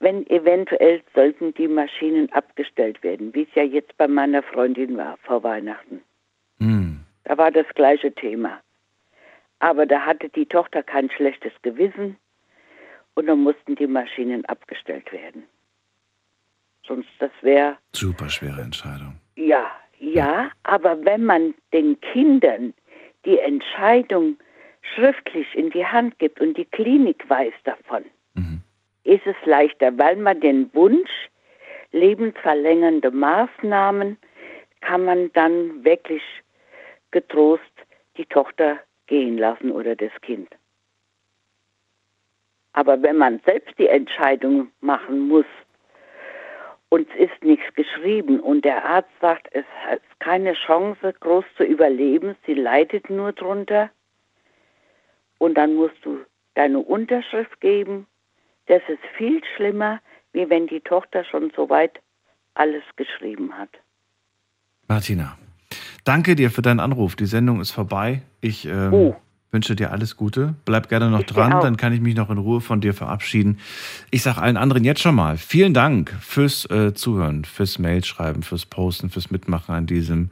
wenn 0.00 0.28
eventuell 0.30 1.00
sollten 1.14 1.54
die 1.54 1.68
Maschinen 1.68 2.32
abgestellt 2.32 3.00
werden, 3.04 3.32
wie 3.32 3.42
es 3.42 3.54
ja 3.54 3.62
jetzt 3.62 3.96
bei 3.98 4.08
meiner 4.08 4.42
Freundin 4.42 4.96
war 4.96 5.16
vor 5.18 5.44
Weihnachten. 5.44 6.02
Mm. 6.58 6.96
Da 7.22 7.38
war 7.38 7.52
das 7.52 7.68
gleiche 7.76 8.12
Thema. 8.12 8.60
Aber 9.60 9.86
da 9.86 10.04
hatte 10.04 10.28
die 10.28 10.46
Tochter 10.46 10.82
kein 10.82 11.08
schlechtes 11.08 11.52
Gewissen 11.62 12.16
und 13.14 13.26
dann 13.26 13.44
mussten 13.44 13.76
die 13.76 13.86
Maschinen 13.86 14.44
abgestellt 14.46 15.12
werden. 15.12 15.44
Sonst 16.90 17.08
das 17.20 17.30
wäre. 17.42 17.76
Super 17.92 18.28
schwere 18.28 18.62
Entscheidung. 18.62 19.14
Ja, 19.36 19.70
ja, 20.00 20.50
aber 20.64 21.04
wenn 21.04 21.24
man 21.24 21.54
den 21.72 22.00
Kindern 22.00 22.74
die 23.24 23.38
Entscheidung 23.38 24.36
schriftlich 24.82 25.46
in 25.54 25.70
die 25.70 25.86
Hand 25.86 26.18
gibt 26.18 26.40
und 26.40 26.56
die 26.56 26.64
Klinik 26.64 27.22
weiß 27.30 27.52
davon, 27.62 28.02
mhm. 28.34 28.62
ist 29.04 29.24
es 29.24 29.36
leichter, 29.44 29.96
weil 29.98 30.16
man 30.16 30.40
den 30.40 30.68
Wunsch, 30.74 31.10
lebensverlängernde 31.92 33.12
Maßnahmen, 33.12 34.16
kann 34.80 35.04
man 35.04 35.32
dann 35.34 35.84
wirklich 35.84 36.22
getrost 37.12 37.62
die 38.16 38.26
Tochter 38.26 38.80
gehen 39.06 39.38
lassen 39.38 39.70
oder 39.70 39.94
das 39.94 40.12
Kind. 40.22 40.48
Aber 42.72 43.00
wenn 43.00 43.16
man 43.16 43.40
selbst 43.46 43.78
die 43.78 43.86
Entscheidung 43.86 44.72
machen 44.80 45.28
muss, 45.28 45.46
und 46.90 47.08
es 47.14 47.30
ist 47.30 47.42
nichts 47.42 47.74
geschrieben 47.74 48.40
und 48.40 48.64
der 48.64 48.84
Arzt 48.84 49.10
sagt, 49.20 49.48
es 49.52 49.64
hat 49.86 50.02
keine 50.18 50.52
Chance, 50.52 51.14
groß 51.20 51.44
zu 51.56 51.64
überleben, 51.64 52.36
sie 52.46 52.54
leidet 52.54 53.08
nur 53.08 53.32
drunter 53.32 53.90
und 55.38 55.54
dann 55.54 55.74
musst 55.74 55.96
du 56.02 56.18
deine 56.54 56.80
Unterschrift 56.80 57.60
geben. 57.60 58.06
Das 58.66 58.82
ist 58.88 59.02
viel 59.16 59.40
schlimmer, 59.56 60.00
wie 60.32 60.50
wenn 60.50 60.66
die 60.66 60.80
Tochter 60.80 61.24
schon 61.24 61.50
soweit 61.56 62.00
alles 62.54 62.82
geschrieben 62.96 63.56
hat. 63.56 63.70
Martina, 64.88 65.38
danke 66.04 66.34
dir 66.34 66.50
für 66.50 66.62
deinen 66.62 66.80
Anruf. 66.80 67.14
Die 67.14 67.26
Sendung 67.26 67.60
ist 67.60 67.70
vorbei. 67.70 68.22
Ich 68.40 68.66
ähm, 68.66 68.92
oh. 68.92 69.16
Wünsche 69.52 69.74
dir 69.74 69.90
alles 69.90 70.16
Gute. 70.16 70.54
Bleib 70.64 70.88
gerne 70.88 71.10
noch 71.10 71.24
dran, 71.24 71.60
dann 71.60 71.76
kann 71.76 71.92
ich 71.92 72.00
mich 72.00 72.14
noch 72.14 72.30
in 72.30 72.38
Ruhe 72.38 72.60
von 72.60 72.80
dir 72.80 72.94
verabschieden. 72.94 73.58
Ich 74.12 74.22
sage 74.22 74.40
allen 74.40 74.56
anderen 74.56 74.84
jetzt 74.84 75.00
schon 75.00 75.16
mal 75.16 75.38
vielen 75.38 75.74
Dank 75.74 76.14
fürs 76.20 76.70
äh, 76.70 76.94
Zuhören, 76.94 77.44
fürs 77.44 77.80
Mailschreiben, 77.80 78.44
fürs 78.44 78.64
Posten, 78.64 79.10
fürs 79.10 79.32
Mitmachen 79.32 79.74
an 79.74 79.86
diesem, 79.86 80.30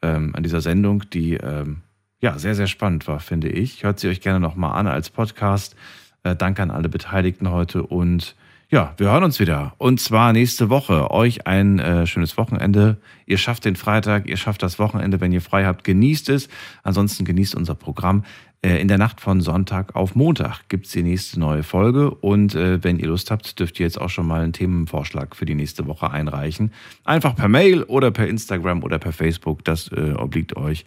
ähm, 0.00 0.32
an 0.36 0.44
dieser 0.44 0.60
Sendung, 0.60 1.02
die 1.10 1.34
ähm, 1.34 1.78
ja 2.20 2.38
sehr, 2.38 2.54
sehr 2.54 2.68
spannend 2.68 3.08
war, 3.08 3.18
finde 3.18 3.48
ich. 3.48 3.82
Hört 3.82 3.98
sie 3.98 4.08
euch 4.08 4.20
gerne 4.20 4.38
nochmal 4.38 4.78
an 4.78 4.86
als 4.86 5.10
Podcast. 5.10 5.74
Äh, 6.22 6.36
danke 6.36 6.62
an 6.62 6.70
alle 6.70 6.88
Beteiligten 6.88 7.50
heute 7.50 7.82
und 7.82 8.36
ja, 8.72 8.94
wir 8.96 9.10
hören 9.10 9.22
uns 9.22 9.38
wieder. 9.38 9.74
Und 9.76 10.00
zwar 10.00 10.32
nächste 10.32 10.70
Woche. 10.70 11.10
Euch 11.10 11.46
ein 11.46 11.78
äh, 11.78 12.06
schönes 12.06 12.38
Wochenende. 12.38 12.96
Ihr 13.26 13.36
schafft 13.36 13.66
den 13.66 13.76
Freitag, 13.76 14.26
ihr 14.26 14.38
schafft 14.38 14.62
das 14.62 14.78
Wochenende, 14.78 15.20
wenn 15.20 15.30
ihr 15.30 15.42
frei 15.42 15.66
habt. 15.66 15.84
Genießt 15.84 16.30
es. 16.30 16.48
Ansonsten 16.82 17.26
genießt 17.26 17.54
unser 17.54 17.74
Programm. 17.74 18.24
Äh, 18.64 18.80
in 18.80 18.88
der 18.88 18.98
Nacht 18.98 19.20
von 19.20 19.40
Sonntag 19.40 19.96
auf 19.96 20.14
Montag 20.14 20.68
gibt 20.68 20.86
es 20.86 20.92
die 20.92 21.02
nächste 21.02 21.40
neue 21.40 21.62
Folge. 21.62 22.10
Und 22.10 22.54
äh, 22.54 22.82
wenn 22.82 22.98
ihr 22.98 23.08
Lust 23.08 23.30
habt, 23.30 23.58
dürft 23.58 23.80
ihr 23.80 23.86
jetzt 23.86 24.00
auch 24.00 24.10
schon 24.10 24.26
mal 24.26 24.42
einen 24.42 24.52
Themenvorschlag 24.52 25.34
für 25.34 25.44
die 25.44 25.56
nächste 25.56 25.86
Woche 25.86 26.10
einreichen. 26.10 26.72
Einfach 27.04 27.34
per 27.34 27.48
Mail 27.48 27.82
oder 27.82 28.10
per 28.10 28.28
Instagram 28.28 28.82
oder 28.84 28.98
per 28.98 29.12
Facebook. 29.12 29.64
Das 29.64 29.90
äh, 29.92 30.12
obliegt 30.12 30.56
euch. 30.56 30.84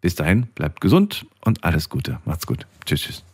Bis 0.00 0.14
dahin, 0.14 0.46
bleibt 0.54 0.80
gesund 0.80 1.26
und 1.44 1.64
alles 1.64 1.88
Gute. 1.88 2.20
Macht's 2.24 2.46
gut. 2.46 2.66
Tschüss, 2.84 3.02
tschüss. 3.02 3.25